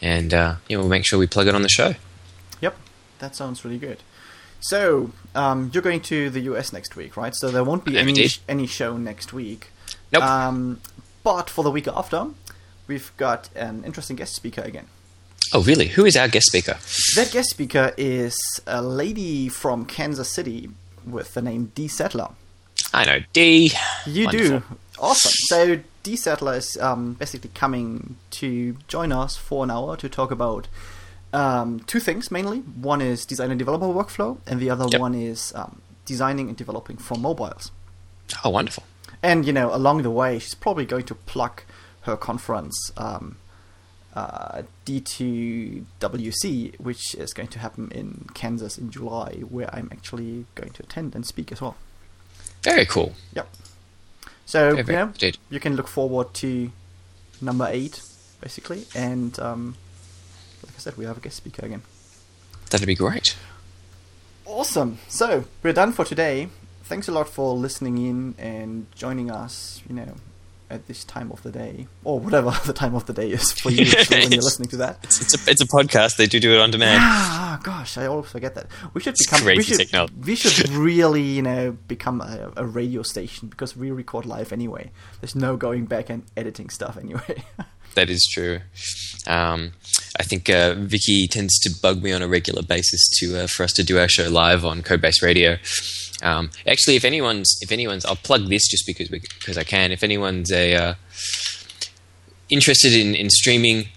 and 0.00 0.32
uh, 0.32 0.56
yeah, 0.68 0.78
we'll 0.78 0.88
make 0.88 1.06
sure 1.06 1.18
we 1.18 1.26
plug 1.26 1.46
it 1.46 1.54
on 1.54 1.62
the 1.62 1.68
show. 1.68 1.94
Yep, 2.60 2.76
that 3.18 3.36
sounds 3.36 3.64
really 3.64 3.78
good. 3.78 4.02
So 4.60 5.12
um, 5.34 5.70
you're 5.72 5.82
going 5.82 6.00
to 6.02 6.30
the 6.30 6.40
US 6.40 6.72
next 6.72 6.96
week, 6.96 7.16
right? 7.16 7.34
So 7.34 7.50
there 7.50 7.64
won't 7.64 7.84
be 7.84 7.98
any 7.98 8.28
any 8.48 8.66
show 8.66 8.96
next 8.96 9.32
week. 9.32 9.70
Nope. 10.12 10.22
Um, 10.22 10.80
but 11.22 11.50
for 11.50 11.62
the 11.64 11.70
week 11.70 11.88
after, 11.88 12.28
we've 12.86 13.12
got 13.16 13.48
an 13.54 13.84
interesting 13.84 14.16
guest 14.16 14.34
speaker 14.34 14.62
again. 14.62 14.86
Oh, 15.52 15.62
really? 15.62 15.88
Who 15.88 16.04
is 16.04 16.16
our 16.16 16.28
guest 16.28 16.46
speaker? 16.46 16.76
That 17.14 17.30
guest 17.32 17.50
speaker 17.50 17.92
is 17.96 18.36
a 18.66 18.82
lady 18.82 19.48
from 19.48 19.86
Kansas 19.86 20.28
City 20.32 20.70
with 21.06 21.34
the 21.34 21.42
name 21.42 21.72
Dee 21.74 21.88
Sadler. 21.88 22.28
I 22.92 23.04
know 23.04 23.18
Dee. 23.32 23.72
You 24.06 24.24
Wonderful. 24.26 24.58
do. 24.60 24.64
Awesome. 24.98 25.32
So 25.46 25.80
Dee 26.02 26.16
Sadler 26.16 26.54
is 26.54 26.76
um, 26.78 27.14
basically 27.14 27.50
coming 27.54 28.16
to 28.32 28.76
join 28.88 29.12
us 29.12 29.36
for 29.36 29.62
an 29.64 29.70
hour 29.70 29.96
to 29.98 30.08
talk 30.08 30.30
about 30.30 30.68
um, 31.32 31.80
two 31.80 32.00
things 32.00 32.30
mainly. 32.30 32.58
One 32.60 33.00
is 33.00 33.24
design 33.26 33.50
and 33.50 33.58
developer 33.58 33.86
workflow, 33.86 34.38
and 34.46 34.58
the 34.60 34.70
other 34.70 34.86
Yep. 34.90 35.00
one 35.00 35.14
is 35.14 35.52
um, 35.54 35.80
designing 36.06 36.48
and 36.48 36.56
developing 36.56 36.96
for 36.96 37.16
mobiles. 37.16 37.70
Oh, 38.44 38.50
wonderful. 38.50 38.84
And 39.22 39.46
you 39.46 39.52
know, 39.52 39.74
along 39.74 40.02
the 40.02 40.10
way, 40.10 40.38
she's 40.38 40.54
probably 40.54 40.86
going 40.86 41.04
to 41.06 41.14
plug 41.14 41.62
her 42.02 42.16
conference, 42.16 42.90
um, 42.96 43.36
uh, 44.16 44.62
D2WC, 44.86 46.80
which 46.80 47.14
is 47.14 47.34
going 47.34 47.48
to 47.48 47.58
happen 47.58 47.90
in 47.94 48.26
Kansas 48.32 48.78
in 48.78 48.90
July, 48.90 49.42
where 49.48 49.68
I'm 49.74 49.90
actually 49.92 50.46
going 50.54 50.72
to 50.72 50.82
attend 50.82 51.14
and 51.14 51.26
speak 51.26 51.52
as 51.52 51.60
well. 51.60 51.76
Very 52.62 52.86
cool. 52.86 53.12
Yep. 53.34 53.48
So 54.46 54.82
Very, 54.82 54.86
you 54.86 54.92
know, 54.92 55.12
you 55.50 55.60
can 55.60 55.76
look 55.76 55.86
forward 55.86 56.32
to 56.34 56.72
number 57.42 57.68
eight, 57.70 58.00
basically, 58.40 58.86
and 58.94 59.38
um, 59.38 59.76
like 60.64 60.74
I 60.74 60.78
said, 60.78 60.96
we 60.96 61.04
have 61.04 61.18
a 61.18 61.20
guest 61.20 61.36
speaker 61.36 61.66
again. 61.66 61.82
That'd 62.70 62.86
be 62.86 62.94
great. 62.94 63.36
Awesome. 64.46 64.98
So 65.08 65.44
we're 65.62 65.74
done 65.74 65.92
for 65.92 66.06
today. 66.06 66.48
Thanks 66.84 67.06
a 67.06 67.12
lot 67.12 67.28
for 67.28 67.54
listening 67.54 67.98
in 67.98 68.34
and 68.38 68.86
joining 68.94 69.30
us. 69.30 69.82
You 69.88 69.96
know, 69.96 70.14
at 70.70 70.86
this 70.86 71.04
time 71.04 71.30
of 71.32 71.42
the 71.42 71.50
day, 71.50 71.86
or 72.04 72.18
whatever 72.18 72.50
the 72.66 72.72
time 72.72 72.94
of 72.94 73.06
the 73.06 73.12
day 73.12 73.30
is 73.30 73.52
for 73.52 73.70
you 73.70 73.86
when 74.10 74.32
you're 74.32 74.42
listening 74.42 74.68
to 74.70 74.76
that. 74.78 74.98
It's, 75.02 75.20
it's 75.20 75.46
a 75.46 75.50
it's 75.50 75.60
a 75.62 75.66
podcast. 75.66 76.16
They 76.16 76.26
do 76.26 76.40
do 76.40 76.52
it 76.54 76.60
on 76.60 76.70
demand. 76.70 77.00
Ah, 77.02 77.60
gosh, 77.62 77.98
I 77.98 78.06
always 78.06 78.30
forget 78.30 78.54
that. 78.54 78.66
We 78.94 79.00
should 79.00 79.14
It's 79.14 79.26
become. 79.26 79.46
We 79.46 79.62
should, 79.62 80.26
we 80.26 80.34
should 80.34 80.68
really, 80.70 81.22
you 81.22 81.42
know, 81.42 81.72
become 81.88 82.20
a, 82.20 82.52
a 82.56 82.64
radio 82.66 83.02
station 83.02 83.48
because 83.48 83.76
we 83.76 83.90
record 83.90 84.26
live 84.26 84.52
anyway. 84.52 84.90
There's 85.20 85.34
no 85.34 85.56
going 85.56 85.86
back 85.86 86.10
and 86.10 86.24
editing 86.36 86.70
stuff 86.70 86.96
anyway. 86.96 87.44
That 87.94 88.10
is 88.10 88.28
true. 88.30 88.60
Um, 89.26 89.72
I 90.18 90.22
think 90.22 90.48
uh, 90.48 90.74
Vicky 90.74 91.26
tends 91.28 91.58
to 91.60 91.70
bug 91.82 92.02
me 92.02 92.12
on 92.12 92.22
a 92.22 92.28
regular 92.28 92.62
basis 92.62 93.08
to 93.18 93.44
uh, 93.44 93.46
for 93.46 93.62
us 93.62 93.72
to 93.72 93.82
do 93.82 93.98
our 93.98 94.08
show 94.08 94.28
live 94.28 94.64
on 94.64 94.82
CodeBass 94.82 95.22
Radio. 95.22 95.58
Um, 96.22 96.50
actually, 96.66 96.96
if 96.96 97.04
anyone's 97.04 97.58
if 97.60 97.70
anyone's, 97.70 98.04
I'll 98.04 98.16
plug 98.16 98.48
this 98.48 98.68
just 98.68 98.86
because 98.86 99.10
we, 99.10 99.20
because 99.20 99.58
I 99.58 99.64
can. 99.64 99.92
If 99.92 100.02
anyone's 100.02 100.50
a 100.50 100.74
uh, 100.74 100.94
interested 102.48 102.94
in, 102.94 103.14
in 103.14 103.30
streaming 103.30 103.88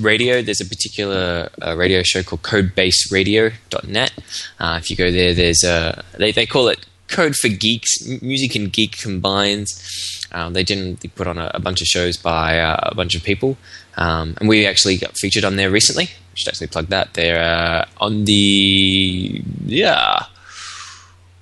radio, 0.00 0.42
there's 0.42 0.60
a 0.60 0.66
particular 0.66 1.50
uh, 1.64 1.76
radio 1.76 2.02
show 2.02 2.22
called 2.22 2.42
CodeBassRadio.net. 2.42 4.12
Uh, 4.58 4.78
if 4.80 4.90
you 4.90 4.96
go 4.96 5.10
there, 5.10 5.34
there's 5.34 5.62
a 5.64 6.04
they 6.18 6.32
they 6.32 6.46
call 6.46 6.68
it 6.68 6.84
Code 7.08 7.34
for 7.34 7.48
Geeks, 7.48 8.06
music 8.22 8.54
and 8.54 8.72
geek 8.72 8.98
combines. 8.98 10.26
Um, 10.32 10.52
they 10.52 10.64
generally 10.64 10.96
put 11.14 11.26
on 11.26 11.38
a, 11.38 11.50
a, 11.54 11.60
bunch 11.60 11.80
of 11.80 11.86
shows 11.86 12.16
by 12.16 12.60
uh, 12.60 12.78
a 12.82 12.94
bunch 12.94 13.14
of 13.14 13.22
people, 13.22 13.56
um, 13.96 14.36
and 14.38 14.48
we 14.48 14.66
actually 14.66 14.98
got 14.98 15.16
featured 15.16 15.44
on 15.44 15.56
there 15.56 15.70
recently. 15.70 16.10
Should 16.34 16.48
actually 16.48 16.66
plug 16.66 16.88
that. 16.88 17.14
They're 17.14 17.42
uh, 17.42 17.86
on 17.98 18.24
the 18.26 19.42
yeah 19.64 20.26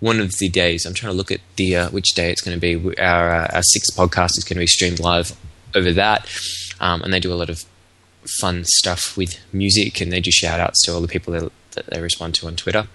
one 0.00 0.20
of 0.20 0.38
the 0.38 0.48
days. 0.48 0.86
I'm 0.86 0.94
trying 0.94 1.12
to 1.12 1.16
look 1.16 1.30
at 1.30 1.40
the 1.56 1.76
uh, 1.76 1.90
which 1.90 2.14
day 2.14 2.30
it's 2.30 2.40
going 2.40 2.58
to 2.58 2.60
be. 2.60 2.96
Our 2.98 3.30
uh, 3.30 3.48
our 3.52 3.62
sixth 3.62 3.96
podcast 3.96 4.38
is 4.38 4.44
going 4.44 4.56
to 4.56 4.60
be 4.60 4.66
streamed 4.66 5.00
live 5.00 5.36
over 5.74 5.92
that, 5.92 6.28
um, 6.80 7.02
and 7.02 7.12
they 7.12 7.20
do 7.20 7.32
a 7.32 7.34
lot 7.34 7.50
of 7.50 7.64
fun 8.40 8.64
stuff 8.64 9.16
with 9.16 9.38
music, 9.52 10.00
and 10.00 10.12
they 10.12 10.20
do 10.20 10.30
shout 10.30 10.60
outs 10.60 10.84
to 10.84 10.94
all 10.94 11.00
the 11.00 11.08
people 11.08 11.32
that, 11.32 11.52
that 11.72 11.86
they 11.86 12.00
respond 12.00 12.34
to 12.36 12.46
on 12.46 12.56
Twitter. 12.56 12.86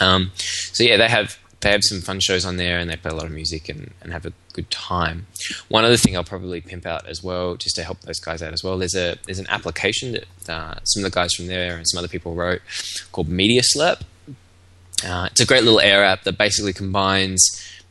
Um, 0.00 0.32
so 0.34 0.82
yeah, 0.82 0.96
they 0.96 1.08
have 1.08 1.38
they 1.60 1.70
have 1.70 1.82
some 1.84 2.00
fun 2.00 2.20
shows 2.20 2.44
on 2.44 2.56
there 2.56 2.78
and 2.78 2.88
they 2.88 2.96
play 2.96 3.10
a 3.10 3.14
lot 3.14 3.26
of 3.26 3.32
music 3.32 3.68
and, 3.68 3.92
and 4.00 4.12
have 4.12 4.24
a 4.24 4.32
good 4.52 4.70
time. 4.70 5.26
One 5.68 5.84
other 5.84 5.96
thing 5.96 6.16
I'll 6.16 6.24
probably 6.24 6.60
pimp 6.60 6.86
out 6.86 7.06
as 7.06 7.22
well, 7.22 7.56
just 7.56 7.76
to 7.76 7.82
help 7.82 8.00
those 8.00 8.18
guys 8.18 8.42
out 8.42 8.52
as 8.52 8.64
well. 8.64 8.78
There's 8.78 8.94
a 8.94 9.16
there's 9.26 9.38
an 9.38 9.46
application 9.48 10.12
that 10.12 10.48
uh, 10.48 10.74
some 10.84 11.04
of 11.04 11.10
the 11.10 11.14
guys 11.14 11.34
from 11.34 11.46
there 11.46 11.76
and 11.76 11.86
some 11.88 11.98
other 11.98 12.08
people 12.08 12.34
wrote 12.34 12.60
called 13.12 13.28
Media 13.28 13.62
Slurp. 13.62 14.02
Uh, 15.04 15.28
it's 15.30 15.40
a 15.40 15.46
great 15.46 15.64
little 15.64 15.80
air 15.80 16.04
app 16.04 16.24
that 16.24 16.36
basically 16.36 16.72
combines 16.72 17.42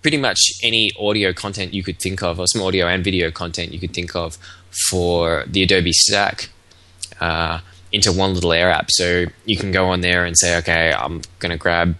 pretty 0.02 0.18
much 0.18 0.40
any 0.64 0.92
audio 1.00 1.34
content 1.34 1.74
you 1.74 1.84
could 1.84 2.00
think 2.00 2.22
of, 2.24 2.40
or 2.40 2.48
some 2.48 2.62
audio 2.62 2.88
and 2.88 3.04
video 3.04 3.32
content 3.32 3.74
you 3.74 3.80
could 3.80 3.94
think 3.94 4.16
of 4.16 4.38
for 4.90 5.44
the 5.48 5.64
Adobe 5.64 5.92
stack. 5.92 6.50
Uh, 7.20 7.60
into 7.92 8.12
one 8.12 8.34
little 8.34 8.54
air 8.54 8.70
app. 8.70 8.92
So 8.92 9.26
you 9.46 9.58
can 9.58 9.72
go 9.72 9.88
on 9.88 10.02
there 10.02 10.24
and 10.26 10.38
say, 10.38 10.58
okay, 10.58 10.94
I'm 10.94 11.22
going 11.40 11.52
to 11.52 11.58
grab 11.58 11.96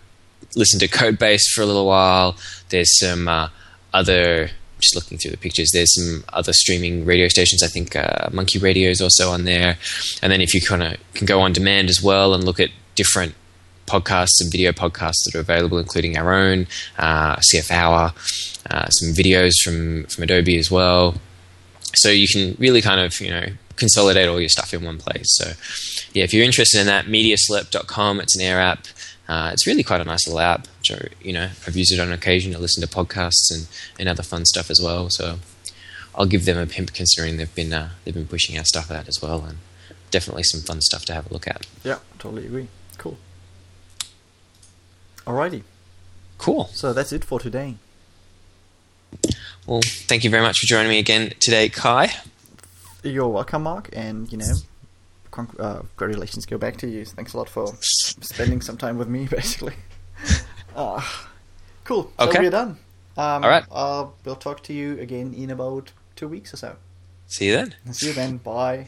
listen 0.56 0.80
to 0.80 0.88
CodeBass 0.88 1.42
for 1.54 1.62
a 1.62 1.66
little 1.66 1.86
while. 1.86 2.36
There's 2.70 3.00
some 3.00 3.28
uh, 3.28 3.50
other, 3.94 4.50
just 4.80 4.96
looking 4.96 5.18
through 5.18 5.32
the 5.32 5.38
pictures, 5.38 5.72
there's 5.74 5.94
some 5.96 6.24
other 6.34 6.54
streaming 6.54 7.06
radio 7.06 7.28
stations. 7.28 7.64
I 7.64 7.68
think 7.68 7.96
uh, 7.96 8.30
Monkey 8.32 8.60
Radio 8.60 8.90
is 8.90 9.02
also 9.02 9.32
on 9.32 9.46
there. 9.46 9.78
And 10.22 10.32
then 10.32 10.42
if 10.42 10.54
you 10.54 10.62
kind 10.62 10.84
of 10.84 10.98
can 11.14 11.26
go 11.26 11.42
on 11.42 11.54
demand 11.54 11.90
as 11.90 12.02
well 12.02 12.34
and 12.34 12.44
look 12.44 12.60
at 12.60 12.70
different 12.96 13.36
podcasts 13.86 14.40
and 14.40 14.52
video 14.52 14.72
podcasts 14.72 15.26
that 15.26 15.36
are 15.36 15.40
available, 15.40 15.80
including 15.80 16.18
our 16.18 16.34
own, 16.34 16.68
uh, 16.98 17.38
CF 17.38 17.72
Hour, 17.72 18.14
uh, 18.70 18.88
some 18.90 19.14
videos 19.14 19.54
from, 19.64 20.06
from 20.06 20.24
Adobe 20.24 20.58
as 20.58 20.70
well. 20.70 21.16
So 21.96 22.10
you 22.10 22.28
can 22.28 22.56
really 22.60 22.82
kind 22.82 23.02
of, 23.02 23.20
you 23.20 23.32
know, 23.32 23.48
consolidate 23.76 24.28
all 24.28 24.40
your 24.40 24.50
stuff 24.50 24.74
in 24.74 24.84
one 24.84 25.00
place. 25.00 25.36
So, 25.38 25.54
yeah, 26.14 26.24
if 26.24 26.34
you're 26.34 26.44
interested 26.44 26.80
in 26.80 26.88
that, 26.88 27.06
mediaslurp.com, 27.06 28.20
it's 28.20 28.36
an 28.36 28.44
air 28.44 28.60
app. 28.60 28.86
Uh, 29.30 29.52
it's 29.54 29.68
really 29.68 29.84
quite 29.84 30.02
a 30.02 30.04
nice 30.04 30.28
little 30.28 30.40
app. 30.40 30.68
Which 30.80 30.92
I, 30.92 31.08
you 31.22 31.32
know, 31.32 31.50
I've 31.68 31.78
used 31.78 31.94
it 31.94 32.00
on 32.00 32.12
occasion 32.12 32.52
to 32.54 32.60
listen 32.60 32.86
to 32.86 32.90
podcasts 32.90 33.52
and, 33.52 33.68
and 34.00 34.10
other 34.10 34.24
fun 34.24 34.44
stuff 34.46 34.72
as 34.72 34.82
well. 34.84 35.08
So 35.12 35.38
I'll 36.16 36.26
give 36.26 36.46
them 36.46 36.58
a 36.58 36.66
pimp 36.66 36.94
considering 36.94 37.38
they've 37.38 37.54
been 37.54 37.72
uh, 37.72 37.92
they've 38.04 38.14
been 38.14 38.28
pushing 38.28 38.58
our 38.58 38.66
stuff 38.66 38.90
out 38.90 39.08
as 39.08 39.22
well, 39.22 39.46
and 39.46 39.60
definitely 40.10 40.44
some 40.44 40.62
fun 40.62 40.82
stuff 40.82 41.06
to 41.06 41.14
have 41.14 41.30
a 41.30 41.34
look 41.34 41.48
at. 41.48 41.68
Yeah, 41.84 42.00
totally 42.18 42.48
agree. 42.48 42.68
Cool. 42.98 43.18
Alrighty. 45.28 45.62
Cool. 46.40 46.66
So 46.74 46.92
that's 46.92 47.14
it 47.14 47.24
for 47.24 47.40
today. 47.40 47.76
Well, 49.68 49.82
thank 49.84 50.24
you 50.24 50.32
very 50.32 50.42
much 50.42 50.58
for 50.58 50.66
joining 50.66 50.90
me 50.90 50.98
again 50.98 51.34
today, 51.40 51.70
Kai. 51.70 52.12
You're 53.04 53.28
welcome, 53.28 53.64
Mark, 53.64 53.90
and 53.94 54.32
you 54.32 54.40
know 54.40 54.54
uh, 55.38 55.82
congratulations 55.98 56.46
go 56.46 56.58
back 56.58 56.78
to 56.78 56.88
you. 56.88 57.06
Thanks 57.06 57.34
a 57.34 57.38
lot 57.38 57.50
for 57.50 57.74
spending 57.82 58.62
some 58.62 58.78
time 58.78 58.98
with 58.98 59.08
me, 59.08 59.28
basically. 59.32 59.76
Uh, 60.76 61.02
cool. 61.84 62.12
So 62.20 62.30
okay. 62.30 62.40
we're 62.40 62.52
done. 62.52 62.78
Um, 63.18 63.44
All 63.44 63.50
right. 63.50 63.66
Uh, 63.72 64.08
we'll 64.24 64.36
talk 64.36 64.64
to 64.64 64.74
you 64.74 65.00
again 65.00 65.34
in 65.34 65.50
about 65.52 65.92
two 66.16 66.28
weeks 66.28 66.54
or 66.54 66.58
so. 66.58 66.76
See 67.28 67.48
you 67.48 67.54
then. 67.54 67.76
See 67.92 68.08
you 68.08 68.14
then. 68.14 68.38
Bye. 68.38 68.88